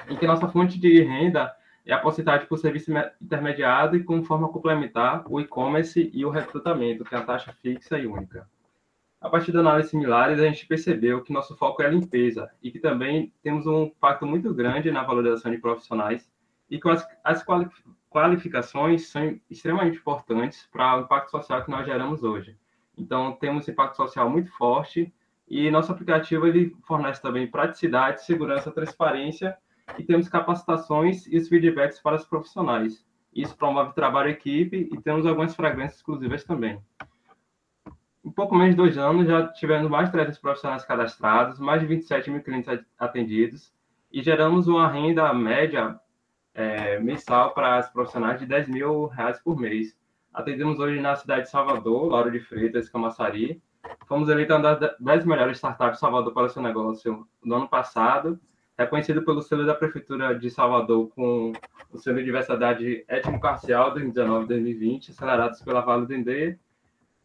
em 0.07 0.15
que 0.15 0.25
nossa 0.25 0.47
fonte 0.47 0.79
de 0.79 1.01
renda 1.03 1.53
é 1.85 1.93
a 1.93 1.99
porcentagem 1.99 2.47
por 2.47 2.57
serviço 2.57 2.91
me- 2.91 3.11
intermediado 3.21 3.95
e, 3.95 4.03
com 4.03 4.23
forma 4.23 4.49
complementar, 4.49 5.23
o 5.27 5.39
e-commerce 5.39 6.09
e 6.13 6.25
o 6.25 6.29
recrutamento, 6.29 7.03
que 7.03 7.15
é 7.15 7.17
a 7.17 7.23
taxa 7.23 7.53
fixa 7.61 7.97
e 7.97 8.07
única. 8.07 8.47
A 9.19 9.29
partir 9.29 9.51
de 9.51 9.57
análises 9.57 9.91
similares, 9.91 10.39
a 10.39 10.43
gente 10.45 10.65
percebeu 10.65 11.21
que 11.21 11.33
nosso 11.33 11.55
foco 11.57 11.81
é 11.81 11.85
a 11.87 11.89
limpeza 11.89 12.49
e 12.63 12.71
que 12.71 12.79
também 12.79 13.33
temos 13.43 13.67
um 13.67 13.83
impacto 13.83 14.25
muito 14.25 14.53
grande 14.53 14.89
na 14.91 15.03
valorização 15.03 15.51
de 15.51 15.57
profissionais 15.57 16.31
e 16.69 16.79
que 16.79 16.89
as, 16.89 17.05
as 17.23 17.43
quali- 17.43 17.69
qualificações 18.09 19.07
são 19.07 19.37
extremamente 19.49 19.97
importantes 19.97 20.67
para 20.71 20.97
o 20.97 21.01
impacto 21.01 21.31
social 21.31 21.63
que 21.65 21.71
nós 21.71 21.85
geramos 21.85 22.23
hoje. 22.23 22.57
Então, 22.99 23.31
temos 23.33 23.67
impacto 23.67 23.95
social 23.95 24.29
muito 24.29 24.51
forte 24.51 25.13
e 25.47 25.71
nosso 25.71 25.91
aplicativo 25.91 26.45
ele 26.45 26.75
fornece 26.85 27.21
também 27.21 27.47
praticidade, 27.47 28.23
segurança, 28.23 28.71
transparência 28.71 29.57
e 29.97 30.03
temos 30.03 30.27
capacitações 30.27 31.25
e 31.27 31.37
os 31.37 31.47
feedbacks 31.47 31.99
para 31.99 32.15
os 32.15 32.25
profissionais. 32.25 33.03
Isso 33.33 33.55
promove 33.57 33.93
trabalho 33.93 34.29
em 34.29 34.33
equipe 34.33 34.89
e 34.91 35.01
temos 35.01 35.25
algumas 35.25 35.55
fragrâncias 35.55 35.97
exclusivas 35.97 36.43
também. 36.43 36.79
Em 38.23 38.31
pouco 38.31 38.53
menos 38.53 38.75
de 38.75 38.77
dois 38.77 38.97
anos, 38.97 39.27
já 39.27 39.47
tivemos 39.47 39.89
mais 39.89 40.07
de 40.07 40.11
300 40.11 40.39
profissionais 40.39 40.83
cadastrados, 40.83 41.59
mais 41.59 41.81
de 41.81 41.87
27 41.87 42.29
mil 42.29 42.43
clientes 42.43 42.69
atendidos 42.97 43.73
e 44.11 44.21
geramos 44.21 44.67
uma 44.67 44.87
renda 44.87 45.33
média 45.33 45.99
é, 46.53 46.99
mensal 46.99 47.53
para 47.53 47.79
os 47.79 47.87
profissionais 47.87 48.39
de 48.39 48.45
10 48.45 48.67
mil 48.67 49.05
reais 49.07 49.39
por 49.39 49.57
mês. 49.57 49.97
Atendemos 50.33 50.79
hoje 50.79 50.99
na 50.99 51.15
cidade 51.15 51.43
de 51.43 51.49
Salvador, 51.49 52.09
Lauro 52.09 52.31
de 52.31 52.39
Freitas, 52.39 52.89
Camaçari. 52.89 53.61
Fomos 54.07 54.29
eleitos 54.29 54.55
uma 54.55 54.75
das 54.75 54.95
10 54.99 55.25
melhores 55.25 55.57
startups 55.57 55.95
de 55.95 55.99
Salvador 55.99 56.33
para 56.33 56.45
o 56.45 56.49
seu 56.49 56.61
negócio 56.61 57.27
no 57.43 57.55
ano 57.55 57.67
passado, 57.67 58.39
reconhecido 58.77 59.23
pelo 59.23 59.41
selo 59.41 59.65
da 59.65 59.73
Prefeitura 59.73 60.37
de 60.37 60.49
Salvador 60.49 61.09
com 61.09 61.51
o 61.91 61.97
selo 61.97 62.17
de 62.17 62.25
diversidade 62.25 63.03
étnico-racial 63.07 63.93
2019-2020, 63.95 65.09
acelerados 65.09 65.61
pela 65.61 65.81
Vale 65.81 66.05
do 66.05 66.13
Indê, 66.13 66.57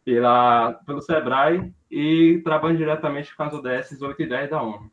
pela, 0.03 0.73
pelo 0.85 1.01
SEBRAE 1.01 1.73
e 1.89 2.41
trabalhando 2.43 2.77
diretamente 2.77 3.35
com 3.35 3.43
as 3.43 3.53
ODS 3.53 4.01
8 4.01 4.21
e 4.21 4.27
10 4.27 4.49
da 4.49 4.61
ONU. 4.61 4.91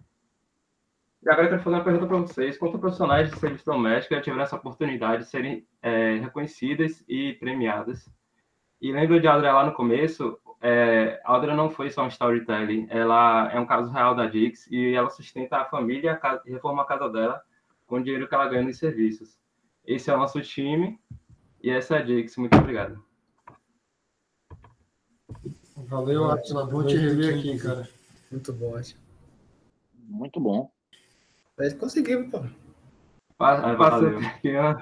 E 1.25 1.31
agora 1.31 1.47
eu 1.47 1.51
quero 1.51 1.63
fazer 1.63 1.77
uma 1.77 1.85
pergunta 1.85 2.07
para 2.07 2.19
vocês. 2.19 2.59
Quantos 2.59 2.81
profissionais 2.81 3.31
de 3.31 3.39
serviço 3.39 3.65
doméstico 3.65 4.15
já 4.15 4.21
tiveram 4.21 4.43
essa 4.43 4.57
oportunidade 4.57 5.23
de 5.23 5.31
serem 5.31 5.65
é, 5.81 6.17
reconhecidas 6.17 7.05
e 7.09 7.35
premiadas? 7.35 8.11
E 8.81 8.91
lembra 8.91 9.21
de 9.21 9.29
Adria 9.29 9.53
lá 9.53 9.65
no 9.65 9.73
começo? 9.73 10.37
É, 10.61 11.21
a 11.25 11.37
Adria 11.37 11.55
não 11.55 11.71
foi 11.71 11.91
só 11.91 12.05
um 12.05 12.09
storytelling, 12.09 12.89
ela 12.91 13.49
é 13.53 13.61
um 13.61 13.67
caso 13.67 13.93
real 13.93 14.17
da 14.17 14.27
Dix 14.27 14.67
e 14.69 14.95
ela 14.95 15.11
sustenta 15.11 15.59
a 15.59 15.65
família 15.65 16.21
e 16.45 16.51
reforma 16.51 16.83
a 16.83 16.87
casa 16.87 17.09
dela 17.09 17.41
com 17.87 17.97
o 17.97 18.03
dinheiro 18.03 18.29
que 18.29 18.35
ela 18.35 18.49
ganha 18.49 18.63
nos 18.63 18.79
serviços. 18.79 19.39
Esse 19.85 20.11
é 20.11 20.15
o 20.15 20.19
nosso 20.19 20.41
time 20.41 20.99
e 21.63 21.71
essa 21.71 21.97
é 21.97 21.99
a 22.01 22.03
Dix. 22.03 22.37
Muito 22.37 22.59
obrigado. 22.59 23.01
Valeu, 25.77 26.31
Atila. 26.31 26.67
Vou 26.67 26.85
te 26.85 26.97
rever 26.97 27.39
aqui, 27.39 27.59
cara. 27.59 27.89
Muito 28.31 28.53
bom, 28.53 28.75
acho. 28.77 28.97
Muito 29.95 30.41
bom. 30.41 30.72
Mas 31.63 31.75
conseguimos, 31.75 32.29
pô. 32.29 32.41
Passa, 33.39 33.77
passa 33.77 34.01
valeu. 34.01 34.19
aqui, 34.19 34.57
ó. 34.57 34.75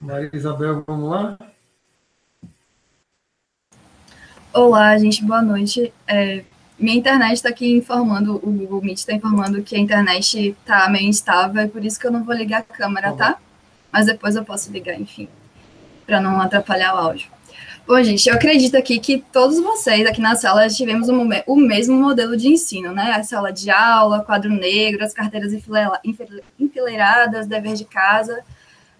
Maria 0.00 0.30
Isabel, 0.32 0.82
vamos 0.86 1.10
lá? 1.10 1.38
Olá, 4.54 4.96
gente, 4.96 5.22
boa 5.22 5.42
noite. 5.42 5.92
É, 6.06 6.42
minha 6.78 6.96
internet 6.96 7.34
está 7.34 7.50
aqui 7.50 7.76
informando, 7.76 8.36
o 8.36 8.50
Google 8.50 8.80
Meet 8.80 8.96
está 8.96 9.12
informando 9.12 9.62
que 9.62 9.76
a 9.76 9.78
internet 9.78 10.56
está 10.58 10.88
meio 10.88 11.10
instável, 11.10 11.60
é 11.60 11.68
por 11.68 11.84
isso 11.84 12.00
que 12.00 12.06
eu 12.06 12.10
não 12.10 12.24
vou 12.24 12.34
ligar 12.34 12.60
a 12.60 12.74
câmera, 12.74 13.12
tá? 13.12 13.38
Mas 13.92 14.06
depois 14.06 14.34
eu 14.34 14.46
posso 14.46 14.72
ligar, 14.72 14.98
enfim, 14.98 15.28
para 16.06 16.22
não 16.22 16.40
atrapalhar 16.40 16.94
o 16.94 16.96
áudio. 16.96 17.30
Bom, 17.86 18.02
gente, 18.02 18.28
eu 18.28 18.34
acredito 18.34 18.76
aqui 18.76 18.98
que 18.98 19.18
todos 19.32 19.60
vocês 19.60 20.04
aqui 20.06 20.20
na 20.20 20.34
sala 20.34 20.68
tivemos 20.68 21.08
mo- 21.08 21.28
o 21.46 21.54
mesmo 21.56 21.94
modelo 21.96 22.36
de 22.36 22.48
ensino, 22.48 22.92
né? 22.92 23.12
A 23.12 23.22
sala 23.22 23.52
de 23.52 23.70
aula, 23.70 24.24
quadro 24.24 24.50
negro, 24.50 25.04
as 25.04 25.14
carteiras 25.14 25.52
enfile- 25.52 25.78
enfile- 26.04 26.42
enfileiradas, 26.58 27.46
dever 27.46 27.74
de 27.74 27.84
casa. 27.84 28.42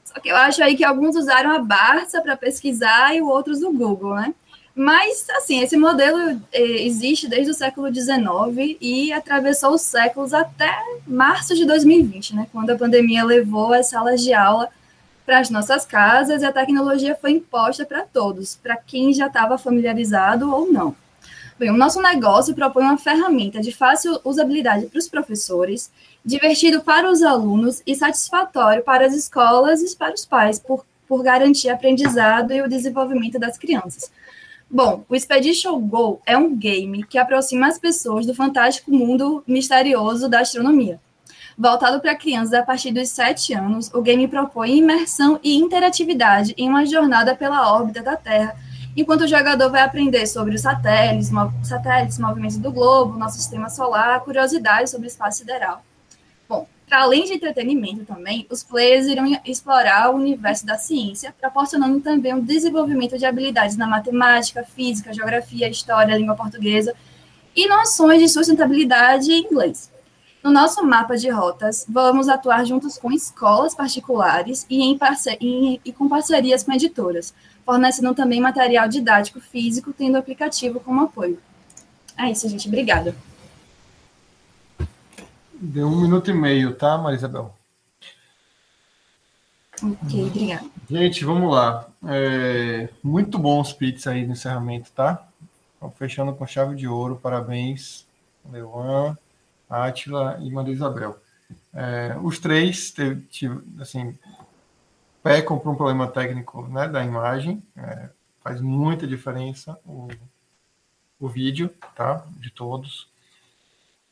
Só 0.04 0.20
que 0.20 0.28
eu 0.28 0.36
acho 0.36 0.62
aí 0.62 0.76
que 0.76 0.84
alguns 0.84 1.16
usaram 1.16 1.50
a 1.50 1.58
Barça 1.58 2.20
para 2.22 2.36
pesquisar 2.36 3.14
e 3.14 3.20
outros 3.20 3.60
o 3.62 3.72
Google, 3.72 4.14
né? 4.14 4.32
Mas, 4.72 5.26
assim, 5.30 5.60
esse 5.62 5.76
modelo 5.76 6.40
eh, 6.52 6.84
existe 6.86 7.26
desde 7.26 7.50
o 7.50 7.54
século 7.54 7.92
XIX 7.92 8.76
e 8.80 9.12
atravessou 9.12 9.72
os 9.74 9.82
séculos 9.82 10.32
até 10.32 10.70
março 11.06 11.56
de 11.56 11.64
2020, 11.64 12.36
né? 12.36 12.46
Quando 12.52 12.70
a 12.70 12.76
pandemia 12.76 13.24
levou 13.24 13.72
as 13.72 13.88
salas 13.88 14.22
de 14.22 14.32
aula 14.32 14.68
para 15.26 15.40
as 15.40 15.50
nossas 15.50 15.84
casas 15.84 16.40
e 16.40 16.46
a 16.46 16.52
tecnologia 16.52 17.16
foi 17.20 17.32
imposta 17.32 17.84
para 17.84 18.02
todos, 18.02 18.54
para 18.54 18.76
quem 18.76 19.12
já 19.12 19.26
estava 19.26 19.58
familiarizado 19.58 20.50
ou 20.54 20.72
não. 20.72 20.94
Bem, 21.58 21.70
o 21.70 21.76
nosso 21.76 22.00
negócio 22.00 22.54
propõe 22.54 22.84
uma 22.84 22.96
ferramenta 22.96 23.60
de 23.60 23.72
fácil 23.72 24.20
usabilidade 24.24 24.86
para 24.86 24.98
os 24.98 25.08
professores, 25.08 25.90
divertido 26.24 26.82
para 26.82 27.10
os 27.10 27.22
alunos 27.22 27.82
e 27.86 27.94
satisfatório 27.96 28.84
para 28.84 29.06
as 29.06 29.14
escolas 29.14 29.82
e 29.82 29.96
para 29.96 30.14
os 30.14 30.24
pais, 30.24 30.60
por, 30.60 30.86
por 31.08 31.22
garantir 31.22 31.70
aprendizado 31.70 32.52
e 32.52 32.62
o 32.62 32.68
desenvolvimento 32.68 33.38
das 33.38 33.58
crianças. 33.58 34.10
Bom, 34.70 35.04
o 35.08 35.14
Expedition 35.14 35.80
Go 35.80 36.20
é 36.26 36.36
um 36.36 36.54
game 36.54 37.04
que 37.04 37.18
aproxima 37.18 37.68
as 37.68 37.78
pessoas 37.78 38.26
do 38.26 38.34
fantástico 38.34 38.90
mundo 38.90 39.42
misterioso 39.46 40.28
da 40.28 40.40
astronomia. 40.40 41.00
Voltado 41.58 42.00
para 42.00 42.14
crianças 42.14 42.52
a 42.52 42.62
partir 42.62 42.92
dos 42.92 43.08
7 43.08 43.54
anos, 43.54 43.90
o 43.94 44.02
game 44.02 44.28
propõe 44.28 44.76
imersão 44.76 45.40
e 45.42 45.56
interatividade 45.56 46.52
em 46.58 46.68
uma 46.68 46.84
jornada 46.84 47.34
pela 47.34 47.72
órbita 47.72 48.02
da 48.02 48.14
Terra, 48.14 48.54
enquanto 48.94 49.22
o 49.22 49.26
jogador 49.26 49.70
vai 49.70 49.80
aprender 49.80 50.26
sobre 50.26 50.54
os 50.54 50.60
satélites, 50.60 51.30
satélites, 51.62 52.18
movimentos 52.18 52.58
do 52.58 52.70
globo, 52.70 53.18
nosso 53.18 53.38
sistema 53.38 53.70
solar, 53.70 54.20
curiosidades 54.20 54.90
sobre 54.90 55.06
o 55.06 55.08
espaço 55.08 55.38
sideral. 55.38 55.82
Bom, 56.46 56.68
para 56.86 57.00
além 57.00 57.24
de 57.24 57.32
entretenimento 57.32 58.04
também, 58.04 58.46
os 58.50 58.62
players 58.62 59.06
irão 59.06 59.24
explorar 59.42 60.10
o 60.10 60.16
universo 60.16 60.66
da 60.66 60.76
ciência, 60.76 61.34
proporcionando 61.40 62.00
também 62.00 62.34
um 62.34 62.40
desenvolvimento 62.40 63.16
de 63.16 63.24
habilidades 63.24 63.78
na 63.78 63.86
matemática, 63.86 64.62
física, 64.62 65.10
geografia, 65.10 65.70
história, 65.70 66.18
língua 66.18 66.36
portuguesa 66.36 66.94
e 67.56 67.66
noções 67.66 68.20
de 68.20 68.28
sustentabilidade 68.28 69.32
em 69.32 69.46
inglês. 69.46 69.95
No 70.46 70.52
nosso 70.52 70.86
mapa 70.86 71.16
de 71.16 71.28
rotas, 71.28 71.84
vamos 71.88 72.28
atuar 72.28 72.64
juntos 72.64 72.96
com 72.96 73.10
escolas 73.10 73.74
particulares 73.74 74.64
e, 74.70 74.80
em 74.80 74.96
e, 75.40 75.80
e 75.84 75.92
com 75.92 76.08
parcerias 76.08 76.62
com 76.62 76.72
editoras, 76.72 77.34
fornecendo 77.64 78.14
também 78.14 78.40
material 78.40 78.86
didático 78.86 79.40
físico, 79.40 79.92
tendo 79.92 80.14
o 80.14 80.18
aplicativo 80.18 80.78
como 80.78 81.02
apoio. 81.02 81.40
É 82.16 82.30
isso, 82.30 82.48
gente. 82.48 82.68
Obrigada. 82.68 83.12
Deu 85.52 85.88
um 85.88 86.00
minuto 86.00 86.30
e 86.30 86.32
meio, 86.34 86.76
tá, 86.76 86.96
Marisabel? 86.96 87.52
Ok, 89.82 90.26
obrigada. 90.26 90.66
Gente, 90.88 91.24
vamos 91.24 91.52
lá. 91.52 91.88
É, 92.06 92.88
muito 93.02 93.36
bons 93.36 93.72
pits 93.72 94.06
aí 94.06 94.24
no 94.24 94.34
encerramento, 94.34 94.92
tá? 94.92 95.26
Fechando 95.96 96.32
com 96.32 96.46
chave 96.46 96.76
de 96.76 96.86
ouro. 96.86 97.18
Parabéns, 97.20 98.06
Leuan. 98.48 99.18
Átila 99.68 100.38
e 100.40 100.50
Maria 100.50 100.74
Isabel. 100.74 101.18
É, 101.72 102.16
os 102.22 102.38
três 102.38 102.94
assim, 103.80 104.18
pecam 105.22 105.58
por 105.58 105.70
um 105.70 105.74
problema 105.74 106.08
técnico 106.08 106.66
né, 106.68 106.88
da 106.88 107.04
imagem, 107.04 107.62
é, 107.76 108.08
faz 108.42 108.60
muita 108.60 109.06
diferença 109.06 109.78
o, 109.84 110.08
o 111.18 111.28
vídeo, 111.28 111.68
tá? 111.94 112.24
De 112.38 112.50
todos. 112.50 113.08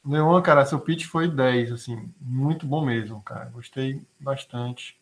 Leon, 0.04 0.42
cara, 0.42 0.66
seu 0.66 0.78
pitch 0.78 1.06
foi 1.06 1.28
10, 1.28 1.72
assim, 1.72 2.12
muito 2.20 2.66
bom 2.66 2.84
mesmo, 2.84 3.22
cara. 3.22 3.46
Gostei 3.46 4.02
bastante. 4.20 4.98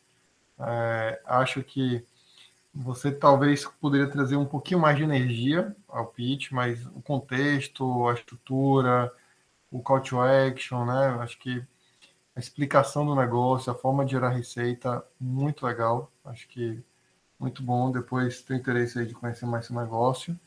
É, 0.58 1.20
acho 1.26 1.62
que 1.62 2.04
você 2.74 3.10
talvez 3.10 3.64
poderia 3.80 4.06
trazer 4.06 4.36
um 4.36 4.44
pouquinho 4.44 4.80
mais 4.80 4.96
de 4.96 5.02
energia 5.02 5.74
ao 5.88 6.06
pitch, 6.06 6.52
mas 6.52 6.86
o 6.86 7.02
contexto, 7.02 8.08
a 8.08 8.14
estrutura, 8.14 9.12
o 9.72 9.80
call 9.82 10.00
to 10.00 10.20
action, 10.20 10.84
né? 10.84 11.16
Acho 11.20 11.38
que 11.38 11.64
a 12.36 12.38
explicação 12.38 13.06
do 13.06 13.16
negócio, 13.16 13.72
a 13.72 13.74
forma 13.74 14.04
de 14.04 14.12
gerar 14.12 14.28
receita, 14.28 15.04
muito 15.18 15.66
legal. 15.66 16.12
Acho 16.24 16.46
que 16.48 16.82
muito 17.38 17.62
bom. 17.62 17.90
Depois 17.90 18.42
tem 18.42 18.58
interesse 18.58 18.98
aí 18.98 19.06
de 19.06 19.14
conhecer 19.14 19.46
mais 19.46 19.64
esse 19.64 19.74
negócio. 19.74 20.38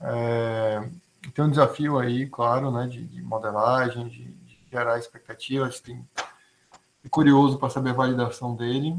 É, 0.00 0.88
tem 1.34 1.44
um 1.44 1.50
desafio 1.50 1.98
aí, 1.98 2.26
claro, 2.26 2.70
né? 2.70 2.86
De, 2.86 3.04
de 3.06 3.22
modelagem, 3.22 4.08
de, 4.08 4.24
de, 4.24 4.58
gerar 4.70 4.98
expectativas. 4.98 5.80
Tem, 5.80 6.06
é 7.04 7.08
curioso 7.08 7.58
para 7.58 7.70
saber 7.70 7.90
a 7.90 7.94
validação 7.94 8.56
dele. 8.56 8.98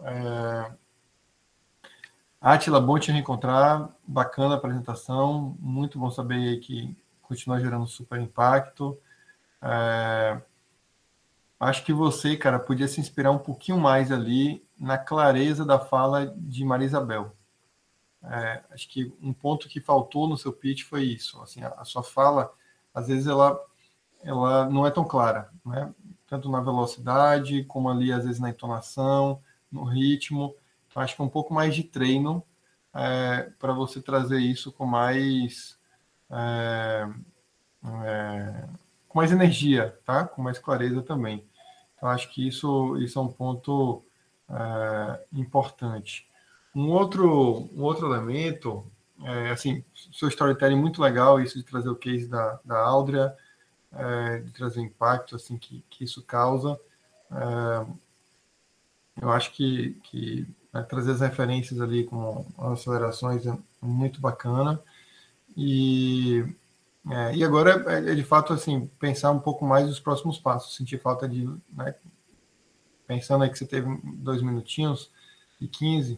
É, 0.00 0.72
Atila, 2.40 2.80
bom 2.80 2.98
te 2.98 3.10
reencontrar. 3.10 3.90
Bacana 4.06 4.54
a 4.54 4.58
apresentação. 4.58 5.56
Muito 5.58 5.98
bom 5.98 6.10
saber 6.10 6.60
que 6.60 6.96
continua 7.28 7.60
gerando 7.60 7.86
super 7.86 8.18
impacto. 8.18 8.98
É, 9.62 10.40
acho 11.60 11.84
que 11.84 11.92
você, 11.92 12.36
cara, 12.36 12.58
podia 12.58 12.88
se 12.88 13.00
inspirar 13.00 13.30
um 13.30 13.38
pouquinho 13.38 13.78
mais 13.78 14.10
ali 14.10 14.64
na 14.80 14.96
clareza 14.96 15.64
da 15.64 15.78
fala 15.78 16.26
de 16.26 16.64
Maria 16.64 16.86
Isabel. 16.86 17.36
É, 18.22 18.64
acho 18.70 18.88
que 18.88 19.12
um 19.22 19.32
ponto 19.32 19.68
que 19.68 19.80
faltou 19.80 20.28
no 20.28 20.38
seu 20.38 20.52
pitch 20.52 20.84
foi 20.84 21.04
isso. 21.04 21.40
Assim, 21.42 21.62
a, 21.62 21.68
a, 21.68 21.84
sua 21.84 22.02
fala, 22.02 22.52
às 22.94 23.08
vezes, 23.08 23.26
ela, 23.26 23.60
ela 24.24 24.68
não 24.68 24.86
é 24.86 24.90
tão 24.90 25.04
clara, 25.04 25.50
né? 25.64 25.92
tanto 26.26 26.50
na 26.50 26.60
velocidade, 26.60 27.64
como 27.64 27.88
ali, 27.88 28.12
às 28.12 28.24
vezes, 28.24 28.40
na 28.40 28.50
entonação, 28.50 29.40
no 29.70 29.84
ritmo. 29.84 30.54
Então, 30.88 31.02
acho 31.02 31.14
que 31.14 31.22
é 31.22 31.24
um 31.24 31.28
pouco 31.28 31.54
mais 31.54 31.74
de 31.74 31.84
treino 31.84 32.42
é, 32.94 33.50
para 33.58 33.72
você 33.72 34.00
trazer 34.00 34.38
isso 34.38 34.72
com 34.72 34.86
mais 34.86 35.77
é, 36.30 37.08
é, 38.04 38.64
com 39.08 39.18
mais 39.18 39.32
energia, 39.32 39.98
tá? 40.04 40.24
Com 40.24 40.42
mais 40.42 40.58
clareza 40.58 41.02
também. 41.02 41.44
Então, 41.96 42.08
acho 42.08 42.30
que 42.30 42.46
isso, 42.46 42.96
isso 42.98 43.18
é 43.18 43.22
um 43.22 43.28
ponto 43.28 44.02
é, 44.48 45.24
importante. 45.32 46.28
Um 46.74 46.90
outro, 46.90 47.68
um 47.74 47.82
outro 47.82 48.06
elemento, 48.06 48.86
é, 49.22 49.50
assim, 49.50 49.84
seu 50.12 50.28
storytelling 50.28 50.76
é 50.76 50.80
muito 50.80 51.02
legal, 51.02 51.40
isso 51.40 51.58
de 51.58 51.64
trazer 51.64 51.88
o 51.88 51.96
case 51.96 52.28
da, 52.28 52.60
da 52.64 52.78
Aldria, 52.78 53.34
é, 53.92 54.38
de 54.38 54.52
trazer 54.52 54.80
o 54.80 54.84
impacto 54.84 55.34
assim, 55.34 55.56
que, 55.58 55.84
que 55.90 56.04
isso 56.04 56.22
causa. 56.22 56.78
É, 57.32 57.86
eu 59.20 59.30
acho 59.30 59.52
que, 59.52 59.94
que 60.04 60.46
né, 60.72 60.82
trazer 60.82 61.12
as 61.12 61.20
referências 61.20 61.80
ali 61.80 62.04
com 62.04 62.46
as 62.58 62.80
acelerações 62.80 63.46
é 63.46 63.58
muito 63.82 64.20
bacana. 64.20 64.80
E, 65.60 66.44
é, 67.10 67.34
e 67.34 67.42
agora 67.42 67.84
é, 67.92 68.12
é, 68.12 68.14
de 68.14 68.22
fato 68.22 68.52
assim 68.52 68.88
pensar 69.00 69.32
um 69.32 69.40
pouco 69.40 69.64
mais 69.64 69.88
nos 69.88 69.98
próximos 69.98 70.38
passos. 70.38 70.76
Sentir 70.76 70.98
falta 70.98 71.28
de, 71.28 71.44
né, 71.72 71.96
pensando 73.08 73.42
aí 73.42 73.50
que 73.50 73.58
você 73.58 73.66
teve 73.66 73.88
dois 74.04 74.40
minutinhos 74.40 75.10
e 75.60 75.66
15, 75.66 76.16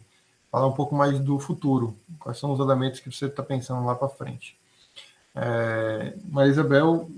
falar 0.53 0.67
um 0.67 0.75
pouco 0.75 0.95
mais 0.95 1.19
do 1.19 1.39
futuro. 1.39 1.97
Quais 2.19 2.39
são 2.39 2.53
os 2.53 2.61
elementos 2.61 3.01
que 3.01 3.11
você 3.11 3.27
está 3.27 3.43
pensando 3.43 3.87
lá 3.87 3.95
para 3.95 4.11
frente? 4.11 4.59
É, 5.35 6.15
Maria 6.29 6.51
Isabel, 6.51 7.11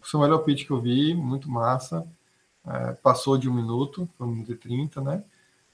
seu 0.00 0.20
melhor 0.20 0.38
pitch 0.38 0.66
que 0.66 0.70
eu 0.70 0.80
vi, 0.80 1.12
muito 1.12 1.50
massa. 1.50 2.06
É, 2.64 2.92
passou 2.92 3.36
de 3.36 3.48
um 3.48 3.52
minuto, 3.52 4.08
foi 4.16 4.28
um 4.28 4.30
minuto 4.30 4.52
e 4.52 4.56
trinta, 4.56 5.00
né? 5.00 5.24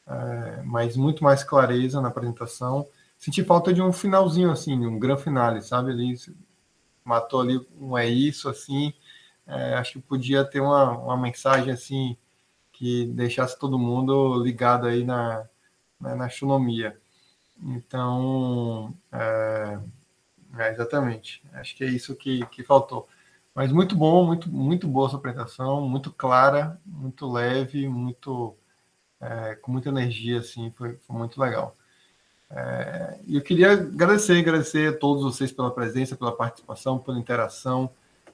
É, 0.06 0.62
mas 0.62 0.96
muito 0.96 1.22
mais 1.22 1.44
clareza 1.44 2.00
na 2.00 2.08
apresentação 2.08 2.86
senti 3.20 3.44
falta 3.44 3.72
de 3.72 3.82
um 3.82 3.92
finalzinho, 3.92 4.50
assim, 4.50 4.74
um 4.86 4.98
grande 4.98 5.22
finale, 5.22 5.62
sabe? 5.62 5.92
Ali 5.92 6.16
matou 7.04 7.40
ali 7.42 7.60
um 7.78 7.96
é 7.96 8.08
isso, 8.08 8.48
assim. 8.48 8.94
É, 9.46 9.74
acho 9.74 9.94
que 9.94 10.00
podia 10.00 10.44
ter 10.44 10.60
uma, 10.60 10.92
uma 10.98 11.16
mensagem 11.18 11.72
assim 11.72 12.16
que 12.72 13.06
deixasse 13.06 13.58
todo 13.58 13.78
mundo 13.78 14.42
ligado 14.42 14.86
aí 14.86 15.04
na, 15.04 15.46
na, 16.00 16.16
na 16.16 16.26
astronomia. 16.26 16.98
Então, 17.62 18.94
é, 19.12 19.78
é, 20.58 20.70
exatamente. 20.70 21.42
Acho 21.52 21.76
que 21.76 21.84
é 21.84 21.88
isso 21.88 22.16
que, 22.16 22.46
que 22.46 22.64
faltou. 22.64 23.08
Mas 23.54 23.72
muito 23.72 23.96
bom, 23.96 24.26
muito, 24.26 24.50
muito 24.50 24.88
boa 24.88 25.08
essa 25.08 25.16
apresentação, 25.16 25.86
muito 25.88 26.12
clara, 26.12 26.80
muito 26.86 27.30
leve, 27.30 27.88
muito 27.88 28.56
é, 29.20 29.56
com 29.56 29.72
muita 29.72 29.90
energia, 29.90 30.40
assim, 30.40 30.70
foi, 30.72 30.96
foi 30.96 31.16
muito 31.16 31.40
legal. 31.40 31.76
É, 32.50 33.20
eu 33.28 33.40
queria 33.40 33.72
agradecer, 33.72 34.38
agradecer 34.38 34.88
a 34.88 34.98
todos 34.98 35.22
vocês 35.22 35.52
pela 35.52 35.70
presença, 35.70 36.16
pela 36.16 36.36
participação, 36.36 36.98
pela 36.98 37.18
interação. 37.18 37.90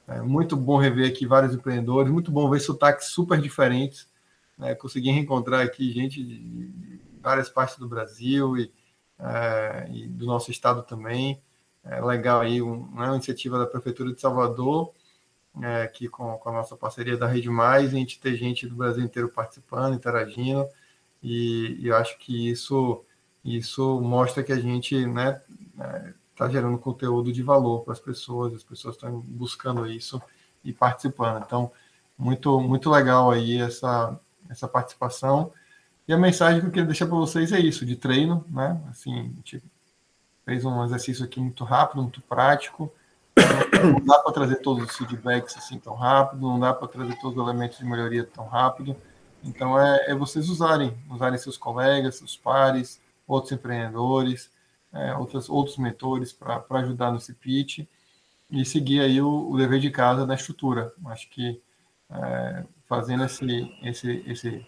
É 0.09 0.20
muito 0.20 0.56
bom 0.56 0.78
rever 0.78 1.10
aqui 1.10 1.26
vários 1.26 1.55
empreendedores, 1.55 2.10
muito 2.10 2.30
bom 2.30 2.48
ver 2.48 2.60
sotaques 2.60 3.09
super 3.09 3.40
diferentes. 3.40 4.09
Né? 4.56 4.74
Consegui 4.74 5.10
reencontrar 5.10 5.64
aqui 5.64 5.93
gente 5.93 6.22
de 6.22 7.01
várias 7.20 7.48
partes 7.48 7.76
do 7.76 7.88
Brasil 7.88 8.56
e, 8.56 8.72
é, 9.18 9.88
e 9.93 10.06
do 10.06 10.24
nosso 10.26 10.51
estado 10.51 10.82
também. 10.82 11.43
É 11.84 12.01
legal 12.01 12.40
aí 12.40 12.62
um, 12.62 12.78
né, 12.94 13.06
uma 13.06 13.14
iniciativa 13.14 13.59
da 13.59 13.66
Prefeitura 13.66 14.12
de 14.12 14.20
Salvador, 14.20 14.93
é, 15.62 15.82
aqui 15.82 16.09
com, 16.09 16.36
com, 16.38 16.48
a 16.48 16.52
nossa 16.52 16.76
parceria 16.76 17.16
da 17.16 17.26
Rede 17.26 17.48
Mais, 17.48 17.93
a 17.93 17.97
gente 17.97 18.20
ter 18.20 18.36
gente 18.36 18.66
do 18.66 18.74
Brasil 18.74 19.05
inteiro 19.05 19.28
participando, 19.28 19.94
interagindo, 19.94 20.66
e, 21.22 21.76
e 21.80 21.88
eu 21.88 21.97
acho 21.97 22.18
que 22.18 22.51
isso 22.51 23.05
isso 23.47 24.01
mostra 24.01 24.43
que 24.43 24.52
a 24.52 24.59
gente 24.59 25.06
né, 25.06 25.40
está 26.32 26.48
gerando 26.48 26.78
conteúdo 26.78 27.32
de 27.32 27.43
valor 27.43 27.82
para 27.82 27.93
as 27.93 28.01
pessoas, 28.01 28.55
as 28.55 28.64
pessoas 28.64 28.97
estão 28.97 29.20
buscando 29.20 29.86
isso 29.86 30.20
e 30.64 30.73
participando. 30.73 31.44
Então, 31.44 31.70
muito, 32.18 32.60
muito 32.60 32.90
legal 32.90 33.31
aí 33.31 33.60
essa, 33.60 34.18
essa 34.48 34.66
participação. 34.66 35.52
E 36.09 36.12
a 36.12 36.18
mensagem 36.18 36.60
que 36.60 36.66
eu 36.66 36.70
queria 36.70 36.86
deixar 36.86 37.06
para 37.06 37.16
vocês 37.16 37.52
é 37.52 37.59
isso, 37.60 37.85
de 37.85 37.97
treino, 37.97 38.44
né? 38.48 38.81
Assim, 38.89 39.18
a 39.18 39.23
gente 39.23 39.62
fez 40.44 40.64
um 40.64 40.85
exercício 40.85 41.24
aqui 41.24 41.40
muito 41.40 41.64
rápido, 41.64 42.02
muito 42.02 42.20
prático. 42.23 42.93
Não 43.82 44.05
dá 44.05 44.18
para 44.20 44.32
trazer 44.32 44.56
todos 44.56 44.85
os 44.85 44.97
feedbacks 44.97 45.56
assim 45.56 45.78
tão 45.78 45.94
rápido, 45.94 46.40
não 46.43 46.59
dá 46.59 46.73
para 46.73 46.89
trazer 46.89 47.18
todos 47.20 47.36
os 47.36 47.43
elementos 47.43 47.78
de 47.78 47.85
melhoria 47.85 48.24
tão 48.24 48.47
rápido. 48.47 48.97
Então, 49.44 49.78
é, 49.78 50.10
é 50.10 50.14
vocês 50.14 50.48
usarem, 50.48 50.97
usarem 51.10 51.39
seus 51.39 51.59
colegas, 51.59 52.16
seus 52.16 52.36
pares, 52.36 53.01
outros 53.27 53.53
empreendedores, 53.53 54.51
é, 54.93 55.15
outros, 55.15 55.48
outros 55.48 55.77
mentores 55.77 56.32
para 56.32 56.65
ajudar 56.70 57.12
nesse 57.12 57.35
pitch 57.35 57.86
e 58.51 58.65
seguir 58.65 59.01
aí 59.01 59.20
o, 59.20 59.51
o, 59.51 59.57
dever 59.57 59.81
de 59.81 59.90
casa 59.90 60.27
da 60.27 60.35
estrutura. 60.35 60.93
Acho 61.07 61.28
que 61.31 61.61
é, 62.11 62.65
fazendo 62.89 63.24
esse, 63.24 63.70
esse, 63.82 64.24
esse, 64.27 64.66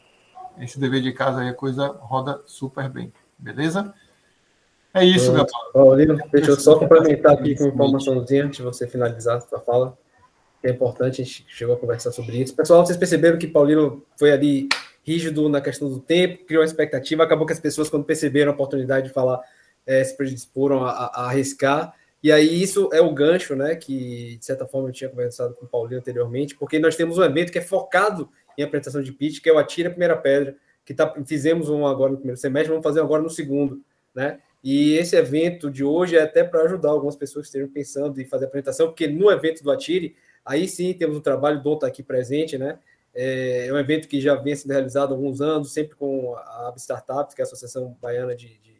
esse 0.58 0.80
dever 0.80 1.02
de 1.02 1.12
casa 1.12 1.40
aí, 1.40 1.48
a 1.48 1.54
coisa 1.54 1.86
roda 1.86 2.42
super 2.46 2.88
bem. 2.88 3.12
Beleza? 3.38 3.94
É 4.92 5.04
isso, 5.04 5.32
Gabriel. 5.32 5.72
Paulino, 5.72 6.18
deixa 6.32 6.50
eu 6.50 6.58
só 6.58 6.78
complementar 6.78 7.34
aqui 7.34 7.54
com 7.54 7.64
uma 7.64 7.84
informaçãozinha 7.86 8.44
antes 8.44 8.56
de 8.56 8.64
você 8.64 8.86
finalizar 8.88 9.36
a 9.36 9.40
sua 9.40 9.60
fala, 9.60 9.96
que 10.60 10.66
é 10.66 10.70
importante, 10.70 11.22
a 11.22 11.24
gente 11.24 11.46
chegou 11.48 11.76
a 11.76 11.78
conversar 11.78 12.10
sobre 12.10 12.36
isso. 12.38 12.54
Pessoal, 12.54 12.84
vocês 12.84 12.98
perceberam 12.98 13.38
que 13.38 13.46
Paulino 13.46 14.04
foi 14.18 14.32
ali 14.32 14.68
rígido 15.08 15.48
na 15.48 15.60
questão 15.62 15.88
do 15.88 15.98
tempo, 15.98 16.44
criou 16.44 16.60
uma 16.60 16.66
expectativa, 16.66 17.24
acabou 17.24 17.46
que 17.46 17.52
as 17.54 17.60
pessoas, 17.60 17.88
quando 17.88 18.04
perceberam 18.04 18.52
a 18.52 18.54
oportunidade 18.54 19.08
de 19.08 19.12
falar, 19.14 19.40
é, 19.86 20.04
se 20.04 20.14
predisporam 20.14 20.84
a, 20.84 20.90
a, 20.90 21.26
arriscar. 21.28 21.94
E 22.22 22.30
aí 22.30 22.62
isso 22.62 22.90
é 22.92 23.00
o 23.00 23.14
gancho, 23.14 23.56
né, 23.56 23.74
que 23.74 24.36
de 24.36 24.44
certa 24.44 24.66
forma 24.66 24.88
eu 24.88 24.92
tinha 24.92 25.08
conversado 25.08 25.54
com 25.54 25.64
o 25.64 25.68
Paulinho 25.68 26.00
anteriormente, 26.00 26.54
porque 26.56 26.78
nós 26.78 26.94
temos 26.94 27.16
um 27.16 27.24
evento 27.24 27.50
que 27.50 27.58
é 27.58 27.62
focado 27.62 28.28
em 28.58 28.62
apresentação 28.62 29.02
de 29.02 29.12
pitch, 29.12 29.40
que 29.40 29.48
é 29.48 29.52
o 29.52 29.58
Atira 29.58 29.88
a 29.88 29.92
Primeira 29.92 30.16
Pedra, 30.16 30.56
que 30.84 30.92
tá, 30.92 31.10
fizemos 31.24 31.70
um 31.70 31.86
agora 31.86 32.12
no 32.12 32.18
primeiro 32.18 32.38
semestre, 32.38 32.70
vamos 32.70 32.84
fazer 32.84 33.00
agora 33.00 33.22
no 33.22 33.30
segundo, 33.30 33.80
né? 34.14 34.40
E 34.62 34.94
esse 34.94 35.16
evento 35.16 35.70
de 35.70 35.84
hoje 35.84 36.16
é 36.16 36.22
até 36.22 36.42
para 36.42 36.62
ajudar 36.62 36.90
algumas 36.90 37.14
pessoas 37.14 37.44
que 37.44 37.50
estejam 37.50 37.68
pensando 37.68 38.20
em 38.20 38.24
fazer 38.24 38.46
apresentação, 38.46 38.88
porque 38.88 39.06
no 39.06 39.30
evento 39.30 39.62
do 39.62 39.70
Atire, 39.70 40.16
aí 40.44 40.66
sim 40.66 40.92
temos 40.92 41.16
um 41.16 41.20
trabalho, 41.20 41.60
o 41.60 41.62
Dom 41.62 41.74
está 41.74 41.86
aqui 41.86 42.02
presente, 42.02 42.58
né? 42.58 42.78
É, 43.20 43.66
é 43.66 43.72
um 43.72 43.78
evento 43.78 44.06
que 44.06 44.20
já 44.20 44.36
vem 44.36 44.54
sendo 44.54 44.70
realizado 44.70 45.12
há 45.12 45.16
alguns 45.16 45.40
anos, 45.40 45.72
sempre 45.72 45.96
com 45.96 46.36
a 46.36 46.72
Startups, 46.76 47.34
que 47.34 47.42
é 47.42 47.44
a 47.44 47.46
Associação 47.46 47.96
Baiana 48.00 48.36
de, 48.36 48.46
de, 48.60 48.76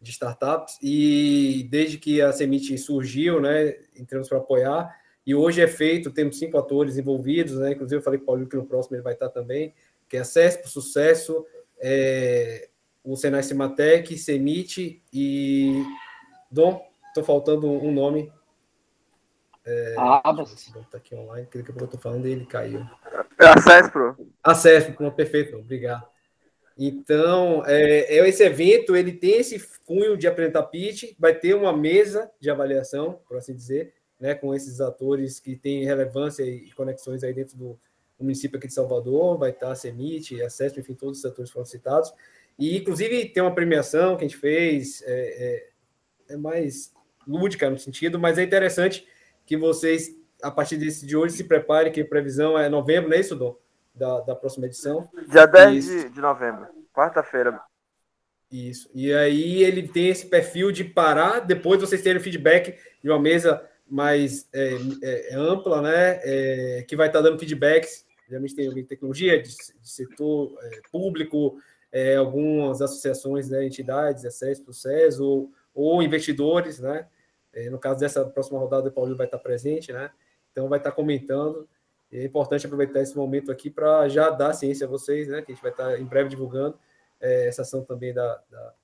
de 0.00 0.10
Startups, 0.12 0.78
e 0.80 1.66
desde 1.68 1.98
que 1.98 2.22
a 2.22 2.32
Semite 2.32 2.78
surgiu, 2.78 3.40
né, 3.40 3.74
entramos 3.96 4.28
para 4.28 4.38
apoiar, 4.38 4.96
e 5.26 5.34
hoje 5.34 5.60
é 5.60 5.66
feito, 5.66 6.12
temos 6.12 6.38
cinco 6.38 6.56
atores 6.58 6.96
envolvidos, 6.96 7.58
né, 7.58 7.72
inclusive 7.72 7.98
eu 7.98 8.04
falei 8.04 8.20
com 8.20 8.24
o 8.24 8.26
Paulinho 8.26 8.48
que 8.48 8.56
no 8.56 8.66
próximo 8.66 8.94
ele 8.94 9.02
vai 9.02 9.14
estar 9.14 9.30
também, 9.30 9.74
que 10.08 10.16
é 10.16 10.20
a 10.20 10.24
CESP, 10.24 10.68
Sucesso, 10.68 11.44
é, 11.80 12.68
o 13.02 13.16
Senai 13.16 13.42
Cimatec, 13.42 14.16
Semite 14.16 15.02
e. 15.12 15.84
Dom, 16.50 16.80
estou 17.08 17.24
faltando 17.24 17.66
um 17.66 17.92
nome. 17.92 18.30
É, 19.64 19.94
Abas. 19.96 20.72
Tá 20.90 20.98
aqui 20.98 21.14
online, 21.14 21.46
que 21.46 21.58
daqui 21.58 21.70
a 21.70 21.74
pouco 21.74 21.94
eu 21.94 21.98
tô 21.98 21.98
falando 21.98 22.26
e 22.26 22.32
ele 22.32 22.46
caiu. 22.46 22.80
É 23.38 23.46
a 23.46 23.60
CESPRO. 23.60 24.16
A 24.42 24.54
CESPRO, 24.54 25.12
perfeito, 25.12 25.56
obrigado. 25.56 26.06
Então, 26.76 27.62
é, 27.66 28.16
é, 28.16 28.28
esse 28.28 28.42
evento 28.42 28.96
ele 28.96 29.12
tem 29.12 29.38
esse 29.38 29.60
cunho 29.84 30.16
de 30.16 30.26
apresentar 30.26 30.64
pitch, 30.64 31.14
vai 31.18 31.34
ter 31.34 31.54
uma 31.54 31.76
mesa 31.76 32.30
de 32.40 32.50
avaliação, 32.50 33.20
por 33.28 33.36
assim 33.36 33.54
dizer, 33.54 33.94
né, 34.18 34.34
com 34.34 34.54
esses 34.54 34.80
atores 34.80 35.38
que 35.38 35.54
têm 35.54 35.84
relevância 35.84 36.42
e 36.42 36.72
conexões 36.72 37.22
aí 37.22 37.32
dentro 37.32 37.56
do, 37.56 37.80
do 38.18 38.24
município 38.24 38.58
aqui 38.58 38.66
de 38.66 38.74
Salvador, 38.74 39.38
vai 39.38 39.50
estar 39.50 39.70
a 39.70 39.74
CEMIT, 39.74 40.42
a 40.42 40.48
CESP, 40.48 40.80
enfim, 40.80 40.94
todos 40.94 41.18
os 41.18 41.24
atores 41.24 41.50
foram 41.50 41.66
citados. 41.66 42.12
E, 42.58 42.78
inclusive, 42.78 43.28
tem 43.28 43.42
uma 43.42 43.54
premiação 43.54 44.16
que 44.16 44.24
a 44.24 44.28
gente 44.28 44.38
fez, 44.38 45.02
é, 45.02 45.66
é, 46.30 46.34
é 46.34 46.36
mais 46.36 46.92
lúdica 47.26 47.68
no 47.68 47.78
sentido, 47.78 48.18
mas 48.18 48.38
é 48.38 48.42
interessante 48.42 49.06
que 49.46 49.56
vocês, 49.56 50.14
a 50.42 50.50
partir 50.50 50.76
desse 50.76 51.06
de 51.06 51.16
hoje, 51.16 51.36
se 51.36 51.44
preparem, 51.44 51.92
que 51.92 52.00
a 52.00 52.06
previsão 52.06 52.58
é 52.58 52.68
novembro, 52.68 53.10
não 53.10 53.16
é 53.16 53.20
isso, 53.20 53.36
Dom? 53.36 53.56
Da, 53.94 54.20
da 54.20 54.34
próxima 54.34 54.66
edição. 54.66 55.08
Dia 55.28 55.46
10 55.46 55.84
de, 55.84 56.08
de 56.10 56.20
novembro, 56.20 56.66
quarta-feira. 56.94 57.60
Isso. 58.50 58.90
E 58.94 59.12
aí 59.12 59.62
ele 59.64 59.88
tem 59.88 60.08
esse 60.08 60.26
perfil 60.26 60.70
de 60.70 60.84
parar, 60.84 61.40
depois 61.40 61.80
vocês 61.80 62.02
terem 62.02 62.20
feedback 62.20 62.78
de 63.02 63.10
uma 63.10 63.18
mesa 63.18 63.66
mais 63.88 64.48
é, 64.52 64.76
é, 65.02 65.34
é 65.34 65.36
ampla, 65.36 65.80
né? 65.82 66.20
É, 66.22 66.84
que 66.86 66.96
vai 66.96 67.06
estar 67.06 67.20
dando 67.20 67.38
feedbacks. 67.38 68.04
Geralmente 68.28 68.54
tem 68.54 68.66
alguém 68.66 68.82
de 68.82 68.88
tecnologia, 68.88 69.40
de, 69.42 69.48
de 69.48 69.90
setor 69.90 70.54
é, 70.62 70.80
público, 70.90 71.58
é, 71.90 72.16
algumas 72.16 72.80
associações, 72.80 73.50
né, 73.50 73.66
entidades, 73.66 74.24
acesso 74.24 74.64
para 74.64 74.72
SES, 74.72 75.20
ou, 75.20 75.50
ou 75.74 76.02
investidores, 76.02 76.78
né? 76.78 77.06
É, 77.54 77.68
no 77.70 77.78
caso 77.78 78.00
dessa 78.00 78.24
próxima 78.24 78.58
rodada, 78.58 78.88
o 78.88 78.92
Paulinho 78.92 79.16
vai 79.16 79.26
estar 79.26 79.38
presente, 79.38 79.92
né? 79.92 80.10
Então 80.50 80.68
vai 80.68 80.78
estar 80.78 80.92
comentando. 80.92 81.68
E 82.10 82.18
é 82.18 82.24
importante 82.24 82.66
aproveitar 82.66 83.00
esse 83.00 83.16
momento 83.16 83.50
aqui 83.50 83.70
para 83.70 84.08
já 84.08 84.30
dar 84.30 84.52
ciência 84.52 84.86
a 84.86 84.90
vocês, 84.90 85.28
né? 85.28 85.42
Que 85.42 85.52
a 85.52 85.54
gente 85.54 85.62
vai 85.62 85.70
estar 85.70 85.98
em 85.98 86.04
breve 86.04 86.28
divulgando 86.28 86.78
é, 87.20 87.48
essa 87.48 87.62
ação 87.62 87.82
também 87.84 88.12
da, 88.12 88.40
da 88.50 88.74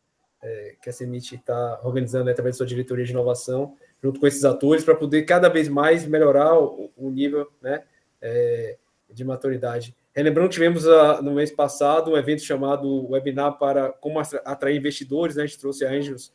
é, 0.42 0.76
que 0.80 0.88
a 0.88 0.92
CEMIT 0.92 1.34
está 1.34 1.80
organizando 1.82 2.26
né, 2.26 2.32
através 2.32 2.54
da 2.54 2.58
sua 2.58 2.66
diretoria 2.66 3.04
de 3.04 3.10
inovação, 3.10 3.76
junto 4.02 4.20
com 4.20 4.26
esses 4.26 4.44
atores, 4.44 4.84
para 4.84 4.94
poder 4.94 5.22
cada 5.22 5.48
vez 5.48 5.68
mais 5.68 6.06
melhorar 6.06 6.58
o, 6.58 6.92
o 6.96 7.10
nível 7.10 7.50
né, 7.60 7.84
é, 8.22 8.78
de 9.10 9.24
maturidade 9.24 9.96
Relembrando 10.18 10.48
tivemos 10.48 10.84
uh, 10.84 11.22
no 11.22 11.34
mês 11.34 11.52
passado 11.52 12.10
um 12.10 12.16
evento 12.16 12.42
chamado 12.42 13.08
Webinar 13.08 13.56
para 13.56 13.92
como 13.92 14.18
atrair 14.18 14.76
investidores, 14.76 15.36
né? 15.36 15.44
a 15.44 15.46
gente 15.46 15.60
trouxe 15.60 15.86
a 15.86 15.90
Angels 15.92 16.32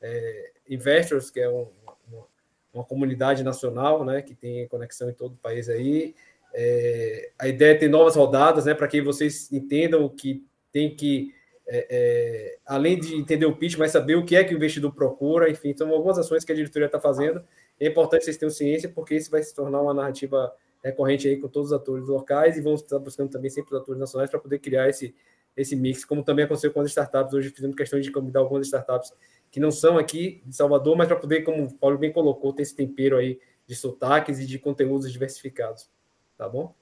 é, 0.00 0.52
Investors, 0.68 1.30
que 1.30 1.40
é 1.40 1.48
um, 1.48 1.68
uma, 2.08 2.26
uma, 2.72 2.84
comunidade 2.84 3.42
nacional 3.42 4.04
né? 4.04 4.22
que 4.22 4.34
tem 4.34 4.66
conexão 4.68 5.10
em 5.10 5.14
todo 5.14 5.34
o 5.34 5.38
país 5.38 5.68
aí. 5.68 6.14
É, 6.54 7.30
a 7.38 7.48
ideia 7.48 7.72
é 7.72 7.78
ter 7.78 7.88
novas 7.88 8.14
rodadas, 8.14 8.64
né? 8.64 8.74
Para 8.74 8.86
que 8.86 9.02
vocês 9.02 9.50
entendam 9.52 10.08
que 10.08 10.46
tem 10.70 10.94
que, 10.94 11.34
é, 11.66 11.86
é, 11.90 12.58
além 12.64 12.98
de 12.98 13.16
entender 13.16 13.46
o 13.46 13.56
pitch, 13.56 13.76
mas 13.76 13.90
saber 13.90 14.14
o 14.14 14.24
que 14.24 14.36
é 14.36 14.44
que 14.44 14.54
o 14.54 14.56
investidor 14.56 14.94
procura, 14.94 15.50
enfim, 15.50 15.74
são 15.76 15.90
algumas 15.90 16.16
ações 16.16 16.44
que 16.44 16.52
a 16.52 16.54
diretoria 16.54 16.86
está 16.86 17.00
fazendo. 17.00 17.42
É 17.78 17.88
importante 17.88 18.24
vocês 18.24 18.36
tenham 18.36 18.50
ciência, 18.50 18.88
porque 18.88 19.16
isso 19.16 19.30
vai 19.30 19.42
se 19.42 19.54
tornar 19.54 19.80
uma 19.80 19.92
narrativa 19.92 20.54
recorrente 20.82 21.26
aí 21.26 21.38
com 21.38 21.48
todos 21.48 21.70
os 21.70 21.76
atores 21.76 22.06
locais 22.06 22.56
e 22.56 22.60
vamos 22.60 22.82
estar 22.82 22.98
buscando 22.98 23.30
também 23.30 23.50
sempre 23.50 23.74
os 23.74 23.80
atores 23.80 23.98
nacionais 23.98 24.30
para 24.30 24.38
poder 24.38 24.58
criar 24.58 24.88
esse, 24.88 25.14
esse 25.56 25.74
mix, 25.74 26.04
como 26.04 26.22
também 26.22 26.44
aconteceu 26.44 26.72
com 26.72 26.80
as 26.80 26.88
startups. 26.88 27.32
Hoje 27.32 27.50
fizemos 27.50 27.74
questão 27.74 27.98
de 27.98 28.12
convidar 28.12 28.40
algumas 28.40 28.66
startups 28.66 29.12
que 29.54 29.60
não 29.60 29.70
são 29.70 29.96
aqui 29.96 30.42
de 30.44 30.56
Salvador, 30.56 30.96
mas 30.96 31.06
para 31.06 31.16
poder, 31.16 31.42
como 31.42 31.62
o 31.62 31.72
Paulo 31.72 31.96
bem 31.96 32.10
colocou, 32.10 32.52
ter 32.52 32.62
esse 32.62 32.74
tempero 32.74 33.16
aí 33.16 33.38
de 33.68 33.76
sotaques 33.76 34.40
e 34.40 34.46
de 34.46 34.58
conteúdos 34.58 35.12
diversificados. 35.12 35.88
Tá 36.36 36.48
bom? 36.48 36.74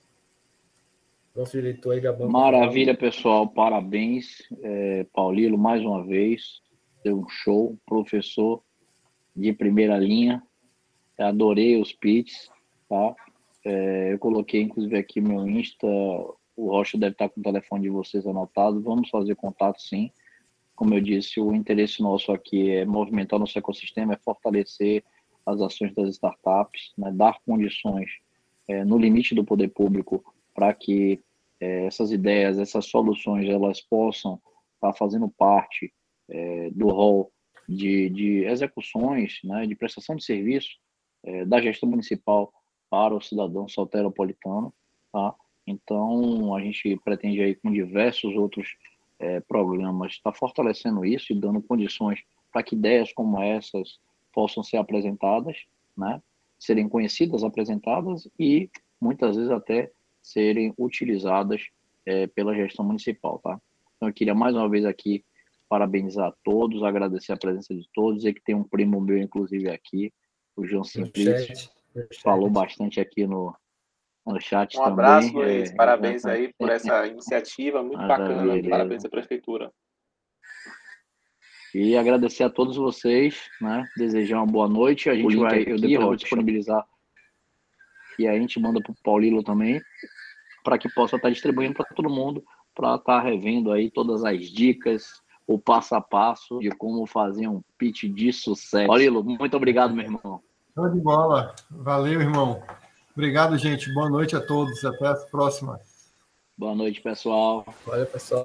Nosso 1.37 1.53
diretor 1.53 1.91
aí, 1.91 2.01
Gabão. 2.01 2.31
Maravilha, 2.31 2.97
pessoal. 2.97 3.47
Parabéns, 3.47 4.39
é, 4.63 5.05
Paulilo, 5.13 5.59
mais 5.59 5.85
uma 5.85 6.03
vez. 6.03 6.63
Deu 7.05 7.19
um 7.19 7.29
show, 7.29 7.77
professor 7.85 8.63
de 9.37 9.53
primeira 9.53 9.99
linha. 9.99 10.43
Adorei 11.19 11.79
os 11.79 11.93
pits, 11.93 12.51
tá? 12.89 13.15
É, 13.67 14.15
eu 14.15 14.19
coloquei, 14.19 14.63
inclusive, 14.63 14.97
aqui 14.97 15.21
meu 15.21 15.47
Insta. 15.47 15.87
O 16.57 16.71
Rocha 16.71 16.97
deve 16.97 17.13
estar 17.13 17.29
com 17.29 17.39
o 17.39 17.45
telefone 17.45 17.83
de 17.83 17.91
vocês 17.91 18.27
anotado. 18.27 18.81
Vamos 18.81 19.11
fazer 19.11 19.35
contato, 19.35 19.79
sim. 19.79 20.11
Como 20.75 20.95
eu 20.95 21.01
disse, 21.01 21.41
o 21.41 21.55
interesse 21.55 22.03
nosso 22.03 22.33
aqui 22.33 22.71
é 22.71 22.85
movimentar 22.85 23.39
nosso 23.39 23.59
ecossistema, 23.59 24.15
é 24.15 24.19
fortalecer 24.19 25.05
as 25.45 25.61
ações 25.61 25.95
das 25.95 26.09
startups, 26.11 26.93
né, 26.97 27.11
dar 27.13 27.39
condições 27.45 28.11
é, 28.69 28.85
no 28.85 28.99
limite 28.99 29.35
do 29.35 29.45
poder 29.45 29.69
público 29.69 30.25
para 30.55 30.73
que 30.73 31.21
é, 31.61 31.87
essas 31.87 32.13
ideias, 32.13 32.59
essas 32.59 32.87
soluções, 32.87 33.49
elas 33.49 33.81
possam 33.81 34.41
estar 34.75 34.93
fazendo 34.95 35.29
parte 35.29 35.93
é, 36.29 36.71
do 36.71 36.89
rol 36.89 37.33
de, 37.69 38.09
de 38.11 38.45
execuções, 38.45 39.39
né, 39.45 39.67
de 39.67 39.75
prestação 39.75 40.17
de 40.17 40.25
serviço 40.25 40.71
é, 41.25 41.45
da 41.45 41.61
gestão 41.61 41.89
municipal 41.89 42.53
para 42.91 43.15
o 43.15 43.21
cidadão 43.21 43.69
soteropolitano, 43.69 44.73
tá? 45.13 45.35
Então, 45.67 46.55
a 46.55 46.61
gente 46.61 47.01
pretende 47.05 47.41
aí 47.41 47.55
com 47.55 47.71
diversos 47.71 48.35
outros 48.35 48.69
é, 49.23 49.41
programas 49.41 50.13
estar 50.13 50.33
tá 50.33 50.37
fortalecendo 50.37 51.05
isso 51.05 51.33
e 51.33 51.37
dando 51.39 51.63
condições 51.63 52.21
para 52.53 52.63
que 52.63 52.75
ideias 52.75 53.13
como 53.13 53.41
essas 53.41 54.01
possam 54.33 54.63
ser 54.63 54.79
apresentadas, 54.79 55.57
né? 55.97 56.21
Serem 56.59 56.89
conhecidas, 56.89 57.45
apresentadas 57.45 58.29
e 58.39 58.69
muitas 59.01 59.37
vezes 59.37 59.51
até 59.51 59.91
serem 60.21 60.75
utilizadas 60.77 61.63
é, 62.05 62.27
pela 62.27 62.55
gestão 62.55 62.85
municipal, 62.85 63.39
tá? 63.39 63.61
Então, 63.97 64.09
eu 64.09 64.13
queria 64.13 64.35
mais 64.35 64.55
uma 64.57 64.69
vez 64.69 64.85
aqui 64.85 65.25
parabenizar 65.69 66.29
a 66.29 66.35
todos, 66.45 66.83
agradecer 66.83 67.33
a 67.33 67.37
presença 67.37 67.75
de 67.75 67.89
todos, 67.95 68.19
dizer 68.19 68.35
que 68.35 68.43
tem 68.43 68.55
um 68.55 68.65
primo 68.65 69.01
meu, 69.01 69.17
inclusive, 69.17 69.71
aqui, 69.71 70.13
o 70.57 70.67
João 70.67 70.85
Simplício, 70.85 71.71
falou 72.23 72.51
bastante 72.51 73.01
aqui 73.01 73.27
no, 73.27 73.55
no 74.27 74.41
chat 74.41 74.79
um 74.79 74.85
abraço, 74.85 75.33
também. 75.33 75.59
Luiz. 75.59 75.71
É, 75.71 75.75
parabéns 75.75 76.25
aí 76.25 76.53
por 76.59 76.69
essa 76.69 77.07
iniciativa 77.09 77.83
muito 77.83 78.07
bacana. 78.07 78.69
Parabéns 78.69 79.05
à 79.05 79.09
prefeitura. 79.09 79.71
E 81.75 81.97
agradecer 81.97 82.45
a 82.45 82.51
todos 82.51 82.77
vocês, 82.77 83.49
né? 83.61 83.85
Desejar 83.97 84.37
uma 84.37 84.47
boa 84.47 84.69
noite. 84.69 85.09
A 85.09 85.15
gente 85.15 85.37
vai, 85.37 85.63
eu 85.63 85.77
depois 85.77 86.01
vou 86.01 86.17
disponibilizar 86.17 86.87
e 88.19 88.27
a 88.27 88.39
gente 88.39 88.61
manda 88.61 88.81
para 88.81 88.93
o 88.93 88.97
Paulilo 89.03 89.43
também, 89.43 89.81
para 90.63 90.79
que 90.79 90.93
possa 90.93 91.17
estar 91.17 91.31
distribuindo 91.31 91.75
para 91.75 91.87
todo 91.95 92.11
mundo, 92.11 92.45
para 92.75 92.97
estar 92.97 93.21
revendo 93.21 93.73
aí 93.73 93.91
todas 93.91 94.25
as 94.25 94.47
dicas, 94.47 95.23
o 95.47 95.59
passo 95.59 95.95
a 95.95 96.01
passo 96.01 96.59
de 96.59 96.71
como 96.71 97.07
fazer 97.07 97.49
um 97.49 97.63
pitch 97.79 98.05
de 98.05 98.33
sucesso. 98.33 98.87
Paulilo, 98.87 99.25
muito 99.25 99.57
obrigado, 99.57 99.95
meu 99.95 100.05
irmão. 100.05 100.43
Show 100.75 100.89
de 100.89 101.01
bola. 101.01 101.55
Valeu, 101.71 102.21
irmão. 102.21 102.63
Obrigado, 103.15 103.59
gente. 103.59 103.93
Boa 103.93 104.09
noite 104.09 104.35
a 104.35 104.41
todos. 104.41 104.85
Até 104.85 105.07
a 105.07 105.15
próxima. 105.15 105.79
Boa 106.57 106.75
noite, 106.75 107.01
pessoal. 107.01 107.65
Valeu, 107.87 108.07
pessoal. 108.07 108.41